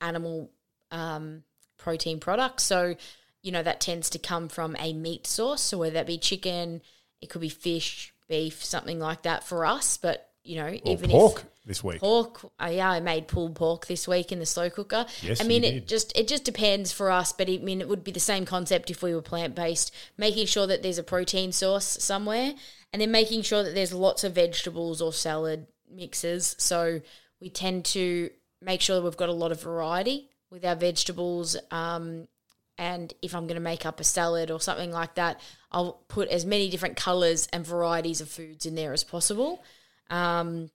animal 0.00 0.50
um, 0.90 1.42
protein 1.76 2.20
products. 2.20 2.62
So, 2.62 2.94
you 3.42 3.52
know, 3.52 3.62
that 3.62 3.80
tends 3.80 4.10
to 4.10 4.18
come 4.18 4.48
from 4.48 4.76
a 4.78 4.92
meat 4.92 5.26
source. 5.26 5.60
So, 5.60 5.78
whether 5.78 5.94
that 5.94 6.06
be 6.06 6.18
chicken, 6.18 6.82
it 7.20 7.30
could 7.30 7.40
be 7.40 7.48
fish, 7.48 8.13
beef, 8.28 8.64
something 8.64 8.98
like 8.98 9.22
that 9.22 9.44
for 9.44 9.64
us. 9.66 9.96
But, 9.96 10.28
you 10.42 10.56
know, 10.56 10.66
Or 10.66 10.92
even 10.92 11.10
pork 11.10 11.40
if 11.40 11.46
this 11.66 11.84
week. 11.84 12.00
pork. 12.00 12.44
Uh, 12.60 12.70
yeah, 12.72 12.90
I 12.90 13.00
made 13.00 13.28
pulled 13.28 13.54
pork 13.56 13.86
this 13.86 14.06
week 14.06 14.32
in 14.32 14.38
the 14.38 14.46
slow 14.46 14.70
cooker. 14.70 15.06
Yes, 15.22 15.40
I 15.40 15.44
mean 15.44 15.64
it 15.64 15.72
did. 15.72 15.88
just 15.88 16.16
it 16.16 16.28
just 16.28 16.44
depends 16.44 16.92
for 16.92 17.10
us, 17.10 17.32
but 17.32 17.48
I 17.48 17.58
mean 17.58 17.80
it 17.80 17.88
would 17.88 18.04
be 18.04 18.12
the 18.12 18.20
same 18.20 18.44
concept 18.44 18.90
if 18.90 19.02
we 19.02 19.14
were 19.14 19.22
plant 19.22 19.54
based, 19.54 19.94
making 20.18 20.46
sure 20.46 20.66
that 20.66 20.82
there's 20.82 20.98
a 20.98 21.02
protein 21.02 21.52
source 21.52 21.86
somewhere, 21.86 22.54
and 22.92 23.00
then 23.00 23.10
making 23.10 23.42
sure 23.42 23.62
that 23.62 23.74
there's 23.74 23.92
lots 23.94 24.24
of 24.24 24.34
vegetables 24.34 25.00
or 25.00 25.12
salad 25.12 25.66
mixes. 25.90 26.54
So 26.58 27.00
we 27.40 27.48
tend 27.50 27.84
to 27.86 28.30
make 28.60 28.80
sure 28.80 28.96
that 28.96 29.02
we've 29.02 29.16
got 29.16 29.28
a 29.28 29.32
lot 29.32 29.52
of 29.52 29.60
variety 29.62 30.28
with 30.50 30.64
our 30.64 30.76
vegetables. 30.76 31.56
Um, 31.70 32.28
and 32.76 33.12
if 33.22 33.34
I'm 33.34 33.46
going 33.46 33.56
to 33.56 33.60
make 33.60 33.86
up 33.86 34.00
a 34.00 34.04
salad 34.04 34.50
or 34.50 34.60
something 34.60 34.90
like 34.90 35.14
that, 35.14 35.40
I'll 35.70 36.00
put 36.08 36.28
as 36.28 36.44
many 36.44 36.68
different 36.68 36.96
colors 36.96 37.48
and 37.52 37.66
varieties 37.66 38.20
of 38.20 38.28
foods 38.28 38.66
in 38.66 38.74
there 38.74 38.92
as 38.92 39.04
possible. 39.04 39.62
Um, 40.10 40.70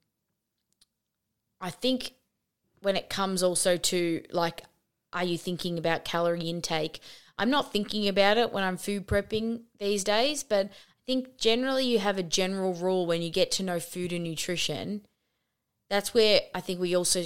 I 1.60 1.70
think 1.70 2.14
when 2.82 2.96
it 2.96 3.10
comes 3.10 3.44
also 3.44 3.76
to 3.76 4.24
like, 4.32 4.64
are 5.12 5.26
you 5.26 5.38
thinking 5.38 5.78
about 5.78 6.06
calorie 6.06 6.50
intake? 6.50 7.02
I'm 7.38 7.50
not 7.50 7.72
thinking 7.72 8.08
about 8.08 8.38
it 8.38 8.54
when 8.54 8.64
I'm 8.64 8.78
food 8.78 9.08
prepping 9.08 9.62
these 9.80 10.04
days, 10.04 10.44
but 10.44 10.68
I 10.68 11.04
think 11.06 11.38
generally 11.38 11.86
you 11.86 12.00
have 12.00 12.18
a 12.18 12.24
general 12.24 12.74
rule 12.74 13.06
when 13.06 13.22
you 13.22 13.30
get 13.30 13.52
to 13.54 13.64
know 13.64 13.80
food 13.80 14.14
and 14.14 14.24
nutrition. 14.24 15.06
That's 15.90 16.14
where 16.14 16.42
I 16.54 16.62
think 16.62 16.80
we 16.80 16.96
also 16.96 17.26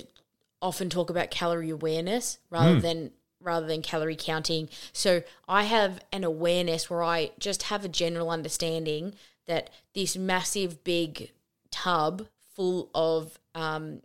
often 0.61 0.89
talk 0.89 1.09
about 1.09 1.29
calorie 1.29 1.69
awareness 1.69 2.39
rather 2.49 2.79
than 2.79 3.11
rather 3.43 3.67
than 3.67 3.81
calorie 3.81 4.15
counting. 4.17 4.69
So 4.91 5.23
I 5.47 5.63
have 5.63 5.99
an 6.11 6.23
awareness 6.23 6.89
where 6.89 7.03
I 7.03 7.31
just 7.39 7.63
have 7.63 7.83
a 7.83 7.89
general 7.89 8.29
understanding 8.29 9.13
that 9.45 9.69
this 9.93 10.17
massive 10.17 10.83
big 10.83 11.31
tub 11.69 12.27
full 12.55 12.89
of 12.95 13.39
um, 13.53 14.01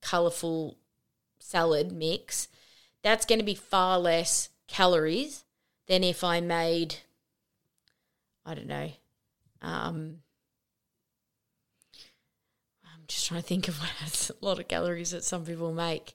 colorful 0.00 0.76
salad 1.38 1.92
mix, 1.92 2.48
that's 3.02 3.26
going 3.26 3.38
to 3.38 3.44
be 3.44 3.54
far 3.54 3.98
less 3.98 4.50
calories 4.68 5.44
than 5.88 6.04
if 6.04 6.22
I 6.22 6.40
made, 6.40 6.96
I 8.46 8.54
don't 8.54 8.68
know, 8.68 8.90
um, 9.60 10.18
I'm 12.84 13.04
just 13.08 13.26
trying 13.26 13.42
to 13.42 13.46
think 13.46 13.68
of 13.68 13.78
what 13.80 13.90
a 14.30 14.44
lot 14.44 14.58
of 14.58 14.68
calories 14.68 15.10
that 15.10 15.24
some 15.24 15.44
people 15.44 15.72
make. 15.72 16.14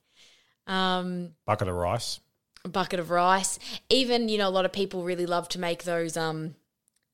Um, 0.65 1.31
Bucket 1.45 1.67
of 1.67 1.75
rice. 1.75 2.19
A 2.67 2.69
bucket 2.69 2.99
of 2.99 3.09
rice. 3.09 3.57
Even 3.89 4.29
you 4.29 4.37
know, 4.37 4.47
a 4.47 4.51
lot 4.51 4.65
of 4.65 4.71
people 4.71 5.03
really 5.03 5.25
love 5.25 5.49
to 5.49 5.59
make 5.59 5.83
those 5.83 6.15
um, 6.15 6.55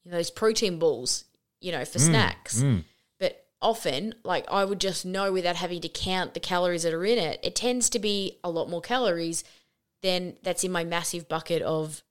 you 0.04 0.12
know, 0.12 0.18
those 0.18 0.30
protein 0.30 0.80
balls, 0.80 1.26
you 1.62 1.72
know, 1.72 1.86
for 1.86 1.99
snacks. 1.99 2.62
Mm. 2.62 2.84
But 3.20 3.45
often, 3.62 4.16
like 4.24 4.45
I 4.51 4.66
would 4.66 4.82
just 4.82 5.06
know 5.06 5.32
without 5.32 5.56
having 5.56 5.82
to 5.82 5.89
count 5.89 6.34
the 6.34 6.39
calories 6.39 6.84
that 6.84 6.93
are 6.93 7.06
in 7.06 7.18
it. 7.18 7.39
It 7.43 7.56
tends 7.56 7.89
to 7.91 7.99
be 7.99 8.39
a 8.43 8.49
lot 8.49 8.70
more 8.70 8.82
calories 8.82 9.43
than 10.01 10.36
that's 10.43 10.64
in 10.64 10.72
my 10.72 10.84
massive 10.84 11.30
bucket 11.30 11.62
of 11.62 12.04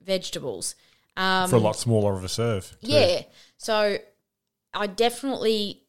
vegetables. 0.00 0.74
Um, 1.16 1.50
for 1.50 1.56
a 1.56 1.60
lot 1.60 1.76
smaller 1.76 2.14
of 2.14 2.24
a 2.24 2.28
serve. 2.28 2.70
too. 2.80 2.90
yeah. 2.90 3.22
So 3.58 3.98
I 4.72 4.86
definitely 4.86 5.82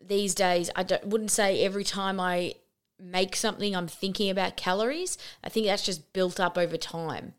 these 0.00 0.34
days 0.34 0.70
I 0.74 0.82
don't, 0.82 1.06
wouldn't 1.06 1.30
say 1.30 1.64
every 1.64 1.84
time 1.84 2.20
I 2.20 2.54
make 3.02 3.34
something 3.34 3.74
I'm 3.74 3.88
thinking 3.88 4.30
about 4.30 4.56
calories. 4.56 5.18
I 5.42 5.48
think 5.48 5.66
that's 5.66 5.84
just 5.84 6.12
built 6.12 6.38
up 6.38 6.56
over 6.56 6.76
time. 6.76 7.34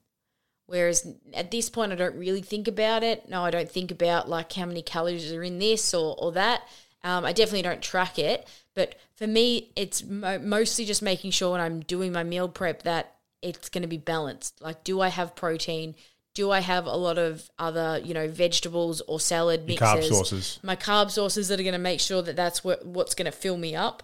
Whereas 0.65 1.07
at 1.34 1.52
this 1.52 1.69
point 1.69 1.91
I 1.91 1.95
don't 1.95 2.18
really 2.18 2.41
think 2.41 2.68
about 2.68 3.03
it. 3.03 3.30
No, 3.30 3.44
I 3.44 3.52
don't 3.52 3.69
think 3.69 3.91
about 3.91 4.30
like 4.30 4.52
how 4.53 4.65
many 4.65 4.81
calories 4.81 5.31
are 5.31 5.44
in 5.44 5.60
this 5.60 5.94
or 5.94 6.15
or 6.18 6.31
that. 6.34 6.61
Um, 7.03 7.26
I 7.26 7.34
definitely 7.34 7.64
don't 7.64 7.81
track 7.81 8.18
it. 8.18 8.48
But 8.76 8.95
for 9.15 9.27
me, 9.27 9.72
it's 9.76 10.03
mo- 10.03 10.40
mostly 10.40 10.85
just 10.85 11.02
making 11.02 11.31
sure 11.31 11.52
when 11.52 11.61
I'm 11.61 11.81
doing 11.81 12.11
my 12.11 12.23
meal 12.23 12.48
prep 12.48 12.84
that 12.84 13.15
it's 13.41 13.69
going 13.69 13.81
to 13.81 13.88
be 13.88 13.98
balanced. 13.98 14.61
Like, 14.61 14.84
do 14.84 15.02
I 15.02 15.10
have 15.10 15.35
protein? 15.35 15.95
Do 16.34 16.49
I 16.49 16.61
have 16.61 16.85
a 16.88 16.95
lot 16.95 17.19
of 17.19 17.52
other, 17.60 18.02
you 18.03 18.14
know, 18.14 18.27
vegetables 18.27 19.02
or 19.02 19.19
salad 19.19 19.61
Your 19.61 19.80
mixes? 19.80 19.88
carb 19.88 20.03
sources. 20.03 20.60
My 20.64 20.76
carb 20.76 21.11
sources 21.11 21.49
that 21.49 21.60
are 21.60 21.64
going 21.64 21.73
to 21.73 21.80
make 21.80 21.99
sure 21.99 22.22
that 22.23 22.35
that's 22.35 22.64
what 22.64 22.85
what's 22.85 23.14
going 23.14 23.26
to 23.26 23.31
fill 23.31 23.57
me 23.57 23.76
up. 23.76 24.02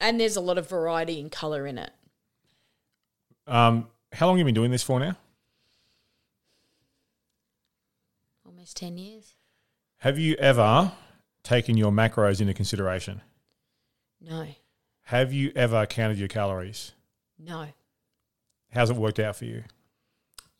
And 0.00 0.18
there's 0.18 0.36
a 0.36 0.40
lot 0.40 0.56
of 0.58 0.68
variety 0.68 1.20
and 1.20 1.30
color 1.30 1.66
in 1.66 1.78
it. 1.78 1.90
Um, 3.46 3.88
how 4.12 4.26
long 4.26 4.36
have 4.36 4.38
you 4.40 4.44
been 4.46 4.54
doing 4.54 4.70
this 4.70 4.82
for 4.82 4.98
now? 5.00 5.16
Almost 8.46 8.76
ten 8.76 8.96
years. 8.98 9.34
Have 9.98 10.18
you 10.18 10.34
ever 10.36 10.92
taken 11.42 11.76
your 11.76 11.90
macros 11.92 12.40
into 12.40 12.54
consideration? 12.54 13.20
No, 14.20 14.46
Have 15.04 15.32
you 15.32 15.50
ever 15.56 15.86
counted 15.86 16.18
your 16.18 16.28
calories? 16.28 16.92
no. 17.38 17.66
How's 18.72 18.88
it 18.88 18.94
worked 18.96 19.18
out 19.18 19.34
for 19.34 19.46
you? 19.46 19.64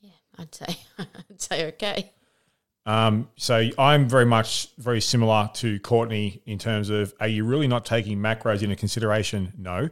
Yeah, 0.00 0.10
I'd 0.36 0.52
say 0.52 0.76
I'd 0.98 1.40
say 1.40 1.66
okay. 1.68 2.10
Um, 2.86 3.28
so 3.36 3.68
I'm 3.78 4.08
very 4.08 4.24
much 4.24 4.68
very 4.78 5.00
similar 5.00 5.50
to 5.54 5.78
Courtney 5.80 6.42
in 6.46 6.58
terms 6.58 6.90
of 6.90 7.14
are 7.20 7.28
you 7.28 7.44
really 7.44 7.68
not 7.68 7.84
taking 7.84 8.18
macros 8.18 8.62
into 8.62 8.76
consideration? 8.76 9.52
No. 9.58 9.90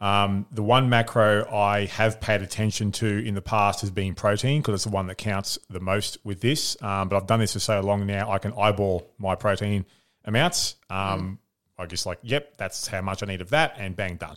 Um, 0.00 0.46
the 0.50 0.62
one 0.62 0.88
macro 0.88 1.44
I 1.52 1.84
have 1.86 2.20
paid 2.20 2.40
attention 2.40 2.90
to 2.92 3.06
in 3.06 3.34
the 3.34 3.42
past 3.42 3.82
has 3.82 3.90
been 3.90 4.14
protein 4.14 4.62
because 4.62 4.74
it's 4.74 4.84
the 4.84 4.90
one 4.90 5.08
that 5.08 5.16
counts 5.16 5.58
the 5.68 5.80
most 5.80 6.16
with 6.24 6.40
this. 6.40 6.80
Um, 6.82 7.08
but 7.08 7.16
I've 7.16 7.26
done 7.26 7.40
this 7.40 7.52
for 7.52 7.58
so 7.58 7.80
long 7.80 8.06
now, 8.06 8.30
I 8.30 8.38
can 8.38 8.54
eyeball 8.54 9.12
my 9.18 9.34
protein 9.34 9.84
amounts. 10.24 10.76
Um, 10.88 11.38
I 11.78 11.86
just 11.86 12.06
like, 12.06 12.18
yep, 12.22 12.56
that's 12.56 12.86
how 12.86 13.02
much 13.02 13.22
I 13.22 13.26
need 13.26 13.40
of 13.40 13.50
that, 13.50 13.74
and 13.78 13.94
bang, 13.94 14.16
done. 14.16 14.36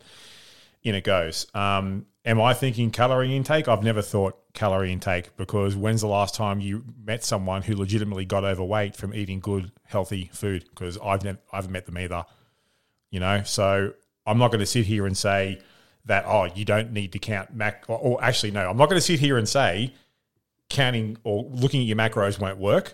In 0.84 0.96
it 0.96 1.04
goes. 1.04 1.48
Um, 1.54 2.06
am 2.26 2.42
I 2.42 2.54
thinking 2.54 2.92
calorie 2.92 3.36
intake? 3.36 3.68
I've 3.68 3.84
never 3.84 4.02
thought 4.02 4.38
calorie 4.54 4.92
intake 4.92 5.36
because 5.38 5.76
when's 5.76 6.02
the 6.02 6.08
last 6.08 6.36
time 6.36 6.60
you 6.60 6.84
met 7.04 7.24
someone 7.24 7.62
who 7.62 7.76
legitimately 7.76 8.26
got 8.26 8.44
overweight 8.44 8.96
from 8.96 9.14
eating 9.14 9.40
good, 9.40 9.72
healthy 9.86 10.30
food? 10.34 10.66
Because 10.70 10.98
I've 11.04 11.24
never, 11.24 11.40
I 11.52 11.58
haven't 11.58 11.72
met 11.72 11.86
them 11.86 11.98
either. 11.98 12.26
You 13.10 13.20
know, 13.20 13.44
so 13.44 13.94
I'm 14.26 14.38
not 14.38 14.50
going 14.50 14.60
to 14.60 14.66
sit 14.66 14.86
here 14.86 15.06
and 15.06 15.18
say 15.18 15.62
that 16.06 16.26
oh, 16.26 16.46
you 16.56 16.66
don't 16.66 16.92
need 16.92 17.14
to 17.14 17.20
count 17.20 17.54
mac. 17.54 17.86
Or, 17.88 17.98
or 17.98 18.24
actually, 18.24 18.52
no, 18.52 18.70
I'm 18.70 18.78
not 18.78 18.90
going 18.90 19.00
to 19.00 19.06
sit 19.06 19.20
here 19.20 19.38
and 19.38 19.48
say 19.48 19.94
counting 20.70 21.18
or 21.24 21.48
looking 21.52 21.82
at 21.82 21.88
your 21.88 21.98
macros 21.98 22.40
won't 22.40 22.58
work, 22.58 22.94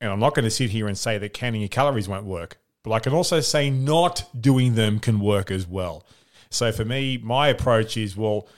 and 0.00 0.10
I'm 0.10 0.20
not 0.20 0.34
going 0.34 0.44
to 0.44 0.50
sit 0.50 0.70
here 0.70 0.88
and 0.88 0.98
say 0.98 1.18
that 1.18 1.32
counting 1.32 1.60
your 1.60 1.68
calories 1.68 2.08
won't 2.08 2.26
work. 2.26 2.58
But 2.82 2.92
I 2.92 2.98
can 2.98 3.12
also 3.12 3.40
say 3.40 3.70
not 3.70 4.28
doing 4.38 4.74
them 4.74 4.98
can 4.98 5.20
work 5.20 5.50
as 5.52 5.68
well. 5.68 6.04
So 6.52 6.72
for 6.72 6.84
me, 6.84 7.18
my 7.18 7.48
approach 7.48 7.96
is 7.96 8.16
well, 8.16 8.48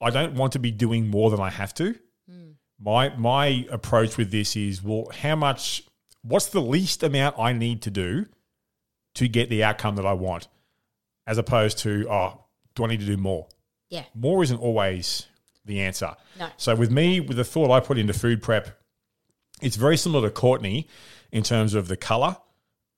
I 0.00 0.10
don't 0.10 0.34
want 0.34 0.52
to 0.54 0.58
be 0.58 0.70
doing 0.70 1.08
more 1.08 1.30
than 1.30 1.40
I 1.40 1.50
have 1.50 1.74
to. 1.74 1.94
Hmm. 2.28 2.50
My 2.78 3.14
my 3.16 3.66
approach 3.70 4.16
with 4.16 4.30
this 4.30 4.56
is 4.56 4.82
well, 4.82 5.08
how 5.14 5.36
much? 5.36 5.84
What's 6.22 6.46
the 6.46 6.60
least 6.60 7.02
amount 7.02 7.38
I 7.38 7.52
need 7.52 7.82
to 7.82 7.90
do 7.90 8.26
to 9.14 9.28
get 9.28 9.50
the 9.50 9.62
outcome 9.62 9.96
that 9.96 10.06
I 10.06 10.14
want, 10.14 10.48
as 11.26 11.38
opposed 11.38 11.78
to 11.78 12.06
oh, 12.10 12.44
do 12.74 12.84
I 12.84 12.88
need 12.88 13.00
to 13.00 13.06
do 13.06 13.16
more? 13.16 13.46
Yeah. 13.90 14.04
More 14.14 14.42
isn't 14.42 14.60
always 14.60 15.26
the 15.64 15.80
answer. 15.80 16.16
No. 16.38 16.48
So 16.56 16.74
with 16.74 16.90
me, 16.90 17.20
with 17.20 17.36
the 17.36 17.44
thought 17.44 17.70
I 17.70 17.80
put 17.80 17.98
into 17.98 18.12
food 18.12 18.42
prep, 18.42 18.80
it's 19.62 19.76
very 19.76 19.96
similar 19.96 20.28
to 20.28 20.34
Courtney 20.34 20.88
in 21.30 21.42
terms 21.42 21.74
of 21.74 21.88
the 21.88 21.96
color, 21.96 22.36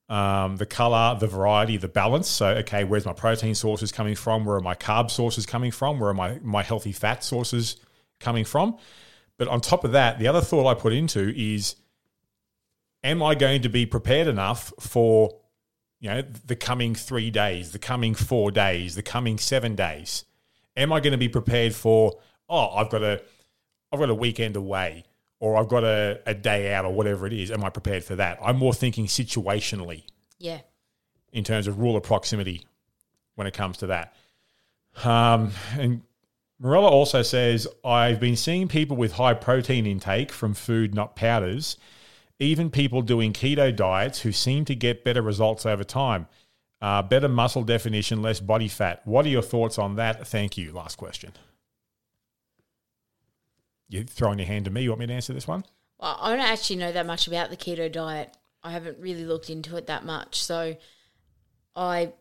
um, 0.09 0.57
the 0.57 0.65
color, 0.65 1.17
the 1.19 1.27
variety, 1.27 1.77
the 1.77 1.87
balance. 1.87 2.29
So 2.29 2.47
okay, 2.47 2.83
where's 2.83 3.05
my 3.05 3.13
protein 3.13 3.55
sources 3.55 3.91
coming 3.91 4.15
from? 4.15 4.45
Where 4.45 4.57
are 4.57 4.61
my 4.61 4.75
carb 4.75 5.11
sources 5.11 5.45
coming 5.45 5.71
from? 5.71 5.99
Where 5.99 6.09
are 6.09 6.13
my 6.13 6.39
my 6.41 6.63
healthy 6.63 6.91
fat 6.91 7.23
sources 7.23 7.77
coming 8.19 8.45
from? 8.45 8.77
But 9.37 9.47
on 9.49 9.61
top 9.61 9.83
of 9.83 9.91
that, 9.91 10.17
the 10.19 10.27
other 10.27 10.41
thought 10.41 10.67
I 10.67 10.73
put 10.73 10.93
into 10.93 11.33
is, 11.35 11.75
am 13.03 13.21
I 13.21 13.35
going 13.35 13.61
to 13.61 13.69
be 13.69 13.85
prepared 13.85 14.27
enough 14.27 14.73
for 14.79 15.37
you 15.99 16.09
know 16.09 16.21
the 16.21 16.55
coming 16.55 16.95
three 16.95 17.29
days, 17.29 17.71
the 17.71 17.79
coming 17.79 18.15
four 18.15 18.51
days, 18.51 18.95
the 18.95 19.03
coming 19.03 19.37
seven 19.37 19.75
days? 19.75 20.25
Am 20.75 20.93
I 20.93 20.99
going 20.99 21.11
to 21.11 21.17
be 21.17 21.29
prepared 21.29 21.73
for? 21.73 22.19
Oh, 22.47 22.69
I've 22.69 22.89
got 22.89 23.03
a, 23.03 23.21
I've 23.91 23.99
got 23.99 24.09
a 24.09 24.15
weekend 24.15 24.55
away, 24.55 25.03
or 25.39 25.55
I've 25.57 25.67
got 25.67 25.83
a, 25.83 26.19
a 26.25 26.33
day 26.33 26.73
out, 26.73 26.85
or 26.85 26.93
whatever 26.93 27.27
it 27.27 27.33
is. 27.33 27.51
Am 27.51 27.63
I 27.63 27.69
prepared 27.69 28.03
for 28.03 28.15
that? 28.15 28.39
I'm 28.41 28.57
more 28.57 28.73
thinking 28.73 29.05
situationally 29.05 30.03
Yeah. 30.39 30.59
in 31.31 31.43
terms 31.43 31.67
of 31.67 31.79
rule 31.79 31.95
of 31.95 32.03
proximity 32.03 32.65
when 33.35 33.45
it 33.47 33.53
comes 33.53 33.77
to 33.77 33.87
that. 33.87 34.15
Um, 35.03 35.51
and 35.77 36.01
Morella 36.59 36.87
also 36.89 37.21
says, 37.21 37.67
I've 37.85 38.19
been 38.19 38.35
seeing 38.35 38.67
people 38.67 38.97
with 38.97 39.13
high 39.13 39.35
protein 39.35 39.85
intake 39.85 40.31
from 40.31 40.55
food, 40.55 40.95
not 40.95 41.15
powders, 41.15 41.77
even 42.39 42.71
people 42.71 43.03
doing 43.03 43.31
keto 43.31 43.75
diets 43.75 44.21
who 44.21 44.31
seem 44.31 44.65
to 44.65 44.73
get 44.75 45.03
better 45.03 45.21
results 45.21 45.65
over 45.67 45.83
time. 45.83 46.27
Uh, 46.81 47.01
better 47.01 47.27
muscle 47.27 47.63
definition, 47.63 48.21
less 48.21 48.39
body 48.39 48.67
fat. 48.67 49.01
What 49.05 49.25
are 49.25 49.29
your 49.29 49.41
thoughts 49.41 49.79
on 49.79 49.95
that? 49.95 50.27
Thank 50.27 50.57
you. 50.57 50.71
Last 50.71 50.95
question. 50.95 51.31
You're 53.89 54.03
throwing 54.03 54.39
your 54.39 54.47
hand 54.47 54.65
to 54.65 54.71
me. 54.71 54.83
You 54.83 54.89
want 54.89 54.99
me 54.99 55.07
to 55.07 55.13
answer 55.13 55.33
this 55.33 55.47
one? 55.47 55.63
Well, 55.99 56.17
I 56.19 56.35
don't 56.35 56.45
actually 56.45 56.77
know 56.77 56.91
that 56.91 57.05
much 57.05 57.27
about 57.27 57.49
the 57.49 57.57
keto 57.57 57.91
diet. 57.91 58.35
I 58.63 58.71
haven't 58.71 58.99
really 58.99 59.25
looked 59.25 59.49
into 59.49 59.77
it 59.77 59.87
that 59.87 60.05
much. 60.05 60.43
So 60.43 60.75
I 61.75 62.13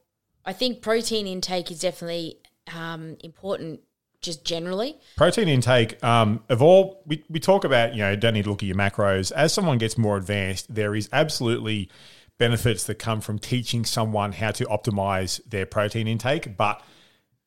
I 0.44 0.52
think 0.52 0.80
protein 0.80 1.26
intake 1.26 1.70
is 1.70 1.80
definitely 1.80 2.38
um, 2.72 3.16
important 3.20 3.80
just 4.20 4.44
generally. 4.44 4.96
Protein 5.16 5.48
intake, 5.48 6.02
um, 6.02 6.42
of 6.48 6.62
all, 6.62 7.02
we, 7.06 7.24
we 7.28 7.38
talk 7.38 7.64
about, 7.64 7.94
you 7.94 7.98
know, 8.00 8.16
don't 8.16 8.34
need 8.34 8.44
to 8.44 8.50
look 8.50 8.62
at 8.62 8.66
your 8.66 8.76
macros. 8.76 9.30
As 9.32 9.52
someone 9.52 9.78
gets 9.78 9.98
more 9.98 10.16
advanced, 10.16 10.74
there 10.74 10.94
is 10.94 11.08
absolutely 11.12 11.90
benefits 12.38 12.84
that 12.84 12.96
come 12.96 13.20
from 13.20 13.38
teaching 13.38 13.84
someone 13.84 14.32
how 14.32 14.50
to 14.52 14.64
optimize 14.66 15.40
their 15.48 15.66
protein 15.66 16.06
intake, 16.06 16.56
but 16.56 16.82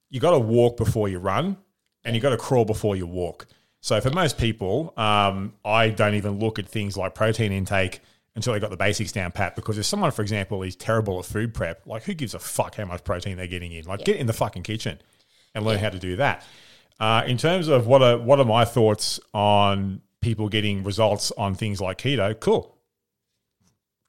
you 0.09 0.19
got 0.19 0.31
to 0.31 0.39
walk 0.39 0.77
before 0.77 1.07
you 1.07 1.19
run 1.19 1.57
and 2.03 2.15
you 2.15 2.21
got 2.21 2.29
to 2.29 2.37
crawl 2.37 2.65
before 2.65 2.95
you 2.95 3.05
walk. 3.05 3.45
So 3.81 4.01
for 4.01 4.09
most 4.09 4.37
people, 4.37 4.93
um, 4.97 5.53
I 5.63 5.89
don't 5.89 6.15
even 6.15 6.39
look 6.39 6.59
at 6.59 6.67
things 6.67 6.97
like 6.97 7.15
protein 7.15 7.51
intake 7.51 8.01
until 8.35 8.53
they 8.53 8.59
got 8.59 8.69
the 8.69 8.77
basics 8.77 9.11
down 9.11 9.31
pat. 9.31 9.55
Because 9.55 9.77
if 9.77 9.85
someone, 9.85 10.11
for 10.11 10.21
example, 10.21 10.63
is 10.63 10.75
terrible 10.75 11.19
at 11.19 11.25
food 11.25 11.53
prep, 11.53 11.85
like 11.85 12.03
who 12.03 12.13
gives 12.13 12.33
a 12.33 12.39
fuck 12.39 12.75
how 12.75 12.85
much 12.85 13.03
protein 13.03 13.37
they're 13.37 13.47
getting 13.47 13.71
in? 13.71 13.85
Like 13.85 14.03
get 14.03 14.17
in 14.17 14.27
the 14.27 14.33
fucking 14.33 14.63
kitchen 14.63 14.99
and 15.55 15.65
learn 15.65 15.79
how 15.79 15.89
to 15.89 15.99
do 15.99 16.17
that. 16.17 16.45
Uh, 16.99 17.23
in 17.25 17.37
terms 17.37 17.69
of 17.69 17.87
what 17.87 18.01
are 18.01 18.17
what 18.17 18.39
are 18.39 18.45
my 18.45 18.65
thoughts 18.65 19.19
on 19.33 20.01
people 20.21 20.49
getting 20.49 20.83
results 20.83 21.31
on 21.37 21.55
things 21.55 21.79
like 21.79 21.97
keto? 21.97 22.37
Cool, 22.37 22.77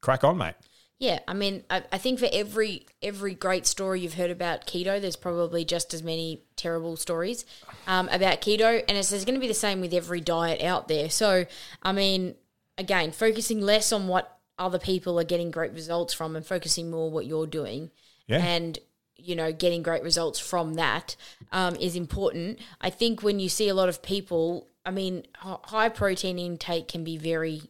crack 0.01 0.25
on, 0.25 0.37
mate. 0.37 0.55
Yeah, 1.01 1.21
I 1.27 1.33
mean, 1.33 1.65
I, 1.71 1.83
I 1.91 1.97
think 1.97 2.19
for 2.19 2.29
every 2.31 2.85
every 3.03 3.35
great 3.35 3.67
story 3.67 4.01
you've 4.03 4.15
heard 4.15 4.31
about 4.31 4.67
keto, 4.67 5.01
there's 5.01 5.17
probably 5.17 5.65
just 5.65 5.95
as 5.95 6.03
many 6.03 6.43
terrible 6.57 6.97
stories 6.97 7.47
um, 7.87 8.09
about 8.11 8.43
keto, 8.43 8.85
and 8.87 8.99
it's, 8.99 9.11
it's 9.11 9.25
going 9.25 9.35
to 9.35 9.41
be 9.41 9.49
the 9.49 9.55
same 9.55 9.81
with 9.81 9.95
every 9.95 10.21
diet 10.21 10.61
out 10.63 10.89
there. 10.89 11.09
So, 11.09 11.47
I 11.83 11.93
mean, 11.93 12.35
again, 12.77 13.13
focusing 13.13 13.63
less 13.63 13.93
on 13.93 14.09
what 14.09 14.39
other 14.59 14.79
people 14.79 15.19
are 15.19 15.25
getting 15.25 15.51
great 15.51 15.73
results 15.73 16.13
from, 16.13 16.37
and 16.37 16.45
focusing 16.45 16.91
more 16.91 17.11
what 17.11 17.25
you're 17.25 17.47
doing, 17.47 17.91
Yeah. 18.27 18.45
and 18.45 18.79
you 19.17 19.37
know, 19.37 19.53
getting 19.53 19.83
great 19.83 20.03
results 20.03 20.39
from 20.39 20.75
that 20.75 21.17
um, 21.53 21.77
is 21.77 21.97
important. 21.97 22.59
I 22.81 22.91
think 22.91 23.23
when 23.23 23.41
you 23.41 23.49
see 23.49 23.69
a 23.69 23.75
lot 23.75 23.89
of 23.89 24.03
people, 24.03 24.69
I 24.85 24.91
mean, 24.91 25.25
high 25.35 25.89
protein 25.89 26.39
intake 26.39 26.89
can 26.89 27.05
be 27.05 27.17
very 27.17 27.63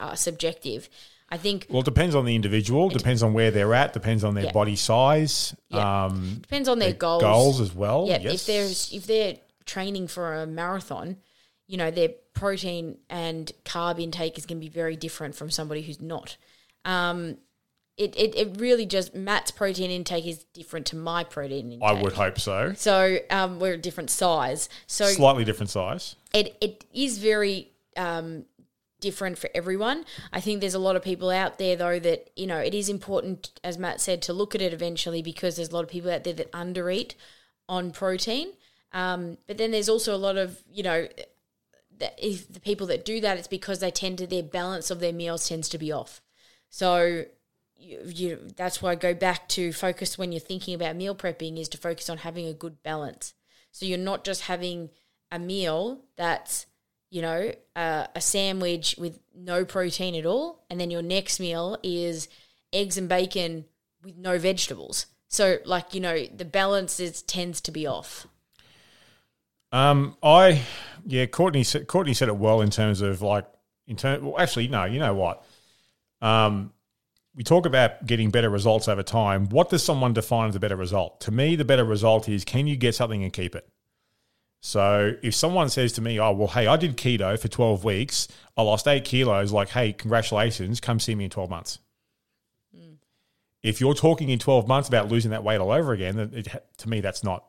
uh, 0.00 0.14
subjective. 0.14 0.88
I 1.28 1.36
think 1.38 1.66
Well, 1.68 1.80
it 1.80 1.84
depends 1.84 2.14
on 2.14 2.24
the 2.24 2.34
individual, 2.36 2.88
depends 2.88 3.22
on 3.22 3.32
where 3.32 3.50
they're 3.50 3.74
at, 3.74 3.92
depends 3.92 4.22
on 4.22 4.34
their 4.34 4.44
Yeah. 4.44 4.52
body 4.52 4.76
size, 4.76 5.54
Yeah. 5.70 6.04
um, 6.06 6.38
depends 6.42 6.68
on 6.68 6.78
their, 6.78 6.90
their 6.90 6.98
goals. 6.98 7.22
goals 7.22 7.60
as 7.60 7.74
well. 7.74 8.06
Yeah, 8.08 8.18
yes. 8.20 8.34
if 8.34 8.46
there's 8.46 8.92
if 8.92 9.06
they're 9.06 9.36
training 9.64 10.06
for 10.06 10.34
a 10.34 10.46
marathon, 10.46 11.16
you 11.66 11.76
know, 11.76 11.90
their 11.90 12.10
protein 12.32 12.98
and 13.10 13.50
carb 13.64 14.00
intake 14.00 14.38
is 14.38 14.46
going 14.46 14.58
to 14.60 14.64
be 14.64 14.68
very 14.70 14.94
different 14.94 15.34
from 15.34 15.50
somebody 15.50 15.82
who's 15.82 16.00
not. 16.00 16.36
Um, 16.84 17.38
it, 17.96 18.14
it, 18.16 18.36
it 18.36 18.60
really 18.60 18.84
just 18.86 19.14
Matt's 19.14 19.50
protein 19.50 19.90
intake 19.90 20.26
is 20.26 20.44
different 20.52 20.86
to 20.86 20.96
my 20.96 21.24
protein 21.24 21.72
intake. 21.72 21.82
I 21.88 21.92
would 22.00 22.12
hope 22.12 22.38
so. 22.38 22.74
So 22.76 23.18
um, 23.30 23.58
we're 23.58 23.72
a 23.72 23.78
different 23.78 24.10
size. 24.10 24.68
So 24.86 25.06
Slightly 25.06 25.44
different 25.44 25.70
size. 25.70 26.14
it 26.34 26.56
it 26.60 26.84
is 26.92 27.18
very 27.18 27.72
um, 27.96 28.44
different 29.00 29.38
for 29.38 29.50
everyone. 29.54 30.04
I 30.32 30.40
think 30.40 30.60
there's 30.60 30.74
a 30.74 30.78
lot 30.78 30.96
of 30.96 31.02
people 31.02 31.30
out 31.30 31.58
there 31.58 31.76
though 31.76 31.98
that 31.98 32.30
you 32.36 32.46
know 32.46 32.58
it 32.58 32.74
is 32.74 32.88
important, 32.88 33.60
as 33.62 33.78
Matt 33.78 34.00
said, 34.00 34.22
to 34.22 34.32
look 34.32 34.54
at 34.54 34.62
it 34.62 34.72
eventually 34.72 35.22
because 35.22 35.56
there's 35.56 35.70
a 35.70 35.74
lot 35.74 35.84
of 35.84 35.90
people 35.90 36.10
out 36.10 36.24
there 36.24 36.34
that 36.34 36.52
undereat 36.52 37.14
on 37.68 37.90
protein. 37.90 38.52
Um, 38.92 39.38
but 39.46 39.58
then 39.58 39.70
there's 39.72 39.88
also 39.88 40.14
a 40.14 40.18
lot 40.18 40.36
of 40.36 40.62
you 40.70 40.82
know 40.82 41.08
if 42.18 42.52
the 42.52 42.60
people 42.60 42.86
that 42.88 43.04
do 43.04 43.20
that, 43.20 43.38
it's 43.38 43.48
because 43.48 43.78
they 43.78 43.90
tend 43.90 44.18
to 44.18 44.26
their 44.26 44.42
balance 44.42 44.90
of 44.90 45.00
their 45.00 45.12
meals 45.12 45.48
tends 45.48 45.68
to 45.70 45.78
be 45.78 45.92
off. 45.92 46.20
So 46.68 47.24
you, 47.76 48.00
you 48.06 48.38
that's 48.56 48.82
why 48.82 48.92
I 48.92 48.94
go 48.94 49.14
back 49.14 49.48
to 49.50 49.72
focus 49.72 50.18
when 50.18 50.32
you're 50.32 50.40
thinking 50.40 50.74
about 50.74 50.96
meal 50.96 51.14
prepping 51.14 51.58
is 51.58 51.68
to 51.70 51.78
focus 51.78 52.10
on 52.10 52.18
having 52.18 52.46
a 52.46 52.52
good 52.52 52.82
balance. 52.82 53.34
So 53.70 53.86
you're 53.86 53.98
not 53.98 54.24
just 54.24 54.42
having 54.42 54.90
a 55.30 55.38
meal 55.38 56.00
that's 56.16 56.66
you 57.10 57.22
know 57.22 57.52
uh, 57.74 58.06
a 58.14 58.20
sandwich 58.20 58.94
with 58.98 59.18
no 59.34 59.64
protein 59.64 60.14
at 60.14 60.26
all, 60.26 60.64
and 60.70 60.80
then 60.80 60.90
your 60.90 61.02
next 61.02 61.40
meal 61.40 61.78
is 61.82 62.28
eggs 62.72 62.98
and 62.98 63.08
bacon 63.08 63.64
with 64.02 64.16
no 64.16 64.38
vegetables. 64.38 65.06
So 65.28 65.58
like 65.64 65.94
you 65.94 66.00
know 66.00 66.26
the 66.26 66.44
balance 66.44 67.00
is 67.00 67.22
tends 67.22 67.60
to 67.62 67.70
be 67.70 67.86
off. 67.86 68.26
Um, 69.72 70.16
I 70.22 70.62
yeah, 71.04 71.26
Courtney 71.26 71.64
said 71.64 71.86
Courtney 71.86 72.14
said 72.14 72.28
it 72.28 72.36
well 72.36 72.60
in 72.60 72.70
terms 72.70 73.00
of 73.00 73.22
like 73.22 73.46
in 73.86 73.96
terms. 73.96 74.22
Well, 74.22 74.38
actually, 74.38 74.68
no. 74.68 74.84
You 74.84 74.98
know 74.98 75.14
what? 75.14 75.44
Um, 76.20 76.72
we 77.34 77.44
talk 77.44 77.66
about 77.66 78.06
getting 78.06 78.30
better 78.30 78.48
results 78.48 78.88
over 78.88 79.02
time. 79.02 79.48
What 79.50 79.68
does 79.68 79.82
someone 79.82 80.14
define 80.14 80.48
as 80.48 80.56
a 80.56 80.60
better 80.60 80.76
result? 80.76 81.20
To 81.22 81.30
me, 81.30 81.54
the 81.56 81.64
better 81.64 81.84
result 81.84 82.28
is 82.28 82.44
can 82.44 82.66
you 82.66 82.76
get 82.76 82.94
something 82.94 83.22
and 83.22 83.32
keep 83.32 83.54
it. 83.54 83.68
So 84.66 85.14
if 85.22 85.32
someone 85.32 85.68
says 85.68 85.92
to 85.92 86.00
me, 86.00 86.18
"Oh 86.18 86.32
well, 86.32 86.48
hey, 86.48 86.66
I 86.66 86.76
did 86.76 86.96
keto 86.96 87.38
for 87.38 87.46
twelve 87.46 87.84
weeks, 87.84 88.26
I 88.56 88.62
lost 88.62 88.88
eight 88.88 89.04
kilos," 89.04 89.52
like, 89.52 89.68
"Hey, 89.68 89.92
congratulations, 89.92 90.80
come 90.80 90.98
see 90.98 91.14
me 91.14 91.22
in 91.22 91.30
twelve 91.30 91.48
months." 91.48 91.78
Hmm. 92.74 92.94
If 93.62 93.80
you're 93.80 93.94
talking 93.94 94.28
in 94.28 94.40
twelve 94.40 94.66
months 94.66 94.88
about 94.88 95.06
losing 95.06 95.30
that 95.30 95.44
weight 95.44 95.58
all 95.58 95.70
over 95.70 95.92
again, 95.92 96.16
then 96.16 96.32
it, 96.34 96.48
to 96.78 96.88
me, 96.88 97.00
that's 97.00 97.22
not 97.22 97.44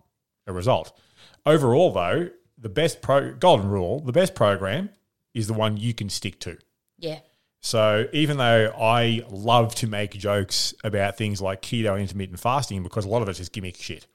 a 0.45 0.53
result. 0.53 0.95
Overall, 1.44 1.91
though, 1.91 2.30
the 2.56 2.69
best 2.69 3.02
pro 3.02 3.34
golden 3.34 3.68
rule, 3.68 3.99
the 3.99 4.11
best 4.11 4.35
program 4.35 4.91
is 5.34 5.48
the 5.48 5.53
one 5.56 5.76
you 5.76 5.95
can 5.95 6.10
stick 6.10 6.39
to. 6.41 6.60
Yeah, 6.99 7.22
So 7.61 8.06
even 8.14 8.38
though 8.38 8.72
I 8.80 9.23
love 9.31 9.73
to 9.76 9.88
make 9.88 10.11
jokes 10.11 10.76
about 10.84 11.18
things 11.18 11.41
like 11.41 11.64
keto 11.64 11.94
and 11.94 12.02
intermittent 12.02 12.39
fasting, 12.39 12.84
because 12.84 13.06
a 13.06 13.10
lot 13.10 13.23
of 13.23 13.30
it's 13.30 13.39
just 13.39 13.53
gimmick 13.53 13.77
shit, 13.77 14.06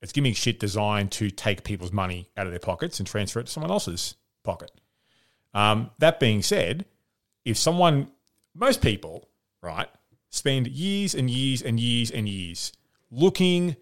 It's 0.00 0.12
gimmick 0.12 0.36
shit 0.36 0.60
designed 0.60 1.10
to 1.12 1.30
take 1.30 1.64
people's 1.64 1.92
money 1.92 2.30
out 2.36 2.46
of 2.46 2.52
their 2.52 2.60
pockets 2.60 3.00
and 3.00 3.06
transfer 3.06 3.40
it 3.40 3.46
to 3.46 3.52
someone 3.52 3.70
else's 3.70 4.14
pocket. 4.44 4.70
Um, 5.54 5.90
that 5.98 6.20
being 6.20 6.42
said, 6.42 6.84
if 7.44 7.56
someone, 7.56 8.10
most 8.54 8.80
people, 8.80 9.28
right, 9.62 9.88
spend 10.30 10.68
years 10.68 11.14
and 11.14 11.28
years 11.28 11.62
and 11.62 11.80
years 11.80 12.10
and 12.10 12.28
years 12.28 12.72
looking 13.10 13.76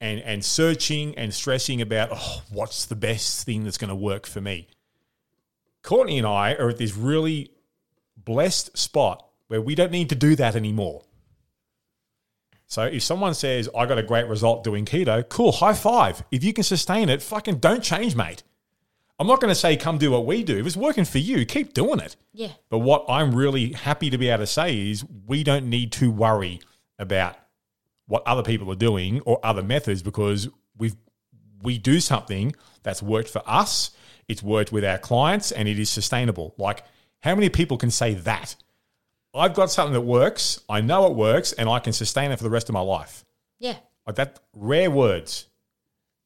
and 0.00 0.20
and 0.20 0.44
searching 0.44 1.16
and 1.16 1.32
stressing 1.32 1.80
about 1.80 2.08
oh, 2.12 2.42
what's 2.50 2.86
the 2.86 2.96
best 2.96 3.44
thing 3.44 3.64
that's 3.64 3.78
going 3.78 3.90
to 3.90 3.94
work 3.94 4.26
for 4.26 4.40
me. 4.40 4.68
Courtney 5.82 6.18
and 6.18 6.26
I 6.26 6.54
are 6.54 6.70
at 6.70 6.78
this 6.78 6.96
really 6.96 7.50
blessed 8.16 8.76
spot 8.76 9.26
where 9.48 9.60
we 9.60 9.74
don't 9.74 9.92
need 9.92 10.08
to 10.10 10.14
do 10.14 10.36
that 10.36 10.56
anymore. 10.56 11.02
So 12.70 12.84
if 12.84 13.02
someone 13.02 13.34
says, 13.34 13.68
I 13.76 13.84
got 13.84 13.98
a 13.98 14.02
great 14.02 14.28
result 14.28 14.62
doing 14.62 14.84
keto, 14.84 15.28
cool, 15.28 15.50
high 15.50 15.74
five. 15.74 16.22
If 16.30 16.44
you 16.44 16.52
can 16.52 16.62
sustain 16.62 17.08
it, 17.08 17.20
fucking 17.20 17.58
don't 17.58 17.82
change, 17.82 18.14
mate. 18.14 18.44
I'm 19.18 19.26
not 19.26 19.40
going 19.40 19.50
to 19.50 19.56
say 19.56 19.76
come 19.76 19.98
do 19.98 20.12
what 20.12 20.24
we 20.24 20.44
do. 20.44 20.56
If 20.56 20.66
it's 20.66 20.76
working 20.76 21.04
for 21.04 21.18
you, 21.18 21.44
keep 21.44 21.74
doing 21.74 21.98
it. 21.98 22.14
Yeah. 22.32 22.52
But 22.70 22.78
what 22.78 23.04
I'm 23.08 23.34
really 23.34 23.72
happy 23.72 24.08
to 24.10 24.18
be 24.18 24.28
able 24.28 24.44
to 24.44 24.46
say 24.46 24.90
is 24.90 25.04
we 25.26 25.42
don't 25.42 25.68
need 25.68 25.90
to 25.92 26.12
worry 26.12 26.60
about 26.96 27.36
what 28.06 28.22
other 28.24 28.44
people 28.44 28.70
are 28.70 28.76
doing 28.76 29.20
or 29.22 29.40
other 29.42 29.64
methods 29.64 30.02
because 30.02 30.48
we've 30.78 30.96
we 31.62 31.76
do 31.76 32.00
something 32.00 32.54
that's 32.82 33.02
worked 33.02 33.28
for 33.28 33.42
us, 33.46 33.90
it's 34.28 34.42
worked 34.42 34.70
with 34.72 34.84
our 34.84 34.96
clients, 34.96 35.50
and 35.50 35.68
it 35.68 35.78
is 35.78 35.90
sustainable. 35.90 36.54
Like, 36.56 36.84
how 37.18 37.34
many 37.34 37.50
people 37.50 37.76
can 37.76 37.90
say 37.90 38.14
that? 38.14 38.54
I've 39.34 39.54
got 39.54 39.70
something 39.70 39.92
that 39.92 40.00
works, 40.00 40.60
I 40.68 40.80
know 40.80 41.06
it 41.06 41.14
works, 41.14 41.52
and 41.52 41.68
I 41.68 41.78
can 41.78 41.92
sustain 41.92 42.32
it 42.32 42.36
for 42.36 42.42
the 42.42 42.50
rest 42.50 42.68
of 42.68 42.72
my 42.72 42.80
life. 42.80 43.24
Yeah. 43.58 43.76
Like 44.06 44.16
that, 44.16 44.40
rare 44.52 44.90
words, 44.90 45.46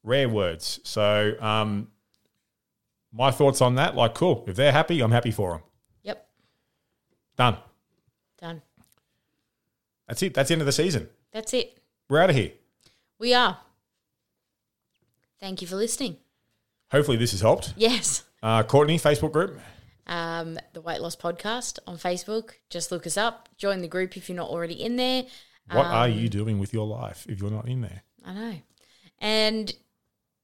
rare 0.03 0.27
words. 0.27 0.79
So, 0.83 1.35
um, 1.39 1.89
my 3.11 3.31
thoughts 3.31 3.61
on 3.61 3.75
that, 3.75 3.95
like, 3.95 4.15
cool. 4.15 4.43
If 4.47 4.55
they're 4.55 4.71
happy, 4.71 5.01
I'm 5.01 5.11
happy 5.11 5.31
for 5.31 5.51
them. 5.51 5.61
Yep. 6.03 6.27
Done. 7.37 7.57
Done. 8.39 8.61
That's 10.07 10.21
it. 10.23 10.33
That's 10.33 10.49
the 10.49 10.53
end 10.53 10.61
of 10.61 10.65
the 10.65 10.71
season. 10.71 11.09
That's 11.31 11.53
it. 11.53 11.77
We're 12.09 12.21
out 12.21 12.29
of 12.29 12.35
here. 12.35 12.51
We 13.19 13.33
are. 13.33 13.57
Thank 15.39 15.61
you 15.61 15.67
for 15.67 15.75
listening. 15.75 16.17
Hopefully, 16.91 17.17
this 17.17 17.31
has 17.31 17.41
helped. 17.41 17.73
Yes. 17.77 18.23
Uh, 18.41 18.63
Courtney, 18.63 18.97
Facebook 18.97 19.31
group. 19.31 19.59
Um, 20.07 20.59
the 20.73 20.81
Weight 20.81 21.01
Loss 21.01 21.15
Podcast 21.15 21.79
on 21.87 21.97
Facebook. 21.97 22.51
Just 22.69 22.91
look 22.91 23.07
us 23.07 23.17
up. 23.17 23.49
Join 23.57 23.81
the 23.81 23.87
group 23.87 24.15
if 24.17 24.29
you're 24.29 24.35
not 24.35 24.49
already 24.49 24.75
in 24.75 24.95
there. 24.95 25.23
What 25.71 25.85
are 25.87 26.07
you 26.07 26.29
doing 26.29 26.59
with 26.59 26.73
your 26.73 26.85
life 26.85 27.25
if 27.27 27.41
you're 27.41 27.51
not 27.51 27.67
in 27.67 27.81
there? 27.81 28.03
I 28.23 28.33
know. 28.33 28.55
And 29.19 29.73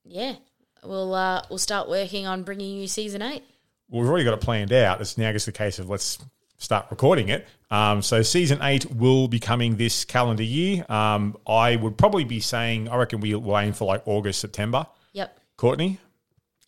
yeah, 0.04 0.36
we'll 0.84 1.14
uh, 1.14 1.44
we'll 1.50 1.60
start 1.60 1.90
working 1.90 2.26
on 2.26 2.44
bringing 2.44 2.78
you 2.78 2.88
season 2.88 3.22
eight. 3.22 3.44
Well, 3.90 4.02
we've 4.02 4.10
already 4.10 4.26
got 4.26 4.34
it 4.34 4.42
planned 4.42 4.74
out. 4.74 5.00
It's 5.00 5.18
now 5.18 5.32
just 5.32 5.48
a 5.48 5.52
case 5.52 5.78
of 5.78 5.90
let's 5.90 6.18
start 6.58 6.88
recording 6.90 7.30
it. 7.30 7.48
Um, 7.70 8.02
so 8.02 8.22
season 8.22 8.60
eight 8.62 8.90
will 8.92 9.28
be 9.28 9.40
coming 9.40 9.76
this 9.76 10.06
calendar 10.06 10.44
year. 10.44 10.86
Um, 10.90 11.38
I 11.48 11.76
would 11.76 11.98
probably 11.98 12.24
be 12.24 12.40
saying, 12.40 12.90
I 12.90 12.98
reckon 12.98 13.20
we 13.20 13.36
will 13.36 13.58
aim 13.58 13.74
for 13.74 13.86
like 13.86 14.04
August, 14.06 14.40
September. 14.40 14.88
Yep. 15.14 15.38
Courtney, 15.58 16.00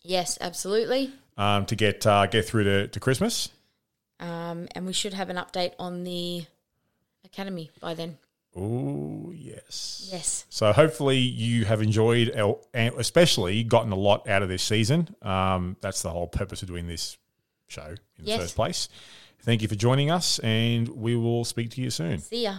Yes, 0.06 0.36
absolutely. 0.40 1.12
Um, 1.36 1.66
to 1.66 1.76
get 1.76 2.06
uh, 2.06 2.26
get 2.26 2.46
through 2.46 2.64
to, 2.64 2.88
to 2.88 3.00
Christmas. 3.00 3.48
Um, 4.20 4.68
and 4.74 4.86
we 4.86 4.92
should 4.92 5.14
have 5.14 5.28
an 5.28 5.36
update 5.36 5.72
on 5.78 6.04
the 6.04 6.44
academy 7.24 7.70
by 7.80 7.94
then. 7.94 8.18
Oh 8.56 9.32
yes. 9.34 10.08
Yes. 10.12 10.46
So 10.48 10.72
hopefully 10.72 11.18
you 11.18 11.64
have 11.64 11.82
enjoyed, 11.82 12.28
and 12.28 12.94
especially 12.96 13.64
gotten 13.64 13.90
a 13.90 13.96
lot 13.96 14.28
out 14.28 14.42
of 14.42 14.48
this 14.48 14.62
season. 14.62 15.14
Um, 15.22 15.76
that's 15.80 16.02
the 16.02 16.10
whole 16.10 16.28
purpose 16.28 16.62
of 16.62 16.68
doing 16.68 16.86
this 16.86 17.16
show 17.66 17.94
in 18.18 18.24
the 18.24 18.36
first 18.36 18.54
place. 18.54 18.88
Thank 19.40 19.60
you 19.60 19.68
for 19.68 19.74
joining 19.74 20.10
us, 20.10 20.38
and 20.38 20.88
we 20.88 21.16
will 21.16 21.44
speak 21.44 21.70
to 21.72 21.80
you 21.80 21.90
soon. 21.90 22.20
See 22.20 22.44
ya. 22.44 22.58